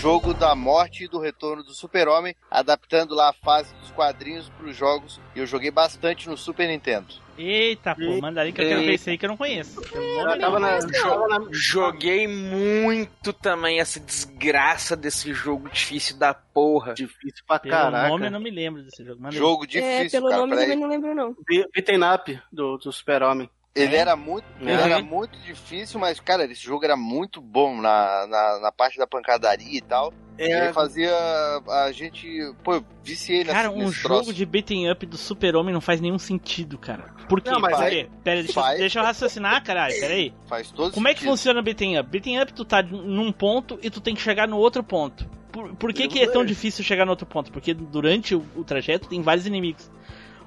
Jogo 0.08 0.34
da 0.34 0.56
morte 0.56 1.04
e 1.04 1.08
do 1.10 1.20
retorno 1.20 1.62
do 1.64 1.74
Super-Homem, 1.74 2.34
adaptando 2.50 3.14
lá 3.14 3.30
a 3.30 3.34
fase 3.34 3.74
dos 3.76 3.92
quadrinhos 3.92 4.48
para 4.48 4.66
os 4.68 4.74
jogos. 4.74 5.20
E 5.36 5.40
eu 5.40 5.46
joguei 5.46 5.70
bastante 5.70 6.30
no 6.30 6.38
Super 6.38 6.66
Nintendo. 6.70 7.08
Eita, 7.38 7.94
pô, 7.94 8.22
manda 8.22 8.40
ali 8.40 8.54
que 8.54 8.62
eu 8.62 8.66
quero 8.70 8.80
ver 8.80 8.94
esse 8.94 9.10
aí 9.10 9.18
que 9.18 9.26
eu 9.26 9.30
não 9.30 9.36
conheço. 9.36 9.82
Eu 9.94 10.40
tava 10.40 10.60
na, 10.62 10.80
Joguei 11.52 12.26
muito 12.26 13.34
também 13.34 13.82
essa 13.82 14.00
desgraça 14.00 14.96
desse 14.96 15.34
jogo 15.34 15.70
difícil 15.70 16.18
da 16.18 16.34
porra. 16.34 16.94
Difícil 16.94 17.44
pra 17.46 17.60
Pelo 17.60 17.76
caraca. 17.76 18.08
nome 18.08 18.28
eu 18.28 18.32
não 18.32 18.40
me 18.40 18.50
lembro 18.50 18.82
desse 18.84 19.04
jogo. 19.04 19.22
Manda 19.22 19.36
aí. 19.36 19.38
Jogo 19.38 19.66
É, 19.66 19.68
difícil, 19.68 20.22
pelo 20.22 20.30
cara. 20.30 20.42
nome 20.42 20.54
pra 20.54 20.62
também 20.64 20.80
não 20.80 20.88
lembro, 20.88 21.14
não. 21.14 21.36
Be- 21.46 21.68
Beaten 21.76 22.00
up 22.16 22.42
do, 22.50 22.78
do 22.78 22.92
Super-Homem. 22.94 23.50
Ele 23.80 23.95
É? 23.95 23.99
era 23.99 24.16
muito, 24.16 24.45
ele 24.60 24.72
Uhum. 24.72 24.78
era 24.80 25.02
muito 25.02 25.38
difícil, 25.40 25.99
mas 25.99 26.20
cara, 26.20 26.45
esse 26.45 26.62
jogo 26.64 26.84
era 26.84 26.98
muito 26.98 27.40
bom 27.41 27.80
na, 27.80 28.26
na, 28.28 28.60
na 28.60 28.72
parte 28.72 28.98
da 28.98 29.06
pancadaria 29.08 29.78
e 29.78 29.82
tal. 29.82 30.14
É, 30.40 30.66
Ele 30.66 30.74
fazia 30.74 31.12
a 31.68 31.91
gente, 31.91 32.28
pô, 32.64 32.84
viciei 33.04 33.40
nessa, 33.40 33.54
Cara, 33.54 33.72
um 33.72 33.91
jogo 33.91 34.16
troço. 34.18 34.34
de 34.34 34.45
beating 34.45 34.88
up 34.88 35.04
do 35.06 35.18
super-homem 35.18 35.74
não 35.74 35.82
faz 35.82 35.99
nenhum 35.99 36.20
sentido, 36.20 36.78
cara. 36.78 37.06
Por 37.28 37.41
quê? 37.41 37.49
Não, 37.49 37.60
mas 37.60 37.76
Por 37.76 37.84
aí- 37.86 37.90
quê? 38.04 38.10
Pera, 38.24 38.44
deixa, 38.44 38.62
vai. 38.62 38.78
deixa 38.78 38.99
eu 38.99 39.04
raciocinar, 39.04 39.64
caralho, 39.64 39.99
pera 39.99 40.14
aí. 40.14 40.32
Faz 40.48 40.70
todo 40.70 40.94
Como 40.94 41.08
é 41.08 41.14
que 41.16 41.22
sentido. 41.22 41.32
funciona 41.32 41.60
o 41.60 41.64
beating 41.64 41.98
up? 41.98 42.08
Beating 42.10 42.38
up, 42.40 42.54
tu 42.54 42.64
tá 42.64 42.84
num 42.84 43.32
ponto 43.32 43.80
e 43.82 43.90
tu 43.90 43.99
tem 43.99 44.14
que 44.14 44.22
chegar 44.22 44.48
no 44.48 44.58
outro 44.58 44.84
ponto. 44.84 45.28
Por, 45.52 45.76
por 45.76 45.91
que, 45.91 46.08
que 46.08 46.20
é 46.20 46.30
tão 46.30 46.45
difícil 46.45 46.84
chegar 46.84 47.04
no 47.06 47.10
outro 47.12 47.26
ponto? 47.26 47.52
Porque 47.52 47.74
durante 47.74 48.36
o, 48.36 48.45
o 48.56 48.64
trajeto 48.64 49.08
tem 49.10 49.24
vários 49.24 49.48
inimigos. 49.48 49.90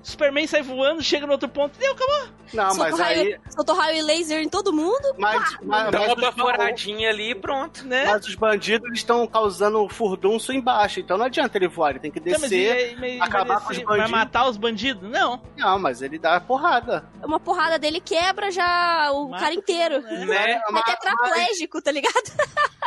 Superman 0.03 0.47
sai 0.47 0.63
voando, 0.63 1.03
chega 1.03 1.27
no 1.27 1.33
outro 1.33 1.49
ponto, 1.49 1.79
deu, 1.79 1.93
acabou. 1.93 2.29
Não, 2.53 2.71
soltou, 2.71 2.85
mas 2.99 3.01
aí. 3.01 3.17
raio, 3.17 3.41
soltou 3.55 3.75
raio 3.77 3.99
e 3.99 4.03
laser 4.03 4.43
em 4.43 4.49
todo 4.49 4.73
mundo. 4.73 5.15
Mas, 5.19 5.57
mas, 5.63 5.91
Dá 5.91 5.99
mas 6.01 6.09
uma 6.09 6.15
os- 6.15 6.21
baforadinha 6.21 7.11
ali 7.11 7.31
e 7.31 7.35
pronto, 7.35 7.85
né? 7.87 8.07
mas 8.07 8.27
os 8.27 8.35
bandidos 8.35 8.91
estão 8.93 9.25
causando 9.27 9.89
furdunço 9.89 10.53
embaixo, 10.53 10.99
então 11.01 11.17
não 11.17 11.27
adianta 11.27 11.57
ele 11.59 11.69
voar, 11.69 11.91
ele 11.91 12.01
tem 12.01 12.11
que 12.11 12.19
mas 12.21 12.41
descer. 12.41 12.59
e 12.59 12.71
aí, 12.71 12.97
mas 12.97 13.21
acabar 13.21 13.55
vai, 13.55 13.57
com 13.59 13.63
os 13.63 13.69
descer, 13.69 13.85
vai 13.87 13.99
bandidos. 13.99 14.11
matar 14.19 14.49
os 14.49 14.57
bandidos? 14.57 15.09
Não. 15.11 15.41
Não, 15.57 15.79
mas 15.79 16.03
ele 16.03 16.19
dá 16.19 16.41
porrada. 16.41 17.05
Uma 17.23 17.39
porrada 17.39 17.79
dele 17.79 18.01
quebra 18.01 18.51
já 18.51 19.13
o 19.13 19.29
Mata 19.29 19.43
cara 19.45 19.55
inteiro. 19.55 20.03
mundo, 20.03 20.27
Né? 20.27 20.53
É 20.53 20.83
tetraplégico, 20.83 21.81
tá 21.83 21.93
ligado? 21.93 22.15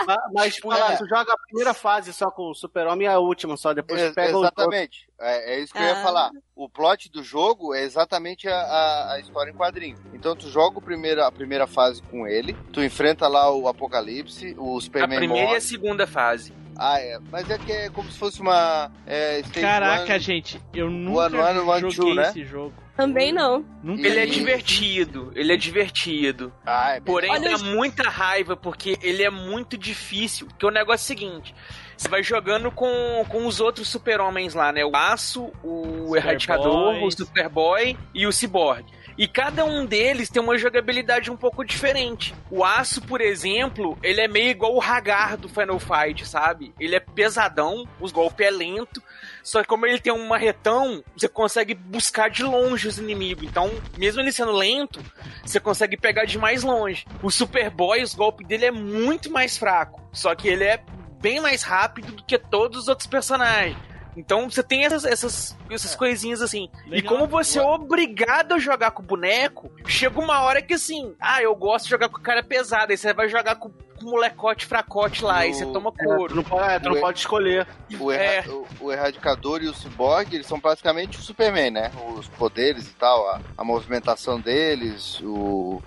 Mas, 0.06 0.18
mas 0.34 0.60
é. 0.92 0.98
tu 0.98 1.08
joga 1.08 1.32
a 1.34 1.38
primeira 1.38 1.74
fase 1.74 2.12
só 2.14 2.30
com 2.30 2.50
o 2.50 2.54
Super-Homem 2.56 3.08
e 3.08 3.10
a 3.10 3.20
última 3.20 3.56
só, 3.56 3.74
depois 3.74 4.02
Ex- 4.02 4.14
pega 4.16 4.38
o. 4.38 4.42
exatamente. 4.42 5.08
É, 5.24 5.56
é 5.56 5.60
isso 5.62 5.72
que 5.74 5.80
eu 5.80 5.84
ia 5.84 5.94
Ah. 6.00 6.04
falar. 6.04 6.32
O 6.56 6.68
plot 6.70 7.10
do 7.10 7.24
jogo 7.24 7.74
é 7.74 7.84
exatamente 7.84 8.48
a, 8.48 8.56
a- 8.56 9.14
a 9.14 9.20
história 9.20 9.50
em 9.52 9.56
quadrinho. 9.56 9.98
Então 10.14 10.36
tu 10.36 10.50
joga 10.50 10.78
o 10.78 10.82
primeiro, 10.82 11.24
a 11.24 11.32
primeira 11.32 11.66
fase 11.66 12.02
com 12.04 12.28
ele, 12.28 12.56
tu 12.72 12.84
enfrenta 12.84 13.28
lá 13.28 13.52
o 13.52 13.68
Apocalipse, 13.68 14.56
o 14.58 14.78
A 14.78 14.82
Superman 14.82 15.18
primeira 15.18 15.44
e 15.44 15.46
morre. 15.48 15.58
a 15.58 15.62
segunda 15.62 16.06
fase. 16.06 16.54
Ah, 16.76 17.00
é. 17.00 17.20
Mas 17.32 17.48
é 17.52 17.58
que 17.60 17.72
é 17.72 17.90
como 17.92 18.10
se 18.12 18.18
fosse 18.18 18.42
uma. 18.42 18.92
É, 19.06 19.44
Caraca, 19.62 20.14
one. 20.14 20.20
gente, 20.20 20.60
eu 20.74 20.90
nunca 20.90 21.26
One, 21.26 21.38
one, 21.38 21.60
one, 21.60 21.92
joguei 21.92 22.14
two, 22.14 22.16
né? 22.16 22.30
esse 22.30 22.44
jogo. 22.44 22.74
Também 22.98 23.32
não. 23.32 23.64
Nunca 23.84 24.08
Ele 24.08 24.20
é 24.20 24.26
E- 24.26 24.30
divertido, 24.30 25.32
ele 25.36 25.54
é 25.54 25.58
divertido. 25.58 26.52
Ah, 26.66 26.96
é 26.96 27.00
Porém, 27.00 27.40
dá 27.42 27.58
muita 27.60 28.10
raiva, 28.10 28.56
porque 28.56 28.98
ele 29.02 29.24
é 29.24 29.30
muito 29.30 29.78
difícil. 29.78 30.48
Porque 30.48 30.66
o 30.66 30.72
negócio 30.72 31.04
é 31.04 31.16
o 31.16 31.18
seguinte: 31.20 31.56
você 31.98 32.08
vai 32.08 32.24
jogando 32.24 32.72
com, 32.72 33.26
com 33.30 33.46
os 33.46 33.60
outros 33.60 33.88
super-homens 33.88 34.54
lá, 34.54 34.72
né? 34.72 34.84
O 34.86 34.96
Aço, 34.96 35.52
o 35.64 35.84
Superboy. 35.84 36.18
Erradicador, 36.18 37.04
o 37.04 37.12
Superboy 37.12 37.98
e 38.14 38.28
o 38.28 38.32
Cyborg. 38.32 38.86
E 39.18 39.28
cada 39.28 39.64
um 39.64 39.86
deles 39.86 40.30
tem 40.30 40.42
uma 40.42 40.58
jogabilidade 40.58 41.30
um 41.30 41.38
pouco 41.38 41.64
diferente. 41.64 42.34
O 42.50 42.64
Aço, 42.64 43.02
por 43.02 43.22
exemplo, 43.22 43.98
ele 44.02 44.20
é 44.20 44.28
meio 44.28 44.50
igual 44.50 44.74
o 44.76 44.82
Hagar 44.82 45.38
do 45.38 45.48
Final 45.48 45.80
Fight, 45.80 46.28
sabe? 46.28 46.74
Ele 46.80 46.96
é 46.96 47.00
pesadão, 47.00 47.88
os 48.00 48.12
golpes 48.12 48.48
é 48.48 48.50
lento. 48.50 49.04
Só 49.44 49.62
que 49.62 49.68
como 49.68 49.86
ele 49.86 50.00
tem 50.00 50.12
um 50.12 50.28
marretão, 50.28 51.04
você 51.16 51.28
consegue 51.28 51.76
buscar 51.76 52.30
de 52.30 52.44
longe 52.44 52.88
os 52.88 52.98
inimigos. 52.98 53.44
Então, 53.44 53.70
mesmo 53.98 54.20
ele 54.20 54.32
sendo 54.32 54.52
lento, 54.52 55.00
você 55.46 55.60
consegue 55.60 55.96
pegar 55.96 56.26
de 56.26 56.40
mais 56.40 56.64
longe. 56.64 57.06
O 57.22 57.30
Superboy, 57.30 58.02
os 58.02 58.16
golpes 58.16 58.48
dele 58.48 58.66
é 58.66 58.72
muito 58.72 59.32
mais 59.32 59.58
fraco. 59.58 60.02
Só 60.12 60.34
que 60.34 60.48
ele 60.48 60.64
é 60.64 60.84
bem 61.24 61.40
mais 61.40 61.64
rápido 61.64 62.12
do 62.12 62.24
que 62.24 62.38
todos 62.38 62.82
os 62.82 62.88
outros 62.90 63.08
personagens. 63.08 63.78
Então 64.16 64.48
você 64.48 64.62
tem 64.62 64.86
essas, 64.86 65.06
essas, 65.06 65.58
essas 65.72 65.96
coisinhas 65.96 66.40
assim. 66.42 66.70
E 66.86 66.90
Legal. 66.92 67.14
como 67.16 67.26
você 67.28 67.58
é 67.58 67.64
obrigado 67.64 68.54
a 68.54 68.60
jogar 68.60 68.92
com 68.92 69.02
o 69.02 69.06
boneco, 69.06 69.72
chega 69.88 70.20
uma 70.20 70.42
hora 70.42 70.62
que 70.62 70.74
assim, 70.76 71.16
ah, 71.20 71.42
eu 71.42 71.56
gosto 71.56 71.86
de 71.86 71.90
jogar 71.92 72.10
com 72.10 72.18
o 72.20 72.22
cara 72.22 72.44
pesado. 72.44 72.92
Aí 72.92 72.98
você 72.98 73.12
vai 73.12 73.28
jogar 73.28 73.56
com, 73.56 73.70
com 73.72 74.06
o 74.06 74.12
molecote 74.12 74.68
fracote 74.68 75.24
lá, 75.24 75.48
e 75.48 75.50
O- 75.50 75.54
você 75.56 75.66
toma 75.66 75.90
É, 75.98 76.04
tu 76.04 76.10
couro. 76.16 76.36
não 76.36 76.44
pode, 76.44 76.70
é, 76.74 76.80
tu 76.80 76.90
não 76.90 76.98
O- 76.98 77.02
pode 77.02 77.18
escolher. 77.20 77.66
O, 78.00 78.12
erra- 78.12 78.24
É. 78.48 78.50
o, 78.52 78.68
o 78.82 78.92
Erradicador 78.92 79.64
e 79.64 79.68
o 79.68 79.74
Cyborg, 79.74 80.32
eles 80.36 80.46
são 80.46 80.60
praticamente 80.60 81.18
o 81.18 81.22
Superman, 81.24 81.72
né? 81.72 81.92
Os 82.16 82.28
poderes 82.28 82.86
e 82.88 82.94
tal, 82.94 83.28
a, 83.30 83.42
a 83.58 83.64
movimentação 83.64 84.40
deles, 84.40 85.20
o... 85.24 85.82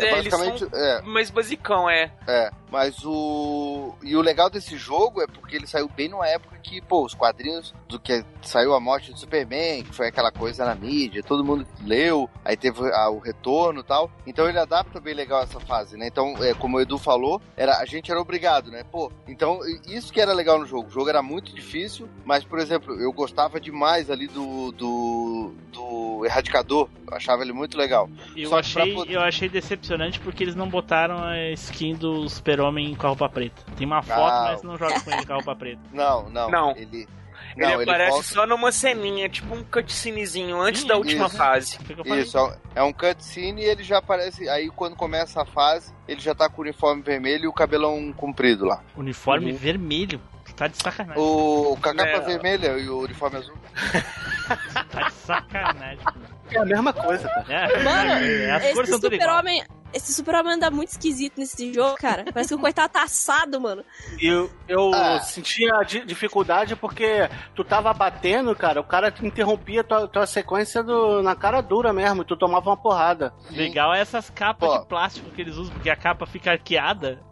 É, 0.00 0.04
É, 0.06 0.18
eles 0.18 0.32
basicamente... 0.32 0.66
É, 0.74 1.02
Mas 1.02 1.28
basicão, 1.30 1.88
é. 1.90 2.10
é, 2.26 2.50
mas 2.70 3.04
o... 3.04 3.94
E 4.02 4.16
o 4.16 4.20
legal 4.20 4.50
desse 4.50 4.76
jogo 4.76 5.20
é 5.22 5.26
porque 5.26 5.56
ele 5.56 5.66
saiu 5.66 5.88
bem 5.88 6.08
numa 6.08 6.26
época 6.26 6.58
que, 6.62 6.80
pô, 6.80 7.04
os 7.04 7.14
quadrinhos 7.14 7.72
do 7.88 7.98
que 7.98 8.24
saiu 8.42 8.74
a 8.74 8.80
morte 8.80 9.12
do 9.12 9.18
Superman, 9.18 9.82
que 9.84 9.94
foi 9.94 10.08
aquela 10.08 10.30
coisa 10.30 10.64
na 10.64 10.74
mídia, 10.74 11.22
todo 11.22 11.44
mundo 11.44 11.66
leu, 11.84 12.28
aí 12.44 12.56
teve 12.56 12.80
o 12.80 13.18
retorno 13.18 13.80
e 13.80 13.84
tal. 13.84 14.10
Então 14.26 14.48
ele 14.48 14.58
adapta 14.58 15.00
bem 15.00 15.14
legal 15.14 15.42
essa 15.42 15.58
fase, 15.60 15.96
né? 15.96 16.06
Então, 16.06 16.34
é, 16.44 16.52
como 16.54 16.76
o 16.76 16.80
Edu 16.80 16.98
falou, 16.98 17.40
era, 17.56 17.78
a 17.78 17.84
gente 17.86 18.10
era 18.10 18.20
obrigado, 18.20 18.70
né? 18.70 18.84
Pô, 18.90 19.10
então 19.26 19.60
isso 19.86 20.12
que 20.12 20.20
era 20.20 20.32
legal 20.32 20.58
no 20.58 20.66
jogo. 20.66 20.88
O 20.88 20.92
jogo 20.92 21.08
era 21.08 21.22
muito 21.22 21.54
difícil, 21.54 22.08
mas, 22.24 22.44
por 22.44 22.58
exemplo, 22.58 22.94
eu 23.00 23.12
gostava 23.12 23.58
demais 23.60 24.10
ali 24.10 24.26
do, 24.26 24.72
do, 24.72 25.54
do 25.72 26.22
Erradicador. 26.26 26.88
Eu 27.10 27.16
achava 27.16 27.42
ele 27.42 27.52
muito 27.52 27.78
legal. 27.78 28.10
Eu 28.36 28.50
Só 28.50 28.58
achei, 28.58 28.94
poder- 28.94 29.12
eu 29.14 29.20
achei 29.20 29.48
decepcionante 29.48 30.20
porque 30.20 30.44
eles 30.44 30.54
não 30.54 30.68
botaram 30.68 31.22
a 31.24 31.50
skin 31.52 31.94
do 31.94 32.24
super-homem 32.58 32.94
com 32.94 33.06
a 33.06 33.08
roupa 33.10 33.28
preta. 33.28 33.62
Tem 33.76 33.86
uma 33.86 34.02
foto, 34.02 34.20
Ah. 34.20 34.48
mas 34.52 34.62
não 34.62 34.76
joga 34.76 35.00
com 35.00 35.10
ele 35.12 35.24
com 35.26 35.32
a 35.32 35.36
roupa 35.36 35.56
preta. 35.56 35.80
Não, 35.92 36.28
não. 36.28 36.50
Não. 36.50 36.70
Ele, 36.72 37.06
Ele 37.56 37.66
não, 37.74 37.80
aparece 37.82 38.10
volta- 38.10 38.28
só 38.28 38.46
numa 38.46 38.72
ceninha, 38.72 39.28
tipo 39.28 39.54
um 39.54 39.62
cutscenezinho 39.64 40.60
antes 40.60 40.82
Sim, 40.82 40.88
da 40.88 40.96
última 40.96 41.26
isso. 41.26 41.36
fase. 41.36 41.78
O. 42.04 42.14
Isso, 42.14 42.36
é 42.36 42.42
um- 42.42 42.52
é 42.76 42.82
um 42.82 42.92
cutscene 42.92 43.62
e 43.62 43.64
ele 43.64 43.82
já 43.84 43.98
aparece. 43.98 44.48
Aí 44.48 44.68
quando 44.70 44.96
começa 44.96 45.40
a 45.42 45.44
fase, 45.44 45.92
ele 46.06 46.20
já 46.20 46.34
tá 46.34 46.48
com 46.48 46.60
o 46.60 46.64
uniforme 46.64 47.00
vermelho 47.02 47.44
e 47.44 47.48
o 47.48 47.52
cabelão 47.52 48.12
comprido 48.12 48.64
lá. 48.64 48.82
Uniforme 48.96 49.52
Uhum. 49.52 49.56
vermelho. 49.58 50.20
Tá 50.56 50.66
de 50.66 50.76
sacanagem. 50.82 51.22
O, 51.22 51.76
com 51.80 51.88
a 51.90 51.94
capa 51.94 52.08
É. 52.10 52.20
vermelha 52.20 52.78
e 52.78 52.88
o 52.88 53.00
uniforme 53.00 53.36
azul. 53.36 53.54
Tá 54.90 55.02
de 55.08 55.12
sacanagem. 55.14 56.00
É 56.50 56.58
a 56.58 56.64
mesma 56.64 56.92
coisa, 56.92 57.28
cara. 57.28 57.44
É, 57.52 57.82
Mano, 57.84 58.10
é, 58.10 58.50
as 58.50 58.62
cores 58.62 58.78
esse 58.80 58.90
são 58.90 59.00
tudo 59.00 59.14
igual. 59.14 59.28
super-homem. 59.28 59.62
Esse 59.92 60.12
super-homem 60.12 60.54
anda 60.54 60.70
muito 60.70 60.90
esquisito 60.90 61.38
nesse 61.38 61.72
jogo, 61.72 61.96
cara. 61.96 62.24
Parece 62.32 62.48
que 62.50 62.54
o 62.54 62.58
coitado 62.58 62.92
tá 62.92 63.02
assado, 63.04 63.60
mano. 63.60 63.82
Eu, 64.20 64.50
eu 64.68 64.90
Ah. 64.94 65.18
sentia 65.20 65.82
di- 65.86 66.04
dificuldade 66.04 66.76
porque 66.76 67.28
tu 67.54 67.64
tava 67.64 67.92
batendo, 67.94 68.54
cara, 68.54 68.80
o 68.80 68.84
cara 68.84 69.10
te 69.10 69.24
interrompia 69.26 69.82
tua, 69.82 70.06
tua 70.06 70.26
sequência 70.26 70.82
do, 70.82 71.22
na 71.22 71.34
cara 71.34 71.60
dura 71.62 71.92
mesmo, 71.92 72.24
tu 72.24 72.36
tomava 72.36 72.68
uma 72.70 72.76
porrada. 72.76 73.32
Legal 73.50 73.94
é 73.94 74.00
essas 74.00 74.28
capas 74.28 74.68
Pô. 74.68 74.78
de 74.78 74.86
plástico 74.86 75.30
que 75.30 75.40
eles 75.40 75.56
usam, 75.56 75.72
porque 75.72 75.90
a 75.90 75.96
capa 75.96 76.26
fica 76.26 76.50
arqueada. 76.52 77.26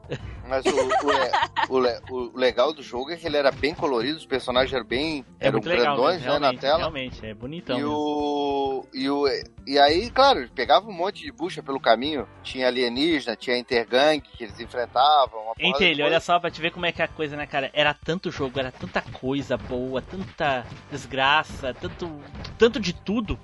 Mas 0.49 0.65
o, 0.65 0.70
o, 0.70 1.11
le- 1.11 1.31
o 1.69 1.78
le- 1.81 2.01
o 2.33 2.39
legal 2.39 2.73
do 2.73 2.81
jogo 2.81 3.11
é 3.11 3.16
que 3.16 3.27
ele 3.27 3.37
era 3.37 3.51
bem 3.51 3.74
colorido, 3.74 4.16
os 4.16 4.24
personagens 4.24 4.73
eram 4.73 4.87
bem. 4.87 5.27
É 5.41 5.49
eram 5.49 5.55
muito 5.59 5.69
legal, 5.69 5.97
grandões, 5.97 6.20
né? 6.20 6.27
né, 6.28 6.33
na 6.35 6.39
realmente, 6.39 6.61
tela. 6.61 6.78
realmente, 6.78 7.27
é 7.27 7.35
bonitão. 7.35 7.77
E 7.77 7.81
mesmo. 7.83 7.93
o, 7.93 8.87
e 8.95 9.11
o. 9.11 9.24
E 9.66 9.77
aí, 9.81 10.09
claro, 10.11 10.49
pegava 10.55 10.87
um 10.89 10.93
monte 10.93 11.24
de 11.24 11.33
bucha 11.33 11.61
pelo 11.65 11.81
caminho. 11.81 12.28
Tinha 12.47 12.68
alienígena, 12.68 13.35
tinha 13.35 13.59
intergang 13.59 14.20
que 14.20 14.44
eles 14.44 14.59
enfrentavam. 14.60 15.52
Coisa. 15.59 16.05
olha 16.05 16.20
só 16.20 16.39
pra 16.39 16.48
te 16.48 16.60
ver 16.60 16.70
como 16.70 16.86
é 16.86 16.93
que 16.93 17.02
é 17.02 17.05
a 17.05 17.09
coisa, 17.09 17.36
né, 17.36 17.44
cara? 17.44 17.70
Era 17.73 17.93
tanto 17.93 18.31
jogo, 18.31 18.60
era 18.60 18.70
tanta 18.70 19.02
coisa 19.02 19.56
boa, 19.56 20.01
tanta 20.01 20.64
desgraça, 20.90 21.74
tanto, 21.74 22.09
tanto 22.56 22.78
de 22.78 22.93
tudo, 22.93 23.36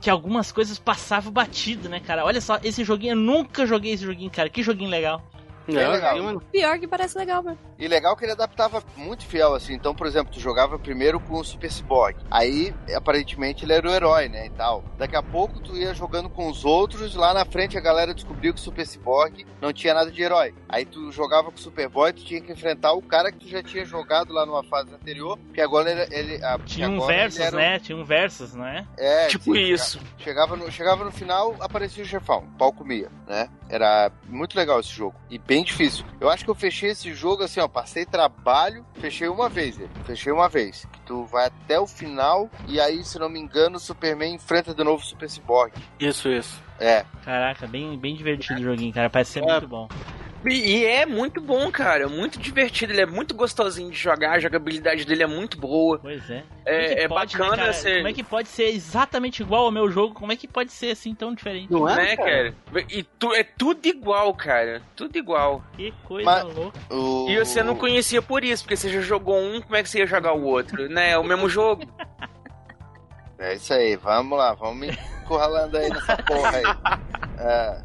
que 0.00 0.08
algumas 0.08 0.50
coisas 0.50 0.78
passavam 0.78 1.30
batido, 1.30 1.88
né, 1.88 2.00
cara? 2.00 2.24
Olha 2.24 2.40
só, 2.40 2.58
esse 2.62 2.82
joguinho, 2.82 3.12
eu 3.12 3.16
nunca 3.16 3.66
joguei 3.66 3.92
esse 3.92 4.04
joguinho, 4.04 4.30
cara. 4.30 4.48
Que 4.48 4.62
joguinho 4.62 4.88
legal. 4.88 5.22
Bem 5.66 5.76
É, 5.78 5.88
legal. 5.88 6.40
Pior 6.52 6.78
que 6.78 6.86
parece 6.88 7.18
legal, 7.18 7.42
mano. 7.42 7.58
E 7.78 7.86
legal 7.88 8.16
que 8.16 8.24
ele 8.24 8.32
adaptava 8.32 8.82
muito 8.96 9.24
fiel, 9.26 9.54
assim. 9.54 9.74
Então, 9.74 9.94
por 9.94 10.06
exemplo, 10.06 10.32
tu 10.32 10.40
jogava 10.40 10.78
primeiro 10.78 11.18
com 11.20 11.34
o 11.34 11.44
Super 11.44 11.70
Cyborg. 11.70 12.16
Aí, 12.30 12.74
aparentemente, 12.94 13.64
ele 13.64 13.72
era 13.72 13.88
o 13.88 13.92
herói, 13.92 14.28
né, 14.28 14.46
e 14.46 14.50
tal. 14.50 14.82
Daqui 14.96 15.14
a 15.16 15.22
pouco, 15.22 15.60
tu 15.60 15.76
ia 15.76 15.92
jogando 15.94 16.28
com 16.30 16.48
os 16.48 16.64
outros. 16.64 17.14
Lá 17.14 17.34
na 17.34 17.44
frente, 17.44 17.76
a 17.76 17.80
galera 17.80 18.14
descobriu 18.14 18.54
que 18.54 18.60
o 18.60 18.62
Super 18.62 18.86
Cyborg 18.86 19.44
não 19.60 19.72
tinha 19.72 19.92
nada 19.94 20.10
de 20.10 20.22
herói. 20.22 20.54
Aí, 20.68 20.84
tu 20.84 21.10
jogava 21.12 21.50
com 21.50 21.56
o 21.56 21.60
Superboy, 21.60 22.12
tu 22.12 22.24
tinha 22.24 22.40
que 22.40 22.52
enfrentar 22.52 22.92
o 22.92 23.02
cara 23.02 23.30
que 23.30 23.38
tu 23.38 23.48
já 23.48 23.62
tinha 23.62 23.84
jogado 23.84 24.32
lá 24.32 24.46
numa 24.46 24.64
fase 24.64 24.92
anterior. 24.94 25.38
Que 25.52 25.60
agora 25.60 25.90
ele... 25.90 26.14
ele 26.14 26.44
a- 26.44 26.58
Tinha 26.64 26.88
um 26.88 27.04
versus, 27.06 27.40
era 27.40 27.56
né? 27.56 27.78
Tinha 27.78 27.96
um 27.98 28.04
versus, 28.04 28.54
né? 28.54 28.86
É, 28.96 29.26
tipo 29.28 29.54
sim, 29.54 29.60
isso. 29.60 30.00
Chegava 30.18 30.56
no, 30.56 30.70
chegava 30.70 31.04
no 31.04 31.10
final, 31.12 31.54
aparecia 31.60 32.02
o 32.02 32.06
chefão, 32.06 32.44
o 32.54 32.58
pau 32.58 32.72
comia, 32.72 33.08
né? 33.26 33.48
Era 33.68 34.10
muito 34.28 34.56
legal 34.56 34.80
esse 34.80 34.90
jogo. 34.90 35.14
E 35.28 35.38
bem 35.38 35.55
bem 35.56 35.64
difícil. 35.64 36.04
Eu 36.20 36.28
acho 36.28 36.44
que 36.44 36.50
eu 36.50 36.54
fechei 36.54 36.90
esse 36.90 37.14
jogo 37.14 37.42
assim, 37.42 37.60
ó, 37.60 37.68
passei 37.68 38.04
trabalho, 38.04 38.84
fechei 38.94 39.26
uma 39.26 39.48
vez, 39.48 39.78
ele. 39.78 39.88
fechei 40.04 40.30
uma 40.30 40.50
vez. 40.50 40.86
Que 40.92 41.00
tu 41.00 41.24
vai 41.24 41.46
até 41.46 41.80
o 41.80 41.86
final 41.86 42.50
e 42.68 42.78
aí, 42.78 43.02
se 43.02 43.18
não 43.18 43.30
me 43.30 43.40
engano, 43.40 43.76
o 43.76 43.80
Superman 43.80 44.34
enfrenta 44.34 44.74
de 44.74 44.84
novo 44.84 45.02
o 45.02 45.06
Super 45.06 45.30
Cyborg. 45.30 45.72
Isso, 45.98 46.28
isso. 46.28 46.62
É. 46.78 47.06
Caraca, 47.24 47.66
bem, 47.66 47.98
bem 47.98 48.14
divertido 48.14 48.60
o 48.60 48.64
joguinho, 48.64 48.92
cara. 48.92 49.08
Parece 49.08 49.32
ser 49.32 49.42
muito 49.42 49.66
bom. 49.66 49.88
E, 50.48 50.78
e 50.78 50.84
é 50.84 51.04
muito 51.04 51.40
bom, 51.40 51.70
cara. 51.70 52.08
Muito 52.08 52.38
divertido. 52.38 52.92
Ele 52.92 53.00
é 53.02 53.06
muito 53.06 53.34
gostosinho 53.34 53.90
de 53.90 53.96
jogar. 53.96 54.32
A 54.32 54.38
jogabilidade 54.38 55.04
dele 55.04 55.22
é 55.22 55.26
muito 55.26 55.58
boa. 55.58 55.98
Pois 55.98 56.28
é. 56.30 56.42
É, 56.64 56.94
que 56.94 57.00
é 57.02 57.08
pode, 57.08 57.34
né, 57.34 57.40
bacana 57.40 57.62
cara? 57.62 57.72
ser. 57.72 57.96
Como 57.96 58.08
é 58.08 58.12
que 58.12 58.22
pode 58.22 58.48
ser 58.48 58.68
exatamente 58.68 59.42
igual 59.42 59.64
ao 59.64 59.72
meu 59.72 59.90
jogo? 59.90 60.14
Como 60.14 60.32
é 60.32 60.36
que 60.36 60.46
pode 60.48 60.72
ser 60.72 60.90
assim 60.92 61.14
tão 61.14 61.34
diferente? 61.34 61.70
Não 61.72 61.88
é, 61.88 61.96
né, 61.96 62.16
cara? 62.16 62.54
cara? 62.70 62.86
E 62.90 63.02
tu, 63.02 63.34
é 63.34 63.42
tudo 63.42 63.86
igual, 63.86 64.32
cara. 64.34 64.82
Tudo 64.94 65.16
igual. 65.16 65.62
Que 65.76 65.92
coisa 66.04 66.24
Mas- 66.24 66.54
louca. 66.54 66.78
O... 66.90 67.28
E 67.28 67.38
você 67.38 67.62
não 67.62 67.76
conhecia 67.76 68.22
por 68.22 68.44
isso, 68.44 68.62
porque 68.62 68.76
você 68.76 68.90
já 68.90 69.00
jogou 69.00 69.38
um, 69.40 69.60
como 69.60 69.76
é 69.76 69.82
que 69.82 69.88
você 69.88 69.98
ia 69.98 70.06
jogar 70.06 70.32
o 70.32 70.44
outro? 70.44 70.88
Né? 70.88 71.10
É 71.12 71.18
o 71.18 71.24
mesmo 71.24 71.48
jogo. 71.48 71.82
É 73.38 73.52
isso 73.54 73.74
aí, 73.74 73.96
vamos 73.96 74.38
lá, 74.38 74.54
vamos 74.54 74.78
me 74.78 74.98
encurralando 75.22 75.76
aí 75.76 75.90
nessa 75.90 76.16
porra 76.16 76.52
aí. 76.56 76.62
É, 77.38 77.82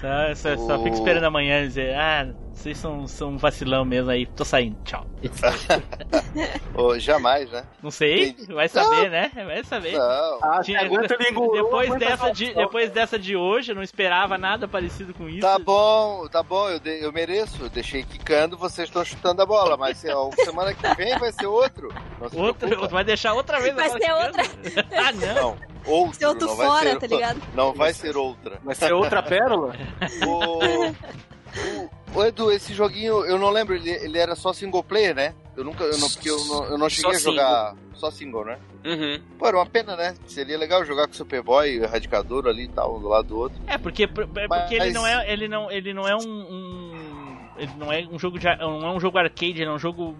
Só, 0.00 0.34
só, 0.34 0.56
só 0.66 0.76
O- 0.78 0.82
fico 0.84 0.94
esperando 0.96 1.24
amanhã 1.24 1.62
e 1.62 1.68
dizer, 1.68 1.94
ah, 1.94 2.28
vocês 2.52 2.76
são, 2.78 3.06
são 3.06 3.30
um 3.30 3.36
vacilão 3.38 3.84
mesmo 3.84 4.10
aí, 4.10 4.26
tô 4.26 4.44
saindo, 4.44 4.76
tchau. 4.84 5.06
ou 6.74 6.98
jamais, 6.98 7.50
né? 7.50 7.64
Não 7.82 7.90
sei, 7.90 8.28
Entendi. 8.30 8.52
vai 8.52 8.68
saber, 8.68 9.10
né? 9.10 9.30
Vai 9.34 9.64
saber. 9.64 9.92
Não. 9.92 10.38
Ah, 10.42 10.60
Tinha- 10.62 10.80
se 10.80 10.84
aguenta 10.86 11.16
depois, 11.18 11.88
aguenta 11.88 11.98
dessa 12.06 12.16
só- 12.26 12.30
de, 12.30 12.52
só- 12.52 12.60
depois 12.60 12.90
dessa 12.90 13.18
de 13.18 13.36
hoje, 13.36 13.72
eu 13.72 13.76
não 13.76 13.82
esperava 13.82 14.36
nada 14.38 14.68
parecido 14.68 15.14
com 15.14 15.28
isso. 15.28 15.40
Tá 15.40 15.58
bom, 15.58 16.26
tá 16.28 16.42
bom, 16.42 16.68
eu, 16.68 16.78
de- 16.78 17.02
eu 17.02 17.12
mereço. 17.12 17.62
Eu 17.64 17.68
deixei 17.70 18.02
quicando, 18.04 18.56
vocês 18.56 18.88
estão 18.88 19.04
chutando 19.04 19.40
a 19.42 19.46
bola, 19.46 19.76
mas 19.76 20.04
ó, 20.04 20.30
semana 20.44 20.74
que 20.74 20.94
vem 20.96 21.18
vai 21.18 21.32
ser 21.32 21.46
outro. 21.46 21.88
Não 22.20 22.28
se 22.28 22.36
Outro, 22.36 22.88
vai 22.88 23.04
deixar 23.04 23.32
outra 23.34 23.60
vez 23.60 23.74
Vai 23.74 23.88
ser 23.90 24.00
chegando? 24.00 24.36
ah, 24.94 25.12
não. 25.12 25.34
Não, 25.34 25.56
outro. 25.86 26.14
Ser 26.18 26.26
outro 26.26 26.46
não 26.48 26.56
vai 26.56 26.66
fora, 26.66 26.90
ser, 26.90 26.98
tá 27.00 27.06
ligado? 27.06 27.42
Não 27.54 27.72
vai 27.72 27.92
ser 27.92 28.16
outra. 28.16 28.60
Vai 28.64 28.74
ser 28.74 28.92
outra 28.92 29.22
pérola? 29.22 29.74
O, 30.26 32.16
o, 32.16 32.20
o 32.20 32.24
Edu, 32.24 32.50
esse 32.50 32.74
joguinho, 32.74 33.24
eu 33.24 33.38
não 33.38 33.50
lembro, 33.50 33.74
ele, 33.74 33.90
ele 33.90 34.18
era 34.18 34.34
só 34.34 34.52
single 34.52 34.82
player, 34.82 35.14
né? 35.14 35.34
Eu 35.56 35.64
nunca, 35.64 35.84
eu 35.84 35.96
não, 35.98 36.08
porque 36.10 36.28
eu 36.30 36.44
não, 36.44 36.64
eu 36.64 36.78
não 36.78 36.88
cheguei 36.88 37.14
Só 37.14 37.30
a 37.30 37.32
jogar 37.32 37.74
só 37.94 38.10
single, 38.10 38.44
né? 38.44 38.58
Uhum. 38.84 39.20
Pô, 39.38 39.46
era 39.46 39.56
uma 39.56 39.66
pena, 39.66 39.96
né? 39.96 40.14
Seria 40.26 40.58
legal 40.58 40.84
jogar 40.84 41.06
com 41.06 41.12
o 41.12 41.16
Superboy 41.16 41.78
o 41.80 41.84
Erradicador 41.84 42.46
ali 42.46 42.64
e 42.64 42.68
tal, 42.68 42.96
um 42.96 43.00
do 43.00 43.08
lado 43.08 43.28
do 43.28 43.38
outro. 43.38 43.58
É, 43.66 43.78
porque, 43.78 44.04
é 44.04 44.06
porque 44.06 44.46
Mas- 44.48 44.70
ele 44.70 44.92
não 44.92 45.06
é. 45.06 45.32
Ele 45.32 45.48
não, 45.48 45.70
ele 45.70 45.94
não 45.94 46.06
é 46.08 46.14
um. 46.16 46.20
um- 46.28 47.48
ele 47.56 47.72
não 47.78 47.90
é 47.90 48.06
um 48.10 48.18
jogo 48.18 48.38
de, 48.38 48.46
ar- 48.46 48.58
não 48.58 48.86
é 48.86 48.90
um 48.90 49.00
jogo 49.00 49.16
arcade, 49.16 49.62
ele 49.62 49.64
é 49.64 49.72
um 49.72 49.78
jogo 49.78 50.14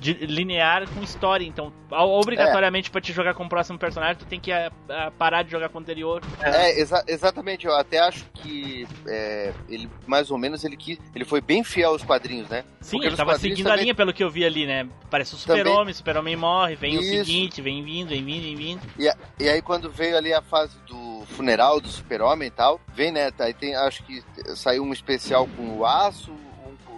de- 0.00 0.14
linear 0.26 0.88
com 0.88 1.02
história. 1.02 1.44
Então, 1.44 1.72
obrigatoriamente, 1.90 2.90
pra 2.90 3.00
te 3.00 3.12
jogar 3.12 3.34
com 3.34 3.44
o 3.44 3.48
próximo 3.48 3.78
personagem, 3.78 4.16
tu 4.16 4.24
tem 4.24 4.40
que 4.40 4.50
ah, 4.50 4.72
ah, 4.88 5.12
parar 5.16 5.42
de 5.42 5.50
jogar 5.50 5.68
com 5.68 5.78
o 5.78 5.80
anterior. 5.80 6.22
É, 6.40 6.80
exa- 6.80 7.04
exatamente, 7.06 7.66
eu 7.66 7.76
até 7.76 7.98
acho 7.98 8.24
que 8.34 8.86
é, 9.06 9.52
ele, 9.68 9.88
mais 10.06 10.30
ou 10.30 10.38
menos, 10.38 10.64
ele 10.64 10.76
quis, 10.76 10.98
ele 11.14 11.24
foi 11.24 11.40
bem 11.40 11.62
fiel 11.62 11.90
aos 11.90 12.02
quadrinhos, 12.02 12.48
né? 12.48 12.64
Sim, 12.80 12.96
Porque 12.96 13.06
ele 13.08 13.16
tava 13.16 13.38
seguindo 13.38 13.66
a 13.66 13.70
também- 13.70 13.84
linha 13.84 13.94
pelo 13.94 14.12
que 14.12 14.24
eu 14.24 14.30
vi 14.30 14.44
ali, 14.44 14.66
né? 14.66 14.88
Parece 15.10 15.34
o 15.34 15.38
Também- 15.38 15.64
super-homem, 15.64 15.94
super-homem 15.94 16.36
morre, 16.36 16.76
vem 16.76 16.96
o 16.96 17.00
Isso. 17.00 17.26
seguinte, 17.26 17.60
vem 17.62 17.82
vindo, 17.84 18.08
vem 18.08 18.24
vindo, 18.24 18.42
vem 18.42 18.56
vindo. 18.56 18.80
E, 18.98 19.08
a- 19.08 19.16
e 19.38 19.48
aí 19.48 19.60
quando 19.60 19.90
veio 19.90 20.16
ali 20.16 20.32
a 20.32 20.40
fase 20.40 20.76
do 20.86 21.10
funeral 21.36 21.80
do 21.80 21.88
super-homem 21.88 22.48
e 22.48 22.50
tal, 22.50 22.80
vem, 22.94 23.12
né, 23.12 23.30
aí 23.38 23.52
tem, 23.54 23.74
acho 23.76 24.02
que 24.04 24.22
saiu 24.56 24.82
um 24.82 24.92
especial 24.92 25.46
com 25.56 25.78
o 25.78 25.84
Aço, 25.86 26.32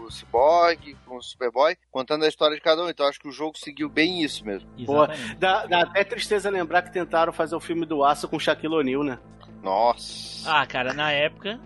o 0.05 0.11
Cyborg, 0.11 0.97
com 1.07 1.17
o 1.17 1.23
Superboy, 1.23 1.77
contando 1.91 2.25
a 2.25 2.29
história 2.29 2.57
de 2.57 2.63
cada 2.63 2.83
um, 2.83 2.89
então 2.89 3.07
acho 3.07 3.19
que 3.21 3.29
o 3.29 3.33
jogo 3.33 3.59
seguiu 3.59 3.89
bem 3.89 4.23
isso 4.23 4.45
mesmo. 4.45 4.69
Boa. 4.85 5.09
Dá, 5.39 5.67
dá 5.67 5.83
até 5.83 6.05
tristeza 6.05 6.51
lembrar 6.51 6.83
que 6.83 6.93
tentaram 6.93 7.33
fazer 7.33 7.55
o 7.57 7.61
filme 7.61 7.87
do 7.87 8.05
Aço 8.05 8.29
com 8.29 8.39
Shaquille 8.39 8.75
O'Neal, 8.75 9.05
né? 9.05 9.19
Nossa. 9.63 10.51
Ah, 10.51 10.67
cara, 10.67 10.93
na 10.93 11.13
época. 11.13 11.61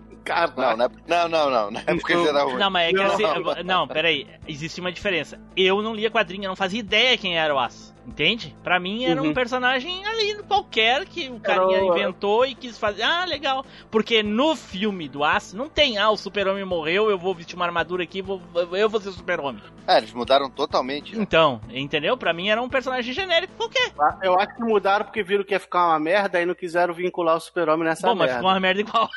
Não, 0.57 0.75
não, 0.77 1.29
não, 1.29 1.49
não, 1.49 1.71
na 1.71 1.79
época 1.79 2.13
ele 2.13 2.27
era 2.27 2.43
ruim. 2.43 2.57
Não, 2.57 2.69
mas 2.69 2.89
é 2.89 2.91
que 2.91 2.97
Não, 2.97 3.05
assim. 3.13 3.23
não. 3.23 3.63
Não, 3.63 3.87
peraí. 3.87 4.27
Existe 4.47 4.81
uma 4.81 4.91
diferença. 4.91 5.39
Eu 5.55 5.81
não 5.81 5.95
lia 5.95 6.11
quadrinho, 6.11 6.43
eu 6.43 6.49
não 6.49 6.55
fazia 6.55 6.79
ideia 6.79 7.17
quem 7.17 7.37
era 7.37 7.55
o 7.55 7.59
Aço. 7.59 7.95
Entende? 8.07 8.55
Pra 8.63 8.79
mim 8.79 9.03
era 9.03 9.21
um 9.21 9.25
Uhum. 9.27 9.33
personagem 9.33 10.05
ali 10.07 10.41
qualquer 10.43 11.05
que 11.05 11.29
o 11.29 11.41
carinha 11.41 11.75
Era 11.77 11.85
inventou 11.87 12.45
e 12.45 12.55
quis 12.55 12.77
fazer. 12.79 13.03
Ah, 13.03 13.25
legal. 13.25 13.65
Porque 13.91 14.23
no 14.23 14.55
filme 14.55 15.09
do 15.09 15.25
Aço 15.25 15.57
não 15.57 15.67
tem, 15.67 15.97
ah, 15.97 16.09
o 16.09 16.15
super-homem 16.15 16.63
morreu, 16.63 17.09
eu 17.09 17.17
vou 17.17 17.35
vestir 17.35 17.55
uma 17.57 17.65
armadura 17.65 18.03
aqui, 18.03 18.21
vou, 18.21 18.41
eu 18.71 18.89
vou 18.89 19.01
ser 19.01 19.09
o 19.09 19.11
super-homem. 19.11 19.61
É, 19.85 19.97
eles 19.97 20.13
mudaram 20.13 20.49
totalmente, 20.49 21.15
né? 21.17 21.21
Então, 21.21 21.59
entendeu? 21.69 22.15
Pra 22.15 22.31
mim 22.31 22.47
era 22.49 22.61
um 22.61 22.69
personagem 22.69 23.13
genérico 23.13 23.53
qualquer. 23.57 23.91
Eu 24.23 24.39
acho 24.39 24.55
que 24.55 24.63
mudaram 24.63 25.03
porque 25.03 25.21
viram 25.21 25.43
que 25.43 25.53
ia 25.53 25.59
ficar 25.59 25.87
uma 25.87 25.99
merda 25.99 26.41
e 26.41 26.45
não 26.45 26.55
quiseram 26.55 26.93
vincular 26.93 27.35
o 27.35 27.41
super-homem 27.41 27.85
nessa 27.89 28.07
Bom, 28.07 28.15
mas 28.15 28.27
merda. 28.27 28.35
ficou 28.37 28.49
uma 28.51 28.59
merda 28.59 28.79
igual. 28.81 29.09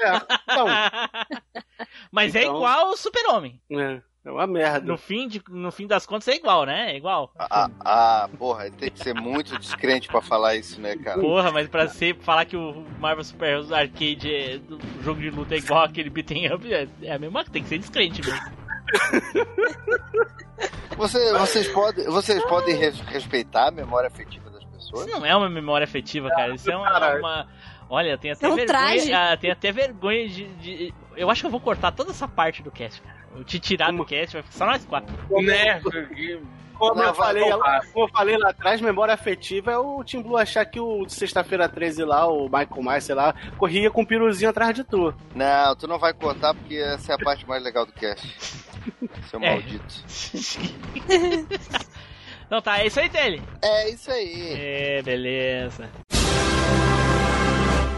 É, 0.00 0.16
então, 0.44 0.66
mas 2.12 2.34
é 2.36 2.42
Então- 2.44 2.54
igual 2.56 2.90
o 2.90 2.96
super-homem. 2.96 3.60
é, 3.72 4.00
é 4.28 4.32
uma 4.32 4.46
merda. 4.46 4.86
No 4.86 4.96
fim, 4.98 5.26
de, 5.28 5.42
no 5.48 5.70
fim 5.72 5.86
das 5.86 6.04
contas 6.06 6.28
é 6.28 6.34
igual, 6.36 6.64
né? 6.64 6.92
É 6.92 6.96
igual. 6.96 7.30
Ah, 7.38 7.70
ah, 7.84 8.28
porra, 8.38 8.70
tem 8.70 8.90
que 8.90 8.98
ser 9.02 9.14
muito 9.14 9.58
descrente 9.58 10.06
pra 10.08 10.20
falar 10.20 10.54
isso, 10.56 10.80
né, 10.80 10.96
cara? 10.96 11.20
Porra, 11.20 11.50
mas 11.50 11.68
pra 11.68 11.88
ser, 11.88 12.16
falar 12.20 12.44
que 12.44 12.56
o 12.56 12.84
Marvel 13.00 13.24
Super 13.24 13.48
Heroes 13.50 13.72
Arcade 13.72 14.34
é, 14.34 14.58
do 14.58 14.78
jogo 15.02 15.20
de 15.20 15.30
luta 15.30 15.54
é 15.54 15.58
igual 15.58 15.84
aquele 15.84 16.10
beating 16.10 16.46
up, 16.48 16.72
é, 16.72 16.86
é 17.02 17.12
a 17.14 17.18
mesma 17.18 17.44
tem 17.44 17.62
que 17.62 17.68
ser 17.68 17.78
descrente 17.78 18.20
mesmo. 18.24 18.58
Você, 20.96 21.32
vocês, 21.38 21.68
podem, 21.68 22.04
vocês 22.06 22.44
podem 22.46 22.74
res- 22.74 23.00
respeitar 23.00 23.68
a 23.68 23.70
memória 23.70 24.08
afetiva 24.08 24.50
das 24.50 24.64
pessoas? 24.64 25.06
Isso 25.06 25.16
não 25.16 25.24
é 25.24 25.34
uma 25.36 25.48
memória 25.48 25.84
afetiva, 25.84 26.28
cara. 26.30 26.54
Isso 26.54 26.70
é 26.70 26.76
uma. 26.76 27.16
Uma- 27.18 27.48
Olha, 27.90 28.10
eu 28.10 28.18
tenho 28.18 28.34
até 28.34 28.46
É 28.46 28.48
um 28.50 28.54
vergonha. 28.56 28.66
traje. 28.78 29.12
ah, 29.12 29.36
tenho 29.36 29.52
até 29.52 29.72
vergonha 29.72 30.28
de, 30.28 30.46
de- 30.56 30.94
Eu 31.16 31.30
acho 31.30 31.40
que 31.40 31.46
eu 31.46 31.50
vou 31.50 31.60
cortar 31.60 31.90
toda 31.92 32.10
essa 32.10 32.28
parte 32.28 32.62
do 32.62 32.70
cast, 32.70 33.00
cara. 33.00 33.17
Eu 33.36 33.44
te 33.44 33.58
tirar 33.60 33.92
do 33.92 34.04
cast, 34.04 34.32
vai 34.34 34.42
ficar 34.42 34.56
só 34.58 34.66
nós 34.66 34.84
quatro. 34.84 35.14
Né? 35.42 35.80
Como, 36.78 37.02
eu 37.02 37.12
falei, 37.12 37.42
voltar. 37.50 37.80
como 37.92 38.04
eu 38.04 38.08
falei 38.08 38.36
lá 38.38 38.50
atrás, 38.50 38.80
memória 38.80 39.12
afetiva 39.12 39.72
é 39.72 39.76
o 39.78 40.02
Tim 40.04 40.22
Blue 40.22 40.36
achar 40.36 40.64
que 40.64 40.78
o 40.78 41.04
de 41.04 41.12
sexta-feira 41.12 41.68
13 41.68 42.04
lá, 42.04 42.26
o 42.28 42.44
Michael 42.44 42.82
Myers, 42.82 43.04
sei 43.04 43.16
lá, 43.16 43.34
corria 43.56 43.90
com 43.90 44.02
um 44.02 44.06
piruzinho 44.06 44.48
atrás 44.50 44.74
de 44.76 44.84
tu. 44.84 45.12
Não, 45.34 45.74
tu 45.74 45.88
não 45.88 45.98
vai 45.98 46.14
contar 46.14 46.54
porque 46.54 46.76
essa 46.76 47.12
é 47.12 47.14
a 47.16 47.18
parte 47.18 47.46
mais 47.48 47.62
legal 47.64 47.84
do 47.84 47.92
cast. 47.92 48.32
Seu 49.28 49.40
É. 49.42 49.50
maldito. 49.50 50.04
Não, 52.50 52.62
tá, 52.62 52.78
é 52.80 52.86
isso 52.86 52.98
aí, 52.98 53.10
Tele. 53.10 53.42
É 53.60 53.90
isso 53.90 54.10
aí. 54.10 54.52
É, 54.58 55.02
beleza. 55.02 55.90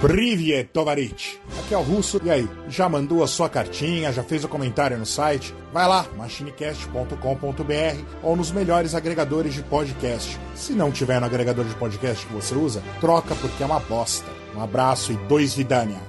Privet, 0.01 0.65
Tovarich. 0.73 1.39
Aqui 1.59 1.75
é 1.75 1.77
o 1.77 1.83
Russo. 1.83 2.19
E 2.25 2.31
aí, 2.31 2.49
já 2.69 2.89
mandou 2.89 3.23
a 3.23 3.27
sua 3.27 3.51
cartinha, 3.51 4.11
já 4.11 4.23
fez 4.23 4.43
o 4.43 4.49
comentário 4.49 4.97
no 4.97 5.05
site? 5.05 5.55
Vai 5.75 5.87
lá, 5.87 6.07
machinecast.com.br 6.17 8.05
ou 8.23 8.35
nos 8.35 8.51
melhores 8.51 8.95
agregadores 8.95 9.53
de 9.53 9.63
podcast. 9.63 10.39
Se 10.55 10.73
não 10.73 10.91
tiver 10.91 11.21
no 11.21 11.27
agregador 11.27 11.67
de 11.67 11.75
podcast 11.75 12.27
que 12.27 12.33
você 12.33 12.55
usa, 12.55 12.83
troca 12.99 13.35
porque 13.35 13.63
é 13.63 13.67
uma 13.67 13.79
bosta. 13.79 14.31
Um 14.57 14.63
abraço 14.63 15.13
e 15.13 15.17
dois 15.29 15.53
vidania. 15.53 16.01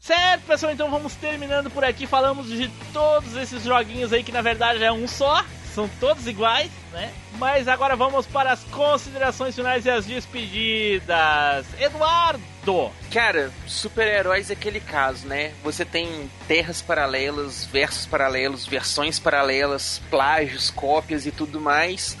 Certo, 0.00 0.42
pessoal, 0.42 0.72
então 0.72 0.90
vamos 0.90 1.14
terminando 1.14 1.70
por 1.70 1.84
aqui. 1.84 2.08
Falamos 2.08 2.48
de 2.48 2.68
todos 2.92 3.36
esses 3.36 3.62
joguinhos 3.62 4.12
aí 4.12 4.24
que 4.24 4.32
na 4.32 4.42
verdade 4.42 4.82
é 4.82 4.90
um 4.90 5.06
só. 5.06 5.44
São 5.74 5.88
todos 6.00 6.26
iguais, 6.26 6.70
né? 6.92 7.12
Mas 7.38 7.68
agora 7.68 7.94
vamos 7.94 8.26
para 8.26 8.52
as 8.52 8.62
considerações 8.64 9.54
finais 9.54 9.86
e 9.86 9.90
as 9.90 10.04
despedidas. 10.04 11.66
Eduardo! 11.78 12.90
Cara, 13.12 13.50
super-heróis 13.66 14.50
é 14.50 14.52
aquele 14.52 14.80
caso, 14.80 15.26
né? 15.26 15.52
Você 15.62 15.84
tem 15.84 16.30
terras 16.48 16.82
paralelas, 16.82 17.64
versos 17.64 18.06
paralelos, 18.06 18.66
versões 18.66 19.18
paralelas, 19.18 20.02
plágios, 20.10 20.70
cópias 20.70 21.24
e 21.24 21.30
tudo 21.30 21.60
mais. 21.60 22.16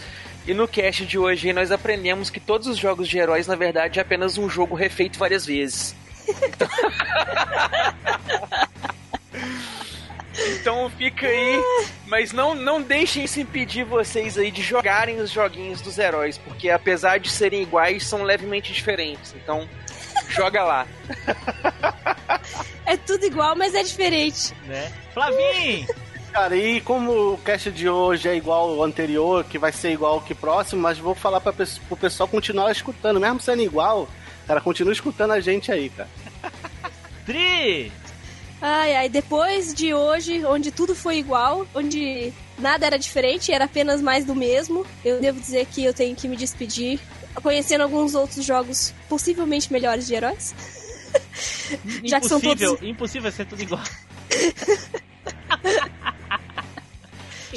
E 0.46 0.54
no 0.54 0.66
cast 0.66 1.04
de 1.04 1.18
hoje 1.18 1.52
nós 1.52 1.70
aprendemos 1.70 2.30
que 2.30 2.40
todos 2.40 2.66
os 2.66 2.78
jogos 2.78 3.08
de 3.08 3.18
heróis, 3.18 3.46
na 3.46 3.56
verdade, 3.56 3.98
é 3.98 4.02
apenas 4.02 4.38
um 4.38 4.48
jogo 4.48 4.74
refeito 4.74 5.18
várias 5.18 5.44
vezes. 5.44 5.94
Então 6.28 6.68
fica 10.96 11.26
aí, 11.26 11.62
mas 12.06 12.32
não, 12.32 12.54
não 12.54 12.80
deixem 12.82 13.24
isso 13.24 13.40
impedir 13.40 13.84
vocês 13.84 14.36
aí 14.38 14.50
de 14.50 14.62
jogarem 14.62 15.20
os 15.20 15.30
joguinhos 15.30 15.80
dos 15.80 15.98
heróis, 15.98 16.38
porque 16.38 16.70
apesar 16.70 17.18
de 17.18 17.30
serem 17.30 17.62
iguais, 17.62 18.06
são 18.06 18.22
levemente 18.22 18.72
diferentes. 18.72 19.34
Então, 19.34 19.68
joga 20.28 20.62
lá. 20.62 20.86
É 22.86 22.96
tudo 22.96 23.24
igual, 23.24 23.54
mas 23.56 23.74
é 23.74 23.82
diferente. 23.82 24.52
Né? 24.66 24.90
Flavinho! 25.14 25.86
Cara, 26.32 26.54
e 26.56 26.80
como 26.80 27.32
o 27.34 27.38
cast 27.38 27.70
de 27.72 27.88
hoje 27.88 28.28
é 28.28 28.36
igual 28.36 28.70
ao 28.70 28.82
anterior, 28.84 29.42
que 29.44 29.58
vai 29.58 29.72
ser 29.72 29.90
igual 29.92 30.14
ao 30.14 30.20
que 30.20 30.34
próximo, 30.34 30.80
mas 30.80 30.96
vou 30.96 31.14
falar 31.14 31.40
pesso- 31.40 31.80
pro 31.88 31.96
pessoal 31.96 32.28
continuar 32.28 32.70
escutando, 32.70 33.18
mesmo 33.18 33.40
sendo 33.40 33.62
igual, 33.62 34.08
cara, 34.46 34.60
continua 34.60 34.92
escutando 34.92 35.32
a 35.32 35.40
gente 35.40 35.72
aí, 35.72 35.90
cara. 35.90 36.08
Tri! 37.26 37.90
Ai, 38.62 38.94
ai, 38.94 39.08
depois 39.08 39.72
de 39.72 39.94
hoje, 39.94 40.44
onde 40.44 40.70
tudo 40.70 40.94
foi 40.94 41.18
igual, 41.18 41.66
onde 41.74 42.32
nada 42.58 42.84
era 42.84 42.98
diferente, 42.98 43.52
era 43.52 43.64
apenas 43.64 44.02
mais 44.02 44.24
do 44.24 44.34
mesmo, 44.34 44.86
eu 45.02 45.18
devo 45.18 45.40
dizer 45.40 45.66
que 45.66 45.82
eu 45.82 45.94
tenho 45.94 46.14
que 46.14 46.28
me 46.28 46.36
despedir, 46.36 47.00
conhecendo 47.42 47.82
alguns 47.82 48.14
outros 48.14 48.44
jogos 48.44 48.92
possivelmente 49.08 49.72
melhores 49.72 50.06
de 50.06 50.14
heróis. 50.14 50.54
Impossível, 52.04 52.76
todos. 52.76 52.88
impossível 52.88 53.32
ser 53.32 53.46
tudo 53.46 53.62
igual. 53.62 53.82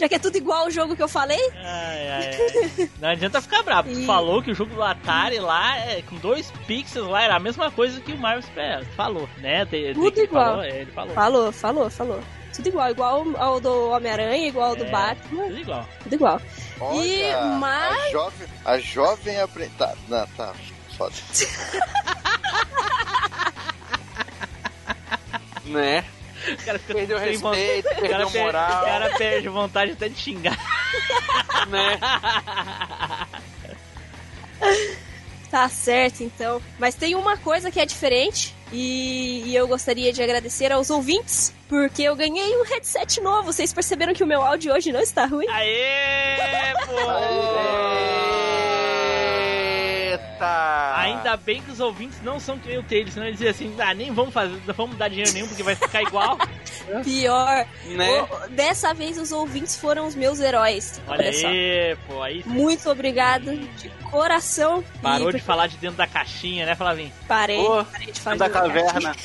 Já 0.04 0.10
que 0.10 0.16
é 0.16 0.20
tudo 0.20 0.36
igual 0.38 0.64
ao 0.64 0.70
jogo 0.72 0.98
que 0.98 1.02
eu 1.02 1.08
falei, 1.08 1.40
Ai, 1.56 2.10
ai, 2.10 2.38
ai. 2.78 2.90
Não 3.00 3.08
adianta 3.10 3.42
ficar 3.42 3.64
bravo. 3.64 3.90
Tu 3.90 4.00
E- 4.02 4.06
falou 4.06 4.44
que 4.44 4.52
o 4.52 4.56
jogo 4.56 4.76
do 4.76 4.84
Atari 4.84 5.40
lá, 5.40 5.78
é, 5.78 6.02
com 6.02 6.18
dois 6.18 6.52
pixels 6.68 7.08
lá, 7.08 7.24
era 7.24 7.36
a 7.38 7.40
mesma 7.40 7.72
coisa 7.72 8.02
que 8.02 8.12
o 8.12 8.18
Mario 8.18 8.44
Super. 8.44 8.84
Falou, 8.98 9.30
né? 9.38 9.66
Tem- 9.66 9.86
tem 9.86 9.94
Tudo 9.94 10.12
que 10.12 10.20
ele 10.20 10.28
igual. 10.28 10.46
Falou, 10.46 10.64
é, 10.64 10.70
ele 10.82 10.92
falou. 10.92 11.14
falou, 11.14 11.52
falou, 11.54 11.90
falou. 11.90 12.20
Tudo 12.54 12.68
igual, 12.68 12.90
igual 12.92 13.26
ao 13.38 13.60
do 13.62 13.92
Homem-Aranha, 13.92 14.48
igual 14.50 14.72
ao 14.72 14.76
do 14.76 14.84
É, 14.84 14.90
Batman, 14.90 15.44
Tudo 15.46 15.58
igual. 15.60 15.90
tudo 16.04 16.16
igual. 16.16 16.42
Olha, 16.82 17.02
E 17.06 17.46
mais- 17.60 18.06
a 18.08 18.12
jovem, 18.12 18.48
a 18.66 18.78
jovem 18.80 19.40
aprende. 19.40 19.72
Tá, 19.78 19.94
não, 20.10 20.28
tá. 20.36 20.54
Foda. 20.98 21.14
Né? 25.66 26.04
O 26.52 26.66
cara 26.66 26.80
fica 26.80 26.94
Perdeu 26.94 27.18
sem 27.20 27.28
respeito, 27.30 27.44
vontade- 27.44 27.80
o 27.80 27.84
cara 27.84 28.02
perdeu 28.02 28.18
perde- 28.30 28.38
moral. 28.40 28.82
O 28.82 28.86
cara 28.86 29.10
perde 29.18 29.48
vontade 29.50 29.92
até 29.94 30.10
de 30.10 30.20
xingar. 30.20 30.58
Né? 31.70 32.00
Tá 35.50 35.70
certo, 35.70 36.24
então. 36.24 36.60
Mas 36.80 36.96
tem 36.96 37.14
uma 37.14 37.38
coisa 37.38 37.70
que 37.70 37.80
é 37.80 37.86
diferente. 37.86 38.56
E, 38.72 39.44
e 39.46 39.56
eu 39.56 39.68
gostaria 39.68 40.12
de 40.12 40.24
agradecer 40.24 40.72
aos 40.72 40.90
ouvintes, 40.90 41.54
porque 41.70 42.02
eu 42.02 42.16
ganhei 42.16 42.58
um 42.58 42.64
headset 42.64 43.22
novo. 43.22 43.54
Vocês 43.54 43.72
perceberam 43.72 44.16
que 44.16 44.24
o 44.24 44.28
meu 44.28 44.42
áudio 44.42 44.74
hoje 44.74 44.92
não 44.92 45.00
está 45.00 45.26
ruim? 45.26 45.48
Aê, 45.50 46.74
pô! 46.88 48.43
Eita! 50.44 50.94
Ainda 51.00 51.38
bem 51.38 51.62
que 51.62 51.72
os 51.72 51.80
ouvintes 51.80 52.22
não 52.22 52.40
são 52.40 52.58
que 52.60 52.68
nem 52.70 52.78
o 52.78 52.84
Taylor, 52.84 53.12
senão 53.12 53.26
eles 53.28 53.40
diziam 53.40 53.52
assim, 53.52 53.76
ah, 53.82 53.94
nem 53.94 54.12
vamos 54.14 54.34
fazer, 54.34 54.60
não 54.66 54.74
vamos 54.74 54.98
dar 54.98 55.10
dinheiro 55.10 55.32
nenhum 55.34 55.48
porque 55.48 55.64
vai 55.64 55.76
ficar 55.76 56.02
igual. 56.02 56.38
Pior. 57.04 57.66
Né? 57.86 58.22
O- 58.24 58.50
dessa 58.50 58.94
vez 58.94 59.18
os 59.18 59.32
ouvintes 59.32 59.78
foram 59.78 60.06
os 60.08 60.16
meus 60.16 60.40
heróis. 60.40 61.02
Olha 61.08 61.32
só. 61.34 61.48
aí, 61.48 61.98
pô, 62.08 62.22
aí 62.22 62.44
sim. 62.44 62.50
Muito 62.50 62.90
obrigado 62.90 63.56
de 63.78 63.90
coração. 64.12 64.84
Parou 65.02 65.30
E 65.30 65.34
de 65.34 65.40
falar 65.40 65.68
de 65.68 65.78
dentro 65.78 65.98
da 65.98 66.08
caixinha, 66.08 66.66
né, 66.66 66.76
Flavinho? 66.76 67.12
Parei, 67.28 67.60
Ô, 67.60 67.84
parei 67.86 68.12
de 68.12 68.20
falar 68.20 68.38
da 68.38 68.48
de 68.48 68.54
caverna. 68.54 69.16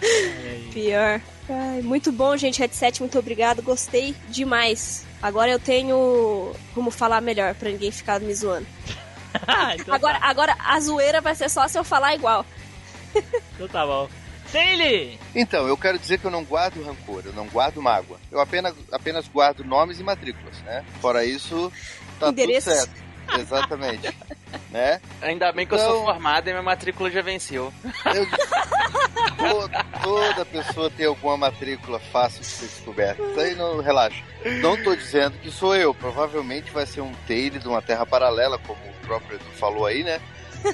Pior. 0.72 1.20
Ai, 1.50 1.82
muito 1.82 2.12
bom, 2.12 2.36
gente. 2.36 2.60
Headset, 2.60 3.00
muito 3.00 3.18
obrigado. 3.18 3.60
Gostei 3.62 4.14
demais. 4.28 5.04
Agora 5.20 5.50
eu 5.50 5.58
tenho 5.58 6.54
como 6.74 6.90
falar 6.90 7.20
melhor 7.20 7.54
pra 7.54 7.70
ninguém 7.70 7.90
ficar 7.90 8.20
me 8.20 8.32
zoando. 8.34 8.66
então, 9.74 9.94
Agora, 9.94 10.18
tá, 10.18 10.26
agora 10.26 10.56
a 10.58 10.80
zoeira 10.80 11.20
vai 11.20 11.34
ser 11.34 11.48
só 11.48 11.66
se 11.66 11.78
eu 11.78 11.84
falar 11.84 12.14
igual. 12.14 12.46
então 13.54 13.68
tá 13.68 13.84
bom. 13.84 14.08
Taylor! 14.52 15.16
Então, 15.34 15.68
eu 15.68 15.76
quero 15.76 15.98
dizer 15.98 16.18
que 16.18 16.24
eu 16.24 16.30
não 16.30 16.44
guardo 16.44 16.82
rancor, 16.82 17.22
eu 17.24 17.32
não 17.32 17.46
guardo 17.46 17.80
mágoa. 17.80 18.18
Eu 18.32 18.40
apenas, 18.40 18.74
apenas 18.90 19.28
guardo 19.28 19.64
nomes 19.64 20.00
e 20.00 20.02
matrículas, 20.02 20.58
né? 20.62 20.84
Fora 21.00 21.24
isso, 21.24 21.72
tá 22.18 22.30
Endereços. 22.30 22.72
tudo 22.72 22.84
certo. 22.86 23.09
Exatamente. 23.38 24.14
né? 24.70 25.00
Ainda 25.22 25.52
bem 25.52 25.66
que 25.66 25.74
eu 25.74 25.78
Então- 25.78 25.90
sou 25.90 26.04
formado 26.04 26.48
e 26.48 26.52
minha 26.52 26.62
matrícula 26.62 27.10
já 27.10 27.22
venceu. 27.22 27.72
Eu, 28.14 28.26
toda, 29.38 29.84
toda 30.02 30.44
pessoa 30.46 30.90
tem 30.90 31.06
alguma 31.06 31.36
matrícula 31.36 31.98
fácil 31.98 32.40
de 32.40 32.46
ser 32.46 32.66
descoberta. 32.66 33.22
Isso 33.22 33.40
aí 33.40 33.54
não 33.54 33.80
relaxa. 33.80 34.22
Não 34.60 34.82
tô 34.82 34.94
dizendo 34.94 35.38
que 35.38 35.50
sou 35.50 35.74
eu. 35.76 35.92
Provavelmente 35.94 36.70
vai 36.70 36.86
ser 36.86 37.00
um 37.00 37.12
Taylor 37.26 37.58
de 37.58 37.68
uma 37.68 37.82
terra 37.82 38.06
paralela, 38.06 38.58
como 38.58 38.78
o 38.80 39.06
próprio 39.06 39.36
Edu 39.36 39.44
falou 39.58 39.86
aí, 39.86 40.02
né? 40.02 40.20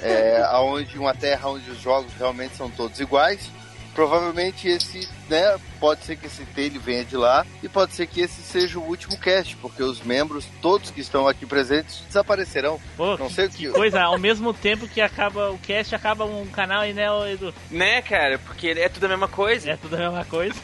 É, 0.01 0.41
aonde 0.51 0.97
uma 0.97 1.13
terra 1.13 1.49
onde 1.49 1.69
os 1.69 1.81
jogos 1.81 2.13
realmente 2.17 2.55
são 2.55 2.69
todos 2.69 2.99
iguais. 2.99 3.49
Provavelmente 3.93 4.67
esse, 4.67 5.09
né? 5.27 5.57
Pode 5.79 6.03
ser 6.03 6.15
que 6.17 6.25
esse 6.27 6.43
Taylor 6.45 6.79
venha 6.81 7.03
de 7.05 7.15
lá 7.15 7.45
e 7.61 7.69
pode 7.69 7.93
ser 7.93 8.07
que 8.07 8.21
esse 8.21 8.41
seja 8.41 8.79
o 8.79 8.83
último 8.83 9.17
cast, 9.17 9.55
porque 9.57 9.81
os 9.83 10.01
membros, 10.01 10.45
todos 10.61 10.89
que 10.91 11.01
estão 11.01 11.27
aqui 11.27 11.45
presentes, 11.45 12.01
desaparecerão. 12.07 12.79
Pô, 12.95 13.15
Não 13.17 13.29
sei 13.29 13.45
o 13.45 13.49
que. 13.49 13.69
coisa, 13.69 14.01
ao 14.01 14.17
mesmo 14.17 14.53
tempo 14.53 14.87
que 14.87 14.99
acaba 15.01 15.51
o 15.51 15.57
cast, 15.59 15.93
acaba 15.95 16.25
um 16.25 16.45
canal 16.47 16.81
aí, 16.81 16.93
né, 16.93 17.11
ô, 17.11 17.25
Edu? 17.25 17.53
Né, 17.69 18.01
cara? 18.01 18.39
Porque 18.39 18.69
é 18.69 18.89
tudo 18.89 19.05
a 19.05 19.09
mesma 19.09 19.27
coisa. 19.27 19.71
É 19.71 19.77
tudo 19.77 19.95
a 19.95 19.99
mesma 19.99 20.25
coisa. 20.25 20.55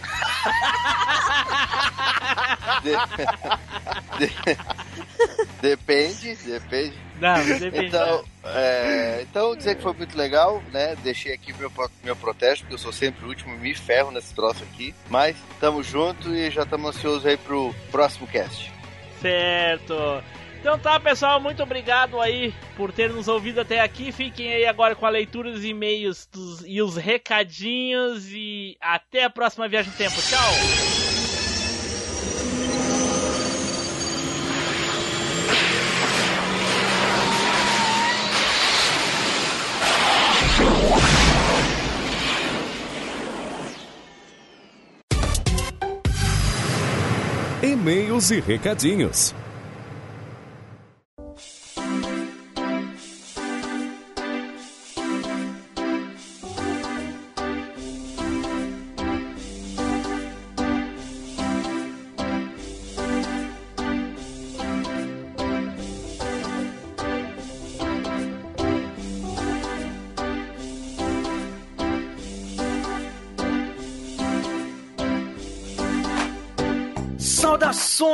De- 2.81 4.27
de- 4.27 4.57
Depende, 5.61 6.35
depende. 6.35 6.93
Não, 7.21 7.35
depende. 7.45 7.85
Então, 7.87 8.25
é, 8.43 9.19
então 9.21 9.55
dizer 9.55 9.75
que 9.75 9.81
foi 9.81 9.93
muito 9.93 10.17
legal, 10.17 10.61
né? 10.73 10.93
Deixei 11.01 11.33
aqui 11.33 11.53
meu, 11.53 11.71
meu 12.03 12.15
protesto, 12.17 12.63
porque 12.65 12.73
eu 12.73 12.77
sou 12.79 12.91
sempre 12.91 13.23
o 13.25 13.29
último, 13.29 13.57
me 13.57 13.73
ferro 13.73 14.11
nesse 14.11 14.33
troço 14.33 14.61
aqui. 14.63 14.93
Mas 15.09 15.35
tamo 15.59 15.83
junto 15.83 16.33
e 16.33 16.49
já 16.49 16.63
estamos 16.63 16.95
ansiosos 16.95 17.25
aí 17.25 17.37
pro 17.37 17.73
próximo 17.91 18.25
cast. 18.27 18.71
Certo. 19.21 20.23
Então 20.59 20.79
tá, 20.79 20.97
pessoal, 20.97 21.41
muito 21.41 21.61
obrigado 21.61 22.21
aí 22.21 22.53
por 22.77 22.91
ter 22.93 23.09
nos 23.11 23.27
ouvido 23.27 23.59
até 23.59 23.81
aqui. 23.81 24.11
Fiquem 24.13 24.53
aí 24.53 24.65
agora 24.65 24.95
com 24.95 25.05
a 25.05 25.09
leitura 25.09 25.51
dos 25.51 25.63
e-mails 25.65 26.25
dos- 26.31 26.63
e 26.65 26.81
os 26.81 26.95
recadinhos 26.95 28.27
e 28.31 28.77
até 28.79 29.25
a 29.25 29.29
próxima 29.29 29.67
viagem 29.67 29.91
no 29.91 29.97
tempo. 29.97 30.15
Tchau. 30.21 30.53
E-mails 47.83 48.31
e 48.31 48.39
recadinhos. 48.39 49.35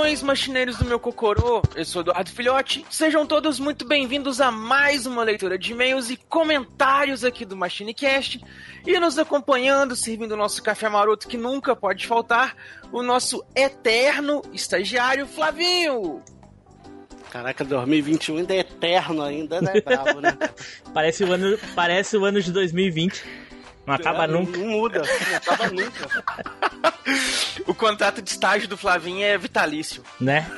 Saudações, 0.10 0.24
machineiros 0.24 0.78
do 0.78 0.86
meu 0.86 1.00
cocorô! 1.00 1.62
Eu 1.76 1.86
sou 1.86 2.02
Eduardo 2.02 2.32
Filhote. 2.32 2.86
Sejam 2.90 3.26
todos 3.26 3.60
muito 3.60 3.86
bem-vindos 3.86 4.42
a 4.42 4.50
mais 4.50 5.06
uma 5.06 5.24
leitura 5.24 5.58
de 5.58 5.72
e-mails 5.72 6.10
e 6.10 6.18
comentários 6.18 7.24
aqui 7.24 7.46
do 7.46 7.56
MachineCast. 7.56 8.44
E 8.86 9.00
nos 9.00 9.20
acompanhando, 9.20 9.96
servindo 9.96 10.32
o 10.32 10.38
nosso 10.38 10.64
café 10.64 10.90
maroto 10.90 11.28
que 11.28 11.38
nunca 11.38 11.76
pode 11.76 12.08
faltar, 12.08 12.56
o 12.92 13.04
nosso 13.04 13.44
eterno 13.56 14.42
estagiário 14.52 15.28
Flavinho! 15.28 16.24
Caraca, 17.32 17.64
2021 17.64 18.38
ainda 18.38 18.56
é 18.56 18.60
eterno 18.60 19.22
ainda, 19.22 19.62
né? 19.62 19.80
Bravo, 19.82 20.22
né? 20.22 20.36
Parece 20.92 21.24
o 21.24 21.32
ano, 21.32 21.60
parece 21.76 22.18
o 22.18 22.26
ano 22.26 22.42
de 22.42 22.52
2020. 22.52 23.24
Não 23.90 23.96
acaba 23.96 24.24
É, 24.26 24.28
nunca, 24.28 24.58
Não 24.58 24.68
muda, 24.68 25.02
não 25.02 25.38
acaba 25.38 25.68
nunca. 25.70 26.24
O 27.66 27.74
contrato 27.74 28.22
de 28.22 28.30
estágio 28.30 28.68
do 28.68 28.78
Flavinho 28.78 29.24
é 29.26 29.38
vitalício. 29.38 30.04
né? 30.20 30.50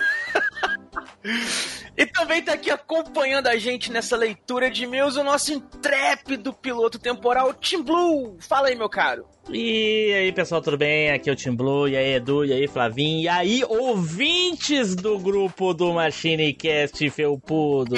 E 1.96 2.06
também 2.06 2.42
tá 2.42 2.54
aqui 2.54 2.72
acompanhando 2.72 3.48
a 3.48 3.56
gente 3.58 3.92
nessa 3.92 4.18
leitura 4.18 4.70
de 4.72 4.84
e-mails 4.84 5.16
o 5.18 5.24
nosso 5.24 5.54
intrépido 5.54 6.52
piloto 6.54 6.98
temporal 6.98 7.54
Tim 7.54 7.82
Blue. 7.84 8.38
Fala 8.40 8.70
aí, 8.70 8.76
meu 8.76 8.90
caro. 8.90 9.26
E 9.54 10.14
aí, 10.14 10.32
pessoal, 10.32 10.62
tudo 10.62 10.78
bem? 10.78 11.12
Aqui 11.12 11.30
é 11.30 11.34
o 11.34 11.36
Tim 11.36 11.54
Blue, 11.54 11.90
e 11.90 11.98
aí, 11.98 12.14
Edu, 12.14 12.46
e 12.46 12.54
aí, 12.54 12.68
Flavinho, 12.70 13.22
e 13.22 13.28
aí, 13.28 13.64
ouvintes 13.68 14.96
do 14.96 15.20
grupo 15.20 15.74
do 15.74 15.94
MachineCast 15.94 17.10
Felpudo. 17.10 17.96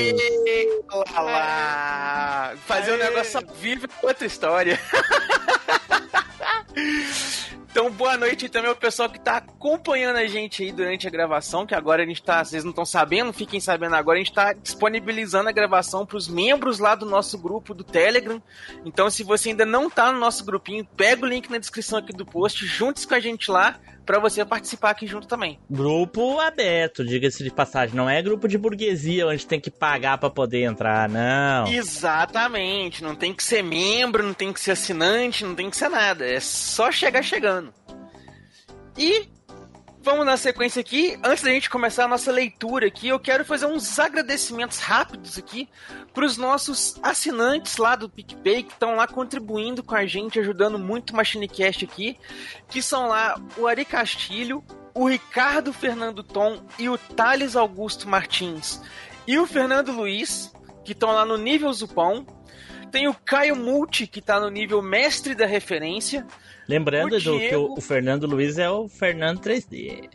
Olá 0.92 1.22
lá. 1.22 2.54
Fazer 2.66 2.94
um 2.94 2.98
negócio 2.98 3.40
ao 3.40 3.56
vivo 3.56 3.86
é 3.86 4.06
outra 4.06 4.26
história. 4.26 4.80
Então, 7.74 7.90
boa 7.90 8.16
noite 8.16 8.50
também 8.50 8.70
ao 8.70 8.76
pessoal 8.76 9.10
que 9.10 9.20
tá 9.20 9.38
acompanhando 9.38 10.18
a 10.18 10.28
gente 10.28 10.62
aí 10.62 10.72
durante 10.72 11.08
a 11.08 11.10
gravação, 11.10 11.66
que 11.66 11.74
agora 11.74 12.04
a 12.04 12.06
gente 12.06 12.22
tá, 12.22 12.45
vocês 12.45 12.64
não 12.64 12.70
estão 12.70 12.86
sabendo, 12.86 13.34
fiquem 13.34 13.60
sabendo 13.60 13.95
agora, 13.95 14.20
a 14.20 14.22
gente 14.24 14.32
tá 14.32 14.54
disponibilizando 14.54 15.50
a 15.50 15.52
gravação 15.52 16.06
para 16.06 16.16
os 16.16 16.28
membros 16.28 16.78
lá 16.78 16.94
do 16.94 17.04
nosso 17.04 17.36
grupo 17.36 17.74
do 17.74 17.84
Telegram. 17.84 18.40
Então, 18.86 19.10
se 19.10 19.24
você 19.24 19.50
ainda 19.50 19.66
não 19.66 19.90
tá 19.90 20.12
no 20.12 20.20
nosso 20.20 20.45
grupinho, 20.45 20.86
pega 20.95 21.26
o 21.26 21.28
link 21.28 21.50
na 21.50 21.58
descrição 21.58 21.98
aqui 21.98 22.14
do 22.14 22.28
post, 22.28 22.64
junte-se 22.64 23.08
com 23.08 23.16
a 23.16 23.20
gente 23.20 23.50
lá 23.50 23.80
para 24.06 24.20
você 24.20 24.44
participar 24.44 24.92
aqui 24.92 25.08
junto 25.08 25.28
também. 25.28 25.60
Grupo 25.70 26.40
aberto, 26.40 27.06
diga-se 27.06 27.44
de 27.44 27.52
passagem. 27.52 27.96
Não 27.96 28.10
é 28.10 28.22
grupo 28.22 28.48
de 28.48 28.58
burguesia 28.58 29.28
onde 29.28 29.46
tem 29.46 29.60
que 29.60 29.72
pagar 29.72 30.18
para 30.18 30.30
poder 30.30 30.64
entrar, 30.64 31.08
não. 31.10 31.68
Exatamente. 31.68 33.04
Não 33.04 33.16
tem 33.16 33.34
que 33.34 33.44
ser 33.44 33.64
membro, 33.64 34.24
não 34.24 34.34
tem 34.34 34.52
que 34.52 34.60
ser 34.60 34.72
assinante, 34.72 35.46
não 35.46 35.56
tem 35.56 35.70
que 35.70 35.78
ser 35.78 35.90
nada. 35.90 36.26
É 36.26 36.40
só 36.40 36.92
chegar 36.92 37.24
chegando. 37.24 37.74
E 38.98 39.28
vamos 40.02 40.26
na 40.26 40.38
sequência 40.38 40.82
aqui. 40.82 41.18
Antes 41.24 41.44
da 41.44 41.52
gente 41.52 41.70
começar 41.70 42.06
a 42.06 42.08
nossa 42.08 42.32
leitura 42.32 42.88
aqui, 42.88 43.08
eu 43.08 43.20
quero 43.20 43.46
fazer 43.46 43.66
uns 43.66 43.98
agradecimentos 43.98 44.80
rápidos 44.80 45.38
aqui 45.38 45.70
para 46.14 46.26
os 46.26 46.38
nossos 46.38 46.95
assinantes 47.02 47.77
lá 47.77 47.95
do 47.95 48.07
PicPay 48.10 48.64
que 48.64 48.73
estão 48.73 48.95
lá 48.95 49.07
contribuindo 49.07 49.81
com 49.84 49.95
a 49.95 50.06
gente, 50.06 50.40
ajudando 50.40 50.77
muito 50.77 51.11
o 51.11 51.15
MachineCast 51.15 51.85
aqui, 51.85 52.18
que 52.69 52.81
são 52.81 53.07
lá 53.07 53.40
o 53.57 53.65
Ari 53.68 53.84
Castilho, 53.85 54.64
o 54.94 55.07
Ricardo 55.10 55.73
Fernando 55.73 56.22
Tom 56.23 56.61
e 56.77 56.88
o 56.88 56.98
Thales 56.98 57.56
Augusto 57.56 58.07
Martins 58.07 58.80
e 59.26 59.40
o 59.40 59.48
Fernando 59.48 59.91
Luiz, 59.91 60.52
que 60.85 60.91
estão 60.91 61.11
lá 61.11 61.26
no 61.26 61.38
nível 61.38 61.72
Zupão. 61.73 62.26
Tem 62.91 63.07
o 63.07 63.14
Caio 63.15 63.56
Multi, 63.56 64.06
que 64.06 64.19
está 64.19 64.40
no 64.40 64.49
nível 64.52 64.80
Mestre 64.81 65.34
da 65.34 65.48
Referência. 65.48 66.27
Lembrando, 66.68 67.14
O 67.14 67.18
Edu, 67.18 67.31
que 67.31 67.40
Diego- 67.40 67.65
o, 67.69 67.77
o 67.80 67.81
Fernando 67.81 68.27
Luiz 68.27 68.60
é 68.60 68.69
o 68.69 68.88
Fernando 68.88 69.40
3D. 69.41 70.10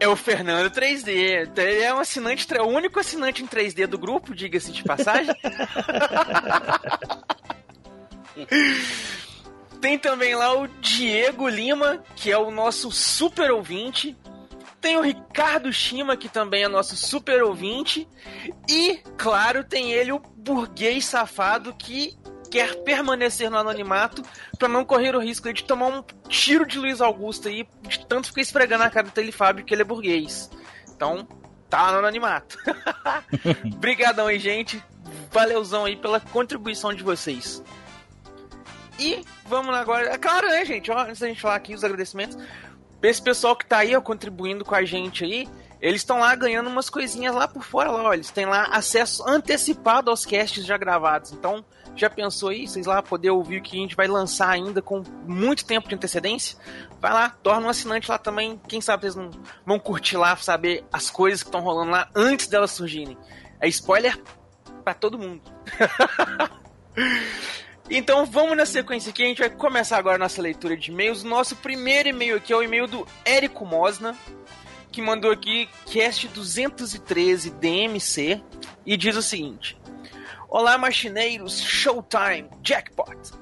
É 0.00 0.06
o 0.06 0.14
Fernando 0.14 0.70
3D. 0.70 1.50
Ele 1.56 1.82
é 1.82 1.92
um 1.92 1.98
assinante, 1.98 2.46
é 2.54 2.62
o 2.62 2.68
único 2.68 3.00
assinante 3.00 3.42
em 3.42 3.46
3D 3.46 3.86
do 3.86 3.98
grupo, 3.98 4.34
diga-se 4.34 4.70
de 4.72 4.84
passagem. 4.84 5.34
Tem 9.80 9.98
também 9.98 10.34
lá 10.34 10.56
o 10.56 10.66
Diego 10.66 11.48
Lima, 11.48 12.02
que 12.16 12.30
é 12.30 12.38
o 12.38 12.50
nosso 12.50 12.90
super 12.90 13.50
ouvinte. 13.50 14.16
Tem 14.80 14.96
o 14.96 15.02
Ricardo 15.02 15.72
Shima, 15.72 16.16
que 16.16 16.28
também 16.28 16.62
é 16.64 16.68
nosso 16.68 16.96
super 16.96 17.42
ouvinte. 17.42 18.08
E, 18.68 19.00
claro, 19.16 19.64
tem 19.64 19.90
ele, 19.92 20.12
o 20.12 20.20
burguês 20.20 21.04
safado, 21.04 21.74
que 21.74 22.16
quer 22.50 22.76
permanecer 22.82 23.50
no 23.50 23.58
anonimato 23.58 24.22
para 24.58 24.68
não 24.68 24.84
correr 24.84 25.14
o 25.14 25.20
risco 25.20 25.52
de 25.52 25.64
tomar 25.64 25.86
um 25.88 26.02
tiro 26.28 26.66
de 26.66 26.78
Luiz 26.78 27.00
Augusto 27.00 27.48
aí, 27.48 27.68
de 27.82 28.06
tanto 28.06 28.28
ficar 28.28 28.40
esfregando 28.40 28.84
a 28.84 28.90
cara 28.90 29.06
do 29.06 29.12
Telefábio 29.12 29.64
que 29.64 29.74
ele 29.74 29.82
é 29.82 29.84
burguês. 29.84 30.50
Então, 30.88 31.26
tá 31.68 31.92
no 31.92 31.98
anonimato. 31.98 32.58
Obrigadão 33.74 34.26
aí, 34.26 34.38
gente. 34.38 34.82
Valeuzão 35.30 35.84
aí 35.84 35.96
pela 35.96 36.20
contribuição 36.20 36.92
de 36.92 37.02
vocês. 37.02 37.62
E 38.98 39.24
vamos 39.46 39.74
agora. 39.74 40.10
É 40.10 40.18
claro, 40.18 40.48
né, 40.48 40.64
gente? 40.64 40.90
Ó, 40.90 40.98
antes 40.98 41.20
da 41.20 41.28
gente 41.28 41.40
falar 41.40 41.54
aqui 41.54 41.74
os 41.74 41.84
agradecimentos. 41.84 42.36
Esse 43.00 43.22
pessoal 43.22 43.54
que 43.54 43.64
tá 43.64 43.78
aí, 43.78 43.94
ó, 43.94 44.00
contribuindo 44.00 44.64
com 44.64 44.74
a 44.74 44.84
gente 44.84 45.24
aí, 45.24 45.48
eles 45.80 46.00
estão 46.00 46.18
lá 46.18 46.34
ganhando 46.34 46.68
umas 46.68 46.90
coisinhas 46.90 47.32
lá 47.32 47.46
por 47.46 47.62
fora, 47.62 47.90
lá, 47.90 48.02
ó. 48.02 48.12
Eles 48.12 48.30
têm 48.30 48.44
lá 48.44 48.64
acesso 48.64 49.26
antecipado 49.28 50.10
aos 50.10 50.26
casts 50.26 50.64
já 50.64 50.76
gravados. 50.76 51.32
Então, 51.32 51.64
já 52.00 52.10
pensou 52.10 52.50
aí, 52.50 52.66
vocês 52.66 52.86
lá 52.86 53.02
poder 53.02 53.30
ouvir 53.30 53.58
o 53.58 53.62
que 53.62 53.76
a 53.76 53.80
gente 53.80 53.96
vai 53.96 54.06
lançar 54.06 54.50
ainda 54.50 54.80
com 54.80 55.02
muito 55.26 55.64
tempo 55.64 55.88
de 55.88 55.94
antecedência? 55.94 56.58
Vai 57.00 57.12
lá, 57.12 57.30
torna 57.30 57.66
um 57.66 57.70
assinante 57.70 58.10
lá 58.10 58.18
também. 58.18 58.60
Quem 58.68 58.80
sabe 58.80 59.02
vocês 59.02 59.14
não 59.14 59.30
vão 59.64 59.78
curtir 59.78 60.16
lá, 60.16 60.36
saber 60.36 60.84
as 60.92 61.10
coisas 61.10 61.42
que 61.42 61.48
estão 61.48 61.60
rolando 61.60 61.90
lá 61.90 62.08
antes 62.14 62.46
delas 62.46 62.70
surgirem. 62.70 63.16
É 63.60 63.68
spoiler 63.68 64.20
pra 64.84 64.94
todo 64.94 65.18
mundo. 65.18 65.42
Então 67.90 68.26
vamos 68.26 68.54
na 68.54 68.66
sequência 68.66 69.08
aqui, 69.08 69.22
a 69.22 69.26
gente 69.26 69.38
vai 69.38 69.48
começar 69.48 69.96
agora 69.96 70.16
a 70.16 70.18
nossa 70.18 70.42
leitura 70.42 70.76
de 70.76 70.90
e-mails. 70.90 71.22
Nosso 71.22 71.56
primeiro 71.56 72.10
e-mail 72.10 72.36
aqui 72.36 72.52
é 72.52 72.56
o 72.56 72.62
e-mail 72.62 72.86
do 72.86 73.06
Érico 73.24 73.64
Mosna, 73.64 74.14
que 74.92 75.00
mandou 75.00 75.30
aqui 75.30 75.68
cast 75.86 76.28
213 76.28 77.48
DMC 77.50 78.42
e 78.84 78.96
diz 78.96 79.16
o 79.16 79.22
seguinte: 79.22 79.78
Olá, 80.50 80.78
machineiros, 80.78 81.60
Showtime, 81.60 82.48
Jackpot. 82.64 83.32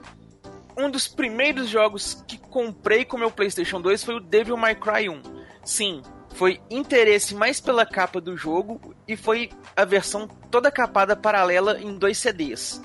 Um 0.76 0.90
dos 0.90 1.06
primeiros 1.06 1.68
jogos 1.68 2.24
que 2.26 2.36
comprei 2.36 3.04
com 3.04 3.16
meu 3.16 3.30
PlayStation 3.30 3.80
2 3.80 4.02
foi 4.02 4.16
o 4.16 4.20
Devil 4.20 4.56
May 4.56 4.74
Cry 4.74 5.08
1. 5.08 5.22
Sim, 5.64 6.02
foi 6.34 6.60
interesse 6.68 7.32
mais 7.32 7.60
pela 7.60 7.86
capa 7.86 8.20
do 8.20 8.36
jogo 8.36 8.92
e 9.06 9.16
foi 9.16 9.50
a 9.76 9.84
versão 9.84 10.26
toda 10.50 10.68
capada 10.68 11.14
paralela 11.14 11.80
em 11.80 11.96
dois 11.96 12.18
CDs. 12.18 12.82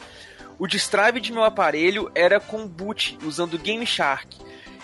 O 0.59 0.67
destrave 0.67 1.19
de 1.19 1.33
meu 1.33 1.43
aparelho 1.43 2.11
era 2.13 2.39
com 2.39 2.67
boot, 2.67 3.17
usando 3.25 3.57
Game 3.57 3.87
Shark, 3.87 4.37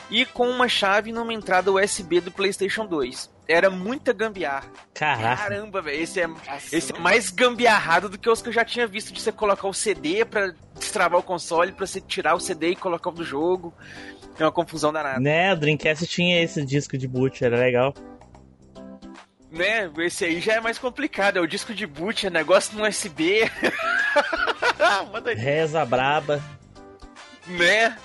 e 0.10 0.26
com 0.26 0.50
uma 0.50 0.68
chave 0.68 1.12
numa 1.12 1.32
entrada 1.32 1.72
USB 1.72 2.20
do 2.22 2.32
PlayStation 2.32 2.88
2. 2.88 3.37
Era 3.48 3.70
muita 3.70 4.12
gambiarra. 4.12 4.70
Caraca. 4.94 5.44
Caramba, 5.44 5.82
velho, 5.82 6.02
esse 6.02 6.22
é, 6.22 6.30
esse 6.72 6.94
é 6.94 7.00
mais 7.00 7.30
gambiarrado 7.30 8.10
do 8.10 8.18
que 8.18 8.30
os 8.30 8.42
que 8.42 8.50
eu 8.50 8.54
já 8.54 8.66
tinha 8.66 8.86
visto 8.86 9.14
de 9.14 9.22
você 9.22 9.32
colocar 9.32 9.68
o 9.68 9.74
CD 9.74 10.26
pra 10.26 10.54
destravar 10.76 11.20
o 11.20 11.24
console, 11.24 11.72
pra 11.72 11.88
você 11.88 12.02
tirar 12.02 12.36
o 12.36 12.40
CD 12.40 12.72
e 12.72 12.76
colocar 12.76 13.10
o 13.10 13.14
do 13.14 13.24
jogo. 13.24 13.74
É 14.38 14.44
uma 14.44 14.52
confusão 14.52 14.92
danada. 14.92 15.20
Né, 15.20 15.54
o 15.54 15.56
Dreamcast 15.56 16.06
tinha 16.06 16.44
esse 16.44 16.64
disco 16.66 16.98
de 16.98 17.08
boot, 17.08 17.44
era 17.44 17.58
legal. 17.58 17.94
Né, 19.50 19.90
esse 20.00 20.26
aí 20.26 20.42
já 20.42 20.56
é 20.56 20.60
mais 20.60 20.78
complicado, 20.78 21.38
é 21.38 21.42
o 21.42 21.48
disco 21.48 21.74
de 21.74 21.88
boot, 21.88 22.28
é 22.28 22.30
negócio 22.30 22.78
no 22.78 22.86
USB. 22.86 23.50
Manda 25.12 25.30
aí. 25.32 25.36
Reza 25.38 25.84
braba. 25.86 26.44
né? 27.48 27.98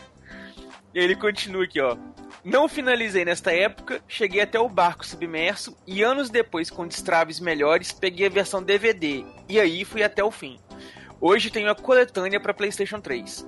E 0.94 0.98
ele 1.00 1.16
continua 1.16 1.64
aqui, 1.64 1.80
ó. 1.80 1.96
Não 2.44 2.68
finalizei 2.68 3.24
nesta 3.24 3.52
época, 3.52 4.02
cheguei 4.08 4.40
até 4.40 4.58
o 4.58 4.68
barco 4.68 5.06
submerso 5.06 5.76
e 5.86 6.02
anos 6.02 6.28
depois, 6.28 6.70
com 6.70 6.88
destraves 6.88 7.38
melhores, 7.38 7.92
peguei 7.92 8.26
a 8.26 8.30
versão 8.30 8.60
DVD 8.60 9.24
e 9.48 9.60
aí 9.60 9.84
fui 9.84 10.02
até 10.02 10.24
o 10.24 10.30
fim. 10.30 10.58
Hoje 11.20 11.50
tenho 11.50 11.70
a 11.70 11.74
coletânea 11.74 12.40
para 12.40 12.52
PlayStation 12.52 13.00
3. 13.00 13.46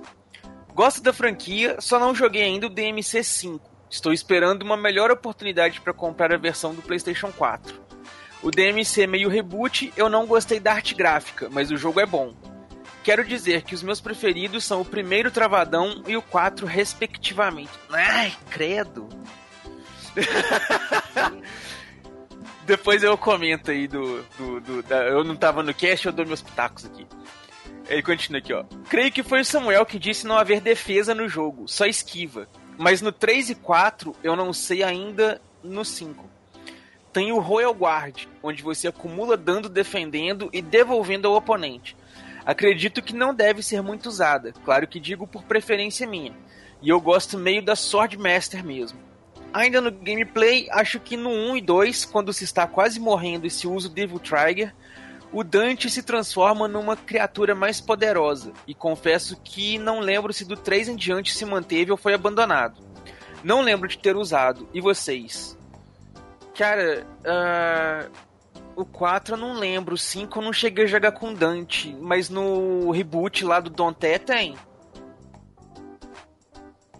Gosto 0.73 1.01
da 1.03 1.11
franquia, 1.11 1.75
só 1.81 1.99
não 1.99 2.15
joguei 2.15 2.43
ainda 2.43 2.67
o 2.67 2.69
DMC 2.69 3.21
5. 3.21 3.69
Estou 3.89 4.13
esperando 4.13 4.63
uma 4.63 4.77
melhor 4.77 5.11
oportunidade 5.11 5.81
para 5.81 5.93
comprar 5.93 6.33
a 6.33 6.37
versão 6.37 6.73
do 6.73 6.81
PlayStation 6.81 7.33
4. 7.33 7.81
O 8.41 8.49
DMC 8.49 9.07
meio 9.07 9.27
reboot, 9.27 9.91
eu 9.97 10.07
não 10.07 10.25
gostei 10.25 10.59
da 10.59 10.71
arte 10.71 10.95
gráfica, 10.95 11.49
mas 11.51 11.69
o 11.69 11.75
jogo 11.75 11.99
é 11.99 12.05
bom. 12.05 12.33
Quero 13.05 13.23
dizer 13.23 13.61
que 13.61 13.75
os 13.75 13.83
meus 13.83 14.01
preferidos 14.01 14.65
são 14.65 14.81
o 14.81 14.85
primeiro 14.85 15.29
Travadão 15.29 16.01
e 16.07 16.17
o 16.17 16.23
4, 16.23 16.65
respectivamente. 16.65 17.69
Ai, 17.91 18.33
credo. 18.49 19.07
Depois 22.65 23.03
eu 23.03 23.15
comento 23.17 23.69
aí 23.69 23.87
do. 23.87 24.23
do, 24.37 24.59
do- 24.59 24.83
da- 24.83 25.03
eu 25.03 25.23
não 25.23 25.35
tava 25.35 25.61
no 25.61 25.73
cast, 25.73 26.05
eu 26.07 26.11
dou 26.11 26.25
meus 26.25 26.41
pitacos 26.41 26.85
aqui. 26.85 27.05
Ele 27.87 28.01
continua 28.01 28.39
aqui, 28.39 28.51
ó. 28.53 28.63
Creio 28.89 29.11
que 29.11 29.21
foi 29.21 29.41
o 29.41 29.45
Samuel 29.45 29.85
que 29.85 29.99
disse 29.99 30.25
não 30.25 30.37
haver 30.37 30.59
defesa 30.59 31.13
no 31.13 31.29
jogo, 31.29 31.67
só 31.67 31.85
esquiva. 31.85 32.47
Mas 32.77 33.01
no 33.01 33.11
3 33.11 33.51
e 33.51 33.55
4 33.55 34.15
eu 34.23 34.35
não 34.35 34.51
sei 34.51 34.81
ainda 34.81 35.39
no 35.63 35.85
5. 35.85 36.27
Tem 37.13 37.31
o 37.31 37.39
Royal 37.39 37.73
Guard, 37.73 38.25
onde 38.41 38.63
você 38.63 38.87
acumula 38.87 39.37
dano 39.37 39.69
defendendo 39.69 40.49
e 40.51 40.61
devolvendo 40.61 41.27
ao 41.27 41.35
oponente. 41.35 41.95
Acredito 42.45 43.01
que 43.01 43.15
não 43.15 43.33
deve 43.33 43.63
ser 43.63 43.81
muito 43.81 44.07
usada, 44.07 44.53
claro 44.63 44.87
que 44.87 44.99
digo 44.99 45.25
por 45.25 45.43
preferência 45.43 46.05
minha. 46.05 46.33
E 46.81 46.89
eu 46.89 47.01
gosto 47.01 47.37
meio 47.37 47.63
da 47.63 47.75
Sword 47.75 48.17
Master 48.17 48.63
mesmo. 48.63 48.99
Ainda 49.51 49.81
no 49.81 49.91
gameplay, 49.91 50.67
acho 50.69 50.99
que 50.99 51.17
no 51.17 51.29
1 51.29 51.57
e 51.57 51.61
2, 51.61 52.05
quando 52.05 52.33
se 52.33 52.43
está 52.43 52.67
quase 52.67 52.99
morrendo 52.99 53.47
e 53.47 53.49
se 53.49 53.67
usa 53.67 53.87
o 53.87 53.91
Devil 53.91 54.19
Trigger, 54.19 54.75
o 55.31 55.43
Dante 55.43 55.89
se 55.89 56.03
transforma 56.03 56.67
numa 56.67 56.95
criatura 56.95 57.55
mais 57.55 57.81
poderosa, 57.81 58.53
e 58.67 58.75
confesso 58.75 59.35
que 59.43 59.77
não 59.77 59.99
lembro 59.99 60.31
se 60.31 60.45
do 60.45 60.55
3 60.55 60.89
em 60.89 60.95
diante 60.95 61.33
se 61.33 61.45
manteve 61.45 61.91
ou 61.91 61.97
foi 61.97 62.13
abandonado. 62.13 62.85
Não 63.43 63.61
lembro 63.61 63.87
de 63.87 63.97
ter 63.97 64.15
usado. 64.15 64.67
E 64.73 64.81
vocês? 64.81 65.57
Cara, 66.57 67.05
ah, 67.25 68.07
o 68.75 68.85
4 68.85 69.35
eu 69.35 69.37
não 69.37 69.53
lembro, 69.53 69.95
o 69.95 69.97
5 69.97 70.37
eu 70.37 70.43
não 70.43 70.53
cheguei 70.53 70.85
a 70.85 70.87
jogar 70.87 71.11
com 71.13 71.33
Dante, 71.33 71.95
mas 71.99 72.29
no 72.29 72.91
reboot 72.91 73.43
lá 73.45 73.59
do 73.59 73.69
Donté 73.69 74.19
tem. 74.19 74.55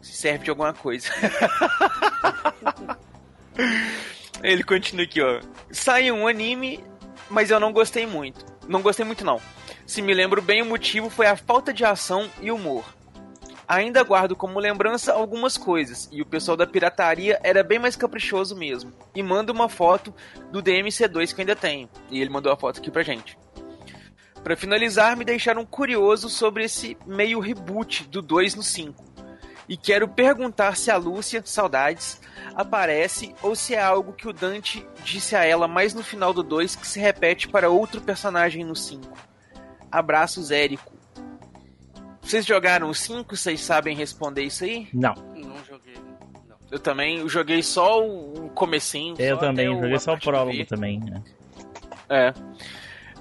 Se 0.02 0.14
serve 0.14 0.46
de 0.46 0.50
alguma 0.50 0.74
coisa. 0.74 1.10
Ele 4.44 4.64
continua 4.64 5.06
aqui, 5.06 5.22
ó. 5.22 5.42
Saiu 5.72 6.16
um 6.16 6.28
anime, 6.28 6.84
mas 7.30 7.52
eu 7.52 7.60
não 7.60 7.74
gostei 7.74 8.06
muito. 8.06 8.46
Não 8.68 8.82
gostei 8.82 9.06
muito, 9.06 9.26
não. 9.26 9.42
Se 9.86 10.02
me 10.02 10.14
lembro 10.14 10.42
bem, 10.42 10.62
o 10.62 10.66
motivo 10.66 11.10
foi 11.10 11.28
a 11.28 11.36
falta 11.36 11.74
de 11.74 11.84
ação 11.84 12.30
e 12.42 12.52
humor. 12.52 12.86
Ainda 13.68 14.04
guardo 14.04 14.36
como 14.36 14.60
lembrança 14.60 15.12
algumas 15.12 15.58
coisas, 15.58 16.08
e 16.12 16.22
o 16.22 16.26
pessoal 16.26 16.56
da 16.56 16.68
pirataria 16.68 17.40
era 17.44 17.64
bem 17.64 17.80
mais 17.80 17.96
caprichoso 17.96 18.56
mesmo. 18.56 18.94
E 19.16 19.24
manda 19.24 19.52
uma 19.52 19.68
foto 19.68 20.14
do 20.52 20.62
DMC2 20.62 21.34
que 21.34 21.42
eu 21.42 21.44
ainda 21.44 21.56
tenho. 21.56 21.90
E 22.12 22.22
ele 22.22 22.30
mandou 22.30 22.52
a 22.52 22.58
foto 22.58 22.80
aqui 22.80 22.92
pra 22.92 23.02
gente. 23.02 23.38
Para 24.44 24.56
finalizar, 24.56 25.18
me 25.18 25.26
deixaram 25.26 25.66
curioso 25.66 26.30
sobre 26.30 26.66
esse 26.66 26.96
meio 27.08 27.40
reboot 27.40 28.08
do 28.08 28.22
2 28.22 28.54
no 28.54 28.62
5. 28.62 29.04
E 29.68 29.76
quero 29.76 30.08
perguntar 30.08 30.78
se 30.78 30.92
a 30.92 30.98
Lúcia, 30.98 31.42
saudades, 31.44 32.22
aparece 32.54 33.34
ou 33.42 33.56
se 33.56 33.74
é 33.74 33.82
algo 33.82 34.14
que 34.14 34.28
o 34.28 34.34
Dante 34.34 34.88
disse 35.04 35.36
a 35.36 35.44
ela 35.44 35.68
mais 35.68 35.96
no 35.96 36.04
final 36.04 36.32
do 36.32 36.44
2 36.44 36.76
que 36.76 36.88
se 36.88 37.00
repete 37.00 37.48
para 37.48 37.72
outro 37.72 38.00
personagem 38.00 38.64
no 38.64 38.76
5. 38.76 39.18
Abraços, 39.92 40.52
Érico. 40.52 40.94
Vocês 42.26 42.46
jogaram 42.46 42.90
o 42.90 42.96
5? 42.96 43.36
Vocês 43.36 43.62
sabem 43.62 43.96
responder 43.96 44.44
isso 44.44 44.64
aí? 44.64 44.88
Não. 44.94 45.14
Não 45.36 45.64
joguei. 45.64 45.94
Eu 46.72 46.80
também 46.80 47.20
eu 47.20 47.30
joguei 47.30 47.62
só 47.62 48.04
o 48.06 48.50
comecinho. 48.56 49.16
Eu 49.20 49.38
também, 49.38 49.68
joguei 49.68 50.00
só 50.00 50.14
o 50.16 50.20
prólogo 50.20 50.66
também. 50.66 51.00
né? 51.00 51.22
É. 52.10 52.34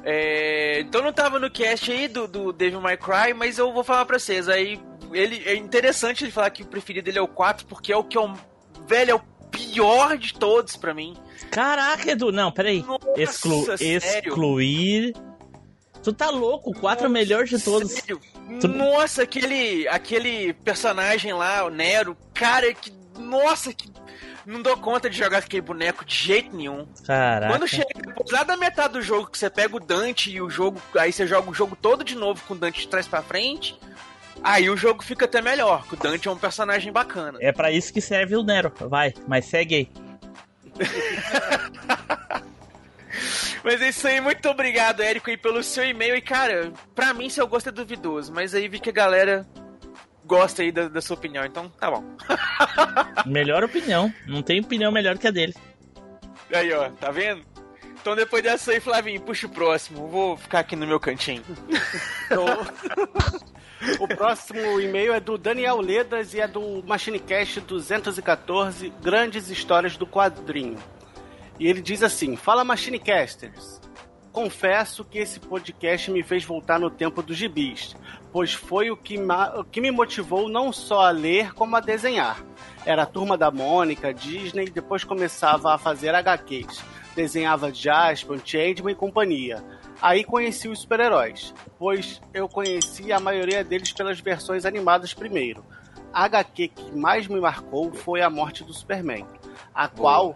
É, 0.03 0.81
Então 0.81 1.03
não 1.03 1.13
tava 1.13 1.39
no 1.39 1.51
cast 1.51 1.91
aí 1.93 2.09
do, 2.09 2.27
do 2.27 2.53
Devil 2.53 2.81
May 2.81 2.97
Cry, 2.97 3.35
mas 3.35 3.59
eu 3.59 3.73
vou 3.73 3.85
falar 3.85 4.05
pra 4.07 4.19
vocês. 4.19 4.49
Aí 4.49 4.81
ele 5.13 5.43
é 5.47 5.55
interessante 5.55 6.25
ele 6.25 6.33
falar 6.33 6.51
que 6.51 6.63
o 6.63 6.67
preferido 6.67 7.05
dele 7.05 7.19
é 7.19 7.23
o 7.23 7.29
4, 7.29 7.67
porque 7.67 7.93
é 7.93 7.97
o 7.97 8.05
que 8.05 8.17
é 8.17 8.21
o. 8.21 8.35
Velho, 8.87 9.11
é 9.11 9.15
o 9.15 9.21
pior 9.51 10.17
de 10.19 10.35
todos 10.35 10.77
pra 10.77 10.93
mim. 10.93 11.15
Caraca, 11.51 12.11
Edu, 12.11 12.33
não, 12.33 12.51
peraí. 12.51 12.83
Nossa, 12.83 13.13
Exclu 13.17 13.65
sério? 13.79 14.29
excluir. 14.31 15.15
Tu 16.03 16.13
tá 16.13 16.29
louco, 16.29 16.71
o 16.71 16.75
4 16.79 17.07
é 17.07 17.09
o 17.09 17.13
melhor 17.13 17.45
de 17.45 17.59
todos. 17.63 17.93
Sério? 17.93 18.21
Nossa, 18.69 19.23
aquele, 19.23 19.89
aquele 19.89 20.53
personagem 20.53 21.33
lá, 21.33 21.65
o 21.65 21.71
Nero, 21.71 22.17
cara, 22.33 22.73
que. 22.75 22.93
Nossa, 23.19 23.73
que. 23.73 23.93
Não 24.47 24.61
dou 24.61 24.77
conta 24.77 25.09
de 25.09 25.17
jogar 25.17 25.39
aquele 25.39 25.63
boneco 25.63 26.05
de 26.05 26.15
jeito 26.15 26.55
nenhum. 26.55 26.87
Caraca. 27.07 27.51
Quando 27.51 27.67
chega 27.67 27.89
depois, 27.97 28.31
lá 28.31 28.43
da 28.43 28.59
metade 28.59 28.93
do 28.93 29.01
jogo, 29.01 29.31
que 29.31 29.39
você 29.39 29.49
pega 29.49 29.75
o 29.75 29.81
Dante 29.81 30.31
e 30.31 30.41
o 30.41 30.51
jogo. 30.51 30.81
Aí 30.99 31.11
você 31.11 31.27
joga 31.27 31.51
o 31.51 31.55
jogo 31.55 31.75
todo 31.75 32.05
de 32.05 32.15
novo 32.15 32.43
com 32.47 32.53
o 32.53 32.57
Dante 32.57 32.81
de 32.81 32.89
trás 32.89 33.09
pra 33.09 33.23
frente. 33.23 33.79
Aí 34.43 34.69
o 34.69 34.77
jogo 34.77 35.03
fica 35.03 35.25
até 35.25 35.41
melhor, 35.41 35.87
que 35.87 35.95
o 35.95 35.97
Dante 35.97 36.29
é 36.29 36.31
um 36.31 36.37
personagem 36.37 36.93
bacana. 36.93 37.39
É 37.41 37.53
pra 37.53 37.73
isso 37.73 37.91
que 37.93 38.01
serve 38.03 38.37
o 38.37 38.43
Nero. 38.43 38.71
Vai, 38.81 39.15
mas 39.27 39.47
segue 39.47 39.75
aí. 39.75 39.89
Mas 43.63 43.81
é 43.81 43.89
isso 43.89 44.07
aí, 44.07 44.21
muito 44.21 44.49
obrigado, 44.49 45.01
Érico, 45.01 45.31
aí, 45.31 45.37
pelo 45.37 45.63
seu 45.63 45.85
e-mail. 45.85 46.17
E, 46.17 46.21
cara, 46.21 46.73
pra 46.95 47.15
mim 47.15 47.29
seu 47.29 47.47
gosto 47.47 47.69
é 47.69 47.73
duvidoso, 47.73 48.33
mas 48.33 48.55
aí 48.55 48.69
vi 48.69 48.79
que 48.79 48.91
a 48.91 48.93
galera 48.93 49.47
gosta 50.25 50.63
aí 50.63 50.73
da, 50.73 50.89
da 50.89 51.01
sua 51.01 51.17
opinião, 51.17 51.45
então 51.45 51.69
tá 51.69 51.91
bom. 51.91 52.05
Melhor 53.27 53.65
opinião. 53.65 54.13
Não 54.27 54.43
tem 54.43 54.61
opinião 54.61 54.91
melhor 54.91 55.19
que 55.19 55.27
a 55.27 55.31
dele. 55.31 55.55
Aí, 56.53 56.73
ó, 56.73 56.89
tá 56.91 57.11
vendo? 57.11 57.45
Então 58.01 58.15
depois 58.15 58.43
dessa 58.43 58.71
aí, 58.71 58.81
Flavinho, 58.81 59.21
puxa 59.23 59.47
o 59.47 59.51
próximo. 59.51 60.07
Vou 60.09 60.37
ficar 60.37 60.61
aqui 60.61 60.77
no 60.77 60.87
meu 60.87 61.01
cantinho. 61.01 61.43
O 63.99 64.09
próximo 64.09 64.81
e-mail 64.81 65.13
é 65.13 65.21
do 65.21 65.37
Daniel 65.37 65.81
Ledas 65.81 66.33
e 66.33 66.41
é 66.41 66.49
do 66.49 66.83
MachineCast 66.87 67.61
214, 67.61 68.93
Grandes 69.03 69.51
Histórias 69.51 69.97
do 69.97 70.07
Quadrinho. 70.07 70.79
E 71.59 71.67
ele 71.67 71.81
diz 71.81 72.03
assim: 72.03 72.37
Fala 72.37 72.65
MachineCasters. 72.65 73.81
Confesso 74.33 75.05
que 75.05 75.19
esse 75.19 75.39
podcast 75.39 76.11
me 76.11 76.23
fez 76.25 76.45
voltar 76.45 76.81
no 76.81 76.91
tempo 76.91 77.23
dos 77.23 77.37
gibis, 77.37 77.95
pois 78.33 78.53
foi 78.53 78.91
o 78.91 78.97
que, 78.97 79.17
o 79.17 79.63
que 79.63 79.81
me 79.81 79.93
motivou 79.93 80.49
não 80.49 80.73
só 80.73 81.03
a 81.03 81.11
ler, 81.11 81.55
como 81.55 81.77
a 81.77 81.81
desenhar. 81.81 82.43
Era 82.85 83.05
a 83.05 83.07
turma 83.07 83.39
da 83.39 83.53
Mônica, 83.53 84.13
Disney, 84.13 84.65
depois 84.65 85.05
começava 85.05 85.73
a 85.73 85.79
fazer 85.79 86.17
HQs. 86.17 86.83
Desenhava 87.15 87.73
Jasper, 87.73 88.41
Changeman 88.45 88.93
e 88.93 88.97
companhia. 88.97 89.63
Aí 90.03 90.25
conheci 90.25 90.69
os 90.69 90.81
super-heróis, 90.81 91.55
pois 91.79 92.21
eu 92.35 92.49
conheci 92.49 93.13
a 93.13 93.21
maioria 93.21 93.63
deles 93.63 93.93
pelas 93.93 94.19
versões 94.19 94.67
animadas 94.67 95.15
primeiro. 95.15 95.65
A 96.13 96.25
HQ 96.25 96.69
que 96.69 96.97
mais 96.97 97.29
me 97.29 97.41
marcou 97.41 97.93
foi 97.95 98.21
a 98.21 98.29
morte 98.29 98.65
do 98.65 98.75
Superman, 98.75 99.27
a 99.73 99.89
qual 99.89 100.35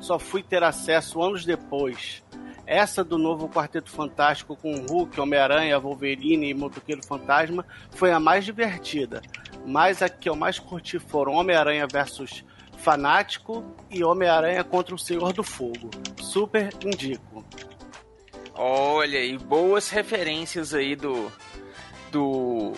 só 0.00 0.18
fui 0.18 0.42
ter 0.42 0.62
acesso 0.62 1.22
anos 1.22 1.44
depois. 1.44 2.22
Essa 2.66 3.02
do 3.02 3.18
novo 3.18 3.48
Quarteto 3.48 3.90
Fantástico 3.90 4.56
com 4.56 4.86
Hulk, 4.86 5.20
Homem-Aranha, 5.20 5.78
Wolverine 5.78 6.50
e 6.50 6.54
Motoqueiro 6.54 7.04
Fantasma 7.04 7.64
foi 7.90 8.12
a 8.12 8.20
mais 8.20 8.44
divertida, 8.44 9.20
mas 9.66 10.02
a 10.02 10.08
que 10.08 10.28
eu 10.28 10.36
mais 10.36 10.58
curti 10.58 10.98
foram 10.98 11.32
Homem-Aranha 11.32 11.86
versus 11.90 12.44
Fanático 12.78 13.64
e 13.90 14.02
Homem-Aranha 14.02 14.64
contra 14.64 14.94
o 14.94 14.98
Senhor 14.98 15.32
do 15.32 15.42
Fogo. 15.42 15.90
Super 16.20 16.72
indico. 16.84 17.44
Olha 18.54 19.18
aí, 19.18 19.36
boas 19.36 19.90
referências 19.90 20.74
aí 20.74 20.94
do. 20.94 21.30
do. 22.10 22.72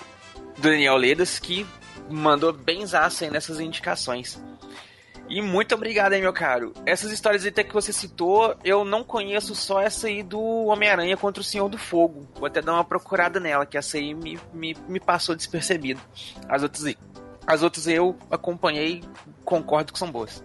do 0.56 0.60
Daniel 0.60 0.96
Ledas, 0.96 1.38
que 1.38 1.66
mandou 2.10 2.52
benzaço 2.52 3.24
aí 3.24 3.30
nessas 3.30 3.60
indicações. 3.60 4.40
E 5.28 5.40
muito 5.40 5.74
obrigado 5.74 6.12
aí, 6.12 6.20
meu 6.20 6.32
caro. 6.32 6.72
Essas 6.84 7.10
histórias 7.10 7.46
até 7.46 7.64
que 7.64 7.72
você 7.72 7.92
citou, 7.92 8.54
eu 8.64 8.84
não 8.84 9.02
conheço 9.02 9.54
só 9.54 9.80
essa 9.80 10.06
aí 10.06 10.22
do 10.22 10.40
Homem-Aranha 10.66 11.16
contra 11.16 11.40
o 11.40 11.44
Senhor 11.44 11.68
do 11.68 11.78
Fogo. 11.78 12.28
Vou 12.34 12.46
até 12.46 12.60
dar 12.60 12.74
uma 12.74 12.84
procurada 12.84 13.40
nela, 13.40 13.64
que 13.64 13.78
essa 13.78 13.96
aí 13.96 14.14
me, 14.14 14.38
me, 14.52 14.76
me 14.86 15.00
passou 15.00 15.34
despercebido. 15.34 16.00
As 16.48 16.62
outras, 16.62 16.94
as 17.46 17.62
outras 17.62 17.86
eu 17.86 18.16
acompanhei, 18.30 19.02
concordo 19.44 19.92
que 19.92 19.98
são 19.98 20.10
boas. 20.10 20.44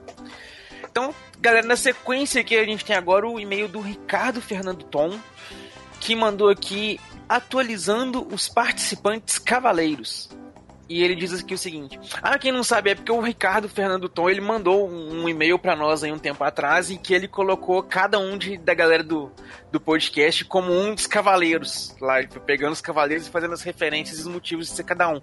Então, 0.90 1.14
galera, 1.40 1.68
na 1.68 1.76
sequência 1.76 2.42
aqui 2.42 2.58
a 2.58 2.64
gente 2.64 2.86
tem 2.86 2.96
agora 2.96 3.28
o 3.28 3.40
e-mail 3.40 3.68
do 3.68 3.82
Ricardo 3.82 4.42
Fernando 4.42 4.84
Tom, 4.84 5.20
que 6.00 6.16
mandou 6.16 6.50
aqui 6.50 7.00
atualizando 7.28 8.26
os 8.34 8.48
participantes 8.48 9.38
cavaleiros. 9.38 10.30
E 10.90 11.04
ele 11.04 11.16
diz 11.16 11.34
aqui 11.34 11.54
o 11.54 11.58
seguinte: 11.58 12.00
Ah, 12.22 12.38
quem 12.40 12.52
não 12.52 12.64
sabe 12.64 12.92
é 12.92 12.96
porque 12.96 13.12
o 13.12 13.20
Ricardo 13.20 13.68
Fernando 13.68 14.08
Tom 14.08 14.30
ele 14.30 14.40
mandou 14.40 14.90
um 14.90 15.28
e-mail 15.28 15.60
pra 15.60 15.76
nós 15.76 16.04
aí 16.04 16.12
um 16.12 16.18
tempo 16.20 16.44
atrás 16.44 16.90
em 16.90 16.98
que 16.98 17.14
ele 17.14 17.28
colocou 17.28 17.84
cada 17.84 18.18
um 18.18 18.38
de, 18.38 18.58
da 18.58 18.74
galera 18.74 19.04
do, 19.04 19.30
do 19.72 19.80
podcast 19.82 20.46
como 20.46 20.72
um 20.72 20.96
dos 20.96 21.06
cavaleiros. 21.06 21.94
Lá, 22.00 22.16
foi 22.30 22.42
pegando 22.42 22.72
os 22.74 22.82
cavaleiros 22.82 23.28
e 23.28 23.30
fazendo 23.30 23.54
as 23.54 23.62
referências 23.62 24.18
e 24.18 24.22
os 24.22 24.28
motivos 24.28 24.68
de 24.70 24.76
ser 24.76 24.84
cada 24.84 25.10
um. 25.10 25.22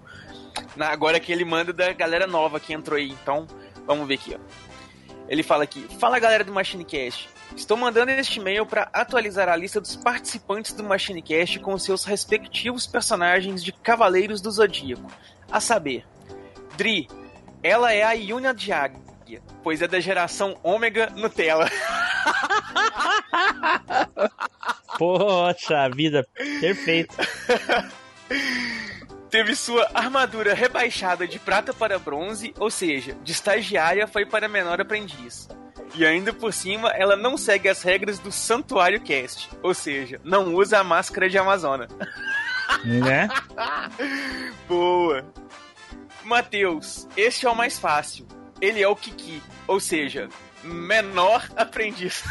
Na- 0.75 0.89
agora 0.89 1.19
que 1.19 1.31
ele 1.31 1.43
manda 1.43 1.73
da 1.73 1.91
galera 1.93 2.27
nova 2.27 2.59
que 2.59 2.71
entrou 2.71 2.97
aí. 2.97 3.09
Então, 3.09 3.47
vamos 3.87 4.07
ver 4.07 4.15
aqui, 4.15 4.35
ó. 4.35 4.39
Ele 5.27 5.41
fala 5.41 5.63
aqui: 5.63 5.87
Fala 5.99 6.19
galera 6.19 6.43
do 6.43 6.53
MachineCast. 6.53 7.27
Estou 7.55 7.77
mandando 7.77 8.11
este 8.11 8.39
e-mail 8.39 8.65
para 8.65 8.89
atualizar 8.93 9.47
a 9.49 9.55
lista 9.55 9.79
dos 9.79 9.95
participantes 9.95 10.73
do 10.73 10.83
MachineCast 10.83 11.59
com 11.59 11.75
seus 11.77 12.03
respectivos 12.03 12.85
personagens 12.85 13.63
de 13.63 13.71
Cavaleiros 13.71 14.41
do 14.41 14.51
Zodíaco. 14.51 15.09
A 15.51 15.59
saber, 15.59 16.05
Dri, 16.77 17.07
ela 17.63 17.93
é 17.93 18.03
a 18.03 18.11
Yuna 18.11 18.53
de 18.53 18.71
Águia, 18.71 19.41
pois 19.63 19.81
é 19.81 19.87
da 19.87 19.99
geração 19.99 20.57
Ômega 20.63 21.09
Nutella. 21.15 21.69
Poxa 24.97 25.89
vida, 25.89 26.25
perfeito. 26.59 27.15
Teve 29.29 29.55
sua 29.55 29.89
armadura 29.93 30.53
rebaixada 30.53 31.27
de 31.27 31.39
prata 31.39 31.73
para 31.73 31.99
bronze, 31.99 32.53
ou 32.57 32.71
seja, 32.71 33.17
de 33.21 33.33
estagiária 33.33 34.07
foi 34.07 34.25
para 34.25 34.47
menor 34.47 34.79
aprendiz. 34.79 35.49
E 35.93 36.05
ainda 36.05 36.31
por 36.31 36.53
cima, 36.53 36.89
ela 36.89 37.15
não 37.15 37.37
segue 37.37 37.67
as 37.67 37.81
regras 37.81 38.19
do 38.19 38.31
Santuário 38.31 39.01
Cast, 39.01 39.49
ou 39.61 39.73
seja, 39.73 40.21
não 40.23 40.55
usa 40.55 40.79
a 40.79 40.83
máscara 40.83 41.29
de 41.29 41.37
Amazona. 41.37 41.87
Né? 42.83 43.27
Boa. 44.67 45.25
Matheus, 46.23 47.07
este 47.15 47.45
é 47.45 47.49
o 47.49 47.55
mais 47.55 47.77
fácil. 47.77 48.27
Ele 48.59 48.81
é 48.81 48.87
o 48.87 48.95
Kiki, 48.95 49.41
ou 49.67 49.79
seja, 49.79 50.29
menor 50.63 51.47
aprendiz. 51.55 52.23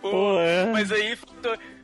Pô, 0.00 0.10
Pô, 0.10 0.40
é. 0.40 0.66
mas 0.66 0.90
aí, 0.90 1.18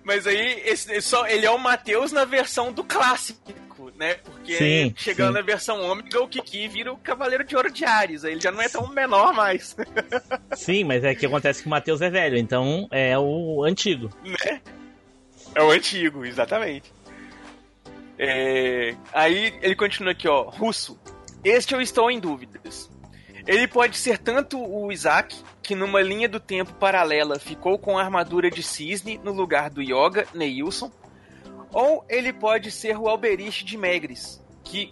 mas 0.02 0.26
aí 0.26 0.62
esse, 0.64 1.00
só, 1.00 1.26
ele 1.26 1.46
é 1.46 1.50
o 1.50 1.58
Matheus 1.58 2.12
na 2.12 2.24
versão 2.24 2.72
do 2.72 2.82
clássico, 2.82 3.52
né? 3.96 4.14
Porque 4.14 4.54
Sim, 4.54 4.94
chegando 4.96 5.28
sim. 5.28 5.34
na 5.34 5.42
versão 5.42 5.80
ômega, 5.82 6.20
o 6.20 6.28
Kiki 6.28 6.68
vira 6.68 6.92
o 6.92 6.96
Cavaleiro 6.96 7.44
de 7.44 7.56
Ouro 7.56 7.70
de 7.70 7.84
Ares. 7.84 8.24
Aí 8.24 8.32
ele 8.32 8.40
já 8.40 8.50
não 8.50 8.60
é 8.60 8.68
tão 8.68 8.86
menor 8.88 9.32
mais, 9.32 9.76
Sim, 10.56 10.84
mas 10.84 11.04
é 11.04 11.14
que 11.14 11.26
acontece 11.26 11.62
que 11.62 11.66
o 11.66 11.70
Matheus 11.70 12.00
é 12.00 12.10
velho, 12.10 12.36
então 12.36 12.88
é 12.90 13.18
o 13.18 13.64
antigo. 13.64 14.10
né? 14.24 14.60
É 15.54 15.62
o 15.62 15.70
antigo, 15.70 16.24
exatamente. 16.24 16.92
É, 18.18 18.94
Aí 19.12 19.54
ele 19.62 19.74
continua 19.74 20.12
aqui, 20.12 20.28
ó. 20.28 20.42
Russo. 20.42 20.98
Este 21.42 21.74
eu 21.74 21.80
estou 21.80 22.10
em 22.10 22.20
dúvidas. 22.20 22.90
Ele 23.46 23.66
pode 23.66 23.96
ser 23.96 24.18
tanto 24.18 24.62
o 24.62 24.92
Isaac, 24.92 25.34
que 25.62 25.74
numa 25.74 26.02
linha 26.02 26.28
do 26.28 26.38
tempo 26.38 26.74
paralela 26.74 27.38
ficou 27.38 27.78
com 27.78 27.98
a 27.98 28.02
armadura 28.02 28.50
de 28.50 28.62
cisne 28.62 29.18
no 29.24 29.32
lugar 29.32 29.70
do 29.70 29.80
Yoga, 29.80 30.26
Neilson, 30.34 30.92
ou 31.72 32.04
ele 32.08 32.32
pode 32.32 32.70
ser 32.70 32.98
o 32.98 33.08
Alberich 33.08 33.64
de 33.64 33.76
Megris, 33.76 34.40
que 34.64 34.90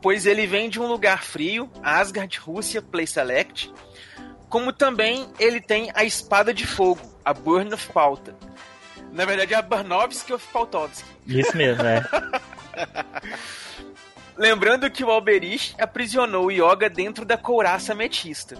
pois 0.00 0.26
ele 0.26 0.46
vem 0.46 0.68
de 0.68 0.80
um 0.80 0.86
lugar 0.86 1.22
frio, 1.22 1.70
Asgard, 1.82 2.38
Rússia, 2.38 2.80
Play 2.80 3.06
Select, 3.06 3.72
como 4.48 4.72
também 4.72 5.28
ele 5.38 5.60
tem 5.60 5.90
a 5.94 6.04
espada 6.04 6.52
de 6.52 6.66
fogo, 6.66 7.00
a 7.24 7.32
Burn 7.32 7.72
of 7.72 7.92
Pauta. 7.92 8.34
Na 9.12 9.24
verdade 9.24 9.54
é 9.54 9.56
a 9.56 9.62
Burnovsky 9.62 10.32
of 10.32 10.46
Pautovsky. 10.52 11.08
Isso 11.26 11.56
mesmo, 11.56 11.82
é. 11.84 12.02
Lembrando 14.36 14.90
que 14.90 15.04
o 15.04 15.10
Alberich 15.10 15.74
aprisionou 15.78 16.46
o 16.46 16.50
Yoga 16.50 16.88
dentro 16.88 17.24
da 17.24 17.36
couraça 17.36 17.92
ametista. 17.92 18.56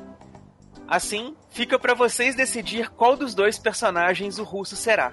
Assim, 0.87 1.35
fica 1.51 1.79
para 1.79 1.95
vocês 1.95 2.35
decidir 2.35 2.91
qual 2.91 3.17
dos 3.17 3.35
dois 3.35 3.59
personagens 3.59 4.39
o 4.39 4.45
russo 4.45 4.77
será. 4.77 5.13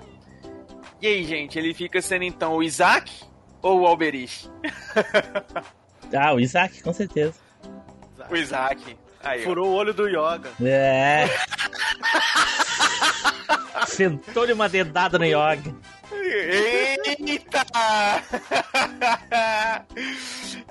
E 1.01 1.07
aí, 1.07 1.23
gente, 1.23 1.59
ele 1.59 1.73
fica 1.73 2.01
sendo 2.01 2.23
então 2.23 2.55
o 2.55 2.63
Isaac 2.63 3.11
ou 3.61 3.81
o 3.81 3.87
Alberich? 3.87 4.49
ah, 6.15 6.33
o 6.33 6.39
Isaac, 6.39 6.81
com 6.81 6.91
certeza. 6.91 7.35
O 8.29 8.35
Isaac. 8.35 8.97
Aí, 9.23 9.43
Furou 9.43 9.67
ó. 9.67 9.71
o 9.71 9.75
olho 9.75 9.93
do 9.93 10.07
Yoga. 10.07 10.49
É. 10.63 11.27
Sentou-lhe 13.87 14.53
uma 14.53 14.67
dedada 14.67 15.19
no 15.19 15.25
Yoga. 15.25 15.75
Eita! 16.11 17.63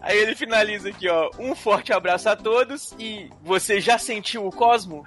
Aí 0.06 0.18
ele 0.18 0.36
finaliza 0.36 0.88
aqui, 0.90 1.08
ó. 1.08 1.28
Um 1.36 1.52
forte 1.52 1.92
abraço 1.92 2.28
a 2.28 2.36
todos 2.36 2.94
e 2.96 3.28
você 3.42 3.80
já 3.80 3.98
sentiu 3.98 4.46
o 4.46 4.52
Cosmo? 4.52 5.04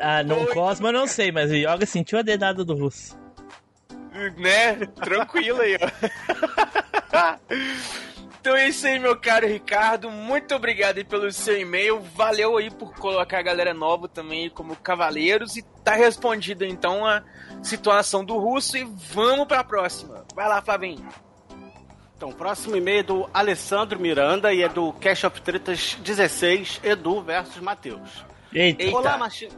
ah, 0.00 0.22
não, 0.22 0.42
o 0.42 0.46
Cosmo 0.46 0.88
eu 0.88 0.92
não 0.92 1.06
sei, 1.06 1.30
mas 1.30 1.50
o 1.50 1.54
Yoga 1.54 1.84
sentiu 1.84 2.18
a 2.18 2.22
dedada 2.22 2.64
do 2.64 2.74
russo. 2.74 3.14
Né? 4.38 4.76
Tranquilo 4.86 5.60
aí, 5.60 5.76
ó. 5.76 7.36
Então 8.40 8.54
é 8.56 8.68
isso 8.68 8.86
aí, 8.86 8.98
meu 8.98 9.18
caro 9.18 9.46
Ricardo. 9.46 10.10
Muito 10.10 10.54
obrigado 10.54 10.98
aí 10.98 11.04
pelo 11.04 11.32
seu 11.32 11.58
e-mail. 11.58 12.00
Valeu 12.00 12.56
aí 12.58 12.70
por 12.70 12.94
colocar 12.94 13.38
a 13.38 13.42
galera 13.42 13.72
nova 13.72 14.06
também 14.06 14.50
como 14.50 14.76
cavaleiros. 14.76 15.56
E 15.56 15.62
tá 15.82 15.94
respondido 15.94 16.62
então 16.62 17.06
a 17.06 17.22
situação 17.62 18.22
do 18.22 18.36
russo. 18.38 18.76
E 18.76 18.84
vamos 18.84 19.46
pra 19.46 19.64
próxima. 19.64 20.26
Vai 20.34 20.46
lá, 20.46 20.60
Flavinho. 20.60 21.06
Então, 22.16 22.32
próximo 22.32 22.76
e-mail 22.76 23.00
é 23.00 23.02
do 23.02 23.28
Alessandro 23.34 23.98
Miranda 23.98 24.52
e 24.52 24.62
é 24.62 24.68
do 24.68 24.92
Cash 24.94 25.24
of 25.24 25.40
Tretas 25.42 25.96
16, 26.00 26.80
Edu 26.84 27.20
versus 27.20 27.60
Matheus. 27.60 28.24
Eita. 28.52 28.96
Olá, 28.96 29.18
machi... 29.18 29.48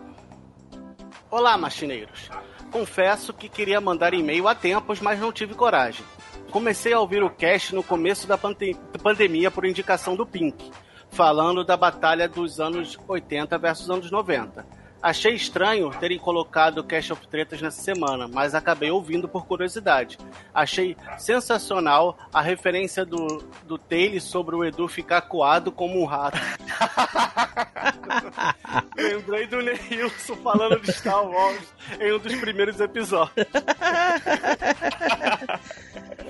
Olá, 1.30 1.58
machineiros. 1.58 2.30
Confesso 2.70 3.32
que 3.32 3.48
queria 3.48 3.80
mandar 3.80 4.14
e-mail 4.14 4.48
há 4.48 4.54
tempos, 4.54 5.00
mas 5.00 5.20
não 5.20 5.30
tive 5.32 5.54
coragem. 5.54 6.04
Comecei 6.50 6.92
a 6.92 7.00
ouvir 7.00 7.22
o 7.22 7.30
cast 7.30 7.74
no 7.74 7.82
começo 7.82 8.26
da 8.26 8.38
pandemia 8.38 9.50
por 9.50 9.66
indicação 9.66 10.16
do 10.16 10.24
Pink, 10.24 10.70
falando 11.10 11.64
da 11.64 11.76
batalha 11.76 12.28
dos 12.28 12.58
anos 12.58 12.98
80 13.06 13.58
versus 13.58 13.90
anos 13.90 14.10
90. 14.10 14.66
Achei 15.02 15.34
estranho 15.34 15.90
terem 15.90 16.18
colocado 16.18 16.78
o 16.78 16.84
Cash 16.84 17.10
of 17.10 17.26
Tretas 17.28 17.60
nessa 17.60 17.80
semana, 17.80 18.26
mas 18.26 18.54
acabei 18.54 18.90
ouvindo 18.90 19.28
por 19.28 19.46
curiosidade. 19.46 20.18
Achei 20.52 20.96
sensacional 21.18 22.18
a 22.32 22.40
referência 22.40 23.04
do, 23.04 23.44
do 23.64 23.78
Taylor 23.78 24.20
sobre 24.20 24.56
o 24.56 24.64
Edu 24.64 24.88
ficar 24.88 25.22
coado 25.22 25.70
como 25.70 26.00
um 26.00 26.04
rato. 26.04 26.38
Lembrei 28.96 29.46
do 29.46 29.62
Neilson 29.62 30.36
falando 30.36 30.80
de 30.80 30.92
Star 30.92 31.24
Wars 31.24 31.74
em 32.00 32.12
um 32.12 32.18
dos 32.18 32.34
primeiros 32.36 32.80
episódios. 32.80 33.46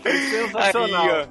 Foi 0.03 0.19
sensacional. 0.19 1.11
Aí, 1.11 1.29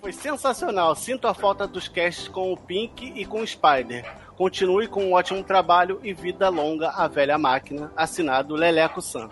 Foi 0.00 0.12
sensacional. 0.12 0.96
Sinto 0.96 1.28
a 1.28 1.34
falta 1.34 1.66
dos 1.66 1.88
casts 1.88 2.28
com 2.28 2.52
o 2.52 2.56
Pink 2.56 3.12
e 3.14 3.24
com 3.24 3.40
o 3.40 3.46
Spider. 3.46 4.04
Continue 4.40 4.88
com 4.88 5.04
um 5.04 5.12
ótimo 5.12 5.44
trabalho 5.44 6.00
e 6.02 6.14
vida 6.14 6.48
longa 6.48 6.88
à 6.88 7.06
velha 7.06 7.36
máquina. 7.36 7.92
Assinado 7.94 8.54
Leleco 8.54 9.02
San. 9.02 9.28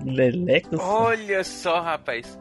Leleco 0.00 0.76
San? 0.76 0.80
Olha 0.84 1.42
só, 1.42 1.80
rapaz. 1.80 2.38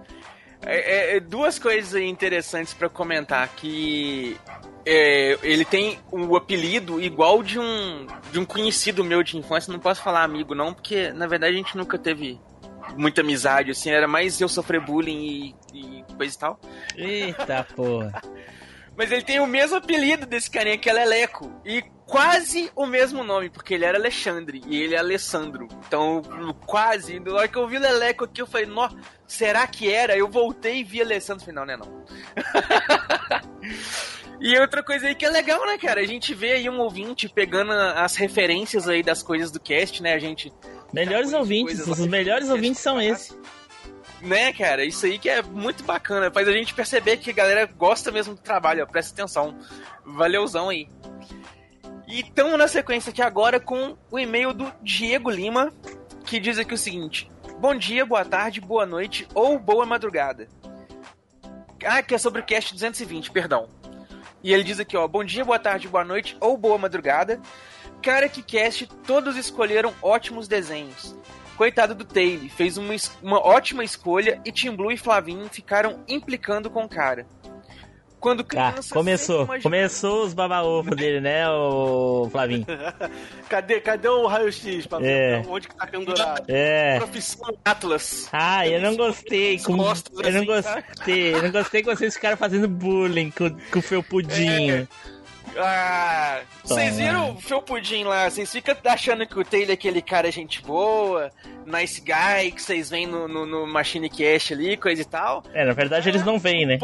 É, 0.63 1.15
é, 1.15 1.17
é 1.17 1.19
duas 1.19 1.57
coisas 1.57 1.99
interessantes 1.99 2.71
para 2.71 2.87
comentar 2.87 3.49
que 3.55 4.37
é, 4.85 5.39
ele 5.41 5.65
tem 5.65 5.97
o 6.11 6.19
um 6.19 6.35
apelido 6.35 7.01
igual 7.01 7.41
de 7.41 7.57
um 7.57 8.05
de 8.31 8.37
um 8.37 8.45
conhecido 8.45 9.03
meu 9.03 9.23
de 9.23 9.35
infância. 9.35 9.73
Não 9.73 9.79
posso 9.79 10.03
falar 10.03 10.23
amigo 10.23 10.53
não, 10.53 10.71
porque 10.71 11.11
na 11.13 11.25
verdade 11.25 11.55
a 11.55 11.57
gente 11.57 11.75
nunca 11.75 11.97
teve 11.97 12.39
muita 12.95 13.21
amizade, 13.21 13.71
assim, 13.71 13.89
era 13.89 14.07
mais 14.07 14.39
eu 14.39 14.47
sofrer 14.47 14.79
bullying 14.79 15.25
e, 15.25 15.55
e 15.73 16.03
coisa 16.15 16.35
e 16.35 16.37
tal. 16.37 16.59
Eita 16.95 17.65
porra. 17.75 18.21
Mas 18.97 19.11
ele 19.11 19.23
tem 19.23 19.39
o 19.39 19.47
mesmo 19.47 19.77
apelido 19.77 20.25
desse 20.25 20.49
carinha 20.49 20.77
que 20.77 20.89
é 20.89 20.93
Leleco. 20.93 21.51
E 21.65 21.83
quase 22.05 22.71
o 22.75 22.85
mesmo 22.85 23.23
nome, 23.23 23.49
porque 23.49 23.73
ele 23.73 23.85
era 23.85 23.97
Alexandre 23.97 24.61
e 24.65 24.81
ele 24.81 24.95
é 24.95 24.99
Alessandro. 24.99 25.67
Então, 25.87 26.21
quase. 26.65 27.19
Na 27.19 27.33
hora 27.33 27.47
que 27.47 27.57
eu 27.57 27.67
vi 27.67 27.77
Leleco 27.77 28.25
aqui, 28.25 28.41
eu 28.41 28.47
falei, 28.47 28.67
nó, 28.67 28.89
será 29.27 29.67
que 29.67 29.91
era? 29.91 30.17
Eu 30.17 30.29
voltei 30.29 30.79
e 30.79 30.83
vi 30.83 31.01
Alessandro. 31.01 31.45
Falei, 31.45 31.55
não, 31.55 31.65
não 31.65 31.73
é 31.73 31.77
não. 31.77 32.05
E 34.39 34.57
outra 34.59 34.83
coisa 34.83 35.07
aí 35.07 35.15
que 35.15 35.25
é 35.25 35.29
legal, 35.29 35.65
né, 35.65 35.77
cara? 35.77 36.01
A 36.01 36.05
gente 36.05 36.33
vê 36.33 36.53
aí 36.53 36.69
um 36.69 36.79
ouvinte 36.79 37.29
pegando 37.29 37.71
as 37.71 38.15
referências 38.15 38.87
aí 38.87 39.01
das 39.01 39.23
coisas 39.23 39.51
do 39.51 39.59
cast, 39.59 40.01
né? 40.03 40.13
A 40.13 40.19
gente. 40.19 40.51
Melhores 40.93 41.33
ouvintes, 41.33 41.85
os 41.87 42.07
melhores 42.07 42.49
ouvintes 42.49 42.81
são 42.81 43.01
esses. 43.01 43.37
Né, 44.25 44.51
cara? 44.51 44.83
Isso 44.83 45.05
aí 45.05 45.19
que 45.19 45.29
é 45.29 45.43
muito 45.43 45.83
bacana. 45.83 46.31
Faz 46.31 46.47
a 46.47 46.51
gente 46.51 46.73
perceber 46.73 47.17
que 47.17 47.29
a 47.29 47.33
galera 47.33 47.65
gosta 47.67 48.11
mesmo 48.11 48.33
do 48.33 48.41
trabalho, 48.41 48.83
ó. 48.83 48.87
Presta 48.87 49.13
atenção. 49.13 49.55
Valeuzão 50.03 50.69
aí. 50.69 50.89
E 52.07 52.21
estamos 52.21 52.57
na 52.57 52.67
sequência 52.67 53.11
aqui 53.11 53.21
agora 53.21 53.59
com 53.59 53.95
o 54.09 54.17
e-mail 54.17 54.51
do 54.51 54.71
Diego 54.81 55.29
Lima, 55.29 55.71
que 56.25 56.39
diz 56.39 56.57
aqui 56.57 56.73
o 56.73 56.77
seguinte: 56.77 57.29
Bom 57.59 57.75
dia, 57.75 58.03
boa 58.03 58.25
tarde, 58.25 58.59
boa 58.59 58.85
noite 58.85 59.27
ou 59.33 59.59
boa 59.59 59.85
madrugada. 59.85 60.47
Ah, 61.85 62.01
que 62.01 62.15
é 62.15 62.17
sobre 62.17 62.41
o 62.41 62.45
cast 62.45 62.73
220, 62.73 63.29
perdão. 63.29 63.69
E 64.43 64.53
ele 64.53 64.63
diz 64.63 64.79
aqui, 64.79 64.97
ó, 64.97 65.07
bom 65.07 65.23
dia, 65.23 65.45
boa 65.45 65.59
tarde, 65.59 65.87
boa 65.87 66.03
noite 66.03 66.35
ou 66.39 66.57
boa 66.57 66.77
madrugada. 66.77 67.39
Cara 68.01 68.27
que 68.27 68.41
cast, 68.41 68.87
todos 69.05 69.37
escolheram 69.37 69.93
ótimos 70.01 70.47
desenhos. 70.47 71.15
Coitado 71.57 71.95
do 71.95 72.03
Taylor, 72.03 72.49
fez 72.49 72.77
uma, 72.77 72.93
uma 73.21 73.39
ótima 73.39 73.83
escolha 73.83 74.41
e 74.45 74.51
Tim 74.51 74.71
Blue 74.75 74.91
e 74.91 74.97
Flavinho 74.97 75.47
ficaram 75.49 76.03
implicando 76.07 76.69
com 76.69 76.83
o 76.83 76.89
cara. 76.89 77.25
Quando 78.19 78.41
ah, 78.41 78.43
criança. 78.43 78.89
Ah, 78.91 78.93
começou. 78.93 79.47
Começou 79.61 80.25
os 80.25 80.33
baba-ovo 80.33 80.95
dele, 80.95 81.21
né, 81.21 81.47
o 81.47 82.27
Flavinho? 82.31 82.65
cadê, 83.47 83.79
cadê 83.79 84.07
o 84.07 84.25
raio-x 84.25 84.87
pra 84.87 84.97
é. 85.05 85.41
ver 85.41 85.47
onde 85.47 85.67
que 85.67 85.75
tá 85.75 85.85
pendurado? 85.85 86.43
É. 86.47 86.97
Profissão 86.97 87.55
Atlas. 87.63 88.27
Ah, 88.33 88.67
eu 88.67 88.81
não 88.81 88.95
gostei. 88.95 89.59
Com... 89.59 89.73
eu 89.73 89.77
não 89.77 89.91
assim, 89.91 90.63
tá? 90.63 90.81
gostei. 90.81 91.35
Eu 91.35 91.43
não 91.43 91.51
gostei 91.51 91.83
que 91.83 91.95
vocês 91.95 92.15
ficaram 92.15 92.35
fazendo 92.35 92.67
bullying 92.67 93.29
com, 93.29 93.49
com 93.71 93.79
o 93.79 93.81
felpudinho. 93.81 94.87
É. 95.01 95.14
Ah, 95.57 96.41
vocês 96.63 96.97
viram 96.97 97.31
o 97.31 97.41
Felpudim 97.41 98.03
lá? 98.03 98.29
Vocês 98.29 98.51
ficam 98.51 98.75
achando 98.85 99.25
que 99.25 99.39
o 99.39 99.45
Taylor 99.45 99.71
é 99.71 99.73
aquele 99.73 100.01
cara 100.01 100.31
gente 100.31 100.61
boa, 100.61 101.31
nice 101.65 102.01
guy, 102.01 102.51
que 102.51 102.61
vocês 102.61 102.89
veem 102.89 103.07
no, 103.07 103.27
no, 103.27 103.45
no 103.45 103.67
Machine 103.67 104.09
Cash 104.09 104.51
ali, 104.51 104.75
coisa 104.75 105.01
e 105.01 105.05
tal. 105.05 105.43
É, 105.53 105.63
na 105.63 105.73
verdade 105.73 106.09
eles 106.09 106.23
não 106.25 106.37
veem, 106.37 106.65
né? 106.65 106.77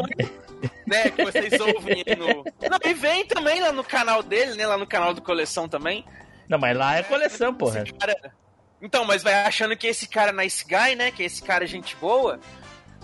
né, 0.86 1.10
que 1.10 1.24
vocês 1.24 1.60
ouvem 1.60 2.04
no. 2.16 2.44
Não, 2.70 2.78
e 2.84 2.94
vem 2.94 3.26
também 3.26 3.60
lá 3.60 3.72
no 3.72 3.84
canal 3.84 4.22
dele, 4.22 4.54
né? 4.54 4.66
Lá 4.66 4.78
no 4.78 4.86
canal 4.86 5.12
do 5.12 5.20
Coleção 5.20 5.68
também. 5.68 6.04
Não, 6.48 6.58
mas 6.58 6.76
lá 6.76 6.96
é 6.96 7.02
coleção, 7.02 7.54
porra. 7.54 7.84
Cara... 7.98 8.32
Então, 8.80 9.04
mas 9.04 9.22
vai 9.22 9.34
achando 9.34 9.76
que 9.76 9.86
esse 9.86 10.08
cara 10.08 10.32
nice 10.32 10.64
guy, 10.64 10.94
né? 10.96 11.10
Que 11.10 11.22
esse 11.22 11.42
cara 11.42 11.66
gente 11.66 11.96
boa. 11.96 12.40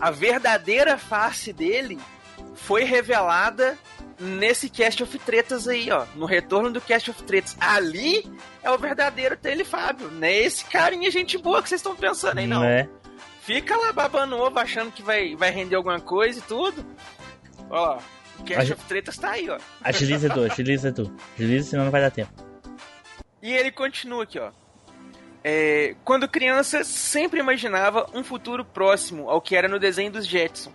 A 0.00 0.10
verdadeira 0.10 0.96
face 0.96 1.52
dele 1.52 1.98
foi 2.54 2.84
revelada 2.84 3.76
nesse 4.18 4.68
Cast 4.68 5.02
of 5.02 5.18
Tretas 5.18 5.68
aí, 5.68 5.90
ó. 5.90 6.06
No 6.14 6.26
retorno 6.26 6.70
do 6.70 6.80
Cast 6.80 7.10
of 7.10 7.22
Tretas. 7.22 7.56
Ali 7.60 8.30
é 8.62 8.70
o 8.70 8.78
verdadeiro 8.78 9.36
Tele 9.36 9.64
Fábio. 9.64 10.10
Não 10.10 10.26
é 10.26 10.34
esse 10.34 10.64
carinha 10.64 11.10
gente 11.10 11.38
boa 11.38 11.62
que 11.62 11.68
vocês 11.68 11.80
estão 11.80 11.94
pensando 11.94 12.38
aí, 12.38 12.46
não. 12.46 12.60
não 12.60 12.66
é. 12.66 12.88
Fica 13.42 13.76
lá 13.76 13.92
babando 13.92 14.36
ovo, 14.36 14.58
achando 14.58 14.92
que 14.92 15.02
vai, 15.02 15.34
vai 15.34 15.50
render 15.50 15.76
alguma 15.76 16.00
coisa 16.00 16.38
e 16.38 16.42
tudo. 16.42 16.84
Ó, 17.70 17.98
o 18.38 18.44
Cast 18.44 18.72
of 18.72 18.84
Tretas 18.84 19.16
tá 19.16 19.30
aí, 19.30 19.48
ó. 19.48 19.58
Agiliza 19.82 20.28
tu, 20.28 20.40
agiliza 20.40 20.92
tu. 20.92 21.12
Agiliza, 21.34 21.70
senão 21.70 21.84
não 21.84 21.92
vai 21.92 22.02
dar 22.02 22.10
tempo. 22.10 22.32
E 23.42 23.52
ele 23.54 23.70
continua 23.70 24.24
aqui, 24.24 24.38
ó. 24.38 24.50
É, 25.42 25.94
quando 26.04 26.28
criança, 26.28 26.82
sempre 26.82 27.38
imaginava 27.40 28.06
um 28.12 28.24
futuro 28.24 28.64
próximo 28.64 29.30
ao 29.30 29.40
que 29.40 29.54
era 29.56 29.68
no 29.68 29.78
desenho 29.78 30.10
dos 30.10 30.26
Jetson 30.26 30.72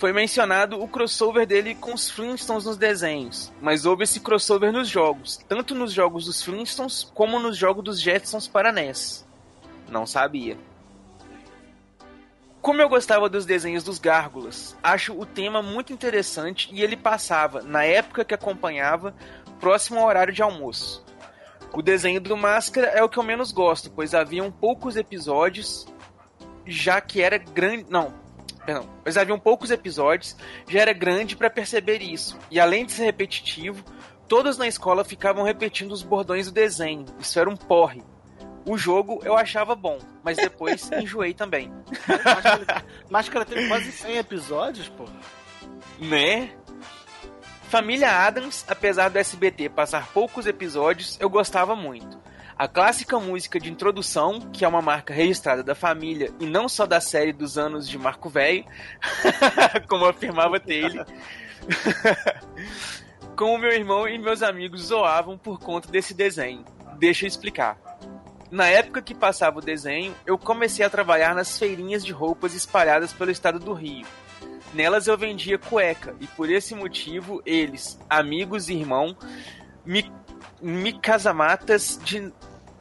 foi 0.00 0.14
mencionado 0.14 0.82
o 0.82 0.88
crossover 0.88 1.46
dele 1.46 1.74
com 1.74 1.92
os 1.92 2.08
Flintstones 2.08 2.64
nos 2.64 2.78
desenhos, 2.78 3.52
mas 3.60 3.84
houve 3.84 4.04
esse 4.04 4.18
crossover 4.18 4.72
nos 4.72 4.88
jogos, 4.88 5.36
tanto 5.46 5.74
nos 5.74 5.92
jogos 5.92 6.24
dos 6.24 6.42
Flintstones 6.42 7.04
como 7.14 7.38
nos 7.38 7.54
jogos 7.54 7.84
dos 7.84 8.00
Jetsons 8.00 8.48
para 8.48 8.72
NES. 8.72 9.26
Não 9.90 10.06
sabia. 10.06 10.56
Como 12.62 12.80
eu 12.80 12.88
gostava 12.88 13.28
dos 13.28 13.44
desenhos 13.44 13.84
dos 13.84 13.98
Gárgulas, 13.98 14.74
acho 14.82 15.12
o 15.12 15.26
tema 15.26 15.60
muito 15.60 15.92
interessante 15.92 16.70
e 16.72 16.82
ele 16.82 16.96
passava, 16.96 17.60
na 17.60 17.84
época 17.84 18.24
que 18.24 18.32
acompanhava, 18.32 19.14
próximo 19.60 20.00
ao 20.00 20.06
horário 20.06 20.32
de 20.32 20.42
almoço. 20.42 21.04
O 21.74 21.82
desenho 21.82 22.22
do 22.22 22.38
Máscara 22.38 22.86
é 22.86 23.02
o 23.02 23.08
que 23.08 23.18
eu 23.18 23.22
menos 23.22 23.52
gosto, 23.52 23.90
pois 23.90 24.14
haviam 24.14 24.50
poucos 24.50 24.96
episódios, 24.96 25.86
já 26.66 27.02
que 27.02 27.20
era 27.20 27.36
grande. 27.36 27.84
Não, 27.90 28.14
perdão. 28.64 28.88
Pois 29.02 29.16
haviam 29.16 29.38
poucos 29.38 29.70
episódios, 29.70 30.36
já 30.68 30.80
era 30.80 30.92
grande 30.92 31.36
para 31.36 31.50
perceber 31.50 32.02
isso. 32.02 32.38
E 32.50 32.60
além 32.60 32.86
de 32.86 32.92
ser 32.92 33.04
repetitivo, 33.04 33.84
todos 34.28 34.56
na 34.56 34.68
escola 34.68 35.04
ficavam 35.04 35.44
repetindo 35.44 35.92
os 35.92 36.02
bordões 36.02 36.46
do 36.46 36.52
desenho. 36.52 37.04
Isso 37.18 37.38
era 37.38 37.50
um 37.50 37.56
porre. 37.56 38.02
O 38.66 38.76
jogo 38.76 39.20
eu 39.24 39.36
achava 39.36 39.74
bom, 39.74 39.98
mas 40.22 40.36
depois 40.36 40.90
enjoei 40.92 41.34
também. 41.34 41.72
Máscara 43.10 43.44
teve 43.44 43.66
quase 43.68 43.90
100 43.90 44.16
episódios, 44.18 44.88
pô. 44.88 45.04
Né? 45.98 46.50
Família 47.68 48.10
Adams, 48.10 48.64
apesar 48.66 49.10
do 49.10 49.18
SBT 49.18 49.68
passar 49.68 50.08
poucos 50.08 50.46
episódios, 50.46 51.16
eu 51.20 51.30
gostava 51.30 51.76
muito. 51.76 52.18
A 52.60 52.68
clássica 52.68 53.18
música 53.18 53.58
de 53.58 53.70
introdução, 53.70 54.38
que 54.52 54.66
é 54.66 54.68
uma 54.68 54.82
marca 54.82 55.14
registrada 55.14 55.62
da 55.62 55.74
família 55.74 56.30
e 56.38 56.44
não 56.44 56.68
só 56.68 56.84
da 56.84 57.00
série 57.00 57.32
dos 57.32 57.56
anos 57.56 57.88
de 57.88 57.96
Marco 57.96 58.28
Velho, 58.28 58.66
como 59.88 60.04
afirmava 60.04 60.60
Taylor, 60.60 61.06
como 63.34 63.56
meu 63.56 63.72
irmão 63.72 64.06
e 64.06 64.18
meus 64.18 64.42
amigos 64.42 64.88
zoavam 64.88 65.38
por 65.38 65.58
conta 65.58 65.90
desse 65.90 66.12
desenho. 66.12 66.62
Deixa 66.98 67.24
eu 67.24 67.28
explicar. 67.28 67.78
Na 68.50 68.66
época 68.66 69.00
que 69.00 69.14
passava 69.14 69.58
o 69.58 69.62
desenho, 69.62 70.14
eu 70.26 70.36
comecei 70.36 70.84
a 70.84 70.90
trabalhar 70.90 71.34
nas 71.34 71.58
feirinhas 71.58 72.04
de 72.04 72.12
roupas 72.12 72.54
espalhadas 72.54 73.10
pelo 73.10 73.30
estado 73.30 73.58
do 73.58 73.72
Rio. 73.72 74.06
Nelas 74.74 75.06
eu 75.06 75.16
vendia 75.16 75.56
cueca 75.56 76.14
e 76.20 76.26
por 76.26 76.50
esse 76.50 76.74
motivo 76.74 77.40
eles, 77.46 77.98
amigos 78.06 78.68
e 78.68 78.74
irmão, 78.74 79.16
me, 79.82 80.12
me 80.60 80.92
casamatas 80.92 81.98
de 82.04 82.30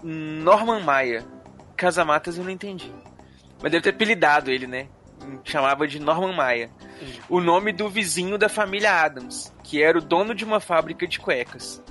Norman 0.03 0.81
Maia. 0.81 1.25
Casamatas 1.75 2.37
eu 2.37 2.43
não 2.43 2.51
entendi. 2.51 2.91
Mas 3.61 3.71
deve 3.71 3.83
ter 3.83 3.89
apelidado 3.89 4.51
ele, 4.51 4.67
né? 4.67 4.87
Chamava 5.43 5.87
de 5.87 5.99
Norman 5.99 6.33
Maia. 6.33 6.69
O 7.29 7.39
nome 7.39 7.71
do 7.71 7.89
vizinho 7.89 8.37
da 8.37 8.49
família 8.49 9.01
Adams, 9.01 9.53
que 9.63 9.81
era 9.81 9.97
o 9.97 10.01
dono 10.01 10.33
de 10.33 10.43
uma 10.45 10.59
fábrica 10.59 11.07
de 11.07 11.19
cuecas. 11.19 11.83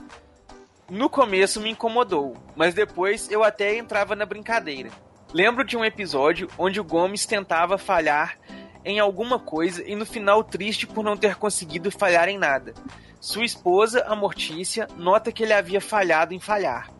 No 0.90 1.10
começo 1.10 1.60
me 1.60 1.70
incomodou, 1.70 2.36
mas 2.56 2.72
depois 2.72 3.30
eu 3.30 3.44
até 3.44 3.76
entrava 3.76 4.16
na 4.16 4.24
brincadeira. 4.24 4.90
Lembro 5.32 5.62
de 5.62 5.76
um 5.76 5.84
episódio 5.84 6.48
onde 6.56 6.80
o 6.80 6.84
Gomes 6.84 7.26
tentava 7.26 7.76
falhar 7.76 8.38
em 8.84 8.98
alguma 8.98 9.38
coisa 9.38 9.86
e 9.86 9.94
no 9.94 10.06
final 10.06 10.42
triste 10.42 10.86
por 10.86 11.04
não 11.04 11.16
ter 11.16 11.36
conseguido 11.36 11.90
falhar 11.90 12.28
em 12.28 12.38
nada. 12.38 12.72
Sua 13.20 13.44
esposa, 13.44 14.04
a 14.06 14.16
Mortícia, 14.16 14.88
nota 14.96 15.30
que 15.30 15.42
ele 15.42 15.52
havia 15.52 15.80
falhado 15.80 16.32
em 16.32 16.40
falhar. 16.40 16.90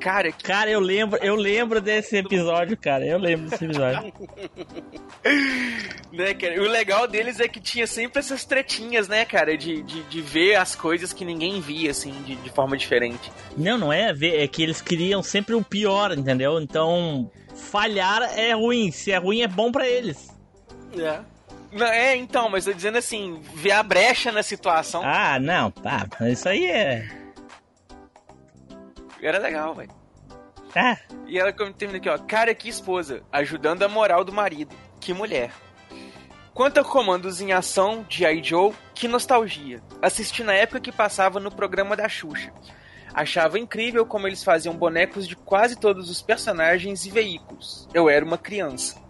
Cara, 0.00 0.30
que... 0.30 0.44
cara, 0.44 0.70
eu 0.70 0.80
lembro, 0.80 1.18
eu 1.22 1.34
lembro 1.34 1.80
desse 1.80 2.16
episódio, 2.16 2.76
cara. 2.76 3.04
Eu 3.04 3.18
lembro 3.18 3.50
desse 3.50 3.64
episódio. 3.64 4.12
né, 6.12 6.34
cara? 6.34 6.54
E 6.54 6.60
o 6.60 6.68
legal 6.68 7.08
deles 7.08 7.40
é 7.40 7.48
que 7.48 7.60
tinha 7.60 7.86
sempre 7.86 8.20
essas 8.20 8.44
tretinhas, 8.44 9.08
né, 9.08 9.24
cara? 9.24 9.56
De, 9.56 9.82
de, 9.82 10.02
de 10.04 10.22
ver 10.22 10.56
as 10.56 10.74
coisas 10.74 11.12
que 11.12 11.24
ninguém 11.24 11.60
via, 11.60 11.90
assim, 11.90 12.12
de, 12.22 12.36
de 12.36 12.50
forma 12.50 12.76
diferente. 12.76 13.30
Não, 13.56 13.76
não 13.76 13.92
é 13.92 14.12
ver, 14.12 14.40
é 14.40 14.46
que 14.46 14.62
eles 14.62 14.80
queriam 14.80 15.22
sempre 15.22 15.54
o 15.54 15.62
pior, 15.62 16.16
entendeu? 16.16 16.60
Então, 16.60 17.30
falhar 17.54 18.22
é 18.38 18.52
ruim. 18.52 18.90
Se 18.90 19.10
é 19.10 19.16
ruim, 19.16 19.42
é 19.42 19.48
bom 19.48 19.72
para 19.72 19.88
eles. 19.88 20.28
É. 20.96 21.20
Não, 21.72 21.86
é, 21.86 22.16
então, 22.16 22.48
mas 22.48 22.66
eu 22.66 22.72
dizendo 22.72 22.96
assim, 22.96 23.42
ver 23.54 23.72
a 23.72 23.82
brecha 23.82 24.32
na 24.32 24.42
situação. 24.42 25.02
Ah, 25.04 25.38
não, 25.38 25.70
tá. 25.70 26.06
Isso 26.30 26.48
aí 26.48 26.66
é. 26.66 27.06
Era 29.22 29.38
legal, 29.38 29.74
velho. 29.74 29.90
Ah. 30.74 30.96
E 31.26 31.38
ela 31.38 31.52
termina 31.52 31.98
aqui, 31.98 32.08
ó. 32.08 32.18
Cara, 32.18 32.54
que 32.54 32.68
esposa, 32.68 33.22
ajudando 33.32 33.82
a 33.82 33.88
moral 33.88 34.24
do 34.24 34.32
marido. 34.32 34.74
Que 35.00 35.12
mulher. 35.12 35.50
Quanto 36.52 36.80
a 36.80 36.84
comandos 36.84 37.40
em 37.40 37.52
ação 37.52 38.04
de 38.08 38.24
I. 38.24 38.42
Joe, 38.42 38.74
que 38.94 39.06
nostalgia. 39.06 39.80
Assisti 40.02 40.42
na 40.42 40.54
época 40.54 40.80
que 40.80 40.92
passava 40.92 41.38
no 41.38 41.50
programa 41.50 41.96
da 41.96 42.08
Xuxa. 42.08 42.52
Achava 43.14 43.58
incrível 43.58 44.04
como 44.04 44.26
eles 44.26 44.44
faziam 44.44 44.76
bonecos 44.76 45.26
de 45.26 45.34
quase 45.34 45.76
todos 45.76 46.10
os 46.10 46.20
personagens 46.20 47.06
e 47.06 47.10
veículos. 47.10 47.88
Eu 47.94 48.08
era 48.08 48.24
uma 48.24 48.36
criança. 48.36 49.00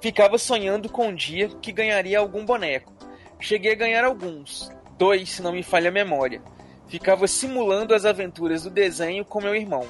Ficava 0.00 0.38
sonhando 0.38 0.88
com 0.88 1.08
um 1.08 1.14
dia 1.14 1.48
que 1.60 1.72
ganharia 1.72 2.18
algum 2.18 2.44
boneco. 2.44 2.92
Cheguei 3.40 3.72
a 3.72 3.76
ganhar 3.76 4.04
alguns. 4.04 4.70
Dois, 4.96 5.28
se 5.28 5.42
não 5.42 5.52
me 5.52 5.62
falha 5.62 5.90
a 5.90 5.92
memória. 5.92 6.42
Ficava 6.88 7.26
simulando 7.28 7.94
as 7.94 8.04
aventuras 8.04 8.64
do 8.64 8.70
desenho 8.70 9.24
com 9.24 9.40
meu 9.40 9.54
irmão. 9.54 9.86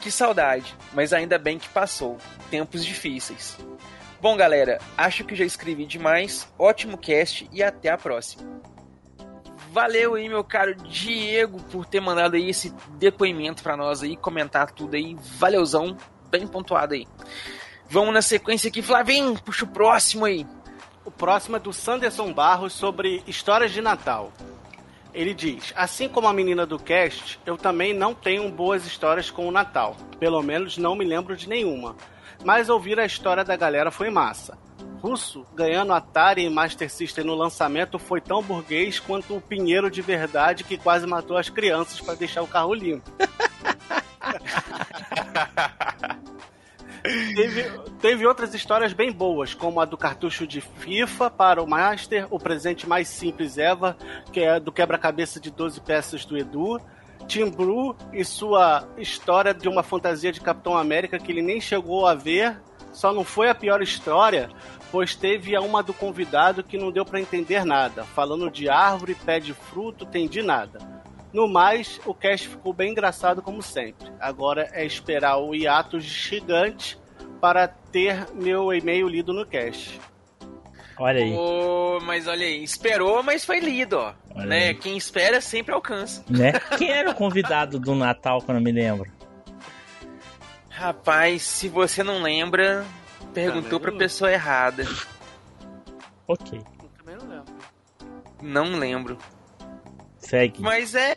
Que 0.00 0.10
saudade, 0.10 0.74
mas 0.92 1.12
ainda 1.12 1.38
bem 1.38 1.58
que 1.58 1.68
passou. 1.68 2.18
Tempos 2.50 2.84
difíceis. 2.84 3.56
Bom, 4.20 4.36
galera, 4.36 4.78
acho 4.96 5.24
que 5.24 5.34
já 5.34 5.44
escrevi 5.44 5.86
demais. 5.86 6.48
Ótimo 6.58 6.98
cast 6.98 7.48
e 7.52 7.62
até 7.62 7.90
a 7.90 7.98
próxima. 7.98 8.60
Valeu 9.70 10.14
aí, 10.14 10.28
meu 10.28 10.42
caro 10.42 10.74
Diego, 10.74 11.62
por 11.64 11.84
ter 11.84 12.00
mandado 12.00 12.34
aí 12.34 12.48
esse 12.48 12.72
depoimento 12.98 13.62
para 13.62 13.76
nós 13.76 14.02
aí, 14.02 14.16
comentar 14.16 14.70
tudo 14.70 14.96
aí. 14.96 15.14
Valeuzão, 15.38 15.96
bem 16.30 16.46
pontuado 16.46 16.94
aí. 16.94 17.06
Vamos 17.88 18.12
na 18.12 18.22
sequência 18.22 18.68
aqui, 18.68 18.82
Flavinho, 18.82 19.40
puxa 19.42 19.64
o 19.64 19.68
próximo 19.68 20.24
aí. 20.24 20.46
O 21.04 21.10
próximo 21.10 21.56
é 21.56 21.60
do 21.60 21.72
Sanderson 21.72 22.32
Barros 22.32 22.72
sobre 22.72 23.22
histórias 23.26 23.70
de 23.70 23.80
Natal. 23.80 24.32
Ele 25.16 25.32
diz: 25.32 25.72
Assim 25.74 26.10
como 26.10 26.28
a 26.28 26.32
menina 26.32 26.66
do 26.66 26.78
cast, 26.78 27.40
eu 27.46 27.56
também 27.56 27.94
não 27.94 28.12
tenho 28.12 28.50
boas 28.50 28.86
histórias 28.86 29.30
com 29.30 29.48
o 29.48 29.50
Natal. 29.50 29.96
Pelo 30.20 30.42
menos 30.42 30.76
não 30.76 30.94
me 30.94 31.06
lembro 31.06 31.34
de 31.34 31.48
nenhuma. 31.48 31.96
Mas 32.44 32.68
ouvir 32.68 33.00
a 33.00 33.06
história 33.06 33.42
da 33.42 33.56
galera 33.56 33.90
foi 33.90 34.10
massa. 34.10 34.58
Russo 35.00 35.46
ganhando 35.54 35.94
Atari 35.94 36.44
e 36.44 36.50
Master 36.50 36.90
System 36.90 37.24
no 37.24 37.34
lançamento 37.34 37.98
foi 37.98 38.20
tão 38.20 38.42
burguês 38.42 39.00
quanto 39.00 39.34
o 39.34 39.40
Pinheiro 39.40 39.90
de 39.90 40.02
verdade 40.02 40.64
que 40.64 40.76
quase 40.76 41.06
matou 41.06 41.38
as 41.38 41.48
crianças 41.48 41.98
para 41.98 42.14
deixar 42.14 42.42
o 42.42 42.46
carro 42.46 42.74
limpo. 42.74 43.10
teve, 47.36 47.64
teve 48.00 48.26
outras 48.26 48.54
histórias 48.54 48.94
bem 48.94 49.12
boas, 49.12 49.52
como 49.52 49.78
a 49.78 49.84
do 49.84 49.98
cartucho 49.98 50.46
de 50.46 50.62
FIFA 50.62 51.30
para 51.30 51.62
o 51.62 51.68
Master, 51.68 52.26
o 52.30 52.38
presente 52.38 52.88
mais 52.88 53.08
simples 53.08 53.58
Eva, 53.58 53.94
que 54.32 54.40
é 54.40 54.58
do 54.58 54.72
quebra-cabeça 54.72 55.38
de 55.38 55.50
12 55.50 55.82
peças 55.82 56.24
do 56.24 56.38
Edu. 56.38 56.80
Tim 57.28 57.50
Blue 57.50 57.94
e 58.10 58.24
sua 58.24 58.88
história 58.96 59.52
de 59.52 59.68
uma 59.68 59.82
fantasia 59.82 60.32
de 60.32 60.40
Capitão 60.40 60.78
América 60.78 61.18
que 61.18 61.30
ele 61.30 61.42
nem 61.42 61.60
chegou 61.60 62.06
a 62.06 62.14
ver. 62.14 62.58
Só 62.90 63.12
não 63.12 63.24
foi 63.24 63.50
a 63.50 63.54
pior 63.54 63.82
história, 63.82 64.48
pois 64.90 65.14
teve 65.14 65.58
uma 65.58 65.82
do 65.82 65.92
convidado 65.92 66.64
que 66.64 66.78
não 66.78 66.90
deu 66.90 67.04
para 67.04 67.20
entender 67.20 67.66
nada. 67.66 68.04
Falando 68.04 68.50
de 68.50 68.70
árvore, 68.70 69.14
pé 69.14 69.40
de 69.40 69.52
fruto, 69.52 70.04
entendi 70.04 70.40
nada. 70.40 70.78
No 71.34 71.46
mais, 71.46 72.00
o 72.06 72.14
cast 72.14 72.48
ficou 72.48 72.72
bem 72.72 72.92
engraçado 72.92 73.42
como 73.42 73.60
sempre. 73.60 74.10
Agora 74.18 74.70
é 74.72 74.86
esperar 74.86 75.36
o 75.36 75.54
hiato 75.54 76.00
gigante 76.00 76.96
para 77.40 77.68
ter 77.68 78.26
meu 78.34 78.72
e-mail 78.72 79.08
lido 79.08 79.32
no 79.32 79.46
cast. 79.46 80.00
Olha 80.98 81.22
aí. 81.22 81.32
Oh, 81.34 81.98
mas 82.02 82.26
olha 82.26 82.46
aí, 82.46 82.62
esperou, 82.62 83.22
mas 83.22 83.44
foi 83.44 83.60
lido, 83.60 83.98
ó. 83.98 84.14
Olha 84.34 84.46
né? 84.46 84.68
aí. 84.68 84.74
Quem 84.74 84.96
espera 84.96 85.40
sempre 85.40 85.74
alcança. 85.74 86.24
Né? 86.28 86.52
Quem 86.78 86.90
era 86.90 87.10
o 87.10 87.14
convidado 87.14 87.78
do 87.78 87.94
Natal, 87.94 88.40
que 88.40 88.50
eu 88.50 88.54
não 88.54 88.62
me 88.62 88.72
lembro? 88.72 89.10
Rapaz, 90.70 91.42
se 91.42 91.68
você 91.68 92.02
não 92.02 92.22
lembra, 92.22 92.84
perguntou 93.32 93.78
pra 93.78 93.92
pessoa 93.92 94.32
errada. 94.32 94.86
Ok. 96.26 96.60
Também 96.98 97.16
não 97.16 97.28
lembro. 97.28 97.54
Não 98.42 98.78
lembro. 98.78 99.18
Segue. 100.18 100.60
Mas 100.60 100.94
é 100.94 101.14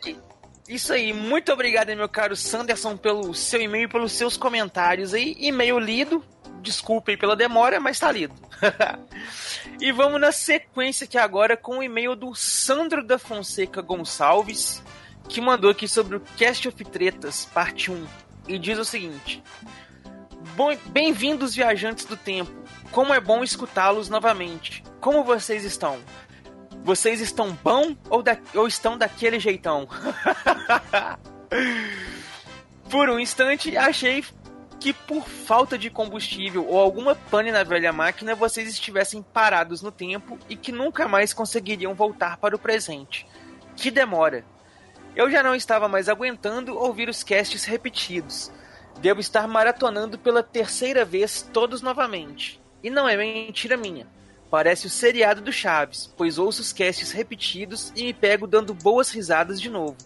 isso 0.70 0.92
aí. 0.92 1.12
Muito 1.12 1.52
obrigado, 1.52 1.94
meu 1.96 2.08
caro 2.08 2.36
Sanderson, 2.36 2.96
pelo 2.96 3.34
seu 3.34 3.60
e-mail 3.60 3.84
e 3.84 3.88
pelos 3.88 4.12
seus 4.12 4.36
comentários 4.36 5.12
aí. 5.12 5.36
E-mail 5.38 5.78
lido. 5.78 6.24
Desculpem 6.62 7.16
pela 7.16 7.34
demora, 7.34 7.80
mas 7.80 7.98
tá 7.98 8.12
lido. 8.12 8.34
e 9.80 9.90
vamos 9.90 10.20
na 10.20 10.30
sequência 10.30 11.04
aqui 11.04 11.18
agora 11.18 11.56
com 11.56 11.78
o 11.78 11.82
e-mail 11.82 12.14
do 12.14 12.34
Sandro 12.34 13.04
da 13.04 13.18
Fonseca 13.18 13.80
Gonçalves, 13.82 14.82
que 15.28 15.40
mandou 15.40 15.70
aqui 15.70 15.88
sobre 15.88 16.16
o 16.16 16.20
Cast 16.36 16.68
of 16.68 16.84
Tretas, 16.84 17.46
parte 17.46 17.90
1. 17.90 18.06
E 18.46 18.58
diz 18.58 18.78
o 18.78 18.84
seguinte: 18.84 19.42
Bem-vindos, 20.86 21.54
viajantes 21.54 22.04
do 22.04 22.16
tempo. 22.16 22.52
como 22.92 23.14
é 23.14 23.20
bom 23.20 23.42
escutá-los 23.42 24.08
novamente. 24.08 24.84
Como 25.00 25.24
vocês 25.24 25.64
estão? 25.64 25.98
Vocês 26.82 27.20
estão 27.20 27.56
bom 27.62 27.94
ou, 28.08 28.22
da, 28.22 28.38
ou 28.54 28.66
estão 28.66 28.96
daquele 28.96 29.38
jeitão? 29.38 29.86
por 32.90 33.08
um 33.08 33.18
instante, 33.18 33.76
achei 33.76 34.24
que 34.80 34.94
por 34.94 35.28
falta 35.28 35.76
de 35.76 35.90
combustível 35.90 36.66
ou 36.66 36.80
alguma 36.80 37.14
pane 37.14 37.52
na 37.52 37.62
velha 37.62 37.92
máquina 37.92 38.34
vocês 38.34 38.68
estivessem 38.68 39.22
parados 39.22 39.82
no 39.82 39.92
tempo 39.92 40.38
e 40.48 40.56
que 40.56 40.72
nunca 40.72 41.06
mais 41.06 41.34
conseguiriam 41.34 41.94
voltar 41.94 42.38
para 42.38 42.56
o 42.56 42.58
presente. 42.58 43.26
Que 43.76 43.90
demora! 43.90 44.44
Eu 45.14 45.30
já 45.30 45.42
não 45.42 45.54
estava 45.54 45.88
mais 45.88 46.08
aguentando 46.08 46.78
ouvir 46.78 47.08
os 47.08 47.22
casts 47.22 47.64
repetidos. 47.64 48.50
Devo 49.00 49.20
estar 49.20 49.46
maratonando 49.46 50.18
pela 50.18 50.42
terceira 50.42 51.04
vez 51.04 51.42
todos 51.52 51.82
novamente. 51.82 52.60
E 52.82 52.88
não 52.88 53.08
é 53.08 53.16
mentira 53.16 53.76
minha. 53.76 54.06
Parece 54.50 54.88
o 54.88 54.90
seriado 54.90 55.40
do 55.40 55.52
Chaves, 55.52 56.12
pois 56.16 56.36
ouço 56.36 56.60
os 56.60 56.72
casts 56.72 57.12
repetidos 57.12 57.92
e 57.94 58.02
me 58.04 58.12
pego 58.12 58.48
dando 58.48 58.74
boas 58.74 59.10
risadas 59.10 59.60
de 59.60 59.70
novo. 59.70 59.96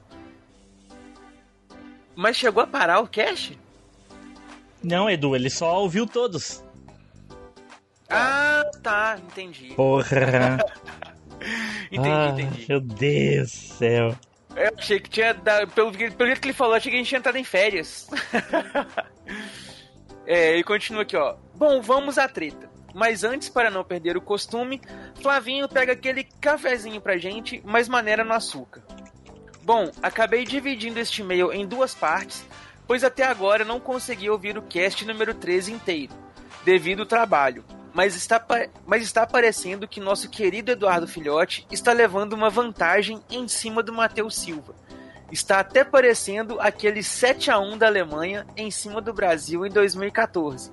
Mas 2.14 2.36
chegou 2.36 2.62
a 2.62 2.66
parar 2.66 3.00
o 3.00 3.08
cast? 3.08 3.58
Não, 4.82 5.08
Edu, 5.08 5.34
ele 5.34 5.48
só 5.48 5.80
ouviu 5.80 6.06
todos. 6.06 6.62
Ah, 8.08 8.62
tá, 8.82 9.18
entendi. 9.26 9.72
Porra. 9.74 10.58
entendi, 11.90 12.08
ah, 12.08 12.28
entendi. 12.28 12.66
Meu 12.68 12.80
Deus 12.80 13.50
do 13.50 13.56
céu. 13.56 14.18
Eu 14.54 14.72
achei 14.78 15.00
que 15.00 15.08
tinha. 15.08 15.32
Dado, 15.32 15.72
pelo, 15.72 15.90
pelo 15.90 16.26
jeito 16.26 16.40
que 16.40 16.48
ele 16.48 16.52
falou, 16.52 16.74
achei 16.74 16.90
que 16.90 16.96
a 16.96 17.00
gente 17.00 17.08
tinha 17.08 17.18
entrado 17.18 17.38
em 17.38 17.44
férias. 17.44 18.08
é, 20.26 20.52
ele 20.52 20.62
continua 20.62 21.02
aqui, 21.02 21.16
ó. 21.16 21.34
Bom, 21.54 21.80
vamos 21.80 22.18
à 22.18 22.28
treta. 22.28 22.73
Mas 22.94 23.24
antes, 23.24 23.48
para 23.48 23.72
não 23.72 23.82
perder 23.82 24.16
o 24.16 24.20
costume, 24.20 24.80
Flavinho 25.20 25.68
pega 25.68 25.92
aquele 25.92 26.22
cafezinho 26.40 27.00
pra 27.00 27.18
gente, 27.18 27.60
mas 27.64 27.88
maneira 27.88 28.22
no 28.22 28.32
açúcar. 28.32 28.84
Bom, 29.62 29.90
acabei 30.00 30.44
dividindo 30.44 31.00
este 31.00 31.20
e-mail 31.20 31.52
em 31.52 31.66
duas 31.66 31.92
partes, 31.92 32.46
pois 32.86 33.02
até 33.02 33.24
agora 33.24 33.64
não 33.64 33.80
consegui 33.80 34.30
ouvir 34.30 34.56
o 34.56 34.62
cast 34.62 35.04
número 35.04 35.34
13 35.34 35.72
inteiro, 35.72 36.14
devido 36.64 37.00
ao 37.00 37.06
trabalho. 37.06 37.64
Mas 37.92 38.14
está, 38.14 38.44
mas 38.86 39.02
está 39.02 39.26
parecendo 39.26 39.88
que 39.88 40.00
nosso 40.00 40.28
querido 40.30 40.70
Eduardo 40.70 41.08
Filhote 41.08 41.66
está 41.72 41.92
levando 41.92 42.34
uma 42.34 42.50
vantagem 42.50 43.20
em 43.28 43.48
cima 43.48 43.82
do 43.82 43.92
Matheus 43.92 44.36
Silva. 44.36 44.74
Está 45.32 45.60
até 45.60 45.82
parecendo 45.82 46.60
aquele 46.60 47.02
7 47.02 47.50
a 47.50 47.58
1 47.58 47.78
da 47.78 47.86
Alemanha 47.86 48.46
em 48.56 48.70
cima 48.70 49.00
do 49.00 49.12
Brasil 49.12 49.66
em 49.66 49.70
2014 49.70 50.70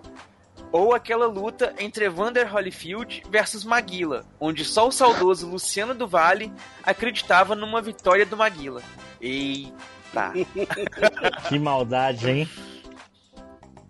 ou 0.71 0.93
aquela 0.93 1.27
luta 1.27 1.73
entre 1.79 2.05
Evander 2.05 2.53
Holyfield 2.53 3.23
versus 3.29 3.63
Maguila, 3.63 4.25
onde 4.39 4.63
só 4.63 4.87
o 4.87 4.91
saudoso 4.91 5.49
Luciano 5.49 5.93
do 5.93 6.07
Vale 6.07 6.51
acreditava 6.83 7.55
numa 7.55 7.81
vitória 7.81 8.25
do 8.25 8.37
Maguila. 8.37 8.81
Eita! 9.19 10.33
que 11.49 11.59
maldade, 11.59 12.29
hein? 12.29 12.49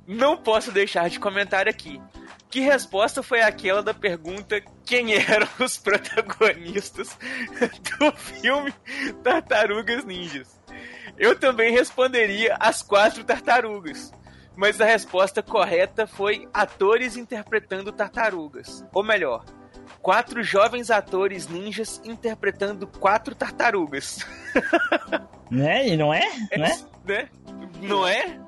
Não 0.08 0.36
posso 0.36 0.72
deixar 0.72 1.10
de 1.10 1.20
comentar 1.20 1.68
aqui. 1.68 2.02
Que 2.50 2.60
resposta 2.60 3.24
foi 3.24 3.42
aquela 3.42 3.82
da 3.82 3.94
pergunta 3.94 4.62
quem 4.86 5.14
eram 5.14 5.48
os 5.64 5.78
protagonistas 5.78 7.18
do 7.98 8.12
filme 8.12 8.74
Tartarugas 9.24 10.04
Ninjas? 10.04 10.60
Eu 11.18 11.38
também 11.40 11.72
responderia 11.72 12.58
as 12.60 12.82
quatro 12.82 13.24
tartarugas 13.24 14.12
mas 14.56 14.80
a 14.82 14.86
resposta 14.86 15.42
correta 15.42 16.06
foi 16.06 16.48
atores 16.54 17.16
interpretando 17.16 17.92
tartarugas. 17.92 18.86
Ou 18.94 19.04
melhor, 19.04 19.46
quatro 20.02 20.44
jovens 20.44 20.92
atores 20.92 21.48
ninjas 21.48 22.02
interpretando 22.04 22.88
quatro 22.88 23.36
tartarugas. 23.36 24.20
Né? 25.52 25.90
E 25.90 25.98
não 25.98 26.14
é? 26.14 26.22
né? 26.58 26.78
né? 27.04 27.30
Não 27.82 28.08
é? 28.08 28.40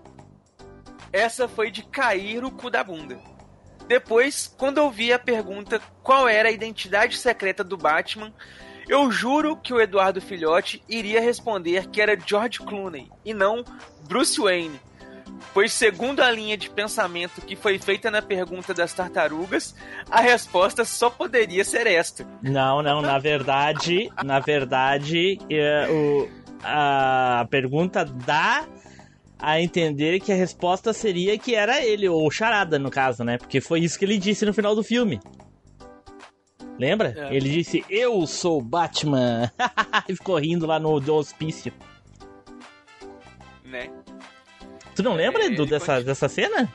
Essa 1.11 1.49
foi 1.49 1.69
de 1.69 1.83
cair 1.83 2.45
o 2.45 2.49
cu 2.49 2.69
da 2.69 2.81
bunda. 2.81 3.19
Depois, 3.89 4.47
quando 4.57 4.77
eu 4.77 4.89
vi 4.89 5.11
a 5.11 5.19
pergunta 5.19 5.81
qual 6.01 6.29
era 6.29 6.47
a 6.47 6.51
identidade 6.51 7.17
secreta 7.17 7.61
do 7.61 7.75
Batman, 7.75 8.33
eu 8.87 9.11
juro 9.11 9.57
que 9.57 9.73
o 9.73 9.81
Eduardo 9.81 10.21
Filhote 10.21 10.81
iria 10.87 11.19
responder 11.19 11.87
que 11.89 12.01
era 12.01 12.17
George 12.17 12.59
Clooney 12.59 13.11
e 13.25 13.33
não 13.33 13.65
Bruce 14.07 14.39
Wayne 14.39 14.79
Pois, 15.53 15.71
segundo 15.71 16.21
a 16.21 16.29
linha 16.31 16.57
de 16.57 16.69
pensamento 16.69 17.41
que 17.41 17.55
foi 17.55 17.79
feita 17.79 18.09
na 18.09 18.21
pergunta 18.21 18.73
das 18.73 18.93
tartarugas, 18.93 19.75
a 20.09 20.21
resposta 20.21 20.85
só 20.85 21.09
poderia 21.09 21.63
ser 21.63 21.87
esta. 21.87 22.25
Não, 22.41 22.81
não, 22.81 23.01
na 23.01 23.17
verdade, 23.19 24.11
na 24.23 24.39
verdade, 24.39 25.39
é, 25.49 25.87
o, 25.89 26.29
a 26.63 27.47
pergunta 27.49 28.05
dá 28.05 28.65
a 29.37 29.59
entender 29.59 30.19
que 30.21 30.31
a 30.31 30.35
resposta 30.35 30.93
seria 30.93 31.37
que 31.37 31.53
era 31.53 31.83
ele, 31.83 32.07
ou 32.07 32.31
Charada, 32.31 32.79
no 32.79 32.89
caso, 32.89 33.23
né? 33.23 33.37
Porque 33.37 33.59
foi 33.59 33.81
isso 33.81 33.99
que 33.99 34.05
ele 34.05 34.17
disse 34.17 34.45
no 34.45 34.53
final 34.53 34.73
do 34.73 34.83
filme. 34.83 35.19
Lembra? 36.79 37.13
É. 37.15 37.35
Ele 37.35 37.49
disse, 37.49 37.85
eu 37.89 38.25
sou 38.25 38.61
Batman. 38.61 39.51
e 40.07 40.15
ficou 40.15 40.37
rindo 40.37 40.65
lá 40.65 40.79
no 40.79 40.93
hospício. 41.13 41.73
Né? 43.63 43.89
Tu 44.95 45.03
não 45.03 45.13
lembra, 45.15 45.43
é, 45.43 45.47
Edu, 45.47 45.65
dessa, 45.65 45.93
pode... 45.93 46.05
dessa 46.05 46.29
cena? 46.29 46.71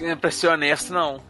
É, 0.00 0.14
pra 0.14 0.30
ser 0.30 0.48
honesto, 0.48 0.92
não. 0.92 1.20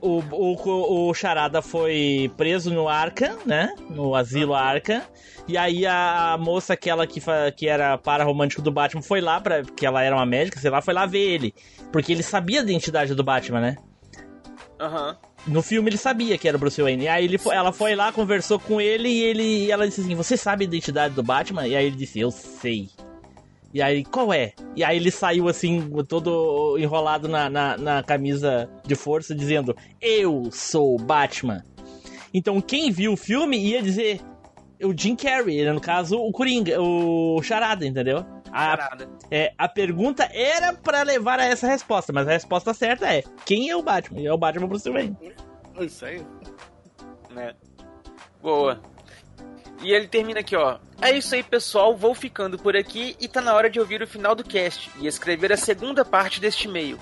O, 0.00 0.22
o, 0.30 1.08
o 1.08 1.14
Charada 1.14 1.60
foi 1.60 2.32
preso 2.36 2.72
no 2.72 2.88
Arca, 2.88 3.36
né? 3.44 3.74
No 3.88 4.14
asilo 4.14 4.54
Arca. 4.54 5.02
E 5.46 5.56
aí 5.56 5.86
a 5.86 6.36
moça, 6.38 6.72
aquela 6.72 7.06
que, 7.06 7.20
que 7.56 7.68
era 7.68 7.98
para 7.98 8.24
romântico 8.24 8.62
do 8.62 8.70
Batman, 8.70 9.02
foi 9.02 9.20
lá, 9.20 9.40
pra, 9.40 9.62
que 9.62 9.84
ela 9.84 10.02
era 10.02 10.14
uma 10.14 10.26
médica, 10.26 10.58
sei 10.58 10.70
lá, 10.70 10.80
foi 10.80 10.94
lá 10.94 11.06
ver 11.06 11.18
ele. 11.18 11.54
Porque 11.92 12.12
ele 12.12 12.22
sabia 12.22 12.60
a 12.60 12.62
identidade 12.62 13.14
do 13.14 13.24
Batman, 13.24 13.60
né? 13.60 13.76
Aham. 14.78 15.10
Uhum. 15.10 15.30
No 15.46 15.62
filme 15.62 15.88
ele 15.88 15.96
sabia 15.96 16.36
que 16.36 16.46
era 16.46 16.56
o 16.56 16.60
Bruce 16.60 16.80
Wayne. 16.80 17.04
E 17.04 17.08
aí 17.08 17.24
ele 17.24 17.38
foi, 17.38 17.54
ela 17.54 17.72
foi 17.72 17.94
lá, 17.94 18.12
conversou 18.12 18.58
com 18.58 18.78
ele 18.80 19.08
e 19.08 19.22
ele 19.22 19.42
e 19.42 19.70
ela 19.70 19.88
disse 19.88 20.02
assim: 20.02 20.14
Você 20.14 20.36
sabe 20.36 20.64
a 20.64 20.68
identidade 20.68 21.14
do 21.14 21.22
Batman? 21.22 21.66
E 21.66 21.74
aí 21.74 21.86
ele 21.86 21.96
disse: 21.96 22.20
Eu 22.20 22.30
sei. 22.30 22.90
E 23.72 23.80
aí, 23.80 24.04
qual 24.04 24.32
é? 24.32 24.52
E 24.74 24.82
aí 24.82 24.96
ele 24.96 25.10
saiu 25.10 25.48
assim, 25.48 25.88
todo 26.08 26.76
enrolado 26.78 27.28
na, 27.28 27.48
na, 27.48 27.76
na 27.76 28.02
camisa 28.02 28.68
de 28.84 28.94
força, 28.94 29.34
dizendo: 29.34 29.76
Eu 30.00 30.50
sou 30.50 30.98
Batman. 30.98 31.64
Então 32.34 32.60
quem 32.60 32.90
viu 32.90 33.12
o 33.12 33.16
filme 33.16 33.56
ia 33.58 33.82
dizer 33.82 34.20
o 34.82 34.96
Jim 34.96 35.14
Carrey, 35.14 35.64
no 35.70 35.80
caso 35.80 36.18
o 36.18 36.32
Coringa, 36.32 36.80
o 36.80 37.42
Charada, 37.42 37.86
entendeu? 37.86 38.24
A, 38.50 38.76
Charada. 38.76 39.08
É, 39.30 39.52
a 39.56 39.68
pergunta 39.68 40.28
era 40.32 40.72
para 40.72 41.02
levar 41.02 41.38
a 41.38 41.44
essa 41.44 41.66
resposta, 41.66 42.12
mas 42.12 42.26
a 42.26 42.32
resposta 42.32 42.74
certa 42.74 43.12
é: 43.12 43.22
quem 43.44 43.70
é 43.70 43.76
o 43.76 43.82
Batman? 43.82 44.20
E 44.20 44.26
é 44.26 44.32
o 44.32 44.38
Batman 44.38 44.66
Bruce 44.66 44.90
Wayne. 44.90 45.16
Isso 45.80 46.04
aí. 46.04 46.24
Né? 47.30 47.54
Boa. 48.42 48.80
E 49.82 49.92
ele 49.92 50.08
termina 50.08 50.40
aqui, 50.40 50.56
ó. 50.56 50.78
É 51.02 51.16
isso 51.16 51.34
aí, 51.34 51.42
pessoal. 51.42 51.96
Vou 51.96 52.14
ficando 52.14 52.58
por 52.58 52.76
aqui 52.76 53.16
e 53.18 53.26
tá 53.26 53.40
na 53.40 53.54
hora 53.54 53.70
de 53.70 53.80
ouvir 53.80 54.02
o 54.02 54.06
final 54.06 54.34
do 54.34 54.44
cast 54.44 54.90
e 55.00 55.06
escrever 55.06 55.52
a 55.52 55.56
segunda 55.56 56.04
parte 56.04 56.40
deste 56.40 56.68
e-mail. 56.68 56.98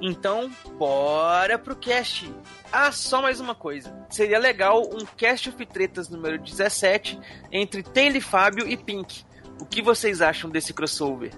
Então, 0.00 0.50
bora 0.76 1.58
pro 1.58 1.76
cast. 1.76 2.30
Ah, 2.72 2.90
só 2.92 3.22
mais 3.22 3.40
uma 3.40 3.54
coisa. 3.54 3.94
Seria 4.10 4.38
legal 4.38 4.82
um 4.82 5.06
cast 5.16 5.48
of 5.48 5.66
tretas 5.66 6.08
número 6.08 6.38
17 6.38 7.18
entre 7.52 7.82
Taylor 7.82 8.20
Fábio 8.20 8.68
e 8.68 8.76
Pink. 8.76 9.24
O 9.60 9.64
que 9.64 9.80
vocês 9.80 10.20
acham 10.20 10.50
desse 10.50 10.74
crossover? 10.74 11.32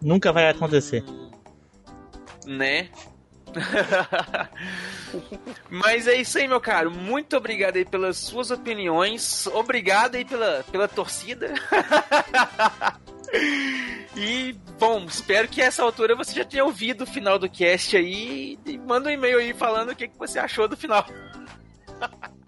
Nunca 0.00 0.32
vai 0.32 0.48
acontecer. 0.48 1.02
Hum, 1.08 1.30
né? 2.46 2.88
Mas 5.70 6.06
é 6.06 6.14
isso 6.14 6.38
aí, 6.38 6.46
meu 6.46 6.60
caro. 6.60 6.90
Muito 6.90 7.36
obrigado 7.36 7.76
aí 7.76 7.84
pelas 7.84 8.16
suas 8.16 8.50
opiniões. 8.50 9.46
Obrigado 9.48 10.16
aí 10.16 10.24
pela, 10.24 10.64
pela 10.70 10.88
torcida. 10.88 11.52
e, 14.16 14.54
bom, 14.78 15.04
espero 15.04 15.48
que 15.48 15.60
essa 15.60 15.82
altura 15.82 16.14
você 16.14 16.34
já 16.34 16.44
tenha 16.44 16.64
ouvido 16.64 17.02
o 17.02 17.06
final 17.06 17.38
do 17.38 17.48
cast 17.48 17.96
aí. 17.96 18.58
E 18.64 18.78
manda 18.78 19.08
um 19.08 19.12
e-mail 19.12 19.38
aí 19.38 19.54
falando 19.54 19.90
o 19.90 19.96
que, 19.96 20.08
que 20.08 20.18
você 20.18 20.38
achou 20.38 20.68
do 20.68 20.76
final. 20.76 21.06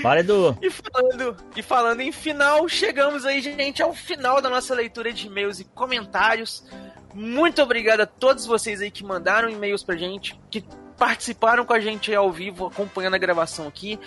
Fala, 0.00 0.20
Edu. 0.20 0.56
E 0.62 0.70
falando, 0.70 1.36
e 1.56 1.62
falando 1.62 2.00
em 2.00 2.12
final, 2.12 2.68
chegamos 2.68 3.26
aí, 3.26 3.42
gente, 3.42 3.82
ao 3.82 3.92
final 3.92 4.40
da 4.40 4.48
nossa 4.48 4.74
leitura 4.74 5.12
de 5.12 5.26
e-mails 5.26 5.58
e 5.58 5.64
comentários. 5.64 6.64
Muito 7.14 7.62
obrigado 7.62 8.00
a 8.00 8.06
todos 8.06 8.46
vocês 8.46 8.80
aí 8.80 8.90
que 8.90 9.04
mandaram 9.04 9.48
e-mails 9.48 9.82
pra 9.82 9.96
gente, 9.96 10.38
que 10.50 10.64
participaram 10.96 11.64
com 11.64 11.72
a 11.72 11.80
gente 11.80 12.14
ao 12.14 12.30
vivo, 12.30 12.66
acompanhando 12.66 13.14
a 13.14 13.18
gravação 13.18 13.66
aqui. 13.66 13.98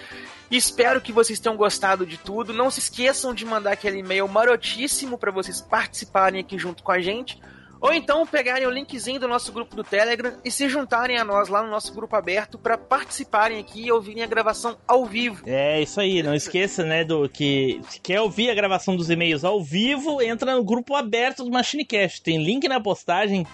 Espero 0.49 1.01
que 1.01 1.11
vocês 1.11 1.39
tenham 1.39 1.57
gostado 1.57 2.05
de 2.05 2.17
tudo. 2.17 2.53
Não 2.53 2.71
se 2.71 2.79
esqueçam 2.79 3.33
de 3.33 3.45
mandar 3.45 3.73
aquele 3.73 3.99
e-mail 3.99 4.27
marotíssimo 4.27 5.17
para 5.17 5.31
vocês 5.31 5.59
participarem 5.59 6.39
aqui 6.39 6.57
junto 6.57 6.83
com 6.83 6.91
a 6.91 6.99
gente. 6.99 7.39
Ou 7.85 7.93
então 7.93 8.25
pegarem 8.25 8.67
o 8.67 8.71
linkzinho 8.71 9.19
do 9.19 9.27
nosso 9.27 9.51
grupo 9.51 9.75
do 9.75 9.83
Telegram 9.83 10.33
e 10.43 10.51
se 10.51 10.67
juntarem 10.67 11.17
a 11.17 11.23
nós 11.23 11.49
lá 11.49 11.61
no 11.61 11.69
nosso 11.69 11.93
grupo 11.93 12.15
aberto 12.15 12.57
para 12.57 12.77
participarem 12.77 13.59
aqui 13.59 13.85
e 13.85 13.91
ouvirem 13.91 14.23
a 14.23 14.27
gravação 14.27 14.77
ao 14.87 15.05
vivo. 15.05 15.43
É 15.45 15.81
isso 15.81 15.99
aí, 15.99 16.23
não 16.23 16.33
esqueça, 16.33 16.83
né, 16.83 17.03
do 17.03 17.29
que 17.29 17.79
se 17.89 17.99
quer 17.99 18.21
ouvir 18.21 18.49
a 18.49 18.55
gravação 18.55 18.95
dos 18.95 19.09
e-mails 19.09 19.43
ao 19.43 19.63
vivo, 19.63 20.21
entra 20.21 20.55
no 20.55 20.63
grupo 20.63 20.95
aberto 20.95 21.43
do 21.43 21.51
MachineCast. 21.51 22.21
Tem 22.21 22.43
link 22.43 22.67
na 22.67 22.79
postagem, 22.79 23.45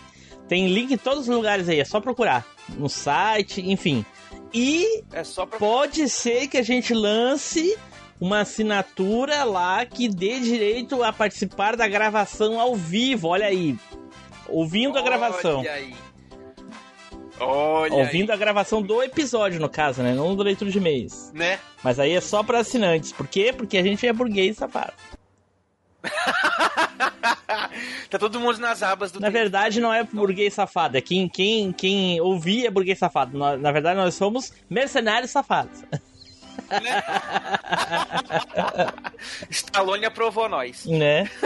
tem 0.47 0.67
link 0.67 0.93
em 0.93 0.97
todos 0.97 1.27
os 1.27 1.35
lugares 1.35 1.67
aí, 1.67 1.79
é 1.79 1.85
só 1.85 1.99
procurar. 1.99 2.45
No 2.77 2.87
site, 2.87 3.61
enfim. 3.69 4.05
E 4.53 5.03
É 5.11 5.23
só 5.23 5.45
pra... 5.45 5.59
pode 5.59 6.07
ser 6.09 6.47
que 6.47 6.57
a 6.57 6.61
gente 6.61 6.93
lance 6.93 7.77
uma 8.19 8.41
assinatura 8.41 9.43
lá 9.43 9.85
que 9.85 10.07
dê 10.07 10.39
direito 10.39 11.03
a 11.03 11.11
participar 11.11 11.75
da 11.75 11.87
gravação 11.87 12.59
ao 12.59 12.75
vivo. 12.75 13.29
Olha 13.29 13.47
aí. 13.47 13.75
Ouvindo 14.51 14.97
a 14.97 15.01
gravação. 15.01 15.59
Olha 15.59 15.73
aí. 15.73 15.95
Olha 17.39 17.93
Ouvindo 17.95 18.31
a 18.31 18.35
gravação 18.35 18.81
do 18.83 19.01
episódio, 19.01 19.59
no 19.59 19.67
caso, 19.69 20.03
né? 20.03 20.13
Não 20.13 20.35
do 20.35 20.43
leitura 20.43 20.69
de 20.69 20.77
e-mails. 20.77 21.31
aí. 21.33 21.39
Né? 21.39 21.59
Mas 21.83 21.99
aí 21.99 22.11
é 22.13 22.21
só 22.21 22.43
pra 22.43 22.59
assinantes. 22.59 23.11
Por 23.11 23.27
quê? 23.27 23.51
Porque 23.55 23.77
a 23.77 23.83
gente 23.83 24.05
é 24.05 24.13
burguês 24.13 24.57
safado. 24.57 24.93
Tá 28.09 28.19
todo 28.19 28.39
mundo 28.41 28.57
nas 28.59 28.83
abas 28.83 29.09
do 29.11 29.19
Na 29.21 29.29
verdade, 29.29 29.79
não 29.79 29.93
é 29.93 30.03
burguês 30.03 30.53
safado. 30.53 30.97
É 30.97 31.01
quem, 31.01 31.29
quem, 31.29 31.71
quem 31.71 32.19
ouvir 32.19 32.65
é 32.65 32.69
burguês 32.69 32.99
safado. 32.99 33.37
Nós- 33.37 33.59
Na 33.61 33.71
verdade, 33.71 33.97
nós 33.97 34.13
somos 34.15 34.51
mercenários 34.69 35.31
safados. 35.31 35.81
Stallone 39.49 40.05
aprovou 40.05 40.49
nós. 40.49 40.85
Né? 40.85 41.29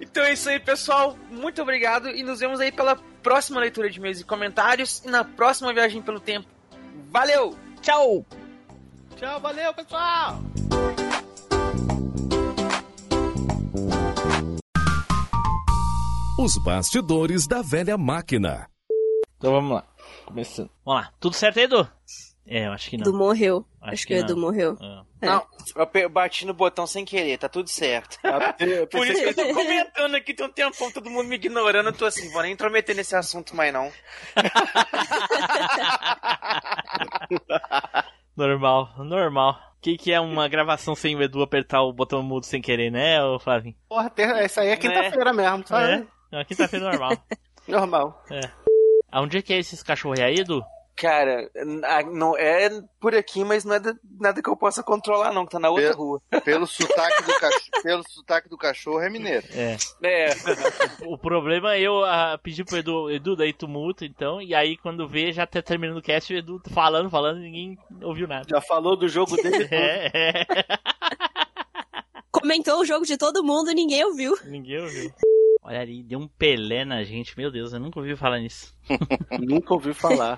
Então 0.00 0.24
é 0.24 0.32
isso 0.32 0.48
aí, 0.48 0.58
pessoal. 0.58 1.16
Muito 1.30 1.60
obrigado 1.60 2.08
e 2.08 2.22
nos 2.22 2.40
vemos 2.40 2.58
aí 2.60 2.72
pela 2.72 2.96
próxima 3.22 3.60
leitura 3.60 3.90
de 3.90 3.98
e-mails 3.98 4.20
e 4.20 4.24
comentários 4.24 5.02
e 5.04 5.08
na 5.08 5.22
próxima 5.24 5.72
viagem 5.72 6.00
pelo 6.00 6.18
tempo. 6.18 6.48
Valeu! 7.10 7.56
Tchau! 7.82 8.24
Tchau, 9.16 9.40
valeu, 9.40 9.74
pessoal! 9.74 10.40
Os 16.38 16.56
bastidores 16.64 17.46
da 17.46 17.60
velha 17.60 17.98
máquina. 17.98 18.66
Então 19.36 19.52
vamos 19.52 19.72
lá. 19.72 19.84
Começando. 20.24 20.70
Vamos 20.84 21.02
lá. 21.02 21.12
Tudo 21.20 21.34
certo 21.34 21.58
aí, 21.58 21.64
Edu? 21.64 21.86
É, 22.50 22.66
eu 22.66 22.72
acho 22.72 22.90
que 22.90 22.96
não. 22.96 23.06
Edu 23.06 23.16
morreu. 23.16 23.64
Acho 23.80 23.94
Acho, 23.94 24.06
que 24.08 24.14
que, 24.14 24.20
o 24.20 24.24
Edu 24.24 24.34
não. 24.34 24.42
morreu. 24.42 24.76
Ah. 24.82 25.04
É. 25.22 25.26
Não, 25.26 25.46
eu 25.94 26.10
bati 26.10 26.44
no 26.44 26.52
botão 26.52 26.84
sem 26.84 27.04
querer, 27.04 27.38
tá 27.38 27.48
tudo 27.48 27.68
certo. 27.68 28.18
Por 28.90 29.06
isso 29.06 29.22
que 29.22 29.28
eu 29.28 29.34
tô 29.34 29.44
comentando 29.54 30.16
aqui 30.16 30.34
tem 30.34 30.44
um 30.44 30.50
tempão, 30.50 30.90
todo 30.90 31.08
mundo 31.08 31.28
me 31.28 31.36
ignorando, 31.36 31.90
eu 31.90 31.92
tô 31.92 32.06
assim, 32.06 32.28
vou 32.32 32.42
nem 32.42 32.52
intrometer 32.52 32.96
nesse 32.96 33.14
assunto 33.14 33.54
mais 33.54 33.72
não. 33.72 33.92
Normal, 38.36 38.94
normal. 38.98 39.52
O 39.76 39.80
que, 39.80 39.96
que 39.96 40.12
é 40.12 40.18
uma 40.18 40.48
gravação 40.48 40.96
sem 40.96 41.14
o 41.14 41.22
Edu 41.22 41.42
apertar 41.42 41.82
o 41.82 41.92
botão 41.92 42.20
mudo 42.22 42.46
sem 42.46 42.60
querer, 42.60 42.90
né, 42.90 43.22
ô 43.22 43.38
Flavinho? 43.38 43.76
Porra, 43.88 44.10
essa 44.38 44.62
aí 44.62 44.70
é 44.70 44.76
quinta-feira 44.76 45.32
mesmo, 45.32 45.64
sabe? 45.66 45.92
É? 45.92 46.04
Não, 46.32 46.44
quinta-feira 46.44 46.90
normal. 46.90 47.16
Normal. 47.68 48.24
É. 48.30 48.40
Aonde 49.12 49.38
é 49.38 49.42
que 49.42 49.52
é 49.52 49.58
esses 49.58 49.82
cachorros 49.82 50.18
aí, 50.18 50.40
Edu? 50.40 50.64
Cara, 50.96 51.50
a- 51.84 52.02
não 52.02 52.36
é 52.36 52.68
por 53.00 53.14
aqui, 53.14 53.42
mas 53.42 53.64
não 53.64 53.74
é 53.76 53.80
da- 53.80 53.94
nada 54.20 54.42
que 54.42 54.48
eu 54.50 54.56
possa 54.56 54.82
controlar 54.82 55.32
não, 55.32 55.46
que 55.46 55.52
tá 55.52 55.58
na 55.58 55.70
outra 55.70 55.90
Pelo- 55.90 55.96
rua. 55.98 56.22
Pelo 56.44 56.66
sotaque 56.66 57.22
do 57.22 57.32
cachorro, 57.40 57.82
pelo 57.82 58.02
sotaque 58.08 58.48
do 58.50 58.58
cachorro 58.58 59.00
é 59.00 59.08
mineiro. 59.08 59.46
É. 59.52 59.76
É, 60.02 60.28
O 61.06 61.16
problema 61.16 61.74
é 61.74 61.80
eu 61.80 62.04
ah, 62.04 62.38
pedir 62.42 62.64
pro 62.64 62.76
Edu, 62.76 63.10
Edu, 63.10 63.34
daí 63.36 63.52
tu 63.54 63.66
então, 64.02 64.42
e 64.42 64.54
aí 64.54 64.76
quando 64.76 65.08
vê, 65.08 65.32
já 65.32 65.46
tá 65.46 65.62
terminando 65.62 65.96
o 65.98 66.02
cast, 66.02 66.34
o 66.34 66.36
Edu 66.36 66.60
falando, 66.72 67.08
falando, 67.08 67.38
e 67.38 67.42
ninguém 67.44 67.78
ouviu 68.02 68.28
nada. 68.28 68.46
Já 68.48 68.60
falou 68.60 68.94
do 68.96 69.08
jogo 69.08 69.36
dele. 69.36 69.68
É, 69.72 70.10
é. 70.14 70.46
Comentou 72.30 72.80
o 72.80 72.84
jogo 72.84 73.04
de 73.06 73.16
todo 73.16 73.42
mundo 73.42 73.70
e 73.70 73.74
ninguém 73.74 74.04
ouviu. 74.04 74.36
Ninguém 74.44 74.80
ouviu. 74.80 75.10
Olha 75.70 75.82
ali, 75.82 76.02
deu 76.02 76.18
um 76.18 76.26
Pelé 76.26 76.84
na 76.84 77.04
gente, 77.04 77.38
meu 77.38 77.48
Deus, 77.48 77.72
eu 77.72 77.78
nunca 77.78 78.00
ouvi 78.00 78.16
falar 78.16 78.40
nisso. 78.40 78.74
Nunca 79.38 79.72
ouvi 79.72 79.94
falar. 79.94 80.36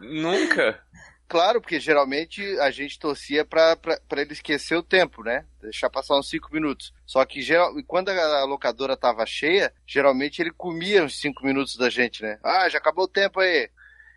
nunca. 0.00 0.82
Claro, 1.28 1.60
porque 1.60 1.78
geralmente 1.78 2.42
a 2.58 2.68
gente 2.72 2.98
torcia 2.98 3.44
pra 3.44 3.78
ele 4.16 4.32
esquecer 4.32 4.74
o 4.74 4.82
tempo, 4.82 5.22
né? 5.22 5.46
Deixar 5.62 5.88
passar 5.88 6.18
uns 6.18 6.28
5 6.28 6.52
minutos. 6.52 6.92
Só 7.06 7.24
que 7.24 7.42
geral, 7.42 7.72
quando 7.86 8.08
a 8.08 8.44
locadora 8.44 8.96
tava 8.96 9.24
cheia, 9.24 9.72
geralmente 9.86 10.42
ele 10.42 10.50
comia 10.50 11.04
uns 11.04 11.20
5 11.20 11.46
minutos 11.46 11.76
da 11.76 11.88
gente, 11.88 12.20
né? 12.24 12.36
Ah, 12.42 12.68
já 12.68 12.78
acabou 12.78 13.04
o 13.04 13.08
tempo 13.08 13.38
aí. 13.38 13.70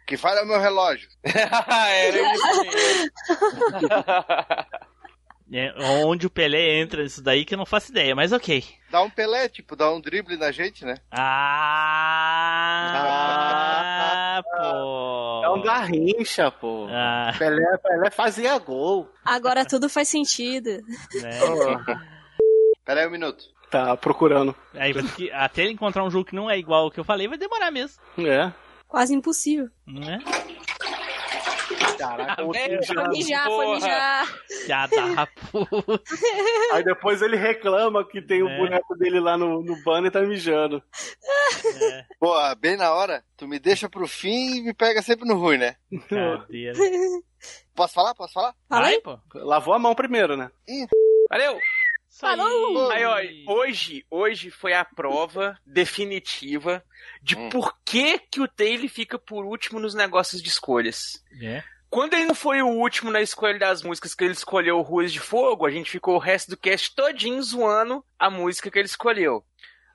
Que 0.07 0.17
falha 0.17 0.43
meu 0.45 0.59
relógio. 0.59 1.07
Era 1.23 2.33
isso. 2.33 2.43
É, 5.51 5.73
onde 6.05 6.27
o 6.27 6.29
Pelé 6.29 6.79
entra 6.79 7.01
nisso 7.01 7.23
daí 7.23 7.43
que 7.43 7.55
eu 7.55 7.57
não 7.57 7.65
faço 7.65 7.89
ideia, 7.91 8.15
mas 8.15 8.31
ok. 8.31 8.63
Dá 8.91 9.01
um 9.01 9.09
Pelé, 9.09 9.49
tipo, 9.49 9.75
dá 9.75 9.91
um 9.91 9.99
drible 9.99 10.37
na 10.37 10.51
gente, 10.51 10.85
né? 10.85 10.95
Ah, 13.11 14.41
pô. 14.57 15.41
É 15.43 15.49
um 15.49 15.61
garrincha, 15.61 16.51
pô. 16.51 16.87
Ah, 16.89 17.33
Pelé, 17.37 17.77
Pelé 17.77 18.09
fazia 18.11 18.57
gol. 18.59 19.09
Agora 19.25 19.65
tudo 19.65 19.89
faz 19.89 20.07
sentido. 20.07 20.69
né? 21.21 21.39
Pera 22.85 23.01
aí 23.01 23.07
um 23.07 23.11
minuto. 23.11 23.43
Tá 23.69 23.95
procurando. 23.95 24.55
Aí, 24.73 24.93
que- 25.15 25.31
até 25.31 25.61
ele 25.63 25.73
encontrar 25.73 26.03
um 26.03 26.09
jogo 26.09 26.25
que 26.25 26.35
não 26.35 26.49
é 26.49 26.57
igual 26.57 26.85
ao 26.85 26.91
que 26.91 26.99
eu 26.99 27.03
falei, 27.03 27.27
vai 27.27 27.37
demorar 27.37 27.69
mesmo. 27.71 28.01
É. 28.17 28.51
Quase 28.87 29.13
impossível. 29.13 29.69
Né? 29.85 30.17
Caraca, 31.97 32.43
o 32.45 32.55
É. 32.55 32.81
Foi 32.83 33.07
mijar, 33.09 33.45
foi 33.47 33.67
mijar. 33.75 34.39
Já 34.67 34.87
dá, 34.87 35.27
puta. 35.51 36.01
Aí 36.73 36.83
depois 36.83 37.21
ele 37.21 37.35
reclama 37.35 38.07
que 38.07 38.21
tem 38.21 38.41
o 38.43 38.49
É. 38.49 38.57
boneco 38.57 38.95
dele 38.95 39.19
lá 39.19 39.37
no, 39.37 39.61
no 39.63 39.81
banner 39.83 40.09
e 40.09 40.11
tá 40.11 40.21
mijando. 40.21 40.81
É, 41.81 42.05
Pô, 42.19 42.33
bem 42.59 42.77
na 42.77 42.93
hora, 42.93 43.23
tu 43.37 43.47
me 43.47 43.59
deixa 43.59 43.89
pro 43.89 44.07
fim 44.07 44.57
e 44.57 44.61
me 44.61 44.73
pega 44.73 45.01
sempre 45.01 45.27
no 45.27 45.35
ruim, 45.37 45.57
né? 45.57 45.75
cadeira. 46.09 46.77
Posso 47.75 47.93
falar? 47.93 48.13
Posso 48.15 48.33
falar? 48.33 48.53
Fala 48.67 48.87
aí. 48.87 49.01
pô. 49.01 49.17
Lavou 49.35 49.73
a 49.73 49.79
mão 49.79 49.95
primeiro, 49.95 50.35
né? 50.37 50.49
Valeu! 51.29 51.57
Falou! 52.17 52.91
Aí, 52.91 53.05
ó, 53.05 53.53
hoje, 53.53 54.05
hoje 54.09 54.49
foi 54.49 54.73
a 54.73 54.83
prova 54.83 55.57
definitiva 55.65 56.83
de 57.21 57.35
Hum. 57.37 57.49
por 57.49 57.77
que, 57.85 58.19
que 58.19 58.41
o 58.41 58.47
Taylor 58.47 58.89
fica 58.89 59.17
por 59.19 59.45
último 59.45 59.79
nos 59.79 59.93
negócios 59.93 60.41
de 60.41 60.49
escolhas. 60.49 61.23
É. 61.41 61.63
Quando 61.89 62.13
ele 62.13 62.25
não 62.25 62.35
foi 62.35 62.61
o 62.61 62.67
último 62.67 63.09
na 63.09 63.21
escolha 63.21 63.57
das 63.57 63.81
músicas 63.81 64.13
que 64.13 64.23
ele 64.23 64.33
escolheu 64.33 64.81
Ruas 64.81 65.11
de 65.11 65.19
Fogo, 65.19 65.65
a 65.65 65.71
gente 65.71 65.89
ficou 65.89 66.15
o 66.15 66.19
resto 66.19 66.51
do 66.51 66.57
cast 66.57 66.93
todinho 66.95 67.41
zoando 67.41 68.03
a 68.17 68.29
música 68.29 68.69
que 68.69 68.77
ele 68.77 68.85
escolheu. 68.85 69.43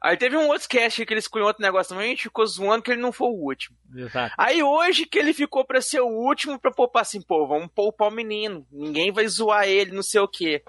Aí 0.02 0.16
teve 0.16 0.36
um 0.36 0.48
outro 0.48 0.68
cast 0.68 1.06
que 1.06 1.12
ele 1.12 1.20
escolheu 1.20 1.46
outro 1.46 1.62
negócio 1.62 1.90
também, 1.94 2.08
a 2.08 2.10
gente 2.10 2.24
ficou 2.24 2.46
zoando 2.46 2.82
que 2.82 2.90
ele 2.90 3.00
não 3.00 3.12
foi 3.12 3.28
o 3.28 3.42
último. 3.46 3.76
Exato. 3.94 4.34
Aí 4.36 4.62
hoje 4.62 5.06
que 5.06 5.18
ele 5.18 5.32
ficou 5.32 5.64
pra 5.64 5.80
ser 5.80 6.00
o 6.00 6.08
último 6.08 6.58
pra 6.58 6.70
poupar 6.70 7.02
assim, 7.02 7.22
pô, 7.22 7.46
vamos 7.46 7.70
poupar 7.74 8.08
o 8.08 8.10
menino. 8.10 8.66
Ninguém 8.70 9.12
vai 9.12 9.26
zoar 9.28 9.66
ele, 9.66 9.92
não 9.92 10.02
sei 10.02 10.20
o 10.20 10.28
quê. 10.28 10.62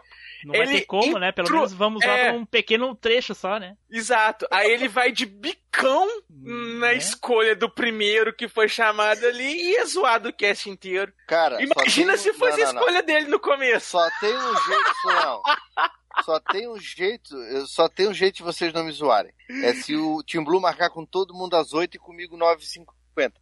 Não 0.46 0.54
vai 0.54 0.62
Ele 0.62 0.80
ter 0.82 0.86
como, 0.86 1.18
né? 1.18 1.32
Pelo 1.32 1.50
menos 1.52 1.74
vamos 1.74 2.06
lá 2.06 2.12
é. 2.18 2.30
pra 2.30 2.38
um 2.40 2.46
pequeno 2.46 2.94
trecho 2.96 3.34
só, 3.34 3.58
né? 3.58 3.76
Exato. 3.90 4.48
Aí 4.52 4.70
ele 4.72 4.88
vai 4.88 5.12
de 5.12 5.26
bicão 5.26 6.08
na 6.30 6.88
Né? 6.90 6.96
escolha 6.98 7.56
do 7.56 7.70
primeiro 7.70 8.32
que 8.34 8.48
foi 8.48 8.68
chamado 8.70 9.26
ali 9.26 9.44
e 9.72 9.76
é 9.78 9.86
zoado 9.86 10.30
o 10.30 10.34
cast 10.34 10.70
inteiro. 10.70 11.12
Cara, 11.28 11.62
Imagina 11.62 12.14
tem 12.14 12.16
um- 12.16 12.24
se 12.24 12.34
fosse 12.34 12.62
não, 12.62 12.64
a 12.70 12.74
não, 12.74 12.74
não. 12.74 12.82
escolha 12.82 13.04
dele 13.04 13.28
no 13.28 13.40
começo. 13.40 13.90
Só 13.92 14.08
tem 14.20 14.36
um 14.38 14.56
jeito, 14.66 14.92
não. 15.06 15.42
Só 16.24 16.40
tem 16.40 16.70
um 16.70 16.80
jeito, 16.80 17.36
eu- 17.36 17.68
só 17.68 17.90
tem 17.90 18.08
um 18.08 18.14
jeito 18.14 18.36
de 18.38 18.44
vocês 18.44 18.72
não 18.72 18.86
me 18.86 18.92
zoarem. 18.94 19.34
É 19.64 19.74
se 19.74 19.98
o 19.98 20.24
Team 20.24 20.46
Blue 20.46 20.62
marcar 20.62 20.90
com 20.90 21.06
todo 21.06 21.34
mundo 21.34 21.56
às 21.58 21.74
8 21.74 21.96
e 21.96 22.00
comigo 22.00 22.38
9h50. 22.38 23.34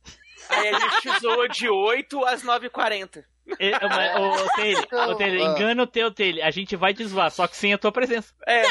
Aí 0.49 0.69
a 0.69 0.79
gente 0.79 1.19
zoa 1.19 1.47
de 1.47 1.69
8 1.69 2.25
às 2.25 2.41
9h40. 2.43 3.23
É, 3.59 3.71
mas, 3.87 4.15
Ô, 4.19 4.29
ô, 4.45 4.47
Taylor, 4.55 4.87
ô, 5.09 5.15
Taylor, 5.15 5.47
engana 5.51 5.83
o 5.83 5.87
teu, 5.87 6.11
Taylor. 6.11 6.45
A 6.45 6.51
gente 6.51 6.75
vai 6.75 6.93
te 6.93 7.05
zoar, 7.05 7.29
só 7.31 7.47
que 7.47 7.55
sem 7.57 7.73
a 7.73 7.77
tua 7.77 7.91
presença. 7.91 8.33
É, 8.47 8.63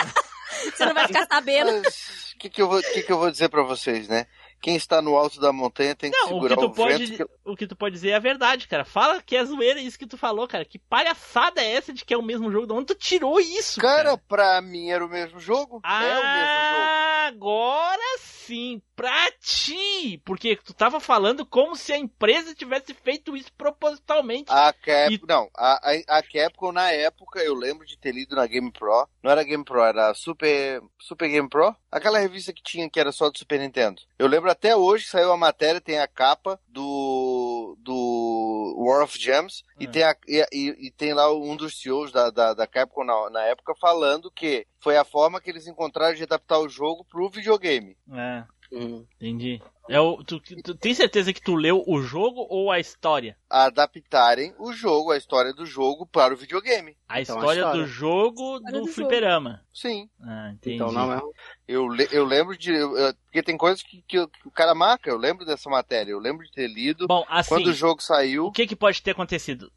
Você 0.75 0.85
não 0.87 0.95
vai 0.95 1.07
ficar 1.07 1.27
sabendo. 1.27 1.71
O 1.79 2.39
que, 2.39 2.49
que, 2.51 2.61
eu 2.63 2.69
vou- 2.69 2.81
que, 2.83 3.03
que 3.03 3.13
eu 3.13 3.19
vou 3.19 3.31
dizer 3.31 3.49
pra 3.49 3.63
vocês, 3.63 4.09
né? 4.09 4.27
Quem 4.63 4.77
está 4.77 5.03
no 5.03 5.17
alto 5.17 5.41
da 5.41 5.53
montanha 5.53 5.95
tem 5.95 6.11
que 6.11 6.17
Não, 6.17 6.27
o 6.27 6.29
segurar 6.29 6.55
que, 6.55 6.61
tu 6.63 6.67
o, 6.69 6.73
pode, 6.75 7.07
vento. 7.07 7.17
que- 7.27 7.33
o 7.45 7.57
que 7.57 7.67
tu 7.67 7.77
pode 7.77 7.95
dizer 7.95 8.11
é 8.11 8.15
a 8.15 8.19
verdade, 8.21 8.69
cara. 8.69 8.85
Fala 8.85 9.21
que 9.21 9.37
é 9.37 9.45
zoeira 9.45 9.81
isso 9.81 9.99
que 9.99 10.07
tu 10.07 10.17
falou, 10.17 10.47
cara. 10.49 10.65
Que 10.65 10.79
palhaçada 10.79 11.61
é 11.61 11.73
essa 11.75 11.93
de 11.93 12.05
que 12.05 12.15
é 12.15 12.17
o 12.17 12.23
mesmo 12.23 12.51
jogo? 12.51 12.67
De 12.69 12.73
onde 12.73 12.87
tu 12.87 12.95
tirou 12.95 13.39
isso, 13.41 13.81
cara? 13.81 14.05
Cara, 14.05 14.19
pra 14.29 14.61
mim 14.63 14.91
era 14.91 15.05
o 15.05 15.09
mesmo 15.09 15.39
jogo. 15.41 15.81
é 15.85 15.89
o 15.89 15.91
mesmo 15.91 16.23
jogo. 16.23 16.23
Ah, 16.25 17.27
agora 17.27 18.19
sim, 18.19 18.81
pra 18.97 19.31
ti. 19.41 20.21
Porque 20.25 20.57
tu 20.57 20.73
tava 20.75 21.01
falando 21.01 21.45
como 21.45 21.75
se 21.77 21.93
a 21.93 21.99
empresa 21.99 22.55
tivesse 22.55 22.95
feito 22.95 23.37
isso 23.37 23.53
propositalmente. 23.57 24.51
A 24.51 24.73
Cap... 24.73 25.21
Não, 25.29 25.49
a, 25.57 25.91
a, 25.91 26.19
a 26.19 26.23
Capcom 26.23 26.73
na 26.73 26.91
época, 26.91 27.41
eu 27.41 27.55
lembro 27.55 27.87
de 27.87 27.97
ter 27.99 28.13
lido 28.13 28.35
na 28.37 28.47
Game 28.47 28.71
Pro. 28.73 29.09
Não 29.23 29.31
era 29.31 29.43
Game 29.45 29.65
Pro, 29.65 29.83
era 29.83 30.13
Super, 30.15 30.81
Super 31.01 31.29
Game 31.29 31.49
Pro. 31.49 31.75
Aquela 31.91 32.19
revista 32.19 32.53
que 32.53 32.63
tinha 32.63 32.89
que 32.89 32.99
era 33.01 33.13
só 33.13 33.31
do 33.31 33.39
Super 33.39 33.59
Nintendo. 33.61 34.03
Eu 34.19 34.27
lembro 34.27 34.51
até 34.53 34.77
hoje, 34.77 35.07
saiu 35.07 35.33
a 35.33 35.37
matéria, 35.37 35.81
tem 35.81 35.99
a 35.99 36.07
capa 36.07 36.59
do, 36.69 37.77
do 37.81 38.75
War 38.79 39.03
of 39.03 39.19
Gems. 39.19 39.65
E, 39.79 39.87
tem 39.87 40.03
a, 40.05 40.17
e, 40.27 40.45
e- 40.87 40.91
tem 40.93 41.13
lá 41.13 41.33
um 41.33 41.57
dos 41.57 41.81
CEOs 41.81 42.13
da, 42.13 42.31
da, 42.31 42.55
da 42.55 42.67
Capcom 42.67 43.05
na, 43.05 43.31
na 43.31 43.43
época 43.45 43.75
falando 43.81 44.31
que 44.31 44.67
foi 44.81 44.97
a 44.97 45.05
forma 45.05 45.41
que 45.41 45.51
eles 45.51 45.67
encontraram 45.67 46.15
de 46.15 46.23
adaptar 46.23 46.59
o 46.59 46.69
jogo 46.69 47.05
pro 47.05 47.29
videogame. 47.29 47.97
É, 48.13 48.45
entendi. 48.73 49.61
É 49.89 50.01
o, 50.01 50.23
tu, 50.23 50.41
tu 50.41 50.75
tem 50.77 50.95
certeza 50.95 51.33
que 51.33 51.41
tu 51.43 51.55
leu 51.55 51.83
o 51.87 52.01
jogo 52.03 52.47
ou 52.49 52.71
a 52.71 52.79
história? 52.79 53.37
Adaptarem 53.51 54.55
o 54.59 54.73
jogo, 54.73 55.11
a 55.11 55.17
história 55.17 55.53
do 55.53 55.67
jogo 55.67 56.07
para 56.07 56.33
o 56.33 56.37
videogame. 56.37 56.97
A 57.09 57.21
Então, 57.21 57.37
história, 57.37 57.63
a 57.63 57.67
história. 57.67 57.81
do 57.83 57.87
jogo 57.89 58.57
História 58.57 58.79
do, 58.81 58.87
do 58.87 58.93
fliperama. 58.93 59.61
Sim. 59.73 60.09
Ah, 60.23 60.51
entendi. 60.53 60.77
Então 60.77 60.93
não 60.93 61.13
é. 61.13 61.21
Eu, 61.67 61.89
eu 62.11 62.25
lembro 62.25 62.57
de. 62.57 62.73
eu- 62.73 62.93
porque 63.25 63.43
tem 63.43 63.57
coisas 63.57 63.83
que, 63.83 64.03
que, 64.07 64.19
o- 64.19 64.29
que 64.29 64.47
o 64.47 64.51
cara 64.51 64.75
marca, 64.75 65.09
eu 65.11 65.17
lembro 65.17 65.45
dessa 65.45 65.69
matéria, 65.71 66.13
eu 66.13 66.19
lembro 66.19 66.45
de 66.45 66.53
ter 66.53 66.69
lido. 66.69 67.07
Bom, 67.07 67.25
assim, 67.29 67.49
quando 67.49 67.67
o 67.69 67.73
jogo 67.73 68.03
saiu. 68.03 68.47
O 68.47 68.53
que, 68.53 68.67
que 68.67 68.77
pode 68.77 69.03
ter 69.03 69.13
acontecido? 69.13 69.71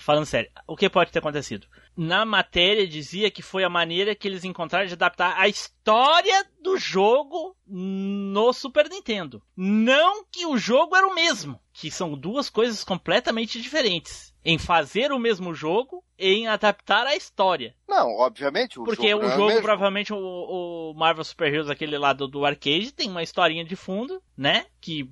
Falando 0.00 0.26
sério, 0.26 0.50
o 0.66 0.76
que 0.76 0.88
pode 0.90 1.12
ter 1.12 1.18
acontecido? 1.20 1.66
Na 1.96 2.24
matéria 2.24 2.86
dizia 2.88 3.30
que 3.30 3.42
foi 3.42 3.62
a 3.62 3.68
maneira 3.70 4.14
que 4.14 4.26
eles 4.26 4.42
encontraram 4.44 4.86
de 4.86 4.94
adaptar 4.94 5.36
a 5.38 5.46
história 5.48 6.44
do 6.60 6.76
jogo 6.76 7.56
no 7.66 8.52
Super 8.52 8.88
Nintendo. 8.88 9.33
Não 9.56 10.24
que 10.24 10.46
o 10.46 10.56
jogo 10.56 10.96
era 10.96 11.06
o 11.06 11.14
mesmo, 11.14 11.60
que 11.72 11.90
são 11.90 12.18
duas 12.18 12.50
coisas 12.50 12.82
completamente 12.82 13.60
diferentes. 13.60 14.33
Em 14.44 14.58
fazer 14.58 15.10
o 15.10 15.18
mesmo 15.18 15.54
jogo 15.54 16.04
e 16.18 16.34
em 16.34 16.46
adaptar 16.46 17.06
a 17.06 17.16
história. 17.16 17.74
Não, 17.88 18.10
obviamente, 18.18 18.78
o 18.78 18.84
Porque 18.84 19.08
jogo. 19.10 19.24
o 19.24 19.26
não 19.26 19.32
é 19.32 19.36
jogo, 19.36 19.48
mesmo. 19.48 19.62
provavelmente, 19.62 20.12
o, 20.12 20.18
o 20.18 20.94
Marvel 20.94 21.24
Super 21.24 21.52
Heroes, 21.52 21.70
aquele 21.70 21.96
lá 21.96 22.12
do, 22.12 22.28
do 22.28 22.44
arcade, 22.44 22.92
tem 22.92 23.08
uma 23.10 23.22
historinha 23.22 23.64
de 23.64 23.74
fundo, 23.74 24.22
né? 24.36 24.66
Que 24.80 25.08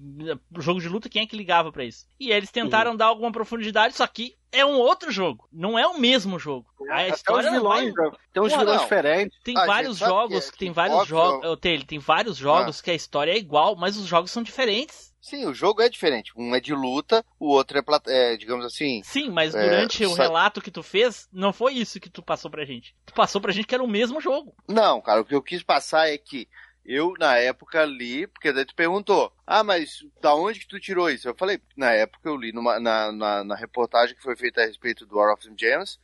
o 0.54 0.60
jogo 0.60 0.80
de 0.80 0.88
luta, 0.88 1.08
quem 1.08 1.22
é 1.22 1.26
que 1.26 1.36
ligava 1.36 1.72
pra 1.72 1.84
isso? 1.84 2.06
E 2.20 2.30
eles 2.30 2.50
tentaram 2.50 2.94
dar 2.94 3.06
alguma 3.06 3.32
profundidade, 3.32 3.96
só 3.96 4.06
que 4.06 4.34
é 4.52 4.66
um 4.66 4.74
outro 4.76 5.10
jogo. 5.10 5.48
Não 5.50 5.78
é 5.78 5.86
o 5.86 5.98
mesmo 5.98 6.38
jogo. 6.38 6.66
A 6.90 6.96
Até 7.00 7.08
história 7.14 7.48
os 7.50 7.56
não 7.56 7.62
vai- 7.64 7.86
vilões, 7.86 7.94
né? 8.12 8.18
tem 8.34 8.42
uns 8.42 8.52
vilões 8.52 8.76
não. 8.76 8.82
diferentes. 8.82 9.38
Tem 9.42 9.56
Ah, 9.56 9.64
vários 9.66 9.98
sabe 9.98 10.10
jogos, 10.10 10.50
que 10.50 10.56
é- 10.56 10.58
tem 10.58 10.68
que 10.68 10.74
vários 10.74 10.98
óbvio- 10.98 11.16
jogos, 11.16 11.44
eu 11.44 11.56
tenho, 11.56 11.84
tem 11.86 11.98
vários 11.98 12.36
jogos 12.36 12.80
que 12.82 12.90
a 12.90 12.94
história 12.94 13.32
é 13.32 13.38
igual, 13.38 13.74
mas 13.76 13.96
os 13.96 14.04
jogos 14.06 14.30
são 14.30 14.42
diferentes. 14.42 15.11
Sim, 15.22 15.46
o 15.46 15.54
jogo 15.54 15.80
é 15.80 15.88
diferente. 15.88 16.32
Um 16.36 16.52
é 16.54 16.58
de 16.60 16.74
luta, 16.74 17.24
o 17.38 17.46
outro 17.46 17.78
é, 17.78 17.82
é, 18.08 18.36
digamos 18.36 18.66
assim. 18.66 19.00
Sim, 19.04 19.30
mas 19.30 19.54
é, 19.54 19.62
durante 19.62 20.04
o 20.04 20.10
sa- 20.16 20.24
relato 20.24 20.60
que 20.60 20.70
tu 20.70 20.82
fez, 20.82 21.28
não 21.32 21.52
foi 21.52 21.74
isso 21.74 22.00
que 22.00 22.10
tu 22.10 22.20
passou 22.22 22.50
pra 22.50 22.64
gente. 22.64 22.94
Tu 23.06 23.14
passou 23.14 23.40
pra 23.40 23.52
gente 23.52 23.66
que 23.68 23.74
era 23.74 23.84
o 23.84 23.88
mesmo 23.88 24.20
jogo. 24.20 24.52
Não, 24.68 25.00
cara, 25.00 25.20
o 25.20 25.24
que 25.24 25.34
eu 25.34 25.40
quis 25.40 25.62
passar 25.62 26.08
é 26.10 26.18
que 26.18 26.48
eu, 26.84 27.14
na 27.20 27.36
época, 27.36 27.84
li, 27.84 28.26
porque 28.26 28.52
daí 28.52 28.64
tu 28.64 28.74
perguntou, 28.74 29.32
ah, 29.46 29.62
mas 29.62 30.00
da 30.20 30.34
onde 30.34 30.58
que 30.58 30.66
tu 30.66 30.80
tirou 30.80 31.08
isso? 31.08 31.28
Eu 31.28 31.36
falei, 31.36 31.60
na 31.76 31.92
época 31.92 32.28
eu 32.28 32.36
li 32.36 32.50
numa- 32.52 32.80
na, 32.80 33.12
na, 33.12 33.44
na 33.44 33.54
reportagem 33.54 34.16
que 34.16 34.22
foi 34.22 34.34
feita 34.34 34.60
a 34.60 34.66
respeito 34.66 35.06
do 35.06 35.16
War 35.16 35.32
of 35.32 35.48
Gems, 35.56 36.00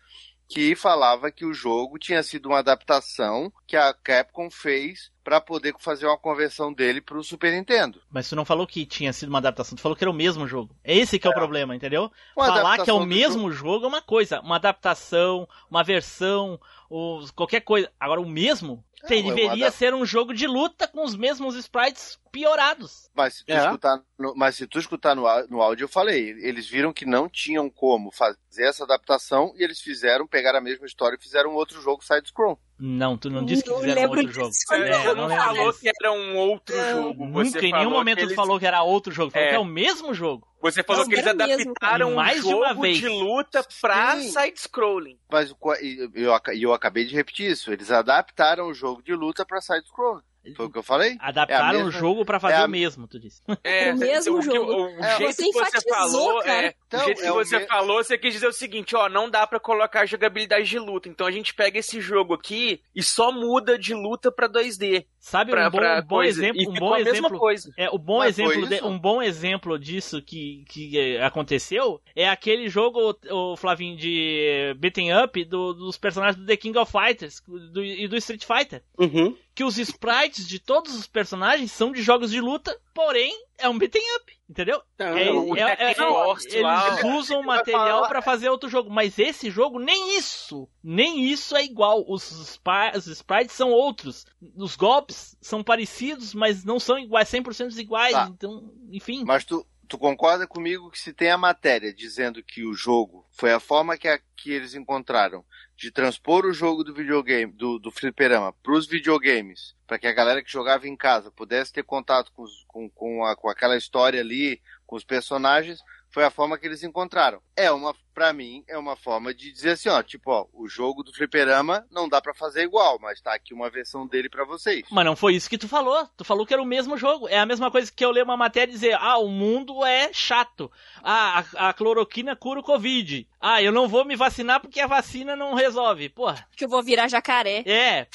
que 0.48 0.76
falava 0.76 1.30
que 1.32 1.44
o 1.44 1.52
jogo 1.52 1.98
tinha 1.98 2.22
sido 2.22 2.46
uma 2.48 2.60
adaptação 2.60 3.52
que 3.66 3.76
a 3.76 3.92
Capcom 3.92 4.48
fez 4.50 5.10
para 5.28 5.42
poder 5.42 5.74
fazer 5.78 6.06
uma 6.06 6.16
conversão 6.16 6.72
dele 6.72 7.02
pro 7.02 7.22
Super 7.22 7.52
Nintendo. 7.52 8.00
Mas 8.10 8.30
tu 8.30 8.34
não 8.34 8.46
falou 8.46 8.66
que 8.66 8.86
tinha 8.86 9.12
sido 9.12 9.28
uma 9.28 9.36
adaptação, 9.36 9.76
tu 9.76 9.82
falou 9.82 9.94
que 9.94 10.02
era 10.02 10.10
o 10.10 10.14
mesmo 10.14 10.46
jogo. 10.48 10.74
É 10.82 10.96
esse 10.96 11.18
que 11.18 11.26
é, 11.26 11.30
o 11.30 11.34
problema, 11.34 11.76
entendeu? 11.76 12.10
Uma 12.34 12.46
Falar 12.46 12.82
que 12.82 12.88
é 12.88 12.92
o 12.94 13.04
mesmo 13.04 13.52
jogo. 13.52 13.84
é 13.84 13.88
uma 13.88 14.00
coisa, 14.00 14.40
uma 14.40 14.56
adaptação, 14.56 15.46
uma 15.70 15.84
versão, 15.84 16.58
ou 16.88 17.22
qualquer 17.34 17.60
coisa. 17.60 17.92
Agora, 18.00 18.22
o 18.22 18.26
mesmo 18.26 18.82
É, 19.04 19.18
é 19.18 19.20
uma 19.20 19.34
deveria 19.34 19.66
adap- 19.66 19.76
ser 19.76 19.92
um 19.92 20.06
jogo 20.06 20.32
de 20.32 20.46
luta 20.46 20.88
com 20.88 21.04
os 21.04 21.14
mesmos 21.14 21.54
sprites 21.56 22.18
piorados. 22.32 23.10
Mas 23.14 23.34
se 23.34 23.44
tu 23.44 23.52
É. 23.52 23.66
escutar, 23.66 24.00
no, 24.18 24.34
mas 24.34 24.56
se 24.56 24.66
tu 24.66 24.78
escutar 24.78 25.14
no, 25.14 25.24
no 25.48 25.60
áudio, 25.60 25.84
eu 25.84 25.88
falei, 25.90 26.30
eles 26.40 26.66
viram 26.66 26.90
que 26.90 27.04
não 27.04 27.28
tinham 27.28 27.68
como 27.68 28.10
fazer 28.10 28.38
essa 28.66 28.84
adaptação 28.84 29.52
e 29.58 29.62
eles 29.62 29.78
fizeram, 29.80 30.26
pegaram 30.26 30.58
a 30.58 30.62
mesma 30.62 30.86
história 30.86 31.16
e 31.16 31.22
fizeram 31.22 31.50
um 31.50 31.54
outro 31.54 31.82
jogo 31.82 32.02
side-scroll. 32.02 32.58
Não, 32.80 33.16
tu 33.16 33.28
não 33.28 33.44
disse 33.44 33.62
que 33.64 33.70
Não 33.70 33.80
fizeram 33.80 34.08
outro 34.08 34.30
jogo. 34.32 34.48
É, 34.70 34.92
Você 34.92 35.14
não 35.14 35.28
não 35.28 35.36
falou 35.36 35.70
disso. 35.70 35.80
que 35.80 35.88
era 36.00 36.12
um 36.12 36.36
outro 36.36 36.76
jogo. 36.90 37.26
Você 37.32 37.56
Nunca, 37.56 37.66
em 37.66 37.72
nenhum 37.72 37.90
momento 37.90 38.18
tu 38.18 38.24
eles- 38.24 38.34
falou 38.36 38.58
que 38.58 38.66
era 38.66 38.82
outro 38.82 39.12
jogo. 39.12 39.32
Falou 39.32 39.46
É. 39.46 39.50
que 39.50 39.56
é 39.56 39.58
o 39.58 39.64
mesmo 39.64 40.14
jogo. 40.14 40.46
Você 40.60 40.82
falou 40.84 41.02
Não, 41.02 41.08
que 41.08 41.14
eles 41.16 41.26
adaptaram 41.26 42.10
E 42.10 42.12
um 42.12 42.16
mais 42.16 42.42
de 42.44 42.54
uma 42.54 42.68
jogo 42.68 42.80
vez. 42.82 42.98
de 42.98 43.08
luta 43.08 43.64
pra 43.80 44.16
side-scrolling. 44.20 45.18
Mas 45.30 45.54
e 45.82 46.10
eu, 46.14 46.32
aca- 46.34 46.54
e 46.54 46.62
eu 46.62 46.72
acabei 46.72 47.04
de 47.04 47.14
repetir 47.14 47.50
isso, 47.50 47.72
eles 47.72 47.90
adaptaram 47.90 48.68
o 48.68 48.74
jogo 48.74 49.02
de 49.02 49.14
luta 49.14 49.44
pra 49.44 49.60
side-scroll. 49.60 50.20
Foi 50.54 50.66
o 50.66 50.70
que 50.70 50.78
eu 50.78 50.82
falei? 50.82 51.16
Adaptaram 51.20 51.78
É 51.78 51.80
a 51.80 51.82
o 51.82 51.86
mesma- 51.86 52.00
jogo 52.00 52.24
pra 52.24 52.38
fazer 52.40 52.54
é 52.54 52.58
a- 52.58 52.66
o 52.66 52.68
mesmo, 52.68 53.06
tu 53.06 53.18
disse. 53.18 53.42
É, 53.64 53.92
O 53.92 53.96
mesmo 53.98 54.36
o, 54.36 54.40
que- 54.40 54.44
jogo. 54.46 54.72
o 54.72 54.88
É, 55.04 55.16
jeito 55.18 55.32
você 55.34 55.42
que 55.44 55.52
você 55.52 55.88
falou, 55.88 56.42
é, 56.42 56.74
Então, 56.86 57.00
o 57.00 57.04
jeito 57.04 57.20
é 57.20 57.22
que 57.24 57.30
o 57.30 57.34
você 57.34 57.66
falou, 57.66 58.02
você 58.04 58.18
quis 58.18 58.32
dizer 58.34 58.46
o 58.48 58.52
seguinte, 58.52 58.94
ó, 58.96 59.08
não 59.08 59.28
dá 59.30 59.46
pra 59.46 59.60
colocar 59.60 60.06
jogabilidade 60.06 60.68
de 60.68 60.78
luta. 60.78 61.08
Então 61.08 61.26
a 61.26 61.30
gente 61.30 61.54
pega 61.54 61.78
esse 61.78 62.00
jogo 62.00 62.34
aqui 62.34 62.80
e 62.94 63.02
só 63.02 63.30
muda 63.32 63.78
de 63.78 63.94
luta 63.94 64.30
pra 64.32 64.48
2D. 64.48 65.06
Sabe 65.20 65.50
Pra, 65.50 65.66
um 65.68 65.70
bom, 65.70 65.78
pra 65.78 65.98
um 66.02 66.06
bom 66.06 66.22
exemplo, 66.22 66.62
um 66.70 66.74
bom 66.74 66.94
a 66.94 66.98
mesma 66.98 67.10
exemplo. 67.12 67.38
coisa. 67.38 67.72
É, 67.76 67.90
o 67.90 67.98
bom 67.98 68.18
Mas 68.18 68.38
exemplo 68.38 68.66
de- 68.68 68.84
um 68.84 68.98
bom 68.98 69.20
exemplo 69.22 69.78
disso 69.78 70.22
que, 70.22 70.64
que 70.68 70.98
é, 70.98 71.22
aconteceu 71.24 72.00
é 72.16 72.28
aquele 72.28 72.68
jogo, 72.68 73.14
o 73.30 73.56
Flavinho, 73.56 73.96
de 73.96 74.74
beating 74.78 75.12
up 75.12 75.44
do- 75.44 75.74
dos 75.74 75.98
personagens 75.98 76.36
do 76.40 76.46
The 76.46 76.56
King 76.56 76.78
of 76.78 76.90
Fighters 76.90 77.42
do- 77.72 77.82
e 77.84 78.06
do 78.08 78.16
Street 78.16 78.44
Fighter. 78.44 78.82
Uhum. 78.98 79.36
Que 79.58 79.64
os 79.64 79.76
sprites 79.76 80.46
de 80.46 80.60
todos 80.60 80.94
os 80.94 81.08
personagens 81.08 81.72
são 81.72 81.90
de 81.90 82.00
jogos 82.00 82.30
de 82.30 82.40
luta, 82.40 82.80
porém 82.94 83.34
é 83.58 83.68
um 83.68 83.76
beating 83.76 83.98
up, 84.14 84.32
entendeu? 84.48 84.80
Então, 84.94 85.18
É, 85.18 85.32
o 85.32 85.56
é- 85.56 85.60
é- 85.62 85.76
Tekken 85.76 86.04
é- 86.06 86.08
Force 86.08 86.60
lá, 86.60 86.86
eles 86.92 87.04
usam 87.12 87.42
material 87.42 88.06
pra 88.06 88.22
fazer 88.22 88.48
outro 88.50 88.68
jogo, 88.68 88.88
mas 88.88 89.18
esse 89.18 89.50
jogo 89.50 89.80
nem 89.80 90.16
isso, 90.16 90.68
nem 90.80 91.24
isso 91.24 91.56
é 91.56 91.64
igual. 91.64 92.04
Os, 92.08 92.30
os 92.30 93.06
sprites 93.08 93.56
são 93.56 93.70
outros, 93.72 94.24
os 94.54 94.76
golpes 94.76 95.36
são 95.40 95.64
parecidos, 95.64 96.34
mas 96.34 96.62
não 96.64 96.78
são 96.78 96.96
iguais, 96.96 97.28
100% 97.28 97.76
iguais. 97.80 98.12
Tá. 98.12 98.28
Então, 98.30 98.72
enfim. 98.92 99.24
Mas 99.26 99.44
tu, 99.44 99.66
tu 99.88 99.98
concorda 99.98 100.46
comigo 100.46 100.88
que 100.88 101.00
se 101.00 101.12
tem 101.12 101.32
a 101.32 101.36
matéria 101.36 101.92
dizendo 101.92 102.44
que 102.44 102.64
o 102.64 102.74
jogo 102.74 103.26
foi 103.32 103.52
a 103.52 103.58
forma 103.58 103.98
que, 103.98 104.06
a- 104.06 104.20
que 104.36 104.52
eles 104.52 104.74
encontraram 104.74 105.44
de 105.78 105.92
transpor 105.92 106.44
o 106.44 106.52
jogo 106.52 106.82
do 106.82 106.92
videogame, 106.92 107.52
do, 107.52 107.78
do 107.78 107.92
fliperama, 107.92 108.52
pros 108.64 108.88
videogames, 108.88 109.76
para 109.86 109.96
que 109.96 110.08
a 110.08 110.12
galera 110.12 110.42
que 110.42 110.50
jogava 110.50 110.88
em 110.88 110.96
casa 110.96 111.30
pudesse 111.30 111.72
ter 111.72 111.84
contato 111.84 112.32
com, 112.32 112.42
os- 112.42 112.64
com, 112.66 112.90
com, 112.90 113.24
a- 113.24 113.36
com 113.36 113.48
aquela 113.48 113.76
história 113.76 114.20
ali, 114.20 114.60
com 114.84 114.96
os 114.96 115.04
personagens, 115.04 115.80
foi 116.18 116.24
a 116.24 116.30
forma 116.32 116.58
que 116.58 116.66
eles 116.66 116.82
encontraram. 116.82 117.40
É 117.54 117.70
uma, 117.70 117.94
para 118.12 118.32
mim, 118.32 118.64
é 118.66 118.76
uma 118.76 118.96
forma 118.96 119.32
de 119.32 119.52
dizer 119.52 119.70
assim, 119.70 119.88
ó, 119.88 120.02
tipo, 120.02 120.32
ó, 120.32 120.46
o 120.52 120.66
jogo 120.66 121.04
do 121.04 121.12
fliperama 121.12 121.86
não 121.92 122.08
dá 122.08 122.20
pra 122.20 122.34
fazer 122.34 122.64
igual, 122.64 122.98
mas 123.00 123.20
tá 123.20 123.32
aqui 123.32 123.54
uma 123.54 123.70
versão 123.70 124.04
dele 124.04 124.28
pra 124.28 124.44
vocês. 124.44 124.82
Mas 124.90 125.04
não 125.04 125.14
foi 125.14 125.36
isso 125.36 125.48
que 125.48 125.56
tu 125.56 125.68
falou. 125.68 126.08
Tu 126.16 126.24
falou 126.24 126.44
que 126.44 126.52
era 126.52 126.60
o 126.60 126.66
mesmo 126.66 126.96
jogo. 126.96 127.28
É 127.28 127.38
a 127.38 127.46
mesma 127.46 127.70
coisa 127.70 127.92
que 127.92 128.04
eu 128.04 128.10
ler 128.10 128.24
uma 128.24 128.36
matéria 128.36 128.68
e 128.68 128.74
dizer: 128.74 128.98
ah, 129.00 129.18
o 129.18 129.28
mundo 129.28 129.84
é 129.84 130.12
chato. 130.12 130.68
Ah, 131.04 131.44
a, 131.54 131.68
a 131.68 131.72
cloroquina 131.72 132.34
cura 132.34 132.58
o 132.58 132.64
Covid. 132.64 133.24
Ah, 133.40 133.62
eu 133.62 133.70
não 133.70 133.86
vou 133.86 134.04
me 134.04 134.16
vacinar 134.16 134.60
porque 134.60 134.80
a 134.80 134.88
vacina 134.88 135.36
não 135.36 135.54
resolve. 135.54 136.08
Porra. 136.08 136.48
Que 136.56 136.64
eu 136.64 136.68
vou 136.68 136.82
virar 136.82 137.06
jacaré. 137.06 137.62
É. 137.64 138.08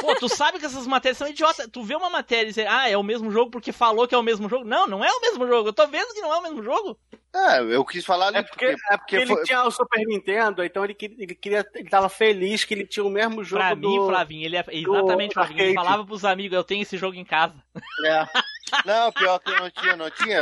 Pô, 0.00 0.14
tu 0.14 0.28
sabe 0.28 0.58
que 0.58 0.66
essas 0.66 0.86
matérias 0.86 1.18
são 1.18 1.28
idiotas. 1.28 1.68
Tu 1.70 1.82
vê 1.82 1.94
uma 1.96 2.10
matéria 2.10 2.44
e 2.44 2.48
dizer, 2.48 2.66
ah, 2.68 2.88
é 2.88 2.96
o 2.96 3.02
mesmo 3.02 3.30
jogo 3.30 3.50
porque 3.50 3.72
falou 3.72 4.06
que 4.06 4.14
é 4.14 4.18
o 4.18 4.22
mesmo 4.22 4.48
jogo. 4.48 4.64
Não, 4.64 4.86
não 4.86 5.04
é 5.04 5.10
o 5.10 5.20
mesmo 5.20 5.46
jogo. 5.46 5.68
Eu 5.68 5.72
tô 5.72 5.86
vendo 5.86 6.12
que 6.14 6.20
não 6.20 6.32
é 6.32 6.38
o 6.38 6.42
mesmo 6.42 6.62
jogo. 6.62 6.98
É, 7.36 7.60
eu 7.60 7.84
quis 7.84 8.04
falar 8.04 8.28
ali 8.28 8.38
É 8.38 8.42
porque, 8.42 8.64
é 8.64 8.96
porque 8.96 9.16
ele 9.16 9.26
foi- 9.26 9.42
tinha 9.44 9.62
o 9.64 9.70
Super 9.70 10.04
Nintendo, 10.06 10.64
então 10.64 10.82
ele, 10.84 10.94
queria- 10.94 11.16
ele 11.22 11.34
queria. 11.34 11.66
Ele 11.74 11.88
tava 11.90 12.08
feliz 12.08 12.64
que 12.64 12.72
ele 12.72 12.86
tinha 12.86 13.04
o 13.04 13.10
mesmo 13.10 13.44
jogo 13.44 13.62
pra 13.62 13.74
do. 13.74 13.88
mim, 13.88 14.06
Flavinho, 14.06 14.44
ele 14.46 14.56
é 14.56 14.64
exatamente, 14.70 15.34
Flavinho. 15.34 15.60
Ele 15.60 15.74
falava 15.74 16.04
pros 16.04 16.24
amigos, 16.24 16.56
eu 16.56 16.64
tenho 16.64 16.82
esse 16.82 16.96
jogo 16.96 17.14
em 17.16 17.24
casa. 17.24 17.54
É. 18.04 18.26
Não, 18.84 19.12
pior 19.12 19.38
que 19.38 19.48
eu 19.48 19.60
não 19.60 19.70
tinha, 19.70 19.96
não 19.96 20.10
tinha. 20.10 20.38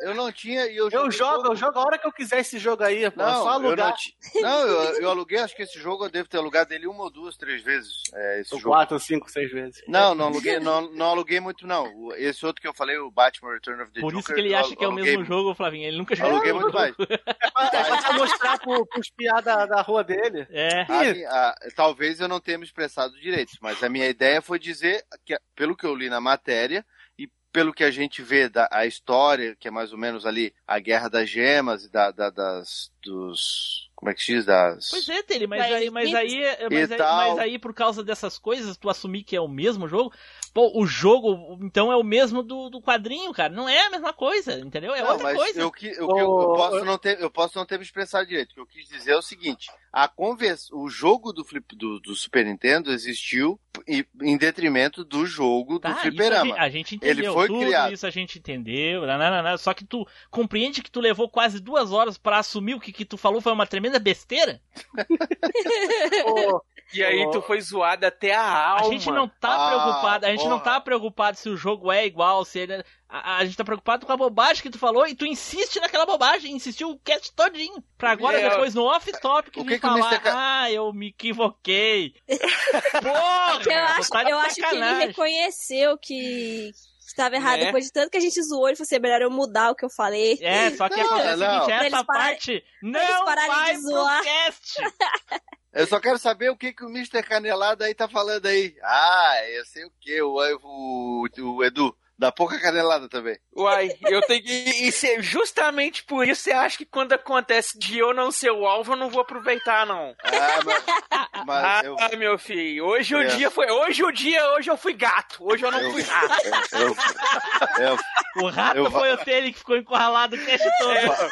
Eu, 0.00 0.14
não 0.14 0.30
tinha 0.30 0.66
e 0.66 0.76
eu 0.76 0.88
Eu 0.88 1.10
jogo, 1.10 1.42
todo- 1.42 1.46
eu 1.52 1.56
jogo 1.56 1.78
a 1.80 1.82
hora 1.84 1.98
que 1.98 2.06
eu 2.06 2.12
quiser 2.12 2.38
esse 2.38 2.60
jogo 2.60 2.84
aí, 2.84 3.10
pô. 3.10 3.20
é 3.20 3.24
Não, 3.24 3.32
só 3.42 3.54
eu 3.54 3.58
não, 3.58 3.66
alugar. 3.70 3.92
ti- 3.94 4.14
não 4.40 4.58
eu, 4.68 5.00
eu 5.02 5.10
aluguei, 5.10 5.38
acho 5.40 5.56
que 5.56 5.62
esse 5.62 5.76
jogo 5.80 6.04
eu 6.04 6.10
devo 6.10 6.28
ter 6.28 6.36
alugado 6.38 6.72
ele 6.72 6.86
uma 6.86 7.02
ou 7.02 7.10
duas, 7.10 7.36
três 7.36 7.60
vezes. 7.60 8.02
É, 8.14 8.40
esse 8.40 8.54
Ou 8.54 8.60
jogo. 8.60 8.72
quatro, 8.76 9.00
cinco, 9.00 9.28
seis 9.28 9.50
vezes. 9.50 9.82
Não, 9.88 10.14
não 10.14 10.26
aluguei, 10.26 10.60
não, 10.60 10.92
não 10.92 11.06
aluguei 11.06 11.40
muito, 11.40 11.66
não. 11.66 12.12
Esse 12.14 12.46
outro 12.46 12.62
que 12.62 12.68
eu 12.68 12.74
falei, 12.74 12.98
o 12.98 13.10
Batman 13.10 13.52
Return 13.54 13.82
of 13.82 13.90
the 13.92 14.00
Por 14.00 14.12
Joker. 14.12 14.20
isso 14.20 14.34
que 14.34 14.40
ele 14.40 14.54
acha 14.54 14.76
que 14.76 14.84
é 14.84 14.88
o 14.88 14.92
mesmo 14.92 15.24
jogo, 15.24 15.52
Flavinho. 15.52 15.88
Ele 15.88 15.98
nunca 15.98 16.09
jogou. 16.16 16.32
Aluguei 16.34 16.52
muito 16.52 16.72
mais. 16.72 16.94
É 16.98 17.50
pra, 17.50 17.70
é 17.72 18.00
pra 18.02 18.12
mostrar 18.14 18.58
pro, 18.58 18.86
pros 18.86 19.10
piá 19.10 19.40
da, 19.40 19.66
da 19.66 19.80
rua 19.82 20.02
dele. 20.04 20.46
É. 20.50 20.82
A 20.88 21.04
minha- 21.12 21.30
a- 21.30 21.54
talvez 21.74 22.20
eu 22.20 22.28
não 22.28 22.40
tenha 22.40 22.58
me 22.58 22.64
expressado 22.64 23.18
direito, 23.20 23.52
mas 23.60 23.82
a 23.82 23.88
minha 23.88 24.08
ideia 24.08 24.40
foi 24.42 24.58
dizer, 24.58 25.04
que, 25.24 25.38
pelo 25.54 25.76
que 25.76 25.86
eu 25.86 25.94
li 25.94 26.08
na 26.08 26.20
matéria, 26.20 26.84
e 27.18 27.28
pelo 27.52 27.72
que 27.72 27.84
a 27.84 27.90
gente 27.90 28.22
vê 28.22 28.48
da 28.48 28.68
a 28.70 28.86
história, 28.86 29.56
que 29.58 29.68
é 29.68 29.70
mais 29.70 29.92
ou 29.92 29.98
menos 29.98 30.24
ali 30.24 30.54
a 30.66 30.78
Guerra 30.78 31.08
das 31.08 31.28
Gemas 31.28 31.84
e 31.84 31.90
da, 31.90 32.10
da- 32.10 32.30
das, 32.30 32.90
dos... 33.02 33.88
Como 33.94 34.10
é 34.10 34.14
que 34.14 34.22
se 34.22 34.32
diz? 34.34 34.46
Das... 34.46 34.88
Pois 34.88 35.06
é, 35.10 35.22
Tele, 35.22 35.46
mas 35.46 35.58
Vai, 35.60 35.74
aí, 35.74 35.90
mas 35.90 36.14
aí, 36.14 36.40
mas 36.70 36.92
aí, 36.92 36.98
mas 36.98 37.38
aí, 37.38 37.58
por 37.58 37.74
causa 37.74 38.02
dessas 38.02 38.38
coisas, 38.38 38.78
tu 38.78 38.88
assumir 38.88 39.24
que 39.24 39.36
é 39.36 39.40
o 39.42 39.48
mesmo 39.48 39.86
jogo, 39.86 40.10
pô, 40.52 40.72
o 40.80 40.86
jogo, 40.86 41.58
então, 41.62 41.90
é 41.92 41.96
o 41.96 42.02
mesmo 42.02 42.42
do, 42.42 42.68
do 42.70 42.80
quadrinho, 42.80 43.32
cara. 43.32 43.52
Não 43.52 43.68
é 43.68 43.86
a 43.86 43.90
mesma 43.90 44.12
coisa, 44.12 44.58
entendeu? 44.60 44.94
É 44.94 45.02
não, 45.02 45.10
outra 45.12 45.24
mas 45.24 45.36
coisa. 45.36 45.60
Eu, 45.60 45.70
que- 45.70 45.86
eu, 45.88 46.08
eu- 46.16 46.54
posso 46.54 46.84
não 46.84 46.98
ter, 46.98 47.20
eu 47.20 47.30
posso 47.30 47.58
não 47.58 47.64
ter 47.66 47.78
me 47.78 47.84
expressado 47.84 48.26
direito. 48.26 48.50
O 48.52 48.54
que 48.54 48.60
eu 48.60 48.66
quis 48.66 48.88
dizer 48.88 49.12
é 49.12 49.16
o 49.16 49.22
seguinte: 49.22 49.70
a 49.92 50.06
convers, 50.08 50.68
o 50.72 50.88
jogo 50.88 51.32
do, 51.32 51.44
flip, 51.44 51.74
do, 51.76 52.00
do 52.00 52.14
Super 52.14 52.44
Nintendo 52.44 52.92
existiu 52.92 53.58
em, 53.86 54.04
em 54.22 54.36
detrimento 54.36 55.04
do 55.04 55.24
jogo 55.26 55.78
Tá, 55.78 55.88
do 55.90 55.92
isso 55.94 56.02
fliperama. 56.02 56.42
a 56.42 56.46
gente, 56.46 56.58
a 56.60 56.68
gente 56.68 56.94
entendeu. 56.96 57.24
Ele 57.24 57.32
foi 57.32 57.46
tudo 57.46 57.60
criado. 57.66 57.92
isso 57.92 58.06
a 58.06 58.10
gente 58.10 58.38
entendeu. 58.38 59.06
nananana, 59.06 59.56
só 59.58 59.72
que 59.74 59.84
tu 59.84 60.06
compreende 60.30 60.82
que 60.82 60.90
tu 60.90 61.00
levou 61.00 61.28
quase 61.28 61.60
duas 61.60 61.92
horas 61.92 62.18
pra 62.18 62.38
assumir 62.38 62.74
o 62.74 62.80
que, 62.80 62.92
que 62.92 63.04
tu 63.04 63.16
falou 63.16 63.40
foi 63.40 63.52
uma 63.52 63.66
tremenda 63.66 63.98
besteira? 63.98 64.60
Ô, 66.26 66.62
E 66.92 67.04
aí 67.04 67.30
tu 67.30 67.40
foi 67.42 67.60
zoado 67.60 68.04
até 68.04 68.34
a 68.34 68.42
alma. 68.70 68.86
A 68.88 68.90
gente 68.90 69.10
não 69.10 69.28
tá 69.28 69.54
Ah, 69.54 69.68
preocupado, 69.68 70.26
a 70.26 70.30
gente 70.30 70.44
não 70.48 70.58
porra. 70.58 70.64
tá 70.74 70.80
preocupado 70.80 71.36
se 71.38 71.48
o 71.48 71.56
jogo 71.56 71.92
é 71.92 72.04
igual, 72.04 72.44
se 72.44 72.58
ele. 72.58 72.84
A, 73.08 73.36
a 73.38 73.44
gente 73.44 73.56
tá 73.56 73.64
preocupado 73.64 74.04
com 74.06 74.12
a 74.12 74.16
bobagem 74.16 74.62
que 74.62 74.70
tu 74.70 74.78
falou 74.78 75.06
e 75.06 75.14
tu 75.14 75.24
insiste 75.26 75.78
naquela 75.80 76.06
bobagem, 76.06 76.52
insistiu 76.54 76.90
o 76.90 76.98
cast 76.98 77.32
todinho. 77.34 77.82
Pra 77.98 78.10
agora, 78.12 78.40
É, 78.40 78.50
depois 78.50 78.74
no 78.74 78.84
off-topic, 78.84 79.56
o 79.56 79.64
que 79.64 79.74
que 79.74 79.78
falar, 79.78 79.98
Mr. 80.14 80.20
Ah, 80.28 80.70
eu 80.72 80.92
me 80.92 81.08
equivoquei. 81.08 82.14
Porra! 83.02 83.60
Eu 83.66 83.84
acho, 83.84 84.10
tá 84.10 84.22
eu 84.24 84.38
acho 84.38 84.54
que 84.56 84.64
ele 84.64 84.94
reconheceu 85.06 85.96
que 85.98 86.70
estava 87.00 87.34
errado. 87.36 87.58
Né? 87.60 87.66
Depois 87.66 87.84
de 87.86 87.92
tanto 87.92 88.10
que 88.10 88.16
a 88.18 88.20
gente 88.20 88.40
zoou, 88.42 88.68
ele 88.68 88.76
falou 88.76 88.86
assim, 88.86 88.96
é 88.96 89.00
melhor 89.00 89.20
eu 89.22 89.30
mudar 89.30 89.70
o 89.70 89.74
que 89.74 89.84
eu 89.84 89.90
falei. 89.90 90.38
É, 90.40 90.70
só 90.70 90.88
que 90.88 90.96
Não, 90.96 91.06
acontece 91.06 91.34
o 91.34 91.38
não. 91.38 91.64
seguinte, 91.64 91.86
essa 91.86 92.04
parte 92.04 92.64
não 92.82 93.24
vai 93.24 93.74
de 93.74 93.80
zoar. 93.82 94.22
Eu 95.72 95.86
só 95.86 96.00
quero 96.00 96.18
saber 96.18 96.50
o 96.50 96.56
que, 96.56 96.72
que 96.72 96.84
o 96.84 96.88
Mr. 96.88 97.22
Canelada 97.22 97.84
aí 97.84 97.94
tá 97.94 98.08
falando 98.08 98.46
aí. 98.46 98.76
Ah, 98.82 99.40
eu 99.50 99.64
sei 99.64 99.84
o 99.84 99.92
que, 100.00 100.20
o, 100.20 100.36
o, 100.62 101.26
o 101.38 101.64
Edu. 101.64 101.96
Dá 102.20 102.30
pouca 102.30 102.60
canelada 102.60 103.08
também. 103.08 103.38
Uai, 103.56 103.88
eu 104.02 104.20
tenho 104.20 104.42
que. 104.42 104.52
E 104.52 104.92
se- 104.92 105.22
justamente 105.22 106.04
por 106.04 106.28
isso 106.28 106.42
você 106.42 106.52
acha 106.52 106.76
que 106.76 106.84
quando 106.84 107.14
acontece 107.14 107.78
de 107.78 107.98
eu 107.98 108.12
não 108.12 108.30
ser 108.30 108.50
o 108.50 108.66
alvo, 108.66 108.92
eu 108.92 108.96
não 108.96 109.08
vou 109.08 109.22
aproveitar, 109.22 109.86
não. 109.86 110.14
Ah, 110.22 110.60
mas, 110.62 111.46
mas 111.46 111.64
Ah, 111.64 111.80
eu, 112.12 112.18
meu 112.18 112.38
filho, 112.38 112.84
hoje 112.84 113.14
o 113.14 113.22
É. 113.22 113.26
dia 113.28 113.50
foi. 113.50 113.70
Hoje 113.70 114.04
o 114.04 114.12
dia, 114.12 114.50
hoje 114.52 114.70
eu 114.70 114.76
fui 114.76 114.92
gato. 114.92 115.38
Hoje 115.40 115.64
eu 115.64 115.70
não 115.70 115.80
Eu- 115.80 115.92
fui 115.92 116.02
rato. 116.04 116.46
eu, 116.74 117.86
eu, 117.86 117.98
O 118.44 118.50
rato 118.50 118.76
Eu- 118.76 118.90
foi 118.90 119.12
o 119.14 119.16
Tele 119.24 119.50
que 119.54 119.58
ficou 119.60 119.78
encurralado 119.78 120.36
o 120.36 120.44
cast 120.44 120.68
todo. 120.78 121.30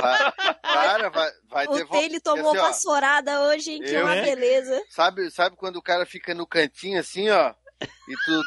vai, 0.00 0.32
vai, 0.32 0.54
cara, 0.62 1.10
vai, 1.10 1.30
vai 1.50 1.66
O 1.66 1.86
Taylor 1.86 2.20
tomou 2.22 2.50
assim, 2.52 2.58
vassourada 2.60 3.40
hoje, 3.42 3.72
hein? 3.72 3.82
Que 3.82 3.94
é 3.94 4.00
Eu- 4.00 4.04
uma 4.06 4.16
É? 4.16 4.22
beleza. 4.22 4.82
Sabe, 4.88 5.30
sabe 5.30 5.54
quando 5.56 5.76
o 5.76 5.82
cara 5.82 6.06
fica 6.06 6.32
no 6.34 6.46
cantinho 6.46 6.98
assim, 6.98 7.28
ó, 7.28 7.52
e 7.82 8.14
tu, 8.24 8.42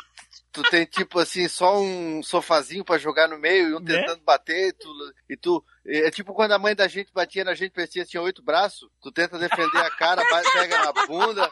tu 0.52 0.62
tem 0.64 0.86
tipo 0.86 1.20
assim, 1.20 1.48
só 1.48 1.80
um 1.80 2.22
sofazinho 2.24 2.84
pra 2.84 2.98
jogar 2.98 3.28
no 3.28 3.38
meio 3.38 3.70
e 3.70 3.76
um 3.76 3.80
Né? 3.80 4.00
tentando 4.00 4.24
bater, 4.24 4.70
e 4.70 4.74
tu, 4.74 5.14
e 5.30 5.38
tu. 5.38 5.64
É 5.86 6.10
tipo 6.12 6.34
quando 6.34 6.52
a 6.54 6.60
mãe 6.60 6.76
da 6.76 6.88
gente 6.88 7.12
batia 7.14 7.44
na 7.44 7.54
gente, 7.54 7.72
parecia 7.74 8.04
que 8.04 8.10
tinha 8.12 8.22
oito 8.24 8.42
braços, 8.44 8.90
tu 9.02 9.12
tenta 9.12 9.38
defender 9.38 9.80
a 9.80 9.90
cara, 9.92 10.24
vai, 10.30 10.44
pega 10.52 10.78
na 10.86 11.06
bunda. 11.08 11.52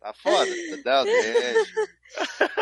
Tá 0.00 0.14
foda, 0.14 0.50
não, 0.84 1.04
deixa. 1.04 1.72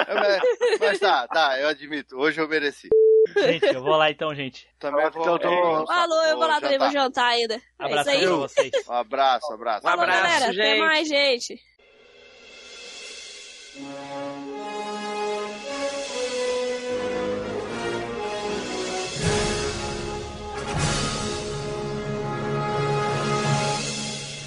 É, 0.08 0.40
Mas, 0.80 0.98
tá, 0.98 1.26
tá, 1.28 1.58
eu 1.60 1.68
admito, 1.68 2.16
hoje 2.16 2.40
eu 2.40 2.48
mereci. 2.48 2.88
Gente, 3.36 3.66
eu 3.66 3.82
vou 3.82 3.96
lá 3.96 4.10
então, 4.10 4.34
gente. 4.34 4.66
Também 4.78 5.08
vou. 5.10 5.20
Então 5.22 5.34
eu 5.34 5.38
tô- 5.38 5.82
é, 5.82 5.86
Falou, 5.86 6.24
eu 6.24 6.36
vou 6.36 6.46
lá 6.48 6.60
também, 6.60 6.78
vou 6.78 6.88
jantar. 6.90 7.02
jantar 7.04 7.26
ainda. 7.28 7.54
É 7.54 7.58
isso 7.58 7.64
Abraço 7.78 8.10
aí. 8.10 8.20
pra 8.20 8.34
vocês. 8.34 8.70
Um 8.88 8.92
abraço, 8.92 9.52
abraço. 9.52 9.86
Um 9.86 9.90
Falou, 9.90 10.02
abraço, 10.04 10.22
galera. 10.22 10.44
Até 10.46 10.52
gente. 10.52 10.78
mais, 10.80 11.08
gente. 11.08 11.60